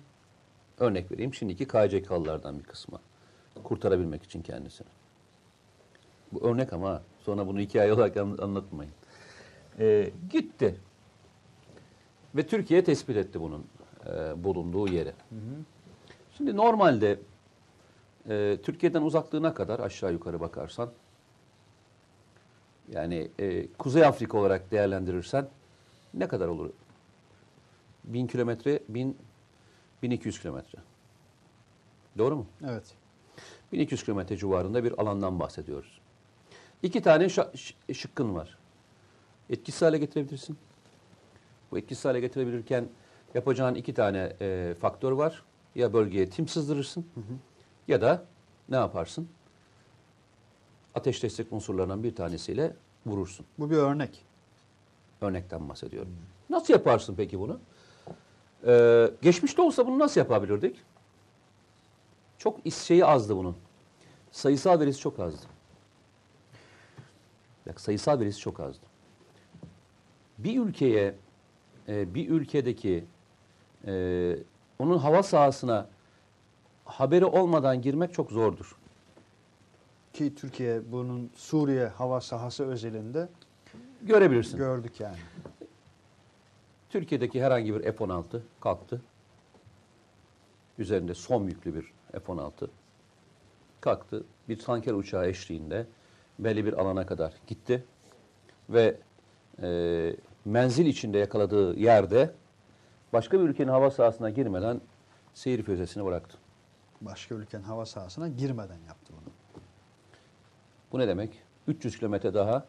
Örnek 0.80 1.12
vereyim 1.12 1.34
şimdiki 1.34 1.68
KCK'lılardan 1.68 2.60
bir 2.60 2.64
kısmı. 2.64 3.00
Kurtarabilmek 3.64 4.24
için 4.24 4.42
kendisini. 4.42 4.88
Bu 6.32 6.48
örnek 6.48 6.74
ama 6.74 7.02
sonra 7.20 7.48
bunu 7.48 7.60
hikaye 7.60 7.94
olarak 7.94 8.18
an- 8.18 8.38
anlatmayın. 8.42 8.92
Ee, 9.80 10.12
gitti. 10.30 10.80
Ve 12.36 12.48
Türkiye 12.48 12.84
tespit 12.84 13.18
etti 13.18 13.42
bunun 13.42 13.66
e, 14.06 14.44
bulunduğu 14.44 14.88
yeri. 14.88 15.14
Şimdi 16.38 16.58
normalde 16.58 17.20
e, 18.30 18.58
Türkiye'den 18.64 19.02
uzaklığına 19.02 19.54
kadar 19.54 19.80
aşağı 19.80 20.12
yukarı 20.14 20.40
bakarsan 20.40 20.92
yani 22.92 23.32
e, 23.40 23.68
Kuzey 23.68 24.06
Afrika 24.06 24.38
olarak 24.38 24.72
değerlendirirsen 24.72 25.50
ne 26.14 26.28
kadar 26.28 26.48
olur? 26.48 26.70
1000 28.04 28.28
kilometre, 28.28 28.80
1000 28.90 29.18
1200 30.04 30.42
kilometre. 30.42 30.80
Doğru 32.18 32.36
mu? 32.36 32.46
Evet. 32.68 32.84
1200 33.72 34.04
kilometre 34.04 34.38
civarında 34.38 34.84
bir 34.84 35.02
alandan 35.02 35.40
bahsediyoruz. 35.40 36.02
İki 36.84 37.02
tane 37.02 37.30
şıkkın 37.94 38.36
var. 38.36 38.58
Etkisiz 39.50 39.82
hale 39.82 39.98
getirebilirsin. 39.98 40.58
Bu 41.72 41.78
etkisiz 41.78 42.06
hale 42.06 42.20
getirebilirken 42.20 42.90
yapacağın 43.34 43.76
iki 43.76 43.94
tane 43.94 44.34
e, 44.42 44.76
faktör 44.82 45.12
var. 45.12 45.44
Ya 45.76 45.94
bölgeye 45.94 46.30
tim 46.30 46.48
sızdırırsın 46.48 47.06
ya 47.88 48.02
da 48.02 48.26
ne 48.70 48.76
yaparsın? 48.76 49.30
Ateş 50.98 51.24
destek 51.24 51.54
unsurlarından 51.54 52.04
bir 52.04 52.16
tanesiyle 52.16 52.74
vurursun. 53.06 53.46
Bu 53.60 53.70
bir 53.70 53.76
örnek. 53.76 54.26
Örnekten 55.22 55.70
bahsediyorum. 55.70 56.16
Nasıl 56.50 56.74
yaparsın 56.74 57.16
peki 57.18 57.40
bunu? 57.40 57.60
Ee, 58.66 59.12
geçmişte 59.22 59.62
olsa 59.62 59.88
bunu 59.88 60.00
nasıl 60.00 60.22
yapabilirdik? 60.22 60.78
Çok 62.38 62.60
şeyi 62.74 63.06
azdı 63.06 63.38
bunun. 63.38 63.56
Sayısal 64.32 64.80
verisi 64.80 65.00
çok 65.00 65.20
azdı. 65.20 65.48
Bak 67.68 67.82
sayısal 67.82 68.20
verisi 68.20 68.40
çok 68.40 68.60
azdı. 68.60 68.86
Bir 70.38 70.60
ülkeye, 70.62 71.16
e, 71.88 72.14
bir 72.14 72.30
ülkedeki 72.30 73.06
e, 73.88 74.36
onun 74.80 74.98
hava 74.98 75.24
sahasına 75.24 75.88
haberi 76.86 77.26
olmadan 77.26 77.82
girmek 77.82 78.14
çok 78.14 78.32
zordur. 78.32 78.76
Ki 80.18 80.36
Türkiye 80.36 80.92
bunun 80.92 81.32
Suriye 81.36 81.88
hava 81.88 82.22
sahası 82.22 82.66
özelinde 82.66 83.30
Görebilirsin. 84.02 84.58
gördük 84.58 85.00
yani. 85.00 85.18
Türkiye'deki 86.90 87.44
herhangi 87.44 87.76
bir 87.76 87.82
F-16 87.84 88.40
kalktı. 88.62 89.02
Üzerinde 90.78 91.14
son 91.14 91.44
yüklü 91.44 91.76
bir 91.76 91.94
F-16 92.12 92.68
kalktı. 93.82 94.24
Bir 94.50 94.60
tanker 94.60 94.94
uçağı 94.94 95.28
eşliğinde 95.28 95.86
belli 96.40 96.66
bir 96.66 96.74
alana 96.74 97.06
kadar 97.06 97.34
gitti. 97.48 97.86
Ve 98.70 98.98
e, 99.62 100.16
menzil 100.46 100.86
içinde 100.86 101.18
yakaladığı 101.18 101.80
yerde 101.80 102.34
başka 103.14 103.40
bir 103.40 103.44
ülkenin 103.44 103.72
hava 103.72 103.92
sahasına 103.92 104.30
girmeden 104.30 104.82
seyir 105.34 105.64
füzesini 105.64 106.06
bıraktı. 106.06 106.38
Başka 107.02 107.36
ülkenin 107.36 107.64
hava 107.64 107.86
sahasına 107.86 108.28
girmeden 108.28 108.80
yaptı 108.88 109.14
bunu. 109.14 109.37
Bu 110.92 111.00
ne 111.00 111.08
demek? 111.08 111.44
300 111.68 111.98
kilometre 111.98 112.34
daha 112.34 112.66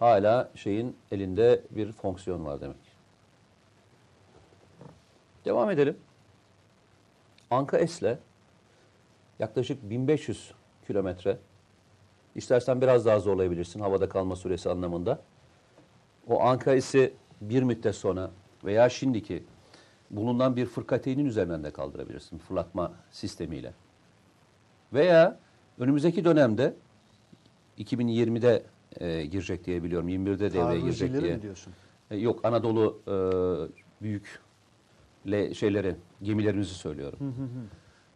hala 0.00 0.50
şeyin 0.54 0.96
elinde 1.12 1.62
bir 1.70 1.92
fonksiyon 1.92 2.44
var 2.44 2.60
demek. 2.60 2.76
Devam 5.44 5.70
edelim. 5.70 5.96
Anka 7.50 7.86
S'le 7.86 8.18
yaklaşık 9.38 9.90
1500 9.90 10.54
kilometre. 10.86 11.38
İstersen 12.34 12.80
biraz 12.80 13.06
daha 13.06 13.20
zorlayabilirsin 13.20 13.80
havada 13.80 14.08
kalma 14.08 14.36
süresi 14.36 14.70
anlamında. 14.70 15.20
O 16.28 16.40
Anka 16.40 16.80
S'i 16.80 17.14
bir 17.40 17.62
müddet 17.62 17.94
sonra 17.94 18.30
veya 18.64 18.88
şimdiki 18.88 19.44
bulunan 20.10 20.56
bir 20.56 20.66
fırkateynin 20.66 21.24
üzerinden 21.24 21.64
de 21.64 21.70
kaldırabilirsin 21.70 22.38
fırlatma 22.38 22.92
sistemiyle. 23.10 23.74
Veya 24.92 25.38
önümüzdeki 25.78 26.24
dönemde 26.24 26.74
2020'de 27.78 28.62
e, 29.00 29.26
girecek 29.26 29.64
diye 29.64 29.82
biliyorum. 29.82 30.08
21'de 30.08 30.52
devreye 30.52 30.80
girecek 30.80 31.20
diye. 31.20 31.36
mi 31.36 31.42
diyorsun? 31.42 31.72
E, 32.10 32.16
yok 32.16 32.44
Anadolu 32.44 33.00
e, 33.06 33.14
büyük 34.02 34.40
le, 35.30 35.54
şeyleri, 35.54 35.96
gemilerimizi 36.22 36.74
söylüyorum. 36.74 37.34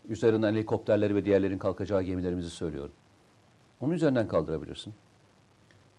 Üzerinden 0.08 0.54
helikopterleri 0.54 1.14
ve 1.14 1.24
diğerlerin 1.24 1.58
kalkacağı 1.58 2.02
gemilerimizi 2.02 2.50
söylüyorum. 2.50 2.92
Onun 3.80 3.92
üzerinden 3.92 4.28
kaldırabilirsin. 4.28 4.94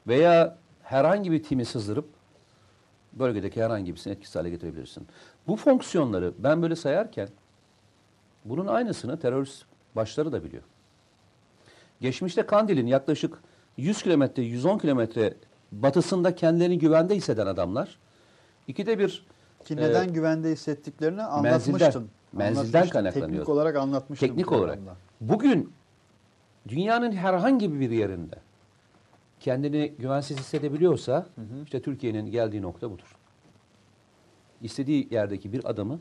Veya 0.07 0.57
herhangi 0.83 1.31
bir 1.31 1.43
timi 1.43 1.65
sızdırıp 1.65 2.09
bölgedeki 3.13 3.63
herhangi 3.63 3.91
birisini 3.91 4.13
etkisiz 4.13 4.35
hale 4.35 4.49
getirebilirsin. 4.49 5.07
Bu 5.47 5.55
fonksiyonları 5.55 6.33
ben 6.39 6.61
böyle 6.61 6.75
sayarken 6.75 7.29
bunun 8.45 8.67
aynısını 8.67 9.19
terörist 9.19 9.65
başları 9.95 10.31
da 10.31 10.43
biliyor. 10.43 10.63
Geçmişte 12.01 12.45
Kandil'in 12.45 12.87
yaklaşık 12.87 13.37
100 13.77 14.03
kilometre, 14.03 14.43
110 14.43 14.77
kilometre 14.77 15.33
batısında 15.71 16.35
kendilerini 16.35 16.79
güvende 16.79 17.15
hisseden 17.15 17.47
adamlar 17.47 17.97
ikide 18.67 18.99
bir 18.99 19.25
Ki 19.65 19.73
e, 19.73 19.77
neden 19.77 20.13
güvende 20.13 20.51
hissettiklerini 20.51 21.23
anlatmıştın. 21.23 22.09
menzilden- 22.33 22.89
kaynaklanıyor. 22.89 23.29
Teknik 23.29 23.49
olarak 23.49 23.75
anlatmıştım. 23.75 24.27
teknik 24.27 24.51
olarak 24.51 24.79
bugün 25.21 25.73
dünyanın 26.67 27.11
herhangi 27.11 27.79
bir 27.79 27.89
yerinde 27.91 28.35
kendini 29.39 29.93
güvensiz 29.99 30.37
hissedebiliyorsa 30.39 31.25
işte 31.63 31.81
Türkiye'nin 31.81 32.31
geldiği 32.31 32.61
nokta 32.61 32.91
budur. 32.91 33.15
İstediği 34.61 35.07
yerdeki 35.11 35.53
bir 35.53 35.69
adamı 35.69 35.99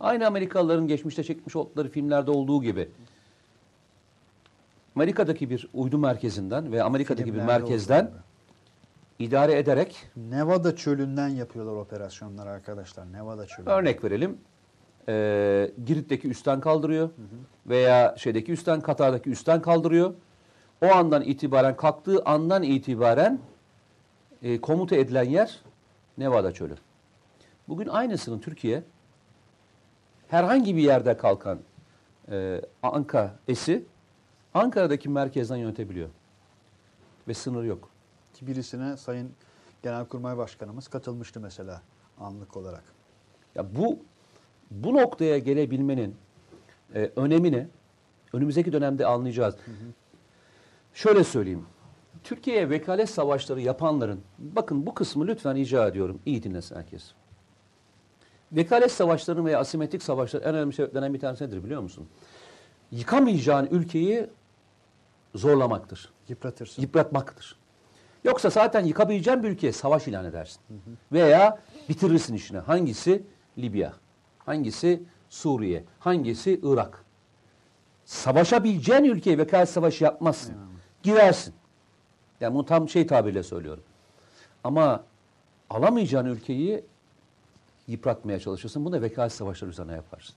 aynı 0.00 0.26
Amerikalıların 0.26 0.86
geçmişte 0.88 1.22
çekmiş 1.24 1.56
oldukları 1.56 1.88
filmlerde 1.88 2.30
olduğu 2.30 2.62
gibi 2.62 2.88
Amerika'daki 4.96 5.50
bir 5.50 5.68
uydu 5.74 5.98
merkezinden 5.98 6.72
ve 6.72 6.82
Amerika'daki 6.82 7.26
bir 7.26 7.38
Filmlerde 7.38 7.52
merkezden 7.60 8.04
olduğu 8.04 8.10
gibi. 8.10 9.26
idare 9.28 9.58
ederek 9.58 10.06
Nevada 10.16 10.76
çölünden 10.76 11.28
yapıyorlar 11.28 11.72
operasyonlar 11.72 12.46
arkadaşlar. 12.46 13.12
Nevada 13.12 13.46
çölü. 13.46 13.68
Örnek 13.68 14.04
verelim. 14.04 14.38
Ee, 15.08 15.70
Girit'teki 15.86 16.28
üstten 16.28 16.60
kaldırıyor 16.60 17.10
veya 17.66 18.14
şeydeki 18.18 18.52
üstten 18.52 18.80
Katar'daki 18.80 19.30
üstten 19.30 19.62
kaldırıyor. 19.62 20.14
O 20.82 20.86
andan 20.86 21.22
itibaren 21.22 21.76
kalktığı 21.76 22.22
andan 22.24 22.62
itibaren 22.62 23.38
e, 24.42 24.60
komuta 24.60 24.96
edilen 24.96 25.24
yer 25.24 25.60
Nevada 26.18 26.52
çölü. 26.52 26.74
Bugün 27.68 27.86
aynısını 27.86 28.40
Türkiye 28.40 28.82
herhangi 30.28 30.76
bir 30.76 30.82
yerde 30.82 31.16
kalkan 31.16 31.58
e, 32.30 32.60
Anka 32.82 33.34
esi 33.48 33.84
Ankara'daki 34.54 35.08
merkezden 35.08 35.56
yönetebiliyor. 35.56 36.08
Ve 37.28 37.34
sınır 37.34 37.64
yok. 37.64 37.88
Ki 38.34 38.46
birisine 38.46 38.96
Sayın 38.96 39.30
Genelkurmay 39.82 40.36
Başkanımız 40.36 40.88
katılmıştı 40.88 41.40
mesela 41.40 41.82
anlık 42.20 42.56
olarak. 42.56 42.84
Ya 43.54 43.76
bu 43.76 43.98
bu 44.70 44.94
noktaya 44.94 45.38
gelebilmenin 45.38 46.16
e, 46.94 47.10
önemini 47.16 47.66
önümüzdeki 48.32 48.72
dönemde 48.72 49.06
anlayacağız. 49.06 49.54
Şöyle 50.94 51.24
söyleyeyim. 51.24 51.66
Türkiye'ye 52.22 52.70
vekalet 52.70 53.10
savaşları 53.10 53.60
yapanların, 53.60 54.20
bakın 54.38 54.86
bu 54.86 54.94
kısmı 54.94 55.26
lütfen 55.26 55.54
rica 55.54 55.88
ediyorum, 55.88 56.20
iyi 56.26 56.42
dinlesin 56.42 56.76
herkes. 56.76 57.12
Vekalet 58.52 58.92
savaşlarının 58.92 59.44
veya 59.44 59.58
asimetrik 59.58 60.02
savaşların 60.02 60.48
en 60.48 60.54
önemli 60.54 60.72
sebeplerinden 60.72 61.14
bir 61.14 61.20
tanesi 61.20 61.44
nedir 61.44 61.64
biliyor 61.64 61.82
musun? 61.82 62.08
Yıkamayacağın 62.90 63.66
ülkeyi 63.66 64.26
zorlamaktır 65.34 66.12
Yıpratırsın. 66.28 66.82
yıpratmaktır. 66.82 67.56
Yoksa 68.24 68.50
zaten 68.50 68.84
yıkabileceğin 68.84 69.42
bir 69.42 69.48
ülkeye 69.48 69.72
savaş 69.72 70.08
ilan 70.08 70.24
edersin. 70.24 70.60
Veya 71.12 71.58
bitirirsin 71.88 72.34
işini. 72.34 72.58
Hangisi? 72.58 73.22
Libya. 73.58 73.92
Hangisi? 74.38 75.02
Suriye. 75.28 75.84
Hangisi? 75.98 76.60
Irak. 76.62 77.04
Savaşabileceğin 78.04 79.04
ülkeye 79.04 79.38
vekalet 79.38 79.68
savaşı 79.68 80.04
yapmazsın. 80.04 80.54
Girersin. 81.02 81.54
Yani 82.40 82.54
bunu 82.54 82.64
tam 82.66 82.88
şey 82.88 83.06
tabirle 83.06 83.42
söylüyorum. 83.42 83.82
Ama 84.64 85.04
alamayacağın 85.70 86.26
ülkeyi 86.26 86.84
yıpratmaya 87.86 88.40
çalışırsın. 88.40 88.84
Bunu 88.84 88.92
da 88.92 89.02
vekalet 89.02 89.32
savaşları 89.32 89.70
üzerine 89.70 89.92
yaparsın. 89.92 90.34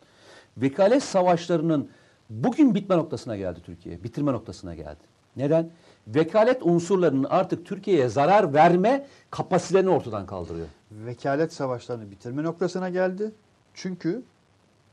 Vekalet 0.58 1.04
savaşlarının 1.04 1.90
bugün 2.30 2.76
bitme 2.76 2.98
noktasına 2.98 3.38
geldi 3.38 3.60
Türkiye. 3.66 4.04
Bitirme 4.04 4.32
noktasına 4.32 4.76
geldi. 4.76 5.04
Neden? 5.36 5.70
Vekalet 6.08 6.64
unsurlarının 6.64 7.24
artık 7.24 7.66
Türkiye'ye 7.66 8.10
zarar 8.10 8.54
verme 8.54 9.08
kapasitelerini 9.32 9.90
ortadan 9.90 10.26
kaldırıyor. 10.26 10.68
Vekalet 10.92 11.54
savaşlarını 11.54 12.12
bitirme 12.12 12.44
noktasına 12.44 12.90
geldi. 12.90 13.32
Çünkü 13.74 14.24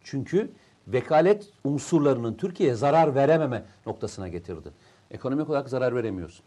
Çünkü 0.05 0.51
vekalet 0.89 1.48
unsurlarının 1.65 2.35
Türkiye'ye 2.35 2.74
zarar 2.74 3.15
verememe 3.15 3.65
noktasına 3.86 4.28
getirdi. 4.28 4.69
Ekonomik 5.11 5.51
olarak 5.51 5.69
zarar 5.69 5.94
veremiyorsun. 5.94 6.44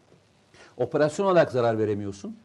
Operasyon 0.77 1.25
olarak 1.25 1.51
zarar 1.51 1.77
veremiyorsun. 1.77 2.37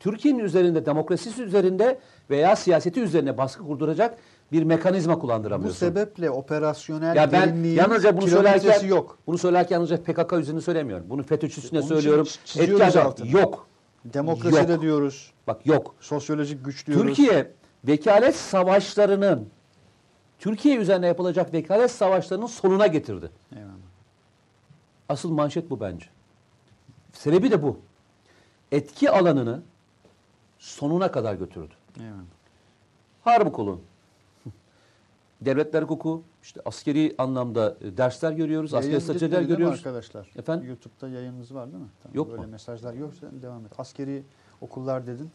Türkiye'nin 0.00 0.38
üzerinde, 0.38 0.86
demokrasisi 0.86 1.42
üzerinde 1.42 2.00
veya 2.30 2.56
siyaseti 2.56 3.00
üzerine 3.00 3.38
baskı 3.38 3.62
kurduracak 3.66 4.18
bir 4.52 4.62
mekanizma 4.62 5.16
bu 5.16 5.20
kullandıramıyorsun. 5.20 5.78
sebeple 5.78 6.30
operasyonel 6.30 7.16
ya 7.16 7.32
ben 7.32 7.64
yalnızca 7.64 8.16
bunu 8.16 8.28
söylerken 8.28 8.86
yok. 8.86 9.18
bunu 9.26 9.38
söylerken 9.38 9.76
yalnızca 9.76 10.02
PKK 10.02 10.32
üzerine 10.32 10.60
söylemiyorum. 10.60 11.06
Bunu 11.10 11.22
FETÖ'cü 11.22 11.60
üstüne 11.60 11.78
için 11.78 11.88
söylüyorum. 11.88 12.26
Etki 12.58 13.00
altını. 13.00 13.28
yok. 13.28 13.68
Demokrasi 14.04 14.56
Yok. 14.56 14.68
de 14.68 14.80
diyoruz. 14.80 15.32
Bak 15.46 15.66
yok. 15.66 15.94
Sosyolojik 16.00 16.64
güç 16.64 16.86
diyoruz. 16.86 17.06
Türkiye 17.06 17.52
vekalet 17.84 18.36
savaşlarının 18.36 19.48
Türkiye 20.38 20.76
üzerine 20.76 21.06
yapılacak 21.06 21.52
vekalet 21.52 21.90
savaşlarının 21.90 22.46
sonuna 22.46 22.86
getirdi. 22.86 23.30
Eyvallah. 23.56 23.72
Asıl 25.08 25.30
manşet 25.30 25.70
bu 25.70 25.80
bence. 25.80 26.06
Sebebi 27.12 27.50
de 27.50 27.62
bu. 27.62 27.80
Etki 28.72 29.10
alanını 29.10 29.62
sonuna 30.58 31.10
kadar 31.10 31.34
götürdü. 31.34 31.74
Eyvallah. 32.00 32.22
Harbi 33.24 33.52
kolun. 33.52 33.82
Devletler 35.40 35.82
hukuku, 35.82 36.22
işte 36.42 36.60
askeri 36.64 37.14
anlamda 37.18 37.76
e, 37.80 37.96
dersler 37.96 38.32
görüyoruz, 38.32 38.74
askeri 38.74 38.92
Yayın 38.92 39.20
değil 39.20 39.42
mi 39.42 39.46
görüyoruz. 39.48 39.78
arkadaşlar? 39.78 40.30
Efendim? 40.36 40.68
YouTube'da 40.68 41.08
yayınınız 41.08 41.54
var 41.54 41.72
değil 41.72 41.82
mi? 41.82 41.88
Tamam, 42.02 42.16
Yok 42.16 42.30
Böyle 42.30 42.42
mu? 42.42 42.48
mesajlar 42.48 42.94
yoksa 42.94 43.26
devam 43.42 43.66
et. 43.66 43.72
Askeri 43.78 44.22
okullar 44.60 45.06
dedin. 45.06 45.30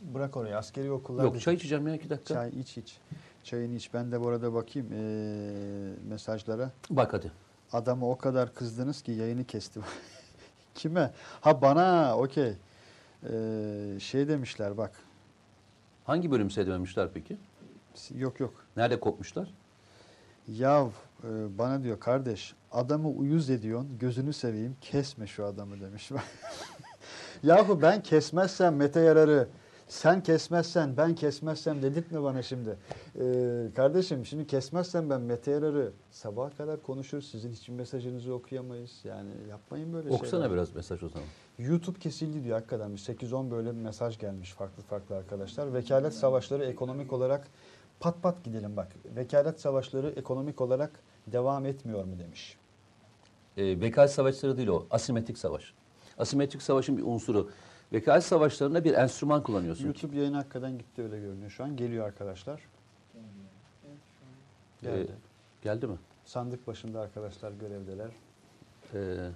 Bırak 0.00 0.36
orayı. 0.36 0.56
Askeri 0.56 0.92
okullar 0.92 1.24
Yok 1.24 1.32
dedin. 1.32 1.40
çay 1.42 1.54
içeceğim 1.54 1.88
ya 1.88 1.94
iki 1.94 2.10
dakika. 2.10 2.34
Çay 2.34 2.60
iç 2.60 2.78
iç. 2.78 2.98
Çayını 3.44 3.74
iç. 3.74 3.94
Ben 3.94 4.12
de 4.12 4.20
bu 4.24 4.28
arada 4.28 4.54
bakayım 4.54 4.88
ee, 4.92 5.94
mesajlara. 6.08 6.70
Bak 6.90 7.12
hadi. 7.12 7.32
Adamı 7.72 8.10
o 8.10 8.18
kadar 8.18 8.54
kızdınız 8.54 9.02
ki 9.02 9.12
yayını 9.12 9.44
kesti. 9.44 9.80
Kime? 10.74 11.12
Ha 11.40 11.62
bana 11.62 12.16
okey. 12.18 12.52
Ee, 13.30 13.96
şey 14.00 14.28
demişler 14.28 14.76
bak. 14.76 14.92
Hangi 16.04 16.30
bölüm 16.30 16.50
seyredememişler 16.50 17.08
peki? 17.14 17.36
Yok 18.14 18.40
yok. 18.40 18.54
Nerede 18.76 19.00
kopmuşlar? 19.00 19.54
Yav 20.48 20.86
e, 21.24 21.58
bana 21.58 21.82
diyor 21.82 22.00
kardeş 22.00 22.54
adamı 22.72 23.08
uyuz 23.08 23.50
ediyorsun 23.50 23.98
gözünü 23.98 24.32
seveyim 24.32 24.76
kesme 24.80 25.26
şu 25.26 25.44
adamı 25.44 25.80
demiş. 25.80 26.10
Yahu 27.42 27.82
ben 27.82 28.02
kesmezsem 28.02 28.76
Mete 28.76 29.00
Yarar'ı 29.00 29.48
sen 29.92 30.22
kesmezsen 30.22 30.96
ben 30.96 31.14
kesmezsem 31.14 31.82
dedirtme 31.82 32.22
bana 32.22 32.42
şimdi. 32.42 32.76
Ee, 33.20 33.68
kardeşim 33.76 34.26
şimdi 34.26 34.46
kesmezsem 34.46 35.10
ben 35.10 35.20
Mete 35.20 35.50
Yarar'ı 35.50 35.92
sabaha 36.10 36.50
kadar 36.50 36.82
konuşuruz. 36.82 37.30
Sizin 37.30 37.52
hiçbir 37.52 37.72
mesajınızı 37.72 38.34
okuyamayız. 38.34 39.00
Yani 39.04 39.30
yapmayın 39.50 39.92
böyle 39.92 40.08
Okusana 40.08 40.40
şeyler. 40.40 40.52
biraz 40.56 40.74
mesaj 40.74 41.02
o 41.02 41.08
zaman. 41.08 41.28
YouTube 41.58 41.98
kesildi 41.98 42.44
diyor 42.44 42.56
hakikaten. 42.56 42.92
Bir 42.92 42.98
8-10 42.98 43.50
böyle 43.50 43.70
bir 43.70 43.80
mesaj 43.80 44.18
gelmiş 44.18 44.52
farklı 44.52 44.82
farklı 44.82 45.16
arkadaşlar. 45.16 45.74
Vekalet 45.74 46.14
savaşları 46.14 46.64
ekonomik 46.64 47.12
olarak 47.12 47.48
pat 48.02 48.22
pat 48.22 48.44
gidelim 48.44 48.76
bak. 48.76 48.88
Vekalet 49.16 49.60
savaşları 49.60 50.10
ekonomik 50.16 50.60
olarak 50.60 50.90
devam 51.26 51.66
etmiyor 51.66 52.04
mu 52.04 52.18
demiş. 52.18 52.58
E, 53.56 53.80
vekalet 53.80 54.10
savaşları 54.10 54.56
değil 54.56 54.68
o. 54.68 54.86
Asimetrik 54.90 55.38
savaş. 55.38 55.74
Asimetrik 56.18 56.62
savaşın 56.62 56.96
bir 56.96 57.02
unsuru. 57.02 57.50
Vekalet 57.92 58.24
savaşlarında 58.24 58.84
bir 58.84 58.94
enstrüman 58.94 59.42
kullanıyorsun. 59.42 59.84
YouTube 59.84 60.16
yayını 60.16 60.36
hakikaten 60.36 60.78
gitti 60.78 61.02
öyle 61.02 61.20
görünüyor 61.20 61.50
şu 61.50 61.64
an. 61.64 61.76
Geliyor 61.76 62.06
arkadaşlar. 62.06 62.60
Ee, 63.14 63.20
Geldi. 64.82 65.12
geldi 65.62 65.86
mi? 65.86 65.96
Sandık 66.24 66.66
başında 66.66 67.00
arkadaşlar 67.00 67.52
görevdeler. 67.52 68.10
Ee, 68.94 69.28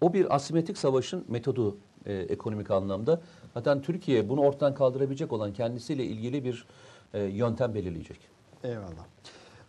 o 0.00 0.12
bir 0.12 0.34
asimetrik 0.34 0.78
savaşın 0.78 1.24
metodu 1.28 1.76
e, 2.06 2.14
ekonomik 2.14 2.70
anlamda. 2.70 3.20
Zaten 3.54 3.82
Türkiye 3.82 4.28
bunu 4.28 4.40
ortadan 4.40 4.74
kaldırabilecek 4.74 5.32
olan 5.32 5.52
kendisiyle 5.52 6.04
ilgili 6.04 6.44
bir 6.44 6.66
e, 7.14 7.22
yöntem 7.22 7.74
belirleyecek. 7.74 8.18
Eyvallah. 8.64 9.06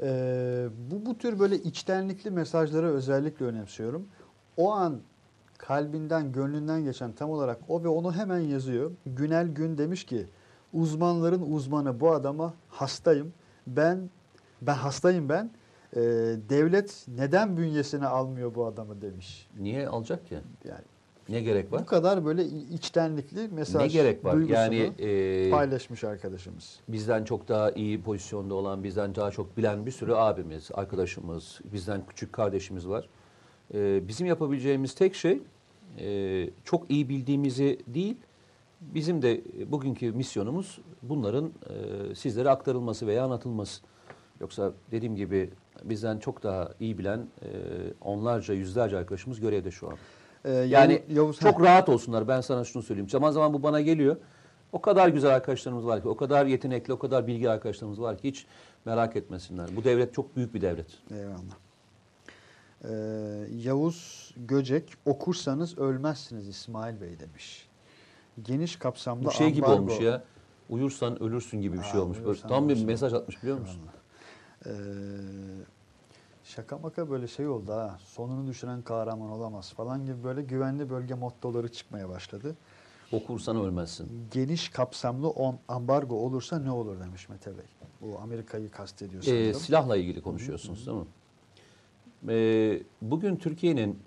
Ee, 0.02 0.68
bu, 0.92 1.06
bu 1.06 1.18
tür 1.18 1.40
böyle 1.40 1.58
içtenlikli 1.58 2.32
mesajları 2.32 2.94
özellikle 2.94 3.46
önemsiyorum. 3.46 4.08
O 4.58 4.72
an 4.72 5.00
kalbinden, 5.58 6.32
gönlünden 6.32 6.84
geçen 6.84 7.12
tam 7.12 7.30
olarak 7.30 7.60
o 7.68 7.84
ve 7.84 7.88
onu 7.88 8.14
hemen 8.14 8.40
yazıyor. 8.40 8.92
Günel 9.06 9.48
Gün 9.48 9.78
demiş 9.78 10.06
ki 10.06 10.26
uzmanların 10.74 11.52
uzmanı 11.52 12.00
bu 12.00 12.12
adama 12.12 12.54
hastayım. 12.70 13.34
Ben 13.68 14.10
ben 14.62 14.74
hastayım 14.74 15.30
ben. 15.30 15.52
Ee, 15.96 16.00
devlet 16.50 17.06
neden 17.08 17.58
bünyesine 17.58 18.08
almıyor 18.08 18.56
bu 18.56 18.66
adamı 18.66 19.02
demiş. 19.02 19.50
Niye 19.60 19.88
alacak 19.88 20.28
ki? 20.28 20.40
Yani 20.64 20.84
Ne 21.30 21.42
gerek 21.42 21.72
var? 21.72 21.82
bu 21.82 21.86
kadar 21.86 22.26
böyle 22.26 22.46
içtenlikli 22.46 23.48
mesaj 23.48 23.82
Ne 23.82 23.88
gerek 23.88 24.26
var? 24.26 24.34
duygusunu 24.34 24.56
Yani 24.56 24.92
e, 25.00 25.50
paylaşmış 25.50 26.04
arkadaşımız. 26.04 26.80
bizden 26.88 27.24
çok 27.24 27.48
daha 27.48 27.72
iyi 27.72 28.02
pozisyonda 28.02 28.56
olan, 28.56 28.84
bizden 28.84 29.16
daha 29.16 29.32
çok 29.32 29.58
bilen 29.58 29.86
bir 29.86 29.92
sürü 29.92 30.14
abimiz, 30.14 30.70
arkadaşımız, 30.74 31.60
bizden 31.74 32.02
küçük 32.08 32.34
kardeşimiz 32.34 32.88
var. 32.88 33.10
Ee, 33.74 34.08
bizim 34.08 34.28
yapabileceğimiz 34.28 34.96
tek 34.96 35.16
şey 35.16 35.42
e, 36.00 36.50
çok 36.64 36.92
iyi 36.92 37.10
bildiğimizi 37.10 37.80
değil, 37.88 38.18
bizim 38.82 39.22
de 39.22 39.42
bugünkü 39.72 40.12
misyonumuz 40.12 40.80
bunların 41.02 41.52
e, 41.70 42.16
sizlere 42.16 42.50
aktarılması 42.50 43.08
veya 43.08 43.24
anlatılması. 43.24 43.82
Yoksa 44.42 44.74
dediğim 44.92 45.16
gibi 45.16 45.50
bizden 45.84 46.20
çok 46.20 46.44
daha 46.44 46.70
iyi 46.80 46.98
bilen 46.98 47.18
e, 47.20 47.48
onlarca, 48.02 48.54
yüzlerce 48.54 48.98
arkadaşımız 48.98 49.40
görevde 49.40 49.72
şu 49.72 49.88
an. 49.88 49.98
Ee, 50.50 50.52
Yani 50.52 51.04
Yavuz- 51.14 51.40
çok 51.40 51.60
Heh. 51.60 51.64
rahat 51.66 51.90
olsunlar. 51.90 52.28
Ben 52.28 52.42
sana 52.42 52.64
şunu 52.64 52.84
söyleyeyim. 52.84 53.10
Zaman 53.10 53.32
zaman 53.32 53.54
bu 53.54 53.64
bana 53.64 53.82
geliyor. 53.82 54.18
O 54.72 54.82
kadar 54.82 55.08
güzel 55.10 55.36
arkadaşlarımız 55.36 55.86
var 55.86 56.02
ki, 56.02 56.08
o 56.08 56.18
kadar 56.18 56.46
yetenekli, 56.46 56.94
o 56.94 57.00
kadar 57.00 57.28
bilgi 57.28 57.50
arkadaşlarımız 57.50 58.02
var 58.02 58.18
ki 58.18 58.28
hiç 58.28 58.46
merak 58.86 59.16
etmesinler. 59.16 59.70
Bu 59.76 59.84
devlet 59.84 60.14
çok 60.14 60.36
büyük 60.36 60.54
bir 60.54 60.62
devlet. 60.62 60.88
Eyvallah. 61.12 61.56
Ee, 62.84 62.90
Yavuz 63.56 64.32
Göcek 64.38 64.94
okursanız 65.06 65.78
ölmezsiniz 65.78 66.48
İsmail 66.48 67.02
Bey 67.02 67.20
demiş. 67.20 67.68
Geniş 68.42 68.76
kapsamlı 68.76 69.26
Bu 69.26 69.32
şey 69.32 69.50
gibi 69.52 69.66
ambargo. 69.66 69.82
olmuş 69.84 70.00
ya. 70.02 70.24
Uyursan 70.70 71.24
ölürsün 71.24 71.62
gibi 71.62 71.78
bir 71.78 71.84
şey 71.84 72.00
Aa, 72.00 72.04
olmuş. 72.04 72.18
Böyle 72.26 72.40
tam 72.42 72.64
bir 72.70 72.74
ölürsün. 72.74 72.88
mesaj 72.88 73.14
atmış 73.14 73.44
biliyor 73.44 73.60
musun? 73.60 73.82
Eyvallah. 74.66 74.80
Ee, 74.80 74.80
şaka 76.50 76.78
maka 76.78 77.10
böyle 77.10 77.28
şey 77.28 77.48
oldu 77.48 77.72
ha. 77.72 77.98
Sonunu 78.06 78.48
düşünen 78.48 78.82
kahraman 78.82 79.30
olamaz 79.30 79.74
falan 79.74 80.06
gibi 80.06 80.24
böyle 80.24 80.42
güvenli 80.42 80.90
bölge 80.90 81.14
mottoları 81.14 81.72
çıkmaya 81.72 82.10
başladı. 82.10 82.56
Okursan 83.12 83.58
ölmezsin. 83.58 84.28
Geniş 84.32 84.70
kapsamlı 84.70 85.30
on, 85.30 85.60
ambargo 85.68 86.16
olursa 86.16 86.60
ne 86.60 86.72
olur 86.72 87.00
demiş 87.00 87.30
Mete 87.30 87.58
Bey. 87.58 87.66
Bu 88.02 88.20
Amerika'yı 88.20 88.72
kastediyor 88.72 89.24
Ee, 89.24 89.26
sanırım. 89.26 89.54
silahla 89.54 89.98
ilgili 89.98 90.22
konuşuyorsunuz 90.22 90.88
değil 90.88 90.98
mi? 90.98 91.06
Ee, 92.30 92.84
bugün 93.02 93.36
Türkiye'nin 93.36 94.00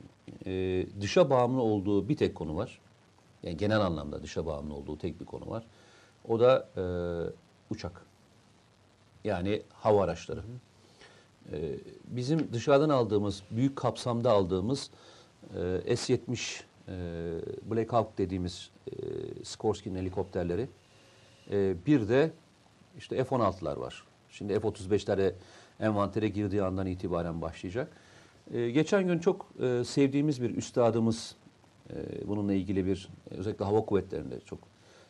e, 0.47 0.87
dışa 1.01 1.31
bağımlı 1.31 1.63
olduğu 1.63 2.09
bir 2.09 2.17
tek 2.17 2.35
konu 2.35 2.57
var. 2.57 2.81
Yani 3.43 3.57
genel 3.57 3.81
anlamda 3.81 4.23
dışa 4.23 4.47
bağımlı 4.47 4.75
olduğu 4.75 4.99
tek 4.99 5.21
bir 5.21 5.25
konu 5.25 5.51
var. 5.51 5.67
O 6.29 6.41
da 6.41 6.69
e, 6.77 6.83
uçak. 7.71 8.07
Yani 9.25 9.63
hava 9.73 10.05
araçları. 10.05 10.41
Ee, 10.41 10.72
bizim 12.05 12.53
dışarıdan 12.53 12.89
aldığımız, 12.89 13.43
büyük 13.51 13.77
kapsamda 13.77 14.31
aldığımız 14.31 14.91
e, 15.87 15.97
S-70 15.97 16.63
e, 16.89 16.93
Black 17.71 17.93
Hawk 17.93 18.19
dediğimiz 18.19 18.71
e, 18.87 18.95
Sikorsky'nin 19.45 19.99
helikopterleri. 19.99 20.69
Bir 21.87 22.09
de 22.09 22.31
işte 22.99 23.25
F-16'lar 23.25 23.81
var. 23.81 24.05
Şimdi 24.31 24.61
F-35'lere 24.61 25.33
envantere 25.81 26.29
girdiği 26.29 26.63
andan 26.63 26.87
itibaren 26.87 27.43
başlayacak. 27.43 27.97
Geçen 28.53 29.07
gün 29.07 29.19
çok 29.19 29.47
sevdiğimiz 29.85 30.43
bir 30.43 30.57
üstadımız 30.57 31.37
bununla 32.27 32.53
ilgili 32.53 32.87
bir 32.87 33.09
özellikle 33.31 33.65
hava 33.65 33.85
kuvvetlerinde 33.85 34.41
çok 34.41 34.59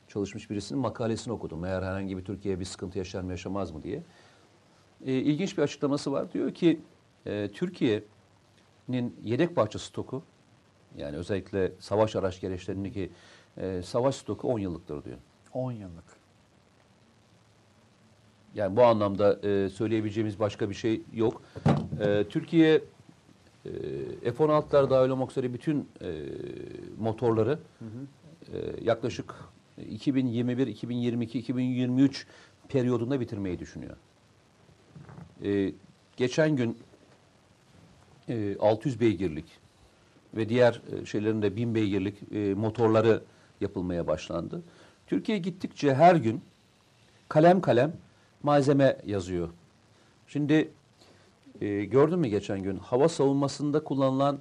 çalışmış 0.09 0.50
birisinin 0.50 0.80
makalesini 0.80 1.32
okudum. 1.32 1.64
Eğer 1.64 1.82
herhangi 1.82 2.18
bir 2.18 2.24
Türkiye 2.24 2.60
bir 2.60 2.64
sıkıntı 2.64 2.98
yaşar 2.98 3.22
mı 3.22 3.30
yaşamaz 3.30 3.70
mı 3.70 3.82
diye. 3.82 4.02
E, 5.07 5.12
ilginç 5.12 5.59
bir 5.59 5.62
açıklaması 5.62 6.12
var. 6.12 6.33
Diyor 6.33 6.55
ki 6.55 6.81
e, 7.27 7.49
Türkiye'nin 7.53 9.16
yedek 9.24 9.57
parça 9.57 9.79
stoku 9.79 10.23
yani 10.97 11.16
özellikle 11.16 11.73
savaş 11.79 12.16
araç 12.16 12.41
gereçlerindeki 12.41 13.11
e, 13.57 13.83
savaş 13.83 14.15
stoku 14.15 14.49
10 14.49 14.59
yıllıktır 14.59 15.05
diyor. 15.05 15.19
10 15.53 15.73
yıllık. 15.73 16.05
Yani 18.55 18.77
bu 18.77 18.83
anlamda 18.83 19.49
e, 19.49 19.69
söyleyebileceğimiz 19.69 20.39
başka 20.39 20.70
bir 20.70 20.74
şey 20.74 21.03
yok. 21.12 21.43
E, 22.01 22.24
Türkiye 22.29 22.74
e, 23.65 24.33
F-16'lar 24.33 24.91
dahil 24.91 25.11
olmak 25.11 25.31
üzere 25.31 25.55
bütün 25.55 25.89
e, 26.01 26.15
motorları 26.99 27.59
e, 28.53 28.85
yaklaşık 28.85 29.35
2021, 29.91 30.66
2022, 30.66 31.39
2023 31.39 32.27
periyodunda 32.69 33.20
bitirmeyi 33.20 33.59
düşünüyor. 33.59 33.97
E, 35.44 35.73
geçen 36.16 36.56
gün 36.56 36.78
e, 38.28 38.56
600 38.60 39.01
beygirlik 39.01 39.44
ve 40.36 40.48
diğer 40.48 40.82
e, 40.93 41.06
şeylerin 41.06 41.43
de 41.43 41.56
1000 41.56 41.74
beygirlik 41.74 42.16
e, 42.32 42.55
motorları 42.55 43.23
yapılmaya 43.60 44.06
başlandı. 44.06 44.62
Türkiye 45.06 45.39
gittikçe 45.39 45.94
her 45.94 46.16
gün 46.16 46.40
kalem 47.28 47.60
kalem 47.60 47.93
malzeme 48.43 48.97
yazıyor. 49.06 49.48
Şimdi 50.27 50.70
e, 51.60 51.85
gördün 51.85 52.19
mü 52.19 52.28
geçen 52.28 52.62
gün 52.62 52.77
hava 52.77 53.09
savunmasında 53.09 53.85
kullanılan 53.85 54.39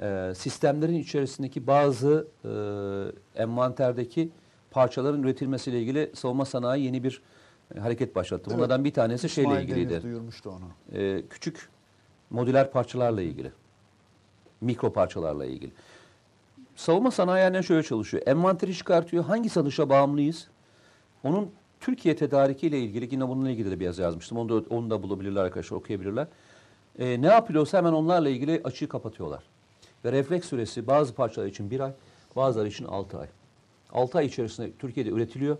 e, 0.00 0.32
sistemlerin 0.36 0.94
içerisindeki 0.94 1.66
bazı 1.66 2.26
e, 2.44 2.50
envanterdeki 3.42 4.28
parçaların 4.70 5.22
üretilmesiyle 5.22 5.80
ilgili 5.80 6.10
savunma 6.14 6.44
sanayi 6.44 6.84
yeni 6.84 7.04
bir 7.04 7.22
hareket 7.80 8.16
başlattı. 8.16 8.44
Evet. 8.46 8.56
Bunlardan 8.56 8.84
bir 8.84 8.92
tanesi 8.92 9.28
şeyle 9.28 9.48
İsmail 9.48 9.62
ilgiliydi. 9.62 9.90
Deniz 9.90 10.02
duyurmuştu 10.02 10.50
onu. 10.50 10.98
E, 10.98 11.22
küçük 11.30 11.68
modüler 12.30 12.70
parçalarla 12.70 13.22
ilgili. 13.22 13.52
Mikro 14.60 14.92
parçalarla 14.92 15.44
ilgili. 15.44 15.72
Savunma 16.76 17.10
sanayi 17.10 17.44
aynen 17.44 17.60
şöyle 17.60 17.82
çalışıyor. 17.82 18.22
Envanteri 18.26 18.74
çıkartıyor. 18.74 19.24
Hangi 19.24 19.48
satışa 19.48 19.88
bağımlıyız? 19.88 20.48
Onun 21.24 21.50
Türkiye 21.80 22.16
tedarikiyle 22.16 22.80
ilgili 22.80 23.08
yine 23.14 23.28
bununla 23.28 23.50
ilgili 23.50 23.70
de 23.70 23.80
bir 23.80 23.84
yazı 23.84 24.02
yazmıştım. 24.02 24.38
Onu 24.38 24.48
da, 24.48 24.74
onu 24.74 24.90
da 24.90 25.02
bulabilirler 25.02 25.44
arkadaşlar, 25.44 25.76
okuyabilirler. 25.76 26.26
E, 26.98 27.22
ne 27.22 27.26
yapılıyorsa 27.26 27.78
hemen 27.78 27.92
onlarla 27.92 28.28
ilgili 28.28 28.60
açığı 28.64 28.88
kapatıyorlar. 28.88 29.42
Ve 30.04 30.12
refleks 30.12 30.48
süresi 30.48 30.86
bazı 30.86 31.14
parçalar 31.14 31.46
için 31.46 31.70
bir 31.70 31.80
ay, 31.80 31.92
bazıları 32.36 32.68
için 32.68 32.84
altı 32.84 33.18
ay. 33.18 33.26
Altı 33.92 34.18
ay 34.18 34.26
içerisinde 34.26 34.72
Türkiye'de 34.78 35.10
üretiliyor 35.10 35.56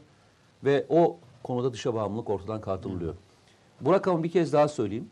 ve 0.64 0.86
o 0.88 1.18
konuda 1.42 1.72
dışa 1.72 1.94
bağımlılık 1.94 2.30
ortadan 2.30 2.60
kaldırılıyor. 2.60 3.14
Bu 3.80 3.92
rakamı 3.92 4.22
bir 4.22 4.30
kez 4.30 4.52
daha 4.52 4.68
söyleyeyim. 4.68 5.08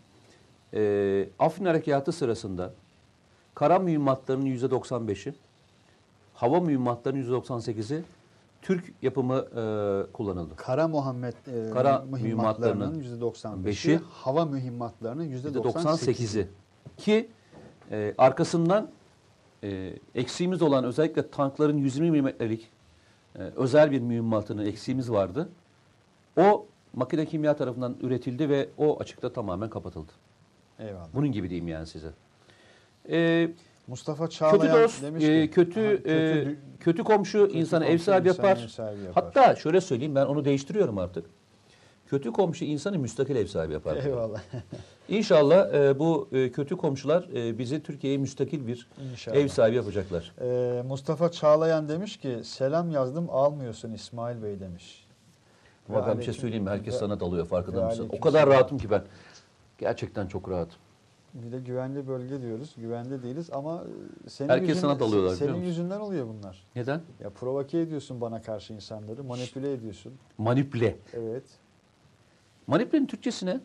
E, 0.75 1.29
Afrin 1.39 1.65
Harekatı 1.65 2.13
sırasında 2.13 2.75
kara 3.55 3.79
mühimmatlarının 3.79 4.47
yüzde 4.47 4.67
95'i, 4.67 5.35
hava 6.35 6.61
mühimmatlarının 6.61 7.19
yüzde 7.21 7.33
98'i 7.33 8.05
Türk 8.63 8.85
yapımı 9.03 9.35
e, 9.37 10.13
kullanıldı. 10.13 10.57
Kara 10.57 10.89
Muhammed 10.89 11.33
e, 11.33 11.71
Kara 11.71 12.05
mühimmatlarının 12.11 12.93
mühimmatlarının 12.97 13.33
%95'i, 13.33 13.65
beşi, 13.65 14.01
hava 14.11 14.45
mühimmatlarının 14.45 15.25
%98'i. 15.25 16.13
%98'i. 16.13 16.49
Ki 16.97 17.29
e, 17.91 18.15
arkasından 18.19 18.91
e, 19.65 19.93
eksiğimiz 20.15 20.63
olan 20.63 20.85
özellikle 20.85 21.31
tankların 21.31 21.77
120 21.77 22.11
milimetrelik 22.11 22.69
e, 23.37 23.39
özel 23.39 23.91
bir 23.91 24.01
mühimmatının 24.01 24.67
eksiğimiz 24.67 25.11
vardı. 25.11 25.49
O 26.41 26.67
makine 26.93 27.27
kimya 27.27 27.57
tarafından 27.57 27.97
üretildi 28.03 28.49
ve 28.49 28.69
o 28.79 29.01
açıkta 29.01 29.33
tamamen 29.33 29.71
kapatıldı. 29.71 30.13
Eyvallah. 30.79 31.09
Bunun 31.15 31.33
gibi 31.33 31.51
diyeyim 31.51 31.69
yani 31.69 31.87
size. 31.87 32.09
E, 33.11 33.49
Mustafa 33.87 34.29
Çağlayan 34.31 34.61
kötü 34.61 34.83
dost, 34.83 35.03
demiş 35.03 35.25
e, 35.25 35.47
ki, 35.47 35.51
kötü, 35.51 35.81
Ha, 35.81 36.11
e, 36.11 36.17
dü- 36.17 36.57
kötü 36.81 37.05
komşu 37.05 37.39
kötü 37.47 37.59
insana 37.59 37.85
ev 37.85 37.89
komşu 37.91 38.05
sahibi 38.05 38.29
yapar. 38.29 38.57
ev 38.65 38.69
sahibi 38.69 39.03
yapar. 39.05 39.25
Hatta 39.25 39.57
şöyle 39.57 39.81
söyleyeyim 39.81 40.15
ben 40.15 40.27
onu 40.27 40.45
değiştiriyorum 40.45 40.99
artık. 40.99 41.27
Kötü 42.07 42.33
komşu 42.33 42.65
insanı 42.65 42.99
müstakil 42.99 43.37
ev 43.37 43.47
sahibi 43.47 43.73
yapar. 43.73 43.97
Eyvallah. 43.97 44.41
İnşallah 45.09 45.75
e, 45.75 45.99
bu 45.99 46.29
e, 46.33 46.51
kötü 46.53 46.77
komşular 46.77 47.29
e, 47.35 47.59
bizi 47.59 47.83
Türkiye'ye 47.83 48.19
müstakil 48.19 48.67
bir 48.67 48.89
İnşallah. 49.13 49.37
ev 49.37 49.49
sahibi 49.49 49.77
yapacaklar. 49.77 50.33
Ee, 50.41 50.83
Mustafa 50.89 51.31
Çağlayan 51.31 51.89
demiş 51.89 52.17
ki 52.17 52.39
selam 52.45 52.91
yazdım 52.91 53.31
almıyorsun 53.31 53.93
İsmail 53.93 54.43
Bey 54.43 54.61
demiş. 54.61 55.07
Ama 55.97 56.07
ben 56.07 56.19
bir 56.19 56.25
şey 56.25 56.35
söyleyeyim 56.35 56.65
mi? 56.65 56.71
Herkes 56.71 56.99
sana 56.99 57.21
dalıyor 57.21 57.47
farkında 57.47 57.87
mısın? 57.87 58.09
O 58.13 58.21
kadar 58.21 58.43
selam. 58.43 58.55
rahatım 58.55 58.79
ki 58.79 58.91
ben. 58.91 59.03
Gerçekten 59.79 60.27
çok 60.27 60.49
rahatım. 60.51 60.79
Bir 61.35 61.53
de 61.53 61.59
güvenli 61.61 62.09
bölge 62.09 62.43
diyoruz. 62.43 62.75
Güvende 62.77 63.23
değiliz 63.23 63.51
ama 63.53 63.85
e, 64.27 64.31
senin 64.31 64.49
Herkes 64.49 64.69
yüzünden, 64.69 64.89
sana 64.89 65.01
dalıyorlar, 65.01 65.35
Senin 65.35 65.63
yüzünden 65.63 66.01
oluyor 66.01 66.27
bunlar. 66.29 66.65
Neden? 66.77 67.01
Ya 67.21 67.31
provoke 67.31 67.81
ediyorsun 67.81 68.21
bana 68.21 68.43
karşı 68.43 68.73
insanları, 68.73 69.25
manipüle 69.25 69.73
ediyorsun. 69.73 70.13
Manipüle. 70.39 70.97
Evet. 71.13 71.45
Manipülenin 72.67 73.07
Türkçesi 73.07 73.47
ne? 73.47 73.61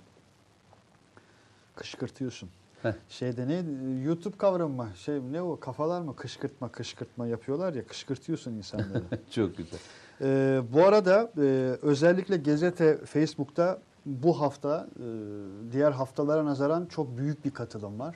Kışkırtıyorsun. 1.75 2.49
Heh. 2.81 2.93
Şeyde 3.09 3.47
ne 3.47 3.63
YouTube 4.03 4.37
kavramı 4.37 4.75
mı? 4.75 4.89
Şey 4.95 5.19
ne 5.31 5.41
o 5.41 5.59
kafalar 5.59 6.01
mı 6.01 6.15
kışkırtma 6.15 6.69
kışkırtma 6.69 7.27
yapıyorlar 7.27 7.73
ya 7.73 7.87
kışkırtıyorsun 7.87 8.51
insanları. 8.53 9.03
Çok 9.31 9.57
güzel. 9.57 9.79
Ee, 10.21 10.61
bu 10.73 10.85
arada 10.85 11.31
e, 11.37 11.41
özellikle 11.81 12.37
Gazete 12.37 12.97
Facebook'ta 13.05 13.79
bu 14.05 14.41
hafta 14.41 14.87
e, 14.99 15.05
diğer 15.71 15.91
haftalara 15.91 16.45
nazaran 16.45 16.85
çok 16.85 17.17
büyük 17.17 17.45
bir 17.45 17.51
katılım 17.51 17.99
var 17.99 18.15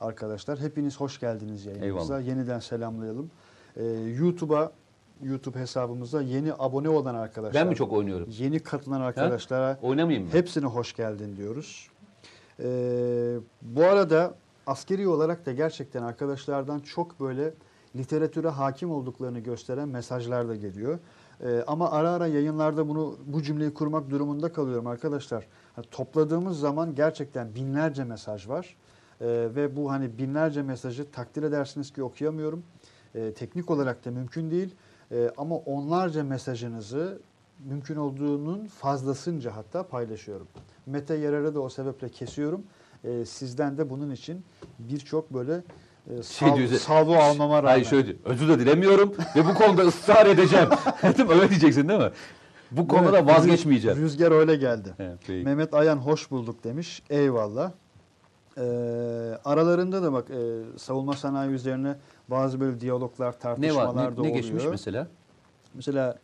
arkadaşlar. 0.00 0.58
Hepiniz 0.60 1.00
hoş 1.00 1.20
geldiniz 1.20 1.66
yayınımıza. 1.66 2.14
Eyvallah. 2.14 2.28
Yeniden 2.28 2.58
selamlayalım. 2.58 3.30
Ee, 3.76 3.84
YouTube'a 4.18 4.72
YouTube 5.22 5.58
hesabımıza 5.58 6.22
yeni 6.22 6.52
abone 6.58 6.88
olan 6.88 7.14
arkadaşlar. 7.14 7.62
Ben 7.62 7.68
mi 7.68 7.76
çok 7.76 7.92
oynuyorum? 7.92 8.28
Yeni 8.38 8.60
katılan 8.60 9.00
arkadaşlara 9.00 9.78
Oynamayayım 9.82 10.26
mı? 10.26 10.32
hepsine 10.32 10.66
hoş 10.66 10.96
geldin 10.96 11.36
diyoruz. 11.36 11.88
Ee, 12.62 13.36
bu 13.62 13.84
arada 13.84 14.34
askeri 14.66 15.08
olarak 15.08 15.46
da 15.46 15.52
gerçekten 15.52 16.02
arkadaşlardan 16.02 16.80
çok 16.80 17.20
böyle 17.20 17.54
literatüre 17.96 18.48
hakim 18.48 18.90
olduklarını 18.90 19.38
gösteren 19.38 19.88
mesajlar 19.88 20.48
da 20.48 20.54
geliyor. 20.56 20.98
Ee, 21.44 21.64
ama 21.66 21.90
ara 21.90 22.10
ara 22.10 22.26
yayınlarda 22.26 22.88
bunu 22.88 23.16
bu 23.26 23.42
cümleyi 23.42 23.74
kurmak 23.74 24.10
durumunda 24.10 24.52
kalıyorum 24.52 24.86
arkadaşlar. 24.86 25.46
Ha, 25.76 25.82
topladığımız 25.90 26.60
zaman 26.60 26.94
gerçekten 26.94 27.54
binlerce 27.54 28.04
mesaj 28.04 28.48
var. 28.48 28.76
Ee, 29.20 29.26
ve 29.54 29.76
bu 29.76 29.90
hani 29.90 30.18
binlerce 30.18 30.62
mesajı 30.62 31.10
takdir 31.10 31.42
edersiniz 31.42 31.92
ki 31.92 32.02
okuyamıyorum. 32.02 32.62
Ee, 33.14 33.32
teknik 33.32 33.70
olarak 33.70 34.04
da 34.04 34.10
mümkün 34.10 34.50
değil. 34.50 34.74
Ee, 35.12 35.30
ama 35.36 35.56
onlarca 35.56 36.24
mesajınızı 36.24 37.20
mümkün 37.64 37.96
olduğunun 37.96 38.66
fazlasınca 38.66 39.56
hatta 39.56 39.82
paylaşıyorum. 39.82 40.48
Mete 40.86 41.14
Yarar'ı 41.14 41.54
da 41.54 41.60
o 41.60 41.68
sebeple 41.68 42.08
kesiyorum. 42.08 42.62
Ee, 43.04 43.24
sizden 43.24 43.78
de 43.78 43.90
bunun 43.90 44.10
için 44.10 44.44
birçok 44.78 45.34
böyle 45.34 45.62
e, 46.10 46.22
Şey 46.22 46.48
sal, 46.48 46.56
diyor- 46.56 46.68
salvo 46.68 47.14
almama 47.14 47.56
rağmen. 47.58 47.68
Hayır 47.68 47.84
şöyle 47.84 48.06
diyor, 48.06 48.18
özür 48.24 48.48
de 48.48 48.58
dilemiyorum 48.58 49.14
ve 49.36 49.44
bu 49.46 49.54
konuda 49.54 49.82
ısrar 49.82 50.26
edeceğim. 50.26 50.68
Değil 51.02 51.28
mi? 51.28 51.34
Öyle 51.34 51.48
diyeceksin 51.50 51.88
değil 51.88 52.00
mi? 52.00 52.10
Bu 52.70 52.88
konuda 52.88 53.18
Evet, 53.18 53.28
vazgeçmeyeceğim. 53.28 53.98
Rüzgar 53.98 54.30
öyle 54.32 54.56
geldi. 54.56 54.94
Evet, 54.98 55.18
peki. 55.26 55.44
Mehmet 55.44 55.74
Ayan 55.74 55.96
hoş 55.96 56.30
bulduk 56.30 56.64
demiş. 56.64 57.02
Eyvallah. 57.10 57.72
Ee, 58.56 58.60
aralarında 59.44 60.02
da 60.02 60.12
bak 60.12 60.30
e, 60.30 60.62
savunma 60.78 61.12
sanayi 61.12 61.50
üzerine 61.50 61.96
bazı 62.28 62.60
böyle 62.60 62.80
diyaloglar, 62.80 63.32
ne 63.32 63.38
tartışmalar 63.38 63.86
var? 63.86 63.96
da 63.96 64.00
Ne, 64.10 64.16
ne 64.16 64.20
oluyor. 64.20 64.34
geçmiş 64.34 64.64
mesela? 64.70 65.08
Mesela 65.74 66.18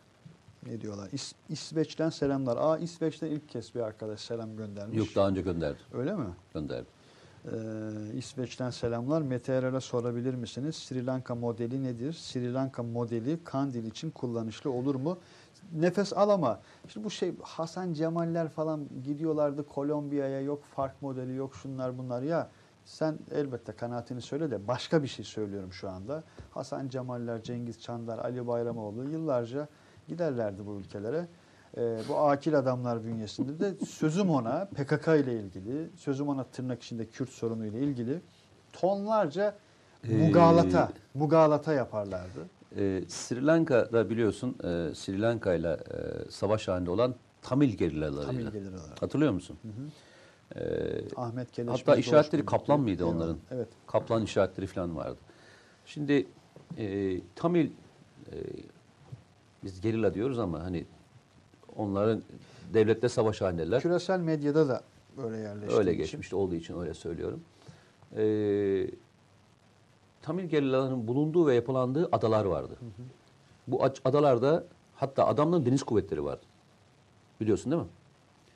ne 0.67 0.81
diyorlar? 0.81 1.07
İs- 1.09 1.33
İsveç'ten 1.49 2.09
selamlar. 2.09 2.57
Aa 2.57 2.77
İsveç'ten 2.77 3.27
ilk 3.27 3.49
kez 3.49 3.75
bir 3.75 3.79
arkadaş 3.79 4.19
selam 4.19 4.57
göndermiş. 4.57 4.97
Yok 4.97 5.07
daha 5.15 5.27
önce 5.27 5.41
gönderdi. 5.41 5.77
Öyle 5.93 6.15
mi? 6.15 6.25
Gönderdi. 6.53 6.85
Ee, 7.45 8.17
İsveç'ten 8.17 8.69
selamlar. 8.69 9.21
Mete 9.21 9.53
Erer'e 9.53 9.79
sorabilir 9.79 10.33
misiniz? 10.33 10.75
Sri 10.75 11.05
Lanka 11.05 11.35
modeli 11.35 11.83
nedir? 11.83 12.13
Sri 12.13 12.53
Lanka 12.53 12.83
modeli 12.83 13.43
Kandil 13.43 13.85
için 13.85 14.11
kullanışlı 14.11 14.71
olur 14.71 14.95
mu? 14.95 15.17
Nefes 15.73 16.13
al 16.13 16.29
ama 16.29 16.59
işte 16.87 17.03
bu 17.03 17.09
şey 17.09 17.33
Hasan 17.41 17.93
Cemaller 17.93 18.49
falan 18.49 18.87
gidiyorlardı 19.03 19.67
Kolombiya'ya 19.67 20.41
yok 20.41 20.63
fark 20.63 21.01
modeli 21.01 21.35
yok 21.35 21.55
şunlar 21.55 21.97
bunlar 21.97 22.21
ya 22.21 22.49
sen 22.85 23.19
elbette 23.31 23.71
kanaatini 23.71 24.21
söyle 24.21 24.51
de 24.51 24.67
başka 24.67 25.03
bir 25.03 25.07
şey 25.07 25.25
söylüyorum 25.25 25.73
şu 25.73 25.89
anda. 25.89 26.23
Hasan 26.51 26.89
Cemaller, 26.89 27.43
Cengiz 27.43 27.81
Çandar, 27.81 28.19
Ali 28.19 28.47
Bayramoğlu 28.47 29.09
yıllarca 29.09 29.67
giderlerdi 30.07 30.65
bu 30.65 30.75
ülkelere. 30.79 31.27
Ee, 31.77 31.97
bu 32.09 32.17
akil 32.17 32.57
adamlar 32.57 33.03
bünyesinde 33.03 33.59
de 33.59 33.85
sözüm 33.85 34.29
ona 34.29 34.65
PKK 34.65 35.07
ile 35.07 35.39
ilgili, 35.39 35.89
sözüm 35.97 36.27
ona 36.27 36.43
tırnak 36.43 36.83
içinde 36.83 37.05
Kürt 37.05 37.29
sorunu 37.29 37.65
ile 37.65 37.79
ilgili 37.79 38.21
tonlarca 38.73 39.55
Ee, 40.09 40.17
mugalata, 40.17 40.91
mugalata 41.13 41.73
yaparlardı. 41.73 42.47
Ee, 42.77 43.03
Sri 43.07 43.45
Lanka'da 43.45 44.09
biliyorsun 44.09 44.55
e, 44.63 44.95
Sri 44.95 45.21
Lanka 45.21 45.53
ile 45.53 45.71
e, 45.71 46.31
savaş 46.31 46.67
halinde 46.67 46.89
olan 46.89 47.15
Tamil 47.41 47.69
gerillalarıyla. 47.69 48.51
Tamil 48.51 48.67
olarak. 48.73 49.01
Hatırlıyor 49.01 49.31
musun? 49.31 49.57
Ee, 50.55 50.61
Ahmet 51.15 51.51
Keleş. 51.51 51.81
hatta 51.81 51.95
işaretleri 51.95 52.45
kaplan 52.45 52.79
mıydı 52.79 53.03
Eyvallah. 53.03 53.15
onların? 53.15 53.37
Evet. 53.51 53.67
Kaplan 53.87 54.23
işaretleri 54.23 54.67
falan 54.67 54.95
vardı. 54.95 55.17
Şimdi 55.85 56.27
e, 56.77 57.17
Tamil 57.35 57.65
e, 58.31 58.35
biz 59.63 59.81
gerilla 59.81 60.13
diyoruz 60.13 60.39
ama 60.39 60.63
hani 60.63 60.85
onların 61.77 62.21
devlette 62.73 63.09
savaş 63.09 63.41
halindeler. 63.41 63.81
Küresel 63.81 64.19
medyada 64.19 64.67
da 64.67 64.81
böyle 65.17 65.37
yerleşti. 65.37 65.75
Öyle 65.75 65.93
geçmişte 65.93 66.35
olduğu 66.35 66.55
için 66.55 66.79
öyle 66.79 66.93
söylüyorum. 66.93 67.41
Ee, 68.17 68.87
Tamil 70.21 70.43
gerillaların 70.45 71.07
bulunduğu 71.07 71.47
ve 71.47 71.55
yapılandığı 71.55 72.09
adalar 72.11 72.45
vardı. 72.45 72.75
Bu 73.67 73.77
ac- 73.77 73.99
adalarda 74.05 74.63
hatta 74.95 75.27
adamların 75.27 75.65
deniz 75.65 75.83
kuvvetleri 75.83 76.23
vardı. 76.23 76.45
Biliyorsun 77.41 77.71
değil 77.71 77.81
mi? 77.81 77.87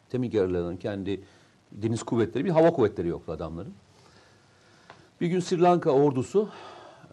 Tamil 0.10 0.30
gerillaların 0.30 0.78
kendi 0.78 1.22
deniz 1.72 2.04
kuvvetleri, 2.04 2.46
bir 2.46 2.50
hava 2.50 2.74
kuvvetleri 2.74 3.08
yoktu 3.08 3.32
adamların. 3.32 3.74
Bir 5.22 5.28
gün 5.28 5.40
Sri 5.40 5.62
Lanka 5.62 5.92
ordusu 5.92 6.50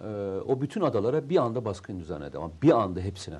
e, 0.04 0.06
o 0.46 0.60
bütün 0.60 0.80
adalara 0.80 1.28
bir 1.28 1.36
anda 1.36 1.64
baskın 1.64 2.00
düzenledi 2.00 2.38
ama 2.38 2.50
bir 2.62 2.70
anda 2.70 3.00
hepsine. 3.00 3.38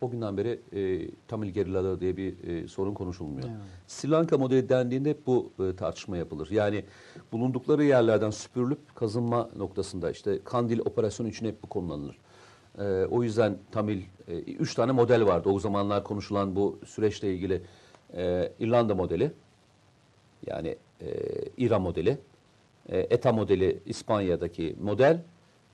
O 0.00 0.10
günden 0.10 0.36
beri 0.36 0.60
e, 0.72 1.10
Tamil 1.28 1.48
gerillaları 1.48 2.00
diye 2.00 2.16
bir 2.16 2.48
e, 2.48 2.68
sorun 2.68 2.94
konuşulmuyor. 2.94 3.48
Evet. 3.48 3.60
Sri 3.86 4.10
Lanka 4.10 4.38
modeli 4.38 4.68
dendiğinde 4.68 5.10
hep 5.10 5.26
bu 5.26 5.52
e, 5.60 5.76
tartışma 5.76 6.16
yapılır. 6.16 6.50
Yani 6.50 6.84
bulundukları 7.32 7.84
yerlerden 7.84 8.30
süpürülüp 8.30 8.96
kazınma 8.96 9.50
noktasında 9.56 10.10
işte 10.10 10.38
Kandil 10.44 10.80
operasyonu 10.80 11.28
için 11.28 11.46
hep 11.46 11.62
bu 11.62 11.66
kullanılır. 11.66 12.18
E, 12.78 13.04
o 13.10 13.22
yüzden 13.22 13.58
Tamil, 13.70 14.02
e, 14.28 14.38
üç 14.38 14.74
tane 14.74 14.92
model 14.92 15.26
vardı. 15.26 15.48
O 15.48 15.58
zamanlar 15.58 16.04
konuşulan 16.04 16.56
bu 16.56 16.78
süreçle 16.86 17.34
ilgili 17.34 17.62
e, 18.16 18.52
İrlanda 18.58 18.94
modeli, 18.94 19.32
yani 20.46 20.76
e, 21.00 21.06
İran 21.56 21.82
modeli, 21.82 22.18
e, 22.88 22.98
ETA 22.98 23.32
modeli 23.32 23.82
İspanya'daki 23.86 24.76
model, 24.80 25.24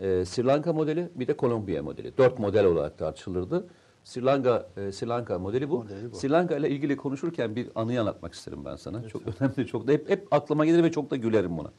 e, 0.00 0.24
Sri 0.24 0.46
Lanka 0.46 0.72
modeli 0.72 1.08
bir 1.14 1.26
de 1.26 1.36
Kolombiya 1.36 1.82
modeli. 1.82 2.18
Dört 2.18 2.38
model 2.38 2.64
olarak 2.64 2.98
tartışılırdı. 2.98 3.66
Sri 4.04 4.24
Lanka, 4.24 4.66
e, 4.76 4.92
Sri 4.92 5.08
Lanka 5.08 5.38
modeli 5.38 5.70
bu. 5.70 5.78
Modeli 5.78 6.12
bu. 6.12 6.16
Sri 6.16 6.30
Lanka 6.30 6.56
ile 6.56 6.70
ilgili 6.70 6.96
konuşurken 6.96 7.56
bir 7.56 7.68
anıyı 7.74 8.00
anlatmak 8.00 8.34
isterim 8.34 8.64
ben 8.64 8.76
sana. 8.76 9.08
Çok 9.08 9.22
önemli, 9.40 9.66
çok 9.66 9.86
da 9.88 9.92
hep, 9.92 10.10
hep 10.10 10.28
aklıma 10.30 10.64
gelir 10.66 10.82
ve 10.82 10.90
çok 10.92 11.10
da 11.10 11.16
gülerim 11.16 11.58
buna. 11.58 11.70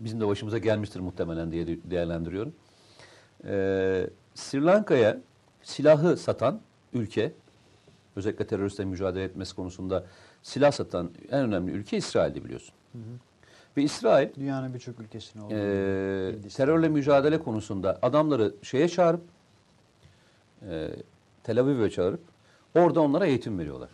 Bizim 0.00 0.20
de 0.20 0.26
başımıza 0.26 0.58
gelmiştir 0.58 1.00
muhtemelen 1.00 1.52
diye 1.52 1.66
de- 1.66 1.90
değerlendiriyorum. 1.90 2.52
Ee, 3.44 4.10
Sri 4.34 4.64
Lanka'ya 4.64 5.18
silahı 5.62 6.16
satan 6.16 6.60
ülke, 6.92 7.32
özellikle 8.16 8.46
teröristle 8.46 8.84
mücadele 8.84 9.24
etmesi 9.24 9.54
konusunda 9.56 10.04
silah 10.42 10.72
satan 10.72 11.10
en 11.30 11.40
önemli 11.44 11.72
ülke 11.72 11.96
İsrail'di 11.96 12.44
biliyorsun. 12.44 12.74
Ve 13.76 13.82
İsrail 13.82 14.28
Dünyanın 14.34 14.74
birçok 14.74 15.00
ülkesine 15.00 15.42
e, 15.50 16.48
terörle 16.56 16.88
mücadele 16.88 17.38
konusunda 17.38 17.98
adamları 18.02 18.54
şeye 18.62 18.88
çağırıp 18.88 19.20
e, 20.70 20.90
Tel 21.44 21.60
Aviv'e 21.60 21.90
çağırıp 21.90 22.20
orada 22.74 23.00
onlara 23.00 23.26
eğitim 23.26 23.58
veriyorlar. 23.58 23.90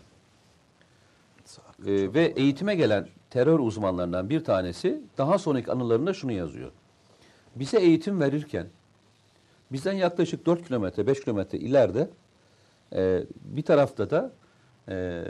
E, 1.86 2.14
ve 2.14 2.32
eğitime 2.36 2.74
gelen 2.74 3.08
terör 3.30 3.58
uzmanlarından 3.58 4.30
bir 4.30 4.44
tanesi 4.44 5.02
daha 5.18 5.38
sonraki 5.38 5.72
anılarında 5.72 6.14
şunu 6.14 6.32
yazıyor. 6.32 6.70
Bize 7.56 7.78
eğitim 7.78 8.20
verirken 8.20 8.66
bizden 9.72 9.92
yaklaşık 9.92 10.46
4 10.46 10.66
kilometre 10.66 11.06
5 11.06 11.24
kilometre 11.24 11.58
ileride 11.58 12.10
e, 12.92 13.24
bir 13.44 13.62
tarafta 13.62 14.10
da 14.10 14.32
e, 14.88 15.24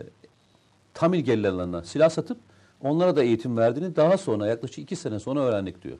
Tamil 0.95 1.21
gerillalarına 1.21 1.85
silah 1.85 2.11
satıp 2.11 2.39
onlara 2.81 3.17
da 3.17 3.23
eğitim 3.23 3.57
verdiğini 3.57 3.97
daha 3.97 4.19
sonra 4.19 4.47
yaklaşık 4.47 4.79
2 4.79 4.97
sene 4.97 5.21
sonra 5.21 5.41
öğrendik 5.41 5.83
diyor. 5.83 5.99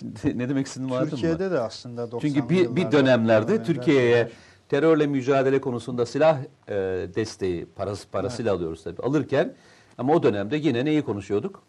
Şimdi 0.00 0.38
ne 0.38 0.48
demek 0.48 0.66
istediğimi 0.66 0.92
anladın 0.92 1.10
mı? 1.10 1.16
Türkiye'de 1.16 1.50
de 1.50 1.60
aslında 1.60 2.02
90'lı 2.02 2.20
Çünkü 2.20 2.48
bir, 2.48 2.76
bir 2.76 2.92
dönemlerde 2.92 3.62
Türkiye'ye 3.62 4.30
terörle 4.68 5.06
mücadele 5.06 5.60
konusunda 5.60 6.06
silah 6.06 6.38
e, 6.68 6.74
desteği, 7.14 7.66
parası, 7.66 8.08
parasıyla 8.08 8.54
alıyoruz 8.54 8.84
tabii. 8.84 9.02
Alırken 9.02 9.54
ama 9.98 10.14
o 10.14 10.22
dönemde 10.22 10.56
yine 10.56 10.84
neyi 10.84 11.02
konuşuyorduk? 11.02 11.62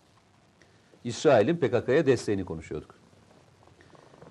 İsrail'in 1.03 1.57
PKK'ya 1.57 2.05
desteğini 2.05 2.45
konuşuyorduk. 2.45 2.95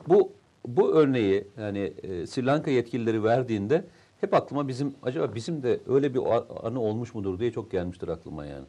Bu 0.09 0.33
bu 0.67 0.93
örneği 0.93 1.49
yani 1.59 1.95
e, 2.03 2.27
Sri 2.27 2.47
Lanka 2.47 2.71
yetkilileri 2.71 3.25
verdiğinde 3.25 3.85
hep 4.21 4.35
aklıma 4.35 4.69
bizim 4.69 4.95
acaba 5.03 5.35
bizim 5.35 5.63
de 5.63 5.81
öyle 5.89 6.15
bir 6.15 6.21
anı 6.67 6.81
olmuş 6.81 7.15
mudur 7.15 7.39
diye 7.39 7.53
çok 7.53 7.71
gelmiştir 7.71 8.09
aklıma 8.09 8.47
yani. 8.47 8.67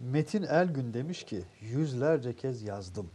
Metin 0.00 0.42
Elgün 0.42 0.94
demiş 0.94 1.24
ki 1.24 1.42
yüzlerce 1.60 2.32
kez 2.32 2.62
yazdım. 2.62 3.10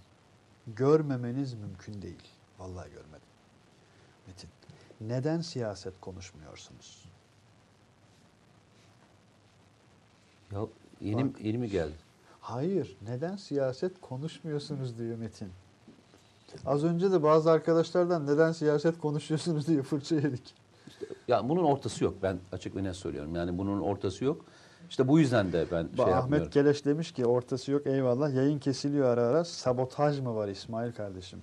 Görmemeniz 0.68 1.54
mümkün 1.54 2.02
değil. 2.02 2.24
Vallahi 2.60 2.90
görmedim. 2.90 3.28
Metin. 4.28 4.50
Neden 5.02 5.42
siyaset 5.42 5.94
konuşmuyorsunuz? 6.02 7.06
Ya 10.52 10.60
Yeni, 11.02 11.34
Bak. 11.34 11.42
yeni 11.42 11.58
mi 11.58 11.70
geldi? 11.70 11.94
Hayır. 12.42 12.98
Neden 13.02 13.36
siyaset 13.36 14.02
konuşmuyorsunuz 14.02 14.98
diyor 14.98 15.18
Metin. 15.18 15.50
Az 16.66 16.84
önce 16.84 17.12
de 17.12 17.24
bazı 17.24 17.52
arkadaşlardan 17.52 18.28
neden 18.28 18.52
siyaset 18.52 18.98
konuşuyorsunuz 19.00 19.68
diye 19.68 19.82
fırça 19.84 20.16
yedik. 20.16 20.54
Ya 21.28 21.50
bunun 21.50 21.64
ortası 21.64 22.04
yok. 22.04 22.14
Ben 22.24 22.40
açık 22.52 22.76
ve 22.76 22.84
net 22.84 22.96
söylüyorum. 22.96 23.36
Yani 23.36 23.58
bunun 23.58 23.82
ortası 23.82 24.26
yok. 24.26 24.46
İşte 24.94 25.08
bu 25.08 25.20
yüzden 25.20 25.52
de 25.52 25.66
ben 25.72 25.84
şey 25.84 26.06
yapmıyorum. 26.06 26.24
Ahmet 26.26 26.52
Geleş 26.52 26.86
demiş 26.86 27.12
ki 27.12 27.26
ortası 27.26 27.72
yok 27.72 27.88
eyvallah. 27.88 28.34
Yayın 28.34 28.60
kesiliyor 28.60 29.10
ara 29.10 29.22
ara. 29.22 29.46
Sabotaj 29.46 30.20
mı 30.20 30.36
var 30.36 30.48
İsmail 30.48 30.94
kardeşim? 30.94 31.40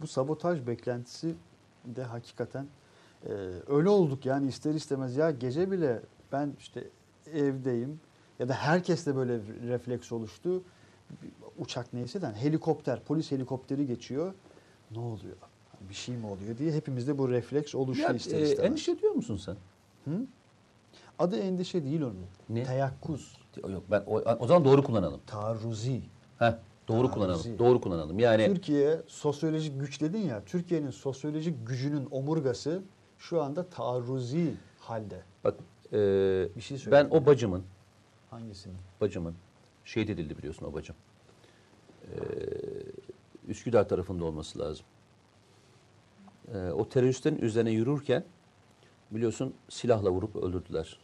Bu 0.00 0.06
sabotaj 0.06 0.66
beklentisi 0.66 1.34
de 1.84 2.02
hakikaten 2.02 2.66
e, 3.26 3.32
öyle 3.66 3.88
olduk 3.88 4.26
yani 4.26 4.48
ister 4.48 4.74
istemez 4.74 5.16
ya 5.16 5.30
gece 5.30 5.70
bile 5.70 6.02
ben 6.32 6.52
işte 6.58 6.84
evdeyim 7.32 8.00
ya 8.38 8.48
da 8.48 8.54
herkes 8.54 9.06
de 9.06 9.16
böyle 9.16 9.40
refleks 9.68 10.12
oluştu. 10.12 10.62
Uçak 11.58 11.92
neyse 11.92 12.22
de 12.22 12.26
hani 12.26 12.36
helikopter, 12.36 13.00
polis 13.04 13.30
helikopteri 13.32 13.86
geçiyor. 13.86 14.34
Ne 14.90 14.98
oluyor? 14.98 15.36
Bir 15.88 15.94
şey 15.94 16.16
mi 16.16 16.26
oluyor 16.26 16.58
diye 16.58 16.72
hepimizde 16.72 17.18
bu 17.18 17.30
refleks 17.30 17.74
oluştu 17.74 18.02
Ya, 18.02 18.12
ister 18.12 18.38
e, 18.38 18.42
istemez. 18.42 18.70
endişe 18.70 18.92
ediyor 18.92 19.12
musun 19.12 19.36
sen? 19.36 19.56
Hı? 20.04 20.20
Adı 21.18 21.36
endişe 21.38 21.84
değil 21.84 22.00
onun. 22.02 22.26
Ne? 22.48 22.62
Teyakkuz, 22.64 23.36
Yok 23.68 23.82
ben 23.90 24.02
o, 24.06 24.20
o 24.38 24.46
zaman 24.46 24.64
doğru 24.64 24.82
kullanalım. 24.84 25.20
taarruzi. 25.26 26.02
Heh, 26.38 26.52
doğru 26.88 27.06
Taarruzi. 27.06 27.14
kullanalım. 27.14 27.58
Doğru 27.58 27.80
kullanalım. 27.80 28.18
Yani 28.18 28.46
Türkiye 28.46 29.00
sosyolojik 29.06 29.80
güç 29.80 30.00
dedin 30.00 30.18
ya. 30.20 30.42
Türkiye'nin 30.44 30.90
sosyolojik 30.90 31.66
gücünün 31.68 32.08
omurgası 32.10 32.82
şu 33.18 33.42
anda 33.42 33.68
taarruzi 33.68 34.54
halde. 34.80 35.22
bak 35.44 35.54
e, 35.92 35.96
Bir 36.56 36.60
şey 36.60 36.76
ben 36.76 36.82
söyleyeyim. 36.82 37.08
o 37.10 37.26
bacımın 37.26 37.62
Hangisini? 38.30 38.74
bacımın 39.00 39.34
şehit 39.84 40.10
edildi 40.10 40.38
biliyorsun 40.38 40.66
o 40.66 40.74
bacım. 40.74 40.96
Ee, 42.04 42.16
Üsküdar 43.48 43.88
tarafında 43.88 44.24
olması 44.24 44.58
lazım. 44.58 44.86
Ee, 46.54 46.70
o 46.70 46.88
teröristlerin 46.88 47.36
üzerine 47.38 47.70
yürürken 47.70 48.24
biliyorsun 49.10 49.54
silahla 49.68 50.10
vurup 50.10 50.36
öldürdüler 50.36 50.98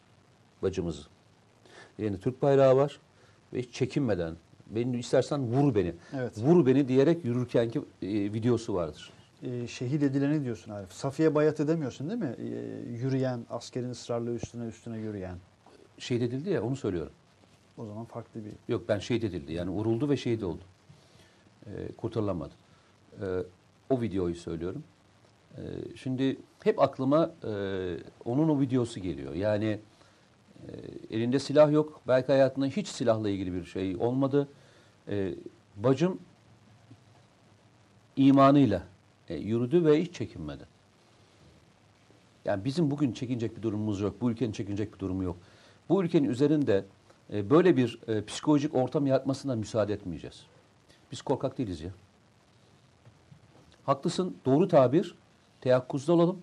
bacımızı. 0.63 1.03
Yani 1.99 2.21
Türk 2.21 2.43
bayrağı 2.43 2.77
var 2.77 3.01
ve 3.53 3.63
hiç 3.63 3.75
çekinmeden 3.75 4.37
beni 4.71 4.99
istersen 4.99 5.43
vur 5.43 5.75
beni. 5.75 5.95
Evet. 6.17 6.39
Vur 6.39 6.67
beni 6.67 6.89
diyerek 6.89 7.25
yürürkenki 7.25 7.79
e, 7.79 8.09
videosu 8.09 8.75
vardır. 8.75 9.13
Ee, 9.43 9.67
şehit 9.67 10.03
edileni 10.03 10.45
diyorsun 10.45 10.71
Arif. 10.71 10.93
Safiye 10.93 11.35
Bayat'ı 11.35 11.69
demiyorsun 11.69 12.11
değil 12.11 12.21
mi? 12.21 12.35
Ee, 12.39 12.45
yürüyen, 12.91 13.47
askerin 13.51 13.91
ısrarla 13.91 14.31
üstüne 14.31 14.67
üstüne 14.67 14.99
yürüyen. 14.99 15.39
Şehit 15.99 16.23
edildi 16.23 16.51
ya 16.51 16.63
onu 16.63 16.77
söylüyorum. 16.77 17.13
O 17.79 17.87
zaman 17.87 18.05
farklı 18.05 18.41
bir... 18.45 18.73
Yok 18.73 18.89
ben 18.89 18.99
şehit 18.99 19.25
edildi. 19.25 19.53
Yani 19.53 19.71
vuruldu 19.71 20.09
ve 20.09 20.17
şehit 20.17 20.43
oldu. 20.43 20.63
Ee, 21.67 21.93
kurtarılamadı. 21.97 22.55
Ee, 23.21 23.25
o 23.91 24.01
videoyu 24.01 24.35
söylüyorum. 24.35 24.85
Ee, 25.57 25.63
şimdi 25.97 26.37
hep 26.63 26.81
aklıma 26.81 27.31
e, 27.45 27.51
onun 28.25 28.49
o 28.49 28.61
videosu 28.61 29.01
geliyor. 29.01 29.35
Yani 29.35 29.79
e, 30.69 31.17
elinde 31.17 31.39
silah 31.39 31.73
yok. 31.73 32.01
Belki 32.09 32.27
hayatında 32.33 32.67
hiç 32.67 32.89
silahla 32.89 33.31
ilgili 33.31 33.53
bir 33.53 33.65
şey 33.65 33.97
olmadı. 33.97 34.49
Ee, 35.09 35.35
bacım 35.77 36.19
imanıyla 38.17 38.83
e, 39.29 39.35
yürüdü 39.35 39.85
ve 39.85 40.03
hiç 40.03 40.15
çekinmedi. 40.15 40.67
Yani 42.45 42.65
bizim 42.65 42.91
bugün 42.91 43.13
çekinecek 43.13 43.57
bir 43.57 43.63
durumumuz 43.63 44.01
yok. 44.01 44.21
Bu 44.21 44.31
ülkenin 44.31 44.53
çekinecek 44.53 44.95
bir 44.95 44.99
durumu 44.99 45.23
yok. 45.23 45.37
Bu 45.89 46.05
ülkenin 46.05 46.29
üzerinde 46.29 46.85
e, 47.33 47.51
böyle 47.51 47.77
bir 47.77 48.01
e, 48.09 48.25
psikolojik 48.25 48.75
ortam 48.75 49.07
yaratmasına 49.07 49.57
müsaade 49.57 49.93
etmeyeceğiz. 49.93 50.47
Biz 51.13 51.23
korkak 51.23 51.59
değiliz 51.59 51.81
ya. 51.81 51.91
Haklısın, 53.85 54.37
doğru 54.45 54.69
tabir. 54.69 55.15
Teyakkuzda 55.61 56.13
olalım. 56.13 56.41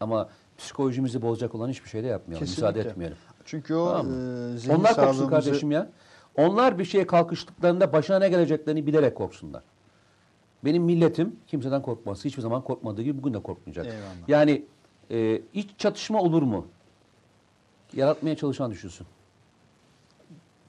Ama 0.00 0.28
psikolojimizi 0.58 1.22
bozacak 1.22 1.54
olan 1.54 1.68
hiçbir 1.68 1.88
şey 1.88 2.02
de 2.02 2.06
yapmayalım. 2.06 2.46
Kesinlikle. 2.46 2.68
Müsaade 2.68 2.90
etmeyelim. 2.90 3.16
Çünkü 3.44 3.74
o 3.74 3.86
Tamam 3.92 4.06
e, 4.54 4.58
zihin 4.58 4.74
Onlar 4.74 4.94
korksun 4.96 5.02
sağlığımızı- 5.12 5.30
kardeşim 5.30 5.70
ya. 5.70 5.90
Onlar 6.36 6.78
bir 6.78 6.84
şeye 6.84 7.06
kalkıştıklarında 7.06 7.92
başına 7.92 8.18
ne 8.18 8.28
geleceklerini 8.28 8.86
bilerek 8.86 9.14
korksunlar. 9.16 9.62
Benim 10.64 10.82
milletim 10.82 11.36
kimseden 11.46 11.82
korkmaz. 11.82 12.24
Hiçbir 12.24 12.42
zaman 12.42 12.62
korkmadığı 12.64 13.02
gibi 13.02 13.18
bugün 13.18 13.34
de 13.34 13.42
korkmayacak. 13.42 13.86
Eyvallah. 13.86 14.28
Yani 14.28 14.64
e, 15.10 15.42
iç 15.54 15.70
çatışma 15.78 16.20
olur 16.20 16.42
mu? 16.42 16.66
Yaratmaya 17.92 18.36
çalışan 18.36 18.70
düşünsün. 18.70 19.06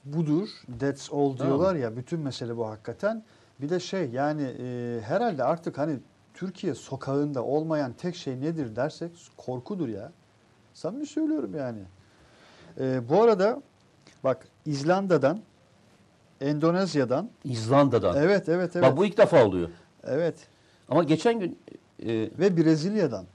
budur. 0.06 0.50
That's 0.80 1.14
all 1.14 1.36
Tamam. 1.36 1.38
diyorlar 1.38 1.76
ya. 1.76 1.98
Bütün 1.98 2.20
mesele 2.20 2.58
bu 2.58 2.68
hakikaten. 2.68 3.24
Bir 3.62 3.70
de 3.70 3.80
şey 3.80 4.10
yani 4.10 4.44
e, 4.44 5.00
herhalde 5.04 5.44
artık 5.44 5.78
hani 5.78 6.00
Türkiye 6.34 6.76
sokağında 6.76 7.44
olmayan 7.44 7.94
tek 7.94 8.16
şey 8.16 8.42
nedir 8.42 8.76
dersek 8.76 9.12
korkudur 9.38 9.88
ya. 9.88 10.12
Samimi 10.74 11.06
söylüyorum 11.06 11.56
yani. 11.56 11.80
E, 12.80 13.10
bu 13.10 13.22
arada 13.24 13.62
bak 14.24 14.48
İzlanda'dan, 14.66 15.40
Endonezya'dan 16.42 17.30
İzlanda'dan. 17.44 18.18
evet 18.18 18.50
evet 18.50 18.76
evet. 18.76 18.86
Bak 18.86 18.98
bu 18.98 19.06
ilk 19.06 19.18
defa 19.18 19.46
oluyor. 19.46 19.70
Evet 20.04 20.36
Ama 20.90 21.04
geçen 21.04 21.40
gün 21.40 21.60
e, 22.06 22.08
ve 22.40 22.58
Brezilya'dan. 22.58 23.26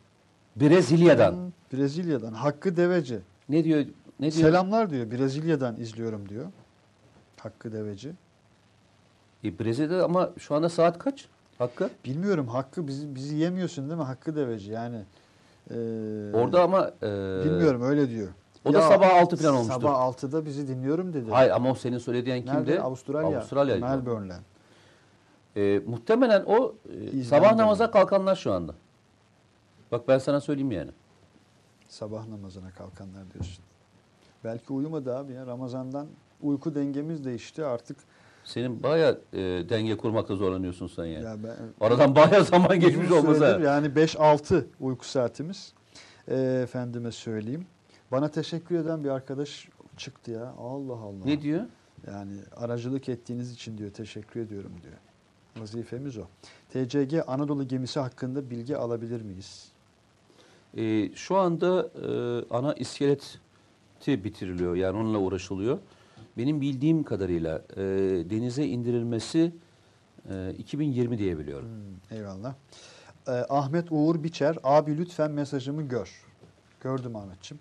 Brezilya'dan 0.56 1.32
Hı, 1.32 1.76
Brezilya'dan 1.76 2.32
Hakkı 2.32 2.76
Deveci. 2.76 3.18
ne 3.48 3.64
diyor? 3.64 3.84
Ne 4.20 4.32
diyor? 4.32 4.48
Selamlar 4.48 4.90
diyor. 4.90 5.10
Brezilya'dan 5.10 5.76
izliyorum 5.76 6.28
diyor. 6.28 6.46
Hakkı 7.40 7.72
Deveci. 7.72 8.12
E, 9.44 9.58
Brezilya'da 9.58 10.04
ama 10.04 10.30
şu 10.38 10.54
anda 10.54 10.68
saat 10.68 10.98
kaç? 10.98 11.28
Hakkı? 11.58 11.90
Bilmiyorum 12.04 12.48
Hakkı 12.48 12.86
bizi, 12.86 13.14
bizi 13.14 13.36
yemiyorsun 13.36 13.88
değil 13.88 13.98
mi 13.98 14.04
Hakkı 14.04 14.36
Deveci 14.36 14.70
yani. 14.70 14.96
e, 15.70 15.74
Orada 16.34 16.62
ama 16.62 16.90
e, 17.02 17.06
bilmiyorum 17.44 17.82
öyle 17.82 18.10
diyor. 18.10 18.28
O 18.64 18.72
da 18.72 18.82
sabah 18.82 19.14
altı 19.14 19.36
falan 19.36 19.54
olmuştur. 19.54 19.74
Sabah 19.74 19.92
6'da 19.92 20.46
bizi 20.46 20.68
dinliyorum 20.68 21.12
dedi. 21.12 21.30
Hayır 21.30 21.50
ama 21.50 21.70
o 21.70 21.74
senin 21.74 21.98
söylediğin 21.98 22.36
kimdi? 22.42 22.56
Nerede? 22.56 22.82
Avustralya. 22.82 23.38
Avustralya'ydı. 23.38 23.86
Melbourne'den. 23.86 24.40
E, 25.56 25.80
muhtemelen 25.86 26.44
o 26.46 26.74
e, 27.14 27.24
sabah 27.24 27.54
namaza 27.54 27.90
kalkanlar 27.90 28.36
şu 28.36 28.52
anda. 28.52 28.74
Bak 29.92 30.08
ben 30.08 30.18
sana 30.18 30.40
söyleyeyim 30.40 30.72
yani. 30.72 30.90
Sabah 31.88 32.26
namazına 32.26 32.70
kalkanlar 32.70 33.32
diyorsun. 33.34 33.64
Belki 34.44 34.72
uyumadı 34.72 35.16
abi 35.16 35.32
ya. 35.32 35.46
Ramazan'dan 35.46 36.06
uyku 36.42 36.74
dengemiz 36.74 37.24
değişti 37.24 37.64
artık. 37.64 37.96
Senin 38.44 38.82
baya 38.82 39.16
e, 39.32 39.38
denge 39.68 39.96
kurmakta 39.96 40.36
zorlanıyorsun 40.36 40.86
sen 40.86 41.04
yani. 41.04 41.24
Ya 41.24 41.36
ben, 41.44 41.86
Aradan 41.86 42.16
baya 42.16 42.42
zaman 42.44 42.80
geçmiş 42.80 43.10
olmasa. 43.10 43.60
Yani 43.60 43.86
5-6 43.86 44.64
uyku 44.80 45.06
saatimiz. 45.06 45.72
Ee, 46.28 46.60
efendime 46.62 47.12
söyleyeyim. 47.12 47.66
Bana 48.12 48.28
teşekkür 48.30 48.74
eden 48.74 49.04
bir 49.04 49.08
arkadaş 49.08 49.68
çıktı 49.96 50.30
ya. 50.30 50.54
Allah 50.58 50.92
Allah. 50.92 51.24
Ne 51.24 51.42
diyor? 51.42 51.62
Yani 52.06 52.32
aracılık 52.56 53.08
ettiğiniz 53.08 53.52
için 53.52 53.78
diyor 53.78 53.90
teşekkür 53.90 54.40
ediyorum 54.40 54.72
diyor. 54.82 54.94
Vazifemiz 55.56 56.18
o. 56.18 56.24
TCG 56.68 57.14
Anadolu 57.26 57.68
gemisi 57.68 58.00
hakkında 58.00 58.50
bilgi 58.50 58.76
alabilir 58.76 59.22
miyiz? 59.22 59.68
E, 60.76 61.14
şu 61.14 61.36
anda 61.36 61.82
e, 61.82 62.08
ana 62.50 62.74
iskeleti 62.74 63.38
bitiriliyor. 64.24 64.74
Yani 64.76 64.98
onunla 64.98 65.18
uğraşılıyor. 65.18 65.78
Benim 66.38 66.60
bildiğim 66.60 67.02
kadarıyla 67.02 67.62
e, 67.76 67.82
denize 68.30 68.66
indirilmesi 68.66 69.52
e, 70.30 70.54
2020 70.58 71.18
diye 71.18 71.38
biliyorum. 71.38 71.68
Hmm, 71.68 72.18
eyvallah. 72.18 72.54
Ee, 73.28 73.30
Ahmet 73.30 73.86
Uğur 73.90 74.22
Biçer, 74.22 74.56
abi 74.62 74.98
lütfen 74.98 75.30
mesajımı 75.30 75.82
gör. 75.82 76.24
Gördüm 76.80 77.16
Ahmetciğim. 77.16 77.60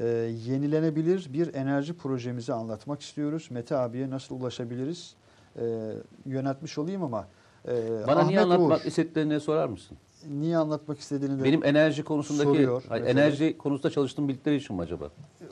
Ee, 0.00 0.06
yenilenebilir 0.46 1.28
bir 1.32 1.54
enerji 1.54 1.96
projemizi 1.96 2.52
anlatmak 2.52 3.00
istiyoruz. 3.02 3.48
Mete 3.50 3.76
abiye 3.76 4.10
nasıl 4.10 4.40
ulaşabiliriz? 4.40 5.14
Ee, 5.60 5.92
yöneltmiş 6.26 6.78
olayım 6.78 7.02
ama. 7.02 7.26
e, 7.68 7.70
Bana 8.06 8.22
niye 8.24 8.40
Ahmet 8.40 8.52
anlatmak 8.52 8.80
Uğur, 8.80 8.86
istediklerini 8.86 9.40
sorar 9.40 9.68
mısın? 9.68 9.96
niye 10.30 10.56
anlatmak 10.56 10.98
istediğini 10.98 11.40
de 11.40 11.44
Benim 11.44 11.64
enerji 11.64 12.02
konusundaki 12.04 12.48
soruyor 12.48 12.82
Hayır, 12.88 13.04
mesela. 13.04 13.20
enerji 13.20 13.58
konusunda 13.58 13.90
çalıştığım 13.92 14.28
bildikleri 14.28 14.56
için 14.56 14.76
mi 14.76 14.82
acaba? 14.82 15.08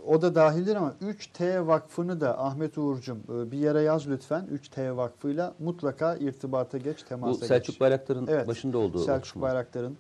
o 0.07 0.23
da 0.23 0.35
dahildir 0.35 0.77
ama 0.77 0.95
3T 1.03 1.67
Vakfı'nı 1.67 2.21
da 2.21 2.41
Ahmet 2.45 2.79
Uğur'cum 2.79 3.19
e, 3.29 3.51
bir 3.51 3.59
yere 3.59 3.81
yaz 3.83 4.09
lütfen. 4.09 4.49
3T 4.55 4.97
Vakfı'yla 4.97 5.55
mutlaka 5.59 6.17
irtibata 6.17 6.79
geç, 6.79 7.05
Bu 7.05 7.09
temasa 7.09 7.41
geç. 7.41 7.49
Selçuk 7.49 7.81
Bayraktar'ın 7.81 8.27
Evet, 8.27 8.49
başında 8.49 8.79
olduğu 8.79 8.99
Selçuk? 8.99 9.43
Bayraktar'ın 9.43 9.93
e, 9.93 9.97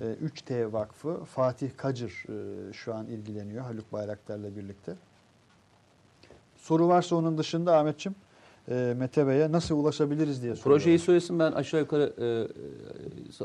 3T 0.00 0.72
Vakfı 0.72 1.24
Fatih 1.24 1.70
Kacır 1.76 2.24
e, 2.28 2.72
şu 2.72 2.94
an 2.94 3.06
ilgileniyor 3.06 3.64
Haluk 3.64 3.92
Bayraktar'la 3.92 4.56
birlikte. 4.56 4.94
Soru 6.56 6.88
varsa 6.88 7.16
onun 7.16 7.38
dışında 7.38 7.78
Ahmetçim 7.78 8.14
e, 8.68 8.94
Mete 8.98 9.26
Bey'e 9.26 9.52
nasıl 9.52 9.76
ulaşabiliriz 9.76 10.42
diye 10.42 10.56
soruyor. 10.56 10.78
Projeyi 10.80 10.98
söylesin 10.98 11.38
ben 11.38 11.52
aşağı 11.52 11.80
yukarı 11.80 12.12
e, 12.20 12.26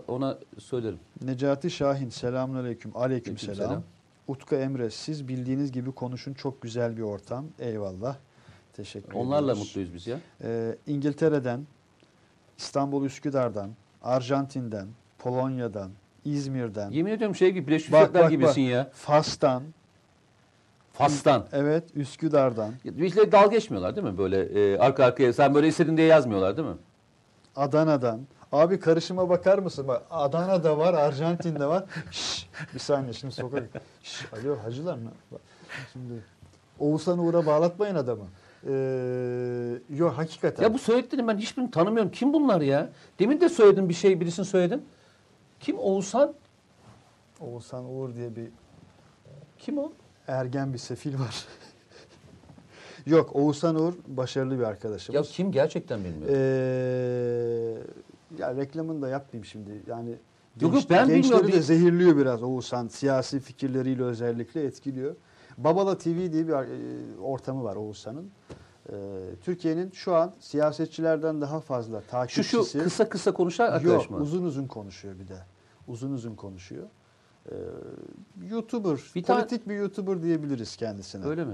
ona 0.08 0.38
söylerim. 0.60 1.00
Necati 1.22 1.72
Şahin 1.72 2.10
selamünaleyküm. 2.10 2.92
Aleyküm 2.96 3.34
Aleykümselam. 3.34 3.70
selam. 3.70 3.84
Utku 4.28 4.56
Emre 4.56 4.90
siz 4.90 5.28
bildiğiniz 5.28 5.72
gibi 5.72 5.92
konuşun 5.92 6.34
çok 6.34 6.62
güzel 6.62 6.98
bir 6.98 7.02
ortam. 7.02 7.46
Eyvallah. 7.60 8.16
Teşekkür 8.74 9.14
Onlarla 9.14 9.52
ediyoruz. 9.52 9.60
mutluyuz 9.60 9.94
biz 9.94 10.08
ya. 10.08 10.20
Ee, 10.44 10.76
İngiltere'den, 10.88 11.66
İstanbul 12.58 13.06
Üsküdar'dan, 13.06 13.70
Arjantin'den, 14.04 14.88
Polonya'dan, 15.20 15.92
İzmir'den, 16.26 16.92
Yemin 16.92 17.12
ediyorum 17.12 17.36
şey 17.36 17.52
gibi 17.52 17.68
Birleşmiş 17.68 17.92
Bak, 17.92 18.02
Milletler 18.02 18.24
bak, 18.24 18.32
gibisin 18.32 18.62
ya. 18.62 18.90
Fas'tan, 18.94 19.64
Fas'tan. 20.94 21.46
evet 21.52 21.84
Üsküdar'dan, 21.96 22.74
Bizle 22.86 23.32
dalga 23.32 23.48
geçmiyorlar 23.48 23.96
değil 23.96 24.08
mi? 24.08 24.18
Böyle 24.18 24.42
e, 24.74 24.78
arka 24.78 25.06
arkaya 25.06 25.34
sen 25.34 25.56
böyle 25.56 25.68
istedin 25.68 25.98
diye 25.98 26.08
yazmıyorlar 26.08 26.58
değil 26.58 26.68
mi? 26.68 26.76
Adana'dan. 27.56 28.20
Abi 28.52 28.80
karışıma 28.80 29.30
bakar 29.30 29.60
mısın? 29.60 29.88
Bak 29.88 30.04
Adana'da 30.12 30.78
var, 30.78 30.94
Arjantin'de 30.94 31.66
var. 31.66 31.84
Şşş, 32.12 32.48
bir 32.74 32.80
saniye 32.80 33.14
şimdi 33.14 33.34
sokak. 33.34 33.64
Şşş, 34.04 34.26
alo 34.34 34.58
hacılar 34.64 34.96
mı? 34.96 35.12
Bak, 35.32 35.42
Şimdi 35.94 36.14
Oğuzhan 36.80 37.20
Uğur'a 37.20 37.46
bağlatmayın 37.46 37.96
adamı. 37.96 38.24
Ee, 38.68 38.74
yok 39.96 40.14
hakikaten. 40.18 40.64
Ya 40.64 40.74
bu 40.74 40.80
söylediklerini 40.80 41.28
ben 41.28 41.38
hiçbirini 41.38 41.72
tanımıyorum. 41.72 42.12
Kim 42.12 42.34
bunlar 42.34 42.62
ya? 42.62 42.90
Demin 43.20 43.42
de 43.42 43.50
söyledin 43.50 43.90
bir 43.90 43.94
şey 43.94 44.20
birisini 44.20 44.46
söyledin. 44.46 44.86
Kim 45.64 45.80
Oğuzhan? 45.80 46.34
Oğuzhan 47.42 47.86
Uğur 47.86 48.16
diye 48.16 48.36
bir 48.36 48.48
Kim 49.58 49.78
o? 49.78 49.92
ergen 50.28 50.74
bir 50.74 50.78
sefil 50.78 51.20
var. 51.20 51.46
Yok 53.06 53.36
Oğuzhan 53.36 53.76
Uğur 53.76 53.94
başarılı 54.08 54.60
bir 54.60 54.64
arkadaşımız. 54.64 55.16
Ya 55.16 55.22
kim 55.34 55.52
gerçekten 55.52 56.04
bilmiyorum. 56.04 56.36
Ee, 56.38 57.78
ya 58.38 58.56
reklamını 58.56 59.02
da 59.02 59.10
yapmayayım 59.10 59.46
şimdi. 59.46 59.82
Yani 59.88 60.10
Yok, 60.62 60.74
genç- 60.74 60.90
ben 60.90 61.08
gençleri 61.08 61.24
bilmiyorum. 61.24 61.52
de 61.52 61.62
zehirliyor 61.62 62.18
biraz 62.18 62.44
Oğuzhan. 62.44 62.88
Siyasi 62.88 63.40
fikirleriyle 63.40 64.04
özellikle 64.04 64.64
etkiliyor. 64.66 65.16
Babala 65.58 65.98
TV 65.98 66.06
diye 66.32 66.48
bir 66.48 66.54
e, 66.54 67.20
ortamı 67.22 67.64
var 67.64 67.76
Oğuzhan'ın. 67.76 68.32
Ee, 68.90 68.94
Türkiye'nin 69.42 69.92
şu 69.92 70.16
an 70.16 70.34
siyasetçilerden 70.40 71.42
daha 71.42 71.60
fazla 71.60 72.02
Şu 72.02 72.08
takipçisi. 72.08 72.72
şu 72.78 72.84
kısa 72.84 73.10
kısa 73.10 73.34
konuşan 73.34 73.66
arkadaş 73.72 73.84
Yok 74.04 74.10
mı? 74.12 74.18
uzun 74.18 74.44
uzun 74.44 74.68
konuşuyor 74.68 75.20
bir 75.20 75.28
de. 75.28 75.38
Uzun 75.88 76.12
uzun 76.14 76.36
konuşuyor. 76.36 76.84
Ee, 77.52 77.56
YouTuber, 78.50 79.00
Bir 79.16 79.24
politik 79.24 79.70
bir 79.70 79.76
YouTuber 79.76 80.24
diyebiliriz 80.24 80.76
kendisine. 80.76 81.26
Öyle 81.26 81.46
mi? 81.46 81.54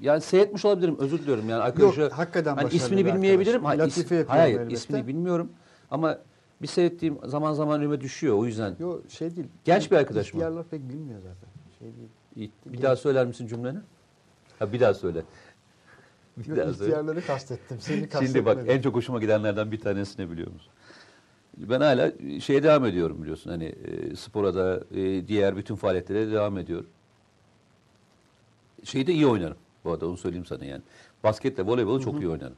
Yani 0.00 0.20
seyretmiş 0.20 0.64
olabilirim. 0.64 0.96
Özür 0.98 1.18
diliyorum. 1.18 1.48
Yani 1.48 1.62
arkadaşa 1.62 2.02
Yok, 2.02 2.12
hakikaten 2.12 2.56
hani 2.56 2.70
ismini 2.72 3.06
bilmeyebilirim. 3.06 3.66
arkadaş. 3.66 3.96
Ha, 3.96 4.00
Latife 4.00 4.20
is- 4.20 4.26
hayır, 4.26 4.58
elbette. 4.60 4.74
ismini 4.74 5.06
bilmiyorum. 5.06 5.52
Ama 5.90 6.18
bir 6.62 6.66
seyrettiğim 6.66 7.18
zaman 7.24 7.52
zaman 7.52 7.80
önüme 7.80 8.00
düşüyor. 8.00 8.36
O 8.38 8.46
yüzden 8.46 8.76
Yok 8.78 9.02
şey 9.08 9.36
değil. 9.36 9.46
Genç 9.64 9.90
bir 9.90 9.96
arkadaş 9.96 10.34
mı? 10.34 10.38
İhtiyarlar 10.38 10.64
pek 10.64 10.88
bilmiyor 10.88 11.20
zaten. 11.20 11.50
Şey 11.78 11.88
değil. 12.36 12.50
bir 12.66 12.82
daha 12.82 12.96
söyler 12.96 13.26
misin 13.26 13.46
cümleni? 13.46 13.78
Ha 14.58 14.72
bir 14.72 14.80
daha 14.80 14.94
söyle. 14.94 15.22
Bir 16.36 16.46
Yok, 16.46 16.58
daha 16.58 16.72
söyle. 16.72 16.84
ihtiyarları 16.90 17.26
kastettim. 17.26 17.80
Seni 17.80 18.00
kastetmedim. 18.08 18.26
Şimdi 18.32 18.46
bak 18.46 18.58
en 18.66 18.82
çok 18.82 18.94
hoşuma 18.94 19.18
gidenlerden 19.20 19.72
bir 19.72 19.80
tanesi 19.80 20.22
ne 20.22 20.30
biliyor 20.30 20.52
musun? 20.52 20.72
Ben 21.68 21.80
hala 21.80 22.12
şeye 22.40 22.62
devam 22.62 22.84
ediyorum 22.84 23.22
biliyorsun. 23.22 23.50
Hani 23.50 23.64
e, 23.64 24.16
spora 24.16 24.54
da 24.54 24.80
e, 24.94 25.28
diğer 25.28 25.56
bütün 25.56 25.74
faaliyetlere 25.76 26.26
de 26.28 26.32
devam 26.32 26.58
ediyorum. 26.58 26.86
Şeyde 28.84 29.12
iyi 29.12 29.26
oynarım. 29.26 29.56
Bu 29.84 29.90
arada 29.92 30.08
onu 30.08 30.16
söyleyeyim 30.16 30.46
sana 30.46 30.64
yani. 30.64 30.82
Basketle 31.24 31.62
voleybolu 31.66 32.00
çok 32.00 32.20
iyi 32.20 32.28
oynarım. 32.28 32.56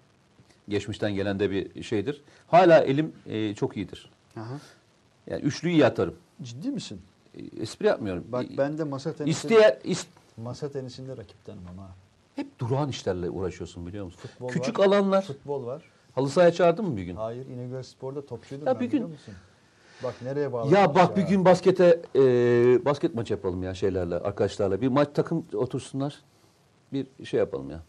Geçmişten 0.69 1.15
gelen 1.15 1.39
de 1.41 1.51
bir 1.51 1.83
şeydir. 1.83 2.23
Hala 2.49 2.79
elim 2.79 3.13
e, 3.27 3.55
çok 3.55 3.77
iyidir. 3.77 4.11
Aha. 4.37 4.61
Yani 5.27 5.43
üçlüyü 5.43 5.75
iyi 5.75 5.87
atarım. 5.87 6.15
Ciddi 6.43 6.71
misin? 6.71 7.01
E, 7.35 7.63
espri 7.63 7.87
yapmıyorum. 7.87 8.25
Bak 8.29 8.45
E, 8.55 8.59
ben 8.59 8.79
de 8.79 8.85
masa 8.85 9.13
tenisi 9.13 9.31
isteyen 9.31 9.79
ist 9.85 10.09
masa 10.37 10.73
tenisinde 10.73 11.17
rakiptenim 11.17 11.63
ama. 11.71 11.91
hep 12.37 12.59
durağan 12.59 12.89
işlerle 12.89 13.31
uğraşıyorsun 13.31 13.87
biliyor 13.87 14.05
musun? 14.05 14.21
Futbol 14.23 14.49
Küçük 14.49 14.79
var, 14.79 14.87
alanlar. 14.87 15.23
Futbol 15.23 15.67
var. 15.67 15.83
Halı 16.15 16.29
sahaya 16.29 16.53
çağırdın 16.53 16.85
mı 16.85 16.97
bir 16.97 17.03
gün? 17.03 17.17
Hayır 17.17 17.47
İnegöl 17.47 17.83
Spor'da 17.83 18.27
topçuydum 18.27 18.67
Ya 18.67 18.75
ben 18.75 18.81
bir 18.81 18.87
gün- 18.87 18.93
biliyor 18.93 19.09
musun? 19.09 19.35
Bak 20.03 20.15
nereye 20.23 20.53
bağlı. 20.53 20.75
Ya 20.75 20.95
bak 20.95 21.17
bir 21.17 21.23
gün 21.23 21.45
baskete 21.45 22.03
e, 22.17 22.21
basket 22.85 23.15
maç 23.15 23.31
yapalım 23.31 23.63
ya 23.63 23.75
şeylerle 23.75 24.15
arkadaşlarla. 24.15 24.81
Bir 24.81 24.89
maç 24.89 25.09
takım 25.15 25.47
otursunlar. 25.55 26.23
Bir 26.93 27.07
şey 27.25 27.39
yapalım 27.39 27.71
ya. 27.71 27.83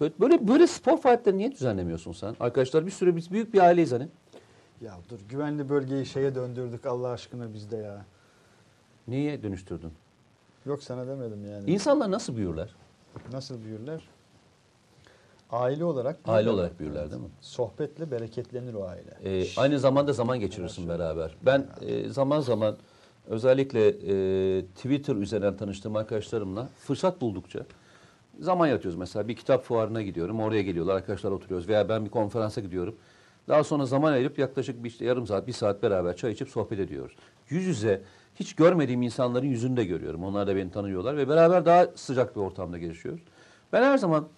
Böyle 0.00 0.14
böyle, 0.20 0.48
böyle 0.48 0.66
spor 0.66 0.98
faaliyetleri 1.00 1.38
niye 1.38 1.52
düzenlemiyorsun 1.52 2.12
sen? 2.12 2.36
Arkadaşlar 2.40 2.86
bir 2.86 2.90
sürü 2.90 3.16
biz 3.16 3.30
büyük 3.30 3.54
bir 3.54 3.58
aileyiz 3.60 3.92
hani. 3.92 4.08
Ya 4.80 4.94
dur 5.10 5.18
güvenli 5.28 5.68
bölgeyi 5.68 6.06
şeye 6.06 6.34
döndürdük 6.34 6.86
Allah 6.86 7.08
aşkına 7.08 7.54
bizde 7.54 7.76
ya. 7.76 8.04
Niye 9.08 9.42
dönüştürdün? 9.42 9.92
Yok 10.66 10.82
sana 10.82 11.06
demedim 11.06 11.44
yani. 11.50 11.70
İnsanlar 11.70 12.10
nasıl 12.10 12.36
büyürler? 12.36 12.74
Nasıl 13.32 13.64
büyürler? 13.64 14.08
Aile 15.52 15.84
olarak 15.84 16.16
Aile 16.24 16.46
büyürler. 16.46 16.52
olarak 16.62 16.80
büyürler 16.80 17.10
değil 17.10 17.22
mi? 17.22 17.28
Sohbetle 17.40 18.10
bereketlenir 18.10 18.74
o 18.74 18.84
aile. 18.84 19.40
E, 19.40 19.46
aynı 19.56 19.78
zamanda 19.78 20.12
zaman 20.12 20.40
geçirirsin 20.40 20.88
beraber. 20.88 21.34
Ben 21.42 21.66
e, 21.80 22.08
zaman 22.08 22.40
zaman 22.40 22.76
özellikle 23.28 23.88
e, 23.88 24.62
Twitter 24.66 25.16
üzerinden 25.16 25.56
tanıştığım 25.56 25.96
arkadaşlarımla 25.96 26.68
fırsat 26.78 27.20
buldukça 27.20 27.60
zaman 28.40 28.66
yatıyoruz. 28.66 28.98
Mesela 28.98 29.28
bir 29.28 29.36
kitap 29.36 29.64
fuarına 29.64 30.02
gidiyorum. 30.02 30.40
Oraya 30.40 30.62
geliyorlar. 30.62 30.94
Arkadaşlar 30.94 31.30
oturuyoruz. 31.30 31.68
Veya 31.68 31.88
ben 31.88 32.04
bir 32.04 32.10
konferansa 32.10 32.60
gidiyorum. 32.60 32.96
Daha 33.48 33.64
sonra 33.64 33.86
zaman 33.86 34.12
ayırıp 34.12 34.38
yaklaşık 34.38 34.84
bir 34.84 34.88
işte 34.88 35.04
yarım 35.04 35.26
saat, 35.26 35.46
bir 35.46 35.52
saat 35.52 35.82
beraber 35.82 36.16
çay 36.16 36.32
içip 36.32 36.48
sohbet 36.48 36.78
ediyoruz. 36.78 37.16
Yüz 37.48 37.64
yüze 37.64 38.02
hiç 38.34 38.54
görmediğim 38.54 39.02
insanların 39.02 39.46
yüzünü 39.46 39.76
de 39.76 39.84
görüyorum. 39.84 40.24
Onlar 40.24 40.46
da 40.46 40.56
beni 40.56 40.70
tanıyorlar 40.70 41.16
ve 41.16 41.28
beraber 41.28 41.66
daha 41.66 41.86
sıcak 41.94 42.36
bir 42.36 42.40
ortamda 42.40 42.78
geçiyoruz. 42.78 43.20
Ben 43.72 43.82
her 43.82 43.98
zaman 43.98 44.28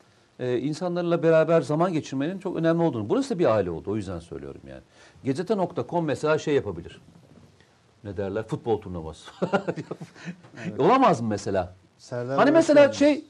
e, 0.42 0.58
insanlarla 0.58 1.22
beraber 1.22 1.60
zaman 1.60 1.92
geçirmenin 1.92 2.38
çok 2.38 2.56
önemli 2.56 2.82
olduğunu. 2.82 3.08
Burası 3.08 3.34
da 3.34 3.38
bir 3.38 3.46
aile 3.46 3.70
oldu. 3.70 3.90
O 3.90 3.96
yüzden 3.96 4.18
söylüyorum 4.18 4.60
yani. 4.68 4.80
Gazete.com 5.24 6.04
mesela 6.04 6.38
şey 6.38 6.54
yapabilir. 6.54 7.00
Ne 8.04 8.16
derler? 8.16 8.42
Futbol 8.42 8.80
turnuvası. 8.80 9.30
Olamaz 10.78 11.20
mı 11.20 11.28
mesela? 11.28 11.74
Serdar 11.98 12.38
Hani 12.38 12.50
mesela 12.50 12.88
hoş 12.88 12.96
şey 12.96 13.24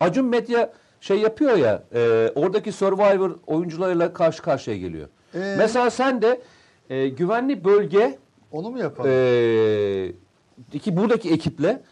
Acun 0.00 0.26
Medya 0.26 0.72
şey 1.00 1.18
yapıyor 1.18 1.56
ya 1.56 1.82
e, 1.94 2.32
oradaki 2.34 2.72
Survivor 2.72 3.38
oyuncularıyla 3.46 4.12
karşı 4.12 4.42
karşıya 4.42 4.76
geliyor. 4.76 5.08
Ee? 5.34 5.54
Mesela 5.58 5.90
sen 5.90 6.22
de 6.22 6.40
e, 6.90 7.08
güvenli 7.08 7.64
bölge 7.64 8.18
Onu 8.52 8.70
mu 8.70 8.78
yapalım? 8.78 9.10
e, 9.14 10.12
iki 10.72 10.96
buradaki 10.96 11.32
ekiple 11.32 11.82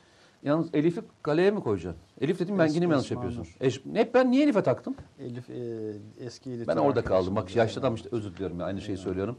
yalnız 0.43 0.75
Elif'i 0.75 1.01
kaleye 1.23 1.51
mi 1.51 1.61
koyacaksın? 1.61 2.03
Elif 2.21 2.39
dedim 2.39 2.59
ben 2.59 2.67
yine 2.67 2.87
mi 2.87 2.93
yanlış 2.93 3.11
yapıyorsun? 3.11 3.47
Eş, 3.61 3.85
hep 3.95 4.15
ben 4.15 4.31
niye 4.31 4.45
Elif'e 4.45 4.63
taktım? 4.63 4.95
Elif 5.19 5.51
e, 5.51 5.93
eski 6.21 6.51
İliter 6.51 6.77
Ben 6.77 6.81
orada 6.81 7.05
kaldım. 7.05 7.37
Bak 7.37 7.49
yani. 7.51 7.59
yaşlı 7.59 7.81
adam 7.81 7.95
işte 7.95 8.09
özür 8.13 8.35
diliyorum 8.35 8.61
ya 8.61 8.67
aynı 8.67 8.81
şeyi 8.81 8.99
söylüyorum. 8.99 9.39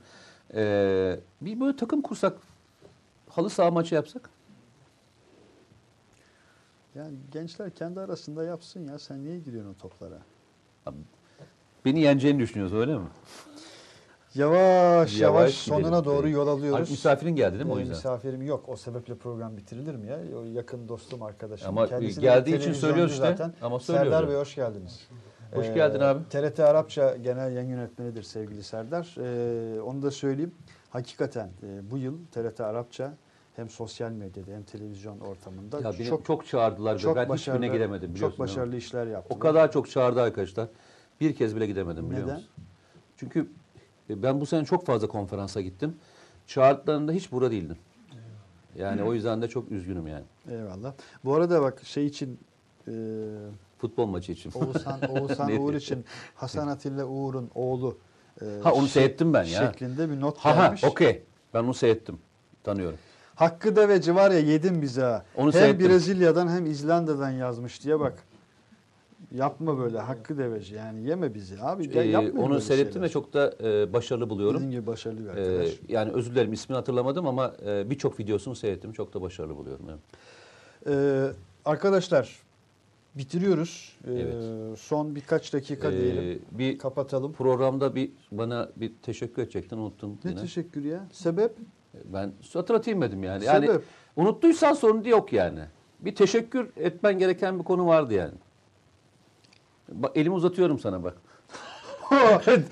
E, 0.54 1.20
bir 1.42 1.60
böyle 1.60 1.76
takım 1.78 2.02
kursak 2.02 2.38
halı 3.30 3.50
saha 3.50 3.72
maçı 3.72 3.96
yapsak. 3.96 4.30
Yani 6.96 7.16
gençler 7.32 7.72
kendi 7.72 8.00
arasında 8.00 8.44
yapsın 8.44 8.88
ya. 8.88 9.00
Sen 9.00 9.24
niye 9.26 9.40
giriyorsun 9.40 9.72
o 9.72 9.78
toplara? 9.78 10.20
Beni 11.86 12.00
yeneceğini 12.00 12.40
düşünüyorsun 12.40 12.78
öyle 12.78 12.98
mi? 12.98 13.08
Yavaş 14.36 14.58
yavaş, 14.60 15.20
Yavaş 15.20 15.54
sonuna 15.54 15.88
gidelim. 16.00 16.06
doğru 16.06 16.30
yol 16.30 16.48
alıyoruz. 16.48 16.92
misafirin 16.92 17.36
geldi 17.36 17.54
değil 17.54 17.66
mi 17.66 17.72
o 17.72 17.78
Ee, 17.78 17.80
yüzden? 17.80 17.96
Misafirim 17.98 18.42
yok. 18.42 18.70
O 18.70 18.76
sebeple 18.76 19.16
program 19.16 19.58
bitirilir 19.58 19.96
mi 19.96 20.08
ya? 20.08 20.20
O 20.38 20.44
yakın 20.44 20.88
dostum, 20.90 21.24
arkadaşım. 21.24 21.68
Ama 21.70 21.88
Kendisi 21.88 22.22
geldiği 22.22 22.58
için 22.58 22.74
söylüyoruz 22.74 23.12
işte. 23.14 23.26
zaten. 23.26 23.54
Ama 23.62 23.80
Serdar 23.80 24.02
söylüyoruz. 24.04 24.30
Bey 24.30 24.36
hoş 24.36 24.56
geldiniz. 24.56 25.08
Ee, 25.54 25.58
Hoş 25.58 25.74
geldin 25.74 26.00
abi. 26.00 26.20
TRT 26.30 26.60
Arapça 26.60 27.16
Genel 27.18 27.52
Yayın 27.56 27.70
Yönetmenidir 27.70 28.24
sevgili 28.24 28.64
Serdar. 28.64 29.16
Ee, 29.20 29.82
onu 29.82 30.02
da 30.02 30.12
söyleyeyim. 30.12 30.56
Hakikaten 30.90 31.50
e, 31.64 31.92
bu 31.92 31.98
yıl 31.98 32.18
TRT 32.32 32.62
Arapça 32.62 33.14
hem 33.56 33.70
sosyal 33.70 34.12
medyada 34.12 34.52
hem 34.52 34.64
televizyon 34.64 35.20
ortamında 35.20 35.80
Ya 35.80 35.94
beni 36.00 36.08
çok 36.08 36.26
çok, 36.26 36.48
çağırdılar 36.48 36.98
çok 36.98 37.16
ben 37.16 37.30
başarılı, 37.30 37.58
hiçbirine 37.60 37.78
gidemedim 37.78 38.16
biliyorsun. 38.16 38.38
çok 38.38 38.40
başarılı 38.40 38.76
işler 38.76 39.08
yaptı. 39.08 39.36
O 39.36 39.40
kadar 39.40 39.72
çok 39.72 39.90
çağırdı 39.90 40.22
arkadaşlar. 40.22 40.68
Bir 41.22 41.36
kez 41.36 41.56
bile 41.56 41.68
gidemedim 41.68 42.10
biliyor 42.10 42.26
Neden? 42.26 42.36
musun? 42.36 42.50
Çünkü 43.18 43.48
e, 44.12 44.24
ben 44.24 44.42
bu 44.42 44.46
sene 44.46 44.66
çok 44.66 44.86
fazla 44.86 45.08
konferansa 45.08 45.62
gittim. 45.62 45.96
Çağırdıklarında 46.48 47.12
hiç 47.12 47.32
bura 47.32 47.52
değildim. 47.52 47.78
Yani 48.76 49.04
o 49.04 49.14
yüzden 49.14 49.42
de 49.42 49.48
çok 49.48 49.72
üzgünüm 49.72 50.08
yani. 50.08 50.24
Eyvallah. 50.52 50.94
Bu 51.26 51.36
arada 51.36 51.62
bak 51.62 51.82
şey 51.84 52.06
için 52.06 52.40
e, 52.88 52.92
Futbol 53.78 54.06
maçı 54.06 54.32
için. 54.32 54.52
Oğuzhan, 54.56 55.00
Oğuzhan 55.10 55.52
Uğur 55.62 55.74
için 55.74 56.06
Hasan 56.36 56.68
Atilla 56.68 57.06
Uğur'un 57.06 57.50
oğlu 57.56 57.98
e, 58.42 58.46
Ha 58.64 58.74
onu 58.74 58.86
şek- 58.86 58.88
seyrettim 58.90 59.34
ben 59.34 59.44
ya. 59.44 59.72
Şeklinde 59.72 60.10
bir 60.10 60.22
not 60.22 60.38
Ha 60.38 60.58
ha 60.58 60.66
gelmiş. 60.66 60.84
okey. 60.84 61.24
Ben 61.54 61.64
onu 61.64 61.74
seyrettim. 61.74 62.18
Tanıyorum. 62.64 62.98
Hakkı 63.36 63.76
Deveci 63.76 64.16
var 64.16 64.32
ya 64.32 64.40
yedim 64.40 64.82
bize 64.82 65.02
ha. 65.02 65.26
Onu 65.36 65.46
hem 65.46 65.52
seyrettim. 65.52 65.90
Brezilya'dan 65.90 66.48
hem 66.48 66.66
İzlanda'dan 66.66 67.30
yazmış 67.32 67.84
diye 67.84 68.00
bak. 68.00 68.24
Yapma 69.36 69.78
böyle 69.78 70.00
Hakkı 70.00 70.38
Deveci 70.38 70.76
yani 70.76 71.08
yeme 71.10 71.34
bizi 71.34 71.62
abi. 71.62 71.90
Ee, 71.94 72.00
yapmayın 72.02 72.36
onu 72.38 72.50
böyle 72.50 72.62
seyrettim 72.62 72.94
şeyler. 72.94 73.08
ve 73.08 73.12
çok 73.12 73.34
da 73.34 73.54
e, 73.64 73.94
başarılı 73.94 74.30
buluyorum. 74.30 74.56
Dediğin 74.56 74.72
gibi 74.72 74.88
başarılı 74.88 75.20
bir 75.20 75.26
Ee, 75.26 75.30
arkadaş. 75.32 75.70
yani 75.90 76.12
özür 76.12 76.32
dilerim 76.32 76.54
ismini 76.54 76.76
hatırlamadım 76.76 77.28
ama 77.28 77.54
e, 77.66 77.90
birçok 77.90 78.20
videosunu 78.20 78.56
seyrettim. 78.56 78.92
Çok 78.94 79.14
da 79.14 79.22
başarılı 79.22 79.56
buluyorum. 79.58 79.86
Evet. 79.90 80.00
Ee, 80.88 81.28
arkadaşlar 81.66 82.40
bitiriyoruz. 83.16 83.98
Ee, 84.08 84.12
Evet. 84.14 84.80
Son 84.80 85.16
birkaç 85.16 85.54
dakika 85.54 85.92
diyelim. 85.92 86.24
Ee, 86.54 86.58
bir 86.60 86.78
Kapatalım. 86.78 87.34
programda 87.34 87.96
bir 87.96 88.12
bana 88.32 88.70
bir 88.76 88.92
teşekkür 89.02 89.42
edecektin 89.42 89.78
unuttum 89.78 90.18
Ne 90.26 90.30
yine. 90.32 90.42
teşekkür 90.42 90.84
ya? 90.84 91.08
Sebep? 91.12 91.56
Ben 92.06 92.32
hatırlatayım 92.54 93.02
dedim 93.02 93.24
yani. 93.24 93.46
Yani 93.46 93.66
Sebep? 93.68 93.84
unuttuysan 94.16 94.74
sorun 94.74 95.04
yok 95.04 95.34
yani. 95.34 95.60
Bir 96.00 96.16
teşekkür 96.16 96.70
etmen 96.78 97.20
gereken 97.20 97.60
bir 97.60 97.64
konu 97.64 97.86
vardı 97.88 98.14
yani. 98.14 98.34
Bak 99.92 100.12
elimi 100.18 100.36
uzatıyorum 100.36 100.80
sana 100.80 101.04
bak. 101.04 101.14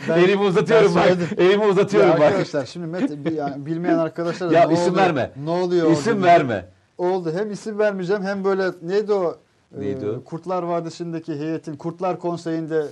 Ben- 0.09 0.17
elimi 0.19 0.41
uzatıyorum 0.43 0.87
ben 0.87 0.95
bak. 0.95 1.03
söyledim. 1.07 1.27
Elimi 1.37 1.65
uzatıyorum 1.65 2.09
Ya 2.09 2.15
bak. 2.17 2.21
arkadaşlar 2.23 2.65
şimdi 2.65 3.25
bir- 3.25 3.31
yani 3.31 3.65
bilmeyen 3.65 3.97
arkadaşlar 3.97 4.49
da 4.49 4.53
Ya 4.53 4.67
ne 4.67 4.73
isim 4.73 4.83
oluyor? 4.93 5.05
verme. 5.05 5.31
Ne 5.43 5.49
oluyor? 5.49 5.91
İsim 5.91 6.17
oldu? 6.17 6.25
verme. 6.25 6.65
Oldu. 6.97 7.31
Hem 7.35 7.51
isim 7.51 7.79
vermeyeceğim 7.79 8.23
hem 8.23 8.43
böyle 8.43 8.65
neydi 8.81 9.13
o? 9.13 9.37
Neydi 9.77 10.05
Ee, 10.05 10.09
o? 10.09 10.23
Kurtlar 10.23 10.63
Vadisi'ndeki 10.63 11.35
heyetin 11.39 11.75
Kurtlar 11.75 12.19
Konseyi'nde 12.19 12.85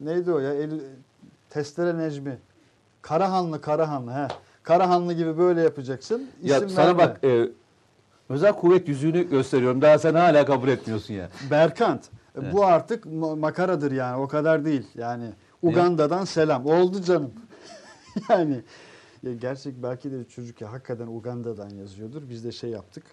neydi 0.00 0.32
o 0.32 0.38
ya? 0.38 0.54
El, 0.54 0.70
Testere 1.50 1.98
Necmi. 1.98 2.38
Karahanlı 3.02 3.60
Karahanlı 3.60 4.10
he. 4.12 4.28
Karahanlı 4.62 5.12
gibi 5.12 5.38
böyle 5.38 5.60
yapacaksın. 5.62 6.28
Ya 6.42 6.56
İsim 6.56 6.68
sana 6.68 6.86
verme. 6.86 6.98
bak 6.98 7.24
e, 7.24 7.48
özel 8.28 8.52
kuvvet 8.52 8.88
yüzüğünü 8.88 9.30
gösteriyorum. 9.30 9.82
Daha 9.82 9.98
sen 9.98 10.14
hala 10.14 10.44
kabul 10.46 10.68
etmiyorsun 10.68 11.14
ya. 11.14 11.28
Berkant. 11.50 12.00
Evet. 12.42 12.52
Bu 12.52 12.64
artık 12.66 13.04
ma- 13.04 13.38
makaradır 13.38 13.92
yani 13.92 14.22
o 14.22 14.28
kadar 14.28 14.64
değil. 14.64 14.86
Yani 14.94 15.30
Uganda'dan 15.62 16.24
selam. 16.24 16.66
Oldu 16.66 17.02
canım. 17.02 17.32
yani 18.28 18.60
ya 19.22 19.32
gerçek 19.34 19.82
belki 19.82 20.12
de 20.12 20.24
çocuk 20.24 20.60
ya 20.60 20.72
hakikaten 20.72 21.06
Uganda'dan 21.06 21.70
yazıyordur. 21.70 22.22
Biz 22.30 22.44
de 22.44 22.52
şey 22.52 22.70
yaptık. 22.70 23.04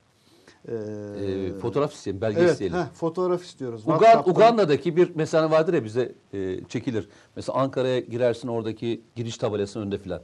Ee, 0.68 0.74
E, 0.76 1.54
fotoğraf 1.60 1.94
isteyelim, 1.94 2.22
belge 2.22 2.40
evet, 2.40 2.52
isteyelim. 2.52 2.78
heh, 2.78 2.86
fotoğraf 2.94 3.44
istiyoruz. 3.44 3.84
Ugan, 3.88 4.30
Uganda'daki 4.30 4.96
bir 4.96 5.12
mesela 5.16 5.52
vardır 5.52 5.74
ya 5.74 5.84
bize 5.84 6.12
e, 6.34 6.64
çekilir. 6.64 7.10
Mesela 7.36 7.60
Ankara'ya 7.60 8.00
girersin 8.00 8.48
oradaki 8.48 9.02
giriş 9.16 9.38
tabelasının 9.38 9.84
önünde 9.84 9.98
filan. 9.98 10.22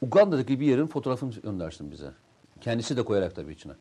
Uganda'daki 0.00 0.60
bir 0.60 0.66
yerin 0.66 0.86
fotoğrafını 0.86 1.30
göndersin 1.30 1.90
bize. 1.90 2.10
Kendisi 2.60 2.96
de 2.96 3.02
koyarak 3.02 3.34
tabii 3.36 3.52
içine. 3.52 3.72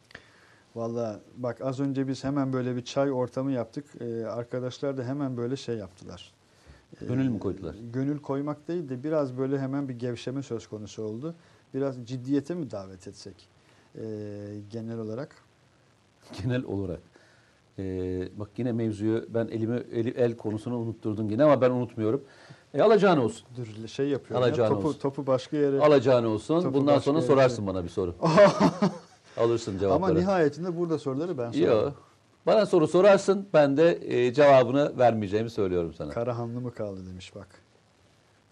Valla 0.76 1.20
bak 1.38 1.62
az 1.62 1.80
önce 1.80 2.08
biz 2.08 2.24
hemen 2.24 2.54
böyle 2.54 2.76
bir 2.76 2.86
çay 2.86 3.12
ortamı 3.12 3.52
yaptık. 3.52 3.86
Ee, 4.02 4.26
arkadaşlar 4.26 4.98
da 4.98 5.04
hemen 5.04 5.38
böyle 5.38 5.56
şey 5.56 5.78
yaptılar. 5.78 6.32
Ee, 7.02 7.06
Gönül 7.06 7.30
mü 7.30 7.40
koydular? 7.40 7.76
Gönül 7.94 8.20
koymak 8.20 8.68
değil 8.68 8.90
de 8.90 9.04
biraz 9.04 9.38
böyle 9.38 9.60
hemen 9.60 9.90
bir 9.90 9.94
gevşeme 9.94 10.44
söz 10.44 10.68
konusu 10.68 11.04
oldu. 11.04 11.36
Biraz 11.74 12.06
ciddiyete 12.08 12.54
mi 12.56 12.72
davet 12.72 13.08
etsek 13.08 13.50
ee, 13.96 14.02
genel 14.70 14.98
olarak? 15.00 15.36
Genel 16.44 16.64
olarak. 16.64 17.00
E, 17.80 17.84
bak 18.40 18.50
yine 18.58 18.72
mevzuyu 18.72 19.26
ben 19.30 19.48
elimi 19.48 19.76
eli, 19.92 20.10
el 20.10 20.38
konusunu 20.38 20.78
unutturdun 20.78 21.30
yine 21.30 21.44
ama 21.44 21.62
ben 21.62 21.72
unutmuyorum. 21.72 22.24
E, 22.74 22.82
alacağın 22.82 23.18
olsun. 23.18 23.48
Dur 23.58 23.88
şey 23.88 24.08
yapıyorum. 24.10 24.44
ya, 24.46 24.50
Alacağın 24.50 24.70
topu, 24.70 24.88
olsun. 24.88 25.00
topu 25.00 25.28
başka 25.28 25.58
yere. 25.58 25.80
Alacağın 25.82 26.24
olsun. 26.24 26.62
Topu 26.62 26.74
Bundan 26.80 27.00
sonra 27.00 27.18
yere- 27.20 27.28
sorarsın 27.28 27.68
bana 27.68 27.84
bir 27.84 27.90
soru. 27.90 28.16
Alırsın 29.38 29.72
Ama 29.72 29.80
cevapları. 29.80 30.16
nihayetinde 30.20 30.78
burada 30.78 31.00
soruları 31.00 31.38
ben 31.38 31.52
sorarım. 31.52 31.86
Yok. 31.86 31.94
Bana 32.46 32.66
soru 32.66 32.88
sorarsın. 32.88 33.48
Ben 33.54 33.78
de 33.78 34.00
e, 34.02 34.34
cevabını 34.34 34.98
vermeyeceğimi 34.98 35.50
söylüyorum 35.50 35.94
sana. 35.94 36.10
Karahanlı 36.12 36.62
mı 36.62 36.74
kaldı 36.74 37.00
demiş 37.10 37.36
bak. 37.36 37.48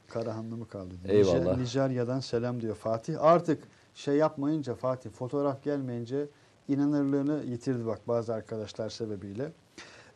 Karahanlı 0.09 0.57
mı 0.57 0.67
kaldı? 0.67 0.93
Eyvallah. 1.07 1.35
Nijer- 1.57 1.59
Nijerya'dan 1.61 2.19
selam 2.19 2.61
diyor 2.61 2.75
Fatih. 2.75 3.23
Artık 3.23 3.63
şey 3.95 4.15
yapmayınca 4.15 4.75
Fatih 4.75 5.09
fotoğraf 5.09 5.63
gelmeyince 5.63 6.25
inanırlığını 6.67 7.43
yitirdi 7.45 7.85
bak 7.85 8.07
bazı 8.07 8.33
arkadaşlar 8.33 8.89
sebebiyle. 8.89 9.51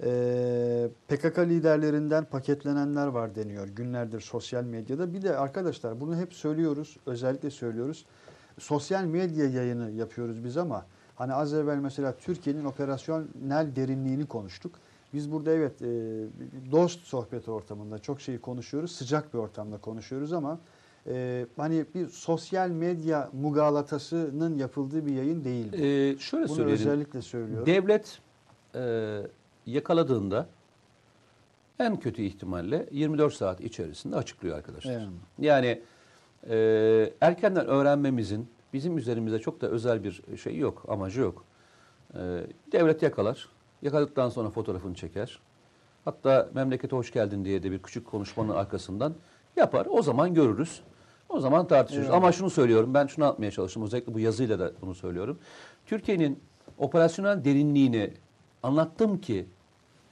Ee, 0.04 0.88
PKK 1.08 1.40
liderlerinden 1.40 2.26
paketlenenler 2.26 3.08
var 3.08 3.36
deniyor 3.36 3.68
günlerdir 3.68 4.22
sosyal 4.22 4.64
medyada. 4.64 5.14
Bir 5.14 5.22
de 5.22 5.38
arkadaşlar 5.38 6.02
bunu 6.02 6.18
hep 6.18 6.34
söylüyoruz, 6.34 6.98
özellikle 7.06 7.50
söylüyoruz. 7.50 8.06
Sosyal 8.60 9.04
medya 9.04 9.50
yayını 9.50 9.92
yapıyoruz 9.92 10.44
biz 10.44 10.58
ama 10.58 10.86
hani 11.16 11.34
az 11.34 11.54
evvel 11.54 11.78
mesela 11.78 12.14
Türkiye'nin 12.18 12.66
operasyonel 12.66 13.76
derinliğini 13.76 14.26
konuştuk. 14.26 14.76
Biz 15.14 15.32
burada 15.32 15.52
evet 15.52 15.82
e, 15.82 15.86
dost 16.72 17.00
sohbet 17.08 17.50
ortamında 17.50 18.00
çok 18.00 18.22
şeyi 18.22 18.40
konuşuyoruz, 18.40 18.92
sıcak 18.92 19.34
bir 19.34 19.40
ortamda 19.40 19.78
konuşuyoruz 19.78 20.34
ama 20.34 20.60
e, 21.08 21.46
hani 21.58 21.86
bir 21.96 22.08
sosyal 22.08 22.70
medya 22.70 23.30
mugalatasının 23.34 24.58
yapıldığı 24.58 25.06
bir 25.06 25.16
yayın 25.16 25.44
değil 25.44 25.72
bu. 25.72 25.78
E, 25.78 26.18
şöyle 26.20 26.48
Bunu 26.48 26.56
söyleyelim. 26.56 26.82
özellikle 26.88 27.22
söylüyorum. 27.22 27.66
Devlet 27.66 28.20
e, 28.76 29.22
yakaladığında 29.66 30.48
en 31.80 32.00
kötü 32.00 32.22
ihtimalle 32.22 32.88
24 32.92 33.34
saat 33.34 33.62
içerisinde 33.62 34.16
açıklıyor 34.16 34.58
arkadaşlar. 34.58 34.94
Evet. 34.94 35.08
Yani 35.40 35.82
e, 36.50 37.14
erkenden 37.22 37.68
öğrenmemizin 37.68 38.48
bizim 38.74 38.98
üzerimizde 38.98 39.40
çok 39.40 39.62
da 39.62 39.68
özel 39.68 40.04
bir 40.04 40.38
şey 40.38 40.58
yok, 40.58 40.86
amacı 40.88 41.22
yok. 41.22 41.46
E, 42.14 42.20
devlet 42.72 43.02
yakalar, 43.02 43.50
yakaladıktan 43.82 44.30
sonra 44.30 44.50
fotoğrafını 44.50 44.96
çeker. 44.96 45.40
Hatta 46.06 46.50
memlekete 46.54 46.96
hoş 46.96 47.12
geldin 47.12 47.46
diye 47.46 47.64
de 47.64 47.72
bir 47.72 47.80
küçük 47.80 48.08
konuşmanın 48.08 48.50
arkasından 48.50 49.14
yapar. 49.56 49.88
O 49.90 50.02
zaman 50.02 50.34
görürüz. 50.34 50.82
O 51.30 51.40
zaman 51.40 51.68
tartışırız. 51.68 52.06
Eyvallah. 52.06 52.18
Ama 52.18 52.32
şunu 52.32 52.50
söylüyorum, 52.50 52.94
ben 52.94 53.08
şunu 53.08 53.26
atmaya 53.26 53.52
çalıştım. 53.52 53.84
Özellikle 53.84 54.14
bu 54.14 54.20
yazıyla 54.20 54.60
da 54.60 54.72
bunu 54.82 54.96
söylüyorum. 54.96 55.40
Türkiye'nin 55.86 56.40
operasyonel 56.78 57.46
derinliğini 57.46 58.14
anlattım 58.64 59.22
ki 59.22 59.46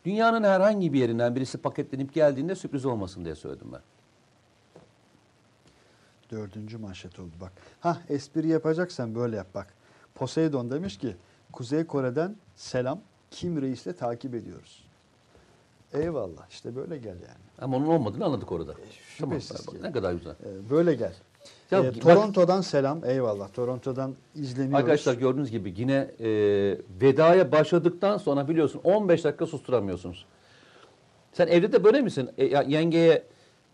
dünyanın 0.06 0.44
herhangi 0.44 0.94
bir 0.94 1.00
yerinden 1.00 1.36
birisi 1.36 1.58
paketlenip 1.58 2.14
geldiğinde 2.14 2.56
sürpriz 2.56 2.86
olmasın 2.86 3.26
diye 3.26 3.36
söyledim 3.36 3.68
ben. 3.74 3.82
Dördüncü 6.32 6.78
manşet 6.78 7.20
oldu 7.20 7.32
bak. 7.42 7.52
Ha 7.80 7.98
espri 8.10 8.48
yapacaksan 8.48 9.16
böyle 9.16 9.36
yap 9.36 9.48
bak. 9.56 9.68
Poseidon 10.16 10.72
demiş 10.72 10.98
ki 10.98 11.16
Kuzey 11.52 11.84
Kore'den 11.84 12.36
selam 12.56 13.02
Kim 13.32 13.62
Reis'le 13.62 13.98
takip 14.00 14.36
ediyoruz. 14.36 14.84
Eyvallah 15.94 16.50
işte 16.50 16.76
böyle 16.76 16.98
gel 16.98 17.16
yani. 17.16 17.42
Ama 17.60 17.78
onun 17.78 17.86
olmadığını 17.86 18.26
anladık 18.26 18.52
orada. 18.52 18.74
Tamam, 19.20 19.42
şüphesiz 19.42 19.68
bak, 19.68 19.76
ki. 19.76 19.84
ne 19.84 19.92
kadar 19.92 20.14
güzel. 20.14 20.32
Ee, 20.32 20.70
böyle 20.70 20.94
gel. 20.94 21.14
Ya 21.72 21.84
bak- 21.84 22.02
Toronto'dan 22.02 22.62
selam 22.62 23.06
eyvallah. 23.06 23.54
Toronto'dan 23.54 24.16
izleniyoruz. 24.36 24.80
Arkadaşlar 24.80 25.14
gördüğünüz 25.14 25.52
gibi 25.52 25.74
yine 25.78 26.12
e, 26.20 26.28
vedaya 27.02 27.52
başladıktan 27.52 28.18
sonra 28.18 28.48
biliyorsun 28.48 28.82
15 28.84 29.24
dakika 29.24 29.46
susturamıyorsunuz. 29.46 30.26
Sen 31.34 31.48
evde 31.48 31.72
de 31.72 31.84
böyle 31.84 32.02
misin? 32.02 32.30
E, 32.38 32.46
yengeye 32.46 33.24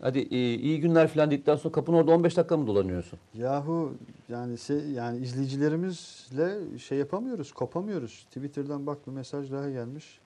hadi 0.00 0.18
e, 0.18 0.54
iyi 0.54 0.80
günler 0.80 1.08
falan 1.08 1.30
dedikten 1.30 1.56
sonra 1.56 1.72
kapının 1.72 1.96
orada 1.96 2.10
15 2.10 2.36
dakika 2.36 2.56
mı 2.56 2.66
dolanıyorsun? 2.66 3.18
Yahu 3.34 3.94
yani 4.28 4.58
şey, 4.58 4.90
yani 4.90 5.18
izleyicilerimizle 5.18 6.78
şey 6.78 6.98
yapamıyoruz, 6.98 7.52
kopamıyoruz. 7.52 8.24
Twitter'dan 8.24 8.86
bak 8.86 9.06
bir 9.06 9.12
mesaj 9.12 9.52
daha 9.52 9.70
gelmiş. 9.70 10.20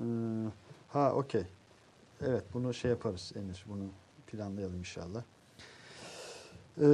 Ee, 0.00 0.04
ha 0.88 1.12
okey. 1.14 1.44
Evet 2.26 2.44
bunu 2.54 2.74
şey 2.74 2.90
yaparız 2.90 3.32
Emir. 3.36 3.64
Bunu 3.68 3.84
planlayalım 4.26 4.78
inşallah. 4.78 5.22
Ee, 6.80 6.84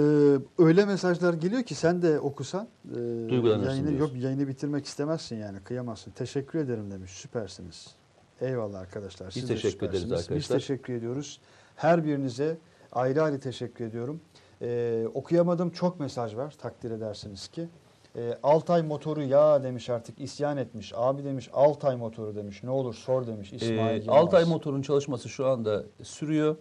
öyle 0.59 0.85
mesajlar 0.85 1.35
geliyor 1.35 1.63
ki 1.63 1.75
sen 1.75 2.03
de 2.03 2.21
okusan 2.21 2.69
e, 2.95 2.99
yayını, 2.99 3.63
diyorsun. 3.63 3.97
yok 3.97 4.11
yayını 4.17 4.49
bitirmek 4.49 4.87
istemezsin 4.87 5.37
yani 5.37 5.61
kıyamazsın. 5.61 6.11
Teşekkür 6.11 6.59
ederim 6.59 6.91
demiş. 6.91 7.11
Süpersiniz. 7.11 7.95
Eyvallah 8.41 8.81
arkadaşlar. 8.81 9.29
Biz 9.29 9.35
Siz 9.35 9.49
teşekkür 9.49 9.87
ederiz 9.87 10.03
arkadaşlar. 10.03 10.37
Biz 10.37 10.49
teşekkür 10.49 10.93
ediyoruz. 10.93 11.41
Her 11.79 12.05
birinize 12.05 12.59
ayrı 12.93 13.23
ayrı 13.23 13.41
teşekkür 13.41 13.85
ediyorum. 13.85 14.21
Ee, 14.63 15.07
okuyamadığım 15.15 15.71
çok 15.71 16.01
mesaj 16.01 16.37
var 16.37 16.55
takdir 16.59 16.91
edersiniz 16.91 17.49
ki. 17.49 17.69
Ee, 18.17 18.39
Altay 18.43 18.83
motoru 18.83 19.23
ya 19.23 19.63
demiş 19.63 19.91
artık 19.91 20.21
isyan 20.21 20.57
etmiş. 20.57 20.93
Abi 20.97 21.25
demiş 21.25 21.51
Altay 21.53 21.97
motoru 21.97 22.37
demiş. 22.37 22.63
Ne 22.63 22.71
olur 22.71 22.95
sor 22.95 23.27
demiş 23.27 23.53
İsmail 23.53 24.09
E. 24.09 24.11
Altay 24.11 24.45
motorun 24.45 24.83
çalışması 24.83 25.29
şu 25.29 25.47
anda 25.47 25.85
sürüyor. 26.03 26.57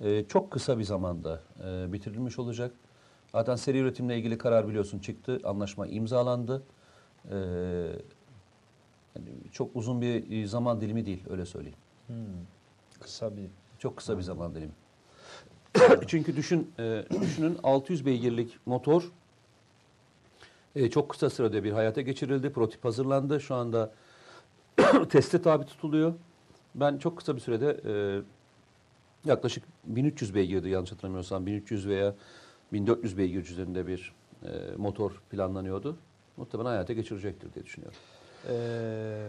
E, 0.00 0.24
çok 0.24 0.50
kısa 0.50 0.78
bir 0.78 0.84
zamanda 0.84 1.40
e, 1.64 1.92
bitirilmiş 1.92 2.38
olacak. 2.38 2.72
Zaten 3.32 3.56
seri 3.56 3.78
üretimle 3.78 4.18
ilgili 4.18 4.38
karar 4.38 4.68
biliyorsun 4.68 4.98
çıktı. 4.98 5.40
Anlaşma 5.44 5.86
imzalandı. 5.86 6.62
E, 7.30 7.36
yani 9.16 9.28
çok 9.52 9.76
uzun 9.76 10.00
bir 10.00 10.42
e, 10.42 10.46
zaman 10.46 10.80
dilimi 10.80 11.06
değil 11.06 11.24
öyle 11.30 11.46
söyleyeyim. 11.46 11.78
Hmm, 12.06 12.16
kısa 13.00 13.36
bir 13.36 13.50
Çok 13.78 13.96
kısa 13.96 14.18
bir 14.18 14.22
zaman 14.22 14.54
dilimi. 14.54 14.72
Çünkü 16.06 16.36
düşün, 16.36 16.70
e, 16.78 17.04
düşünün 17.20 17.58
600 17.62 18.06
beygirlik 18.06 18.58
motor 18.66 19.12
e, 20.76 20.90
çok 20.90 21.08
kısa 21.08 21.30
sürede 21.30 21.64
bir 21.64 21.72
hayata 21.72 22.00
geçirildi. 22.00 22.52
Prototip 22.52 22.84
hazırlandı. 22.84 23.40
Şu 23.40 23.54
anda 23.54 23.92
teste 25.08 25.42
tabi 25.42 25.66
tutuluyor. 25.66 26.14
Ben 26.74 26.98
çok 26.98 27.18
kısa 27.18 27.36
bir 27.36 27.40
sürede 27.40 27.80
e, 27.84 27.92
yaklaşık 29.28 29.64
1300 29.84 30.34
beygirdi 30.34 30.68
yanlış 30.68 30.92
hatırlamıyorsam 30.92 31.46
1300 31.46 31.88
veya 31.88 32.14
1400 32.72 33.18
beygir 33.18 33.42
üzerinde 33.42 33.86
bir 33.86 34.14
e, 34.42 34.48
motor 34.76 35.22
planlanıyordu. 35.30 35.96
Muhtemelen 36.36 36.68
hayata 36.68 36.92
geçirecektir 36.92 37.54
diye 37.54 37.64
düşünüyorum. 37.64 37.98
Ee, 38.48 39.28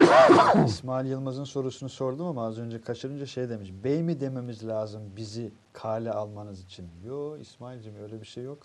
İsmail 0.66 1.06
Yılmaz'ın 1.10 1.44
sorusunu 1.44 1.88
sordum 1.88 2.26
ama 2.26 2.46
az 2.46 2.58
önce 2.58 2.80
kaçırınca 2.80 3.26
şey 3.26 3.48
demiş. 3.48 3.72
Bey 3.84 4.02
mi 4.02 4.20
dememiz 4.20 4.68
lazım 4.68 5.02
bizi 5.16 5.52
kale 5.72 6.12
almanız 6.12 6.60
için? 6.64 6.88
Yo 7.06 7.36
İsmail'cim 7.36 7.94
öyle 8.02 8.20
bir 8.20 8.26
şey 8.26 8.44
yok. 8.44 8.58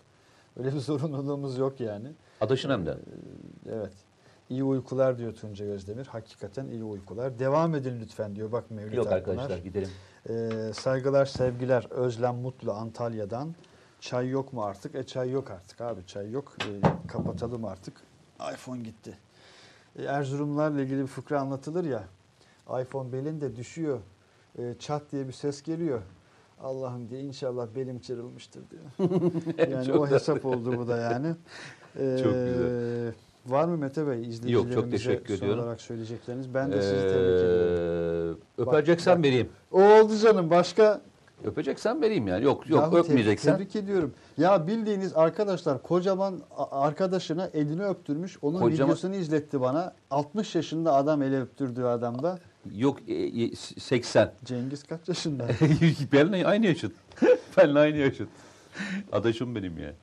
Öyle 0.57 0.73
bir 0.73 0.79
zorunluluğumuz 0.79 1.57
yok 1.57 1.79
yani. 1.79 2.11
Adaşın 2.41 2.69
hem 2.69 2.85
de. 2.85 2.91
Ee, 2.91 3.71
Evet. 3.71 3.93
İyi 4.49 4.63
uykular 4.63 5.17
diyor 5.17 5.33
Tuncay 5.33 5.67
Özdemir. 5.67 6.05
Hakikaten 6.05 6.67
iyi 6.67 6.83
uykular. 6.83 7.39
Devam 7.39 7.75
edin 7.75 7.99
lütfen 8.01 8.35
diyor. 8.35 8.51
Bak 8.51 8.71
Mevlüt 8.71 8.93
Yok 8.95 9.07
Akpınar. 9.11 9.17
arkadaşlar 9.37 9.57
gidelim. 9.63 9.89
Ee, 10.29 10.49
saygılar, 10.73 11.25
sevgiler. 11.25 11.87
Özlem 11.89 12.35
Mutlu 12.35 12.71
Antalya'dan. 12.71 13.55
Çay 14.01 14.29
yok 14.29 14.53
mu 14.53 14.63
artık? 14.63 14.95
E 14.95 15.03
çay 15.03 15.31
yok 15.31 15.51
artık 15.51 15.81
abi. 15.81 16.05
Çay 16.05 16.31
yok. 16.31 16.55
Ee, 16.61 17.07
kapatalım 17.07 17.65
artık. 17.65 18.01
iPhone 18.53 18.79
gitti. 18.79 19.17
Ee, 19.97 20.03
Erzurumlarla 20.03 20.81
ilgili 20.81 21.01
bir 21.01 21.07
fıkra 21.07 21.39
anlatılır 21.41 21.83
ya. 21.85 22.03
iPhone 22.81 23.11
belinde 23.11 23.55
düşüyor. 23.55 23.99
Ee, 24.59 24.75
çat 24.79 25.01
diye 25.11 25.27
bir 25.27 25.33
ses 25.33 25.61
geliyor. 25.61 26.01
Allah'ım 26.61 27.09
diye 27.09 27.21
inşallah 27.21 27.67
belim 27.75 27.99
çırılmıştır 27.99 28.61
diyor. 28.69 29.09
yani 29.71 29.85
Çok 29.85 29.95
o 29.99 30.07
hesap 30.07 30.45
oldu 30.45 30.77
bu 30.77 30.87
da 30.87 30.97
yani. 30.97 31.27
Ee, 31.99 32.17
Çok 32.23 32.33
güzel. 32.33 33.13
Var 33.47 33.65
mı 33.65 33.77
Mete 33.77 34.07
Bey 34.07 34.27
izleyicilerimize 34.27 34.89
teşekkür 34.89 35.27
son 35.27 35.35
ediyorum. 35.45 35.63
olarak 35.63 35.81
söyleyecekleriniz? 35.81 36.53
Ben 36.53 36.71
de 36.71 36.81
sizi 36.81 36.93
tebrik 37.01 37.15
ediyorum. 37.15 38.39
Ee, 38.59 38.61
öpeceksen 38.61 39.23
vereyim. 39.23 39.49
O 39.71 39.81
oldu 39.81 40.17
canım. 40.17 40.49
Başka 40.49 41.01
Öpeceksen 41.43 42.01
vereyim 42.01 42.27
yani. 42.27 42.43
Yok 42.45 42.69
yok 42.69 42.81
Yahu 42.81 42.97
öpmeyeceksen. 42.97 43.53
Tebrik 43.57 43.75
ediyorum. 43.75 44.13
Ya 44.37 44.67
bildiğiniz 44.67 45.13
arkadaşlar 45.15 45.81
kocaman 45.81 46.41
arkadaşına 46.71 47.49
elini 47.53 47.83
öptürmüş. 47.85 48.37
Onun 48.41 48.59
Kocaman- 48.59 48.73
videosunu 48.73 49.15
izletti 49.15 49.61
bana. 49.61 49.93
60 50.11 50.55
yaşında 50.55 50.93
adam 50.93 51.21
eli 51.21 51.41
öptürdüğü 51.41 51.83
adamda. 51.83 52.39
Yok 52.75 52.97
e, 53.07 53.13
e, 53.13 53.55
80. 53.55 54.31
Cengiz 54.45 54.83
kaç 54.83 55.07
yaşında? 55.07 55.47
Benimle 56.11 56.47
aynı 56.47 56.65
yaşıt. 56.65 56.91
Benimle 57.57 57.79
aynı 57.79 57.97
yaşıt. 57.97 58.29
Adaşım 59.11 59.55
benim 59.55 59.77
ya. 59.77 59.93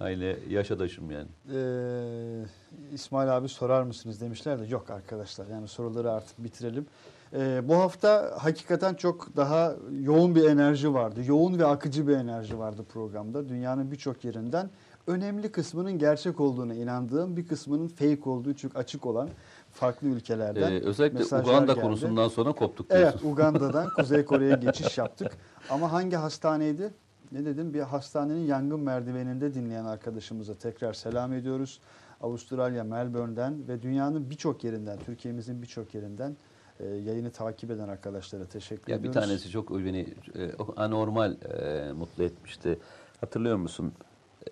Aynı 0.00 0.36
yaş 0.48 0.70
adaşım 0.70 1.10
yani. 1.10 1.28
Ee, 1.54 2.44
İsmail 2.92 3.36
abi 3.36 3.48
sorar 3.48 3.82
mısınız 3.82 4.20
demişler 4.20 4.60
de 4.60 4.66
yok 4.66 4.90
arkadaşlar 4.90 5.46
yani 5.46 5.68
soruları 5.68 6.12
artık 6.12 6.44
bitirelim. 6.44 6.86
Ee, 7.34 7.68
bu 7.68 7.74
hafta 7.74 8.32
hakikaten 8.38 8.94
çok 8.94 9.36
daha 9.36 9.74
yoğun 10.02 10.34
bir 10.34 10.44
enerji 10.44 10.94
vardı. 10.94 11.20
Yoğun 11.26 11.58
ve 11.58 11.66
akıcı 11.66 12.08
bir 12.08 12.16
enerji 12.16 12.58
vardı 12.58 12.84
programda. 12.92 13.48
Dünyanın 13.48 13.90
birçok 13.90 14.24
yerinden 14.24 14.70
önemli 15.06 15.52
kısmının 15.52 15.98
gerçek 15.98 16.40
olduğuna 16.40 16.74
inandığım 16.74 17.36
bir 17.36 17.46
kısmının 17.46 17.88
fake 17.88 18.30
olduğu 18.30 18.54
çok 18.54 18.76
açık 18.76 19.06
olan 19.06 19.28
farklı 19.72 20.08
ülkelerden 20.08 20.72
Ee, 20.72 20.80
özellikle 20.80 21.24
Uganda 21.24 21.72
geldi. 21.72 21.80
konusundan 21.80 22.28
sonra 22.28 22.52
koptuk 22.52 22.86
Evet 22.90 23.12
diyorsun. 23.12 23.32
Uganda'dan 23.32 23.88
Kuzey 23.96 24.24
Kore'ye 24.24 24.56
geçiş 24.56 24.98
yaptık. 24.98 25.32
Ama 25.70 25.92
hangi 25.92 26.16
hastaneydi? 26.16 26.90
Ne 27.32 27.44
dedim? 27.44 27.74
Bir 27.74 27.80
hastanenin 27.80 28.46
yangın 28.46 28.80
merdiveninde 28.80 29.54
dinleyen 29.54 29.84
arkadaşımıza 29.84 30.54
tekrar 30.54 30.92
selam 30.92 31.32
ediyoruz. 31.32 31.80
Avustralya, 32.20 32.84
Melbourne'den 32.84 33.68
ve 33.68 33.82
dünyanın 33.82 34.30
birçok 34.30 34.64
yerinden, 34.64 34.98
Türkiye'mizin 35.06 35.62
birçok 35.62 35.94
yerinden 35.94 36.36
e, 36.82 36.86
yayını 36.86 37.30
takip 37.30 37.70
eden 37.70 37.88
arkadaşlara 37.88 38.44
teşekkür 38.46 38.92
Ya 38.92 38.98
bir 39.02 39.08
ediyoruz. 39.08 39.28
tanesi 39.28 39.50
çok 39.50 39.70
beni 39.70 40.00
e, 40.36 40.50
anormal 40.76 41.32
e, 41.42 41.92
mutlu 41.92 42.24
etmişti. 42.24 42.78
Hatırlıyor 43.20 43.56
musun? 43.56 43.92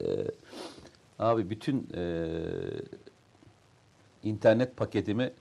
E, 0.00 0.06
abi 1.18 1.50
bütün 1.50 1.88
e, 1.94 2.26
internet 4.22 4.76
paketimi 4.76 5.32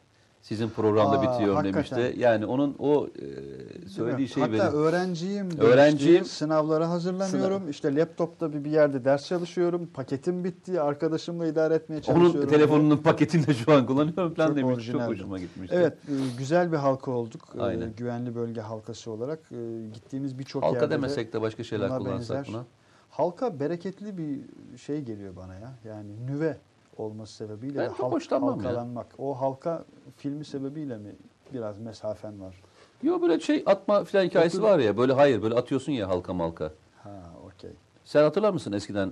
sizin 0.47 0.69
programda 0.69 1.19
Aa, 1.19 1.21
bitiriyorum 1.23 1.55
hakikaten. 1.55 1.97
demişti. 1.99 2.19
Yani 2.19 2.45
onun 2.45 2.75
o 2.79 3.07
e, 3.07 3.89
söylediği 3.89 4.27
şey 4.27 4.43
Hatta 4.43 4.53
benim. 4.53 4.73
öğrenciyim. 4.83 5.41
demişti. 5.41 5.61
Öğrenciyim. 5.61 6.25
Sınavlara 6.25 6.89
hazırlanıyorum. 6.89 7.69
İşte 7.69 7.95
laptopta 7.95 8.53
bir, 8.53 8.63
bir 8.63 8.71
yerde 8.71 9.05
ders 9.05 9.27
çalışıyorum. 9.27 9.89
Paketim 9.93 10.43
bitti. 10.43 10.81
Arkadaşımla 10.81 11.47
idare 11.47 11.73
etmeye 11.75 12.01
çalışıyorum. 12.01 12.39
Onun 12.39 12.47
telefonunun 12.49 12.97
paketini 12.97 13.47
de 13.47 13.53
şu 13.53 13.71
an 13.73 13.85
kullanıyorum 13.85 14.33
falan 14.33 14.47
Çok 14.47 14.55
demiş. 14.57 14.69
Çok 14.69 14.77
orijinaldi. 14.77 15.11
hoşuma 15.11 15.39
gitmişti. 15.39 15.75
Evet, 15.79 15.93
e, 15.93 16.13
güzel 16.37 16.71
bir 16.71 16.77
halka 16.77 17.11
olduk. 17.11 17.41
E, 17.57 17.61
Aynen. 17.61 17.93
güvenli 17.97 18.35
bölge 18.35 18.61
halkası 18.61 19.11
olarak 19.11 19.39
e, 19.51 19.55
gittiğimiz 19.93 20.39
birçok 20.39 20.63
Halka 20.63 20.75
yerde 20.75 20.89
de 20.89 20.91
demesek 20.95 21.33
de 21.33 21.41
başka 21.41 21.63
şeyler 21.63 21.89
buna 21.89 21.97
kullansak 21.97 22.37
benzer. 22.37 22.53
buna. 22.53 22.65
halka 23.09 23.59
bereketli 23.59 24.17
bir 24.17 24.39
şey 24.77 25.01
geliyor 25.01 25.35
bana 25.35 25.55
ya. 25.55 25.71
Yani 25.85 26.25
nüve 26.25 26.57
olması 26.99 27.33
sebebiyle 27.33 27.79
Ben 27.79 27.93
çok 27.93 28.11
hoşlanmam 28.11 28.49
ya. 28.61 28.65
halkalanmak. 28.65 29.07
O 29.17 29.41
halka 29.41 29.85
filmi 30.17 30.45
sebebiyle 30.45 30.97
mi 30.97 31.15
biraz 31.53 31.79
mesafen 31.79 32.41
var? 32.41 32.55
Yo 33.03 33.21
böyle 33.21 33.39
şey 33.39 33.63
atma 33.65 34.03
filan 34.03 34.25
hikayesi 34.25 34.63
var 34.63 34.79
ya. 34.79 34.97
Böyle 34.97 35.13
hayır 35.13 35.41
böyle 35.41 35.55
atıyorsun 35.55 35.91
ya 35.91 36.09
halka 36.09 36.33
malka. 36.33 36.71
Ha, 37.03 37.33
okey. 37.45 37.71
Sen 38.05 38.23
hatırlar 38.23 38.53
mısın 38.53 38.71
eskiden 38.71 39.11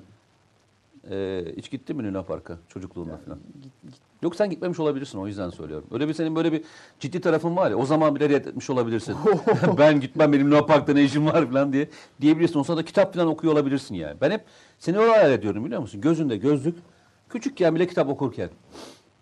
e, 1.12 1.46
hiç 1.58 1.72
gittin 1.72 1.98
mi 1.98 2.04
Luna 2.08 2.24
Park'a 2.24 2.58
çocukluğunda 2.70 3.18
falan? 3.18 3.40
Git- 3.62 3.72
git- 3.92 4.02
Yok 4.22 4.36
sen 4.36 4.50
gitmemiş 4.50 4.80
olabilirsin 4.80 5.18
o 5.20 5.28
yüzden 5.28 5.50
söylüyorum. 5.50 5.88
Öyle 5.92 6.08
bir 6.08 6.14
senin 6.14 6.36
böyle 6.36 6.52
bir 6.52 6.64
ciddi 7.00 7.22
tarafın 7.22 7.56
var 7.56 7.72
ya 7.72 7.78
o 7.78 7.86
zaman 7.86 8.16
bile 8.16 8.30
reddetmiş 8.30 8.70
olabilirsin. 8.70 9.16
ben 9.78 10.00
gitmem 10.00 10.34
benim 10.34 10.52
Luna 10.52 10.66
Park'ta 10.66 10.94
ne 10.94 11.04
işim 11.04 11.26
var 11.28 11.46
falan 11.52 11.74
diye 11.74 11.90
diyebilirsin. 12.22 12.60
O 12.60 12.64
sırada 12.64 12.86
kitap 12.86 13.14
falan 13.14 13.28
okuyor 13.28 13.54
olabilirsin 13.54 13.96
yani. 13.96 14.16
Ben 14.22 14.32
hep 14.32 14.44
seni 14.80 14.98
öyle 14.98 15.12
hayal 15.12 15.32
ediyorum 15.32 15.66
biliyor 15.66 15.82
musun? 15.82 16.02
Gözünde 16.02 16.38
gözlük 16.38 16.76
küçükken 17.36 17.76
bile 17.76 17.88
kitap 17.88 18.10
okurken. 18.10 18.50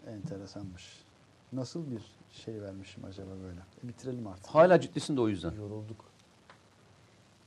Enteresanmış. 0.07 1.03
Nasıl 1.53 1.91
bir 1.91 2.02
şey 2.31 2.61
vermişim 2.61 3.06
acaba 3.06 3.30
böyle? 3.44 3.60
E, 3.84 3.88
bitirelim 3.88 4.27
artık. 4.27 4.45
Hala 4.45 4.81
ciddisin 4.81 5.18
de 5.18 5.22
o 5.22 5.27
yüzden. 5.27 5.52
Yorulduk. 5.52 6.06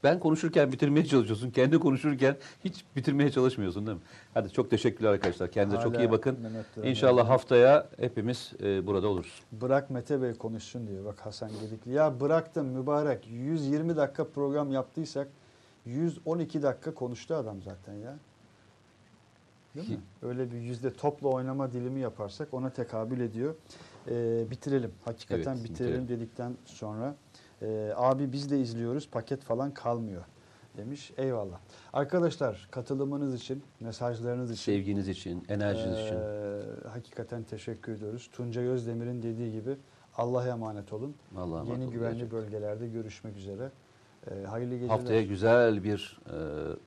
Ben 0.05 0.21
konuşurken 0.21 0.73
bitirmeye 0.73 1.07
çalışıyorsun. 1.07 1.51
Kendi 1.51 1.79
konuşurken 1.79 2.37
hiç 2.65 2.85
bitirmeye 2.97 3.31
çalışmıyorsun 3.31 3.87
değil 3.87 3.97
mi? 3.97 4.03
Hadi 4.35 4.53
çok 4.53 4.71
teşekkürler 4.71 5.11
arkadaşlar. 5.11 5.51
Kendinize 5.51 5.83
çok 5.83 5.95
Hala 5.95 6.05
iyi 6.05 6.11
bakın. 6.11 6.39
İnşallah 6.85 7.29
haftaya 7.29 7.89
hepimiz 8.01 8.53
e, 8.63 8.87
burada 8.87 9.09
oluruz. 9.09 9.43
Bırak 9.53 9.91
Mete 9.91 10.23
Bey 10.23 10.35
konuşsun 10.35 10.87
diyor. 10.87 11.05
Bak 11.05 11.21
Hasan 11.21 11.51
Gedikli. 11.61 11.93
Ya 11.93 12.21
bıraktım 12.21 12.67
mübarek. 12.67 13.29
120 13.29 13.97
dakika 13.97 14.29
program 14.29 14.73
yaptıysak 14.73 15.29
112 15.87 16.63
dakika 16.63 16.95
konuştu 16.95 17.35
adam 17.35 17.63
zaten 17.63 17.95
ya. 17.95 18.17
Değil 19.77 19.91
mi? 19.91 20.01
Öyle 20.23 20.51
bir 20.53 20.57
yüzde 20.61 20.93
topla 20.93 21.29
oynama 21.29 21.73
dilimi 21.73 22.01
yaparsak 22.01 22.55
ona 22.55 22.71
tekabül 22.71 23.21
ediyor. 23.21 23.55
Ee, 24.11 24.45
bitirelim. 24.51 24.91
Hakikaten 25.05 25.55
Evet, 25.55 25.65
bitirelim, 25.65 25.75
bitirelim. 26.05 26.09
dedikten 26.09 26.57
sonra 26.65 27.15
e, 27.63 27.93
abi 27.97 28.33
biz 28.33 28.51
de 28.51 28.61
izliyoruz 28.61 29.09
paket 29.11 29.43
falan 29.43 29.75
kalmıyor 29.75 30.23
demiş. 30.77 31.13
Eyvallah. 31.17 31.59
Arkadaşlar 31.93 32.69
katılımınız 32.71 33.35
için, 33.35 33.63
mesajlarınız 33.81 34.51
için 34.51 34.63
Sevginiz 34.73 35.09
için, 35.09 35.45
enerjiniz 35.49 35.99
için. 35.99 36.15
ee, 36.17 36.89
hakikaten 36.89 37.43
teşekkür 37.43 37.93
ediyoruz. 37.93 38.31
Tuncay 38.33 38.67
Özdemir'in 38.67 39.23
dediği 39.23 39.53
gibi 39.53 39.77
Allah'a 40.17 40.49
emanet 40.49 40.93
olun. 40.93 41.15
Emanet 41.37 41.69
Yeni 41.69 41.83
olun 41.83 41.91
güvenli 41.93 42.15
gerçekten. 42.19 42.41
bölgelerde 42.41 42.89
görüşmek 42.89 43.37
üzere. 43.37 43.71
Ee, 44.31 44.45
hayırlı 44.45 44.75
geceler. 44.75 44.89
Haftaya 44.91 45.23
güzel 45.23 45.85
bir 45.85 46.19
e, 46.27 46.37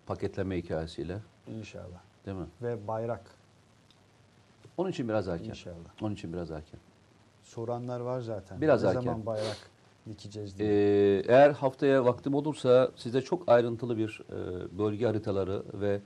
paketleme 0.05 0.57
hikayesiyle 0.57 1.17
İnşallah. 1.47 2.01
Değil 2.29 2.39
mi? 2.41 2.47
Ve 2.61 2.87
bayrak 2.87 3.21
Onun 4.77 4.89
için 4.89 5.09
biraz 5.09 5.27
erken. 5.27 5.49
inşallah. 5.49 5.75
Onun 6.01 6.13
için 6.13 6.33
biraz 6.33 6.51
erken. 6.51 6.79
Soranlar 7.43 7.99
var 7.99 8.19
zaten. 8.21 8.61
Biraz 8.61 8.83
ne 8.83 8.89
erken. 8.89 9.01
zaman 9.01 9.25
bayrak 9.25 9.57
dikeceğiz 10.09 10.57
diye. 10.57 10.69
Ee, 10.69 11.23
eğer 11.27 11.51
haftaya 11.51 12.05
vaktim 12.05 12.33
olursa 12.33 12.91
size 12.95 13.21
çok 13.21 13.49
ayrıntılı 13.49 13.97
bir 13.97 14.21
e, 14.29 14.77
bölge 14.79 15.05
haritaları 15.05 15.63
ve 15.73 16.01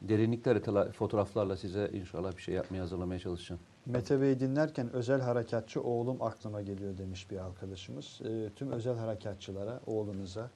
derinlikli 0.00 0.48
haritalar, 0.48 0.92
fotoğraflarla 0.92 1.56
size 1.56 1.90
inşallah 1.92 2.36
bir 2.36 2.42
şey 2.42 2.54
yapmaya 2.54 2.80
hazırlamaya 2.80 3.20
çalışacağım. 3.20 3.60
Mete 3.86 4.20
Bey 4.20 4.40
dinlerken 4.40 4.92
özel 4.92 5.20
harekatçı 5.20 5.82
oğlum 5.82 6.22
aklıma 6.22 6.62
geliyor 6.62 6.98
demiş 6.98 7.30
bir 7.30 7.46
arkadaşımız. 7.46 8.20
Ee, 8.24 8.50
tüm 8.56 8.70
özel 8.70 8.96
harekatçılara, 8.96 9.80
oğlunuza, 9.86 10.40
e, 10.40 10.48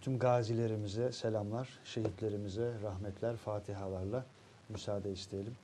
tüm 0.00 0.18
gazilerimize 0.18 1.12
selamlar, 1.12 1.68
şehitlerimize 1.84 2.72
rahmetler, 2.82 3.36
fatihalarla 3.36 4.24
müsaade 4.68 5.12
isteyelim. 5.12 5.56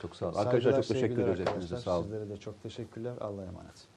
Çok 0.00 0.16
sağ 0.16 0.26
olun. 0.26 0.38
Arkadaşlar 0.38 0.72
çok 0.72 0.88
teşekkür 0.88 1.38
hepinize. 1.38 1.78
Sağ 1.78 1.96
olun. 1.96 2.02
Sizlere 2.02 2.28
de 2.28 2.36
çok 2.36 2.62
teşekkürler. 2.62 3.14
Allah'a 3.20 3.44
emanet. 3.44 3.88